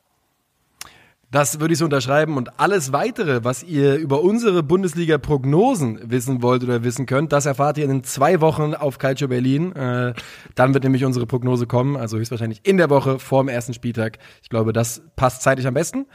Das 1.30 1.60
würde 1.60 1.74
ich 1.74 1.80
so 1.80 1.86
unterschreiben. 1.86 2.38
Und 2.38 2.58
alles 2.60 2.94
weitere, 2.94 3.44
was 3.44 3.62
ihr 3.64 3.96
über 3.96 4.22
unsere 4.22 4.64
Bundesliga-Prognosen 4.64 6.00
wissen 6.10 6.42
wollt 6.42 6.64
oder 6.64 6.84
wissen 6.84 7.06
könnt, 7.06 7.34
das 7.34 7.46
erfahrt 7.46 7.78
ihr 7.78 7.90
in 7.90 8.04
zwei 8.04 8.40
Wochen 8.40 8.74
auf 8.74 8.98
Calcio 8.98 9.28
Berlin. 9.28 9.76
Äh, 9.76 10.14
dann 10.56 10.74
wird 10.74 10.86
nämlich 10.86 11.04
unsere 11.04 11.26
Prognose 11.26 11.68
kommen, 11.68 11.98
also 11.98 12.18
höchstwahrscheinlich 12.18 12.62
in 12.64 12.78
der 12.78 12.90
Woche 12.90 13.20
vor 13.20 13.44
dem 13.44 13.50
ersten 13.50 13.74
Spieltag. 13.74 14.20
Ich 14.42 14.50
glaube, 14.50 14.72
das 14.72 15.02
passt 15.18 15.42
zeitlich 15.42 15.68
am 15.68 15.74
besten. 15.74 16.06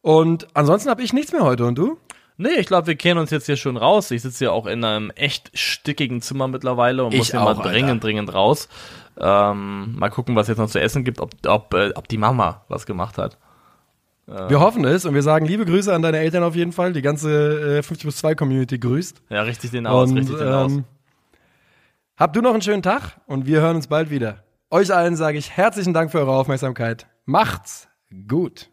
Und 0.00 0.46
ansonsten 0.54 0.90
habe 0.90 1.02
ich 1.02 1.12
nichts 1.12 1.32
mehr 1.32 1.42
heute. 1.42 1.64
Und 1.66 1.76
du? 1.76 1.98
Nee, 2.36 2.54
ich 2.58 2.66
glaube, 2.66 2.86
wir 2.86 2.96
kehren 2.96 3.18
uns 3.18 3.30
jetzt 3.30 3.46
hier 3.46 3.56
schon 3.56 3.76
raus. 3.76 4.10
Ich 4.12 4.22
sitze 4.22 4.38
hier 4.38 4.52
auch 4.52 4.66
in 4.66 4.84
einem 4.84 5.10
echt 5.10 5.50
stickigen 5.54 6.22
Zimmer 6.22 6.46
mittlerweile 6.48 7.04
und 7.04 7.12
Ich 7.12 7.18
muss 7.18 7.30
hier 7.32 7.42
auch, 7.42 7.56
mal 7.56 7.62
dringend, 7.62 7.90
Alter. 7.90 8.00
dringend 8.00 8.34
raus. 8.34 8.68
Ähm, 9.20 9.96
mal 9.98 10.08
gucken, 10.08 10.34
was 10.34 10.48
jetzt 10.48 10.58
noch 10.58 10.70
zu 10.70 10.80
essen 10.80 11.04
gibt, 11.04 11.20
ob, 11.20 11.32
ob, 11.46 11.74
äh, 11.74 11.92
ob 11.94 12.08
die 12.08 12.16
Mama 12.16 12.64
was 12.68 12.86
gemacht 12.86 13.18
hat. 13.18 13.38
Wir 14.26 14.60
hoffen 14.60 14.84
es 14.84 15.04
und 15.04 15.14
wir 15.14 15.22
sagen 15.22 15.46
liebe 15.46 15.66
Grüße 15.66 15.92
an 15.92 16.02
deine 16.02 16.18
Eltern 16.18 16.42
auf 16.44 16.54
jeden 16.54 16.72
Fall. 16.72 16.92
Die 16.92 17.02
ganze 17.02 17.78
äh, 17.78 17.82
50 17.82 18.02
plus 18.02 18.16
2 18.18 18.34
Community 18.34 18.78
grüßt. 18.78 19.22
Ja, 19.30 19.42
richtig 19.42 19.72
den 19.72 19.86
aus, 19.86 20.10
und 20.10 20.18
richtig 20.18 20.38
den 20.38 20.48
aus. 20.48 20.72
ähm, 20.72 20.84
habt 22.16 22.36
du 22.36 22.40
noch 22.40 22.52
einen 22.52 22.62
schönen 22.62 22.82
Tag 22.82 23.20
und 23.26 23.46
wir 23.46 23.60
hören 23.60 23.76
uns 23.76 23.88
bald 23.88 24.10
wieder. 24.10 24.44
Euch 24.70 24.94
allen 24.94 25.16
sage 25.16 25.38
ich 25.38 25.50
herzlichen 25.50 25.92
Dank 25.92 26.10
für 26.10 26.20
eure 26.20 26.32
Aufmerksamkeit. 26.32 27.06
Macht's 27.26 27.88
gut. 28.28 28.71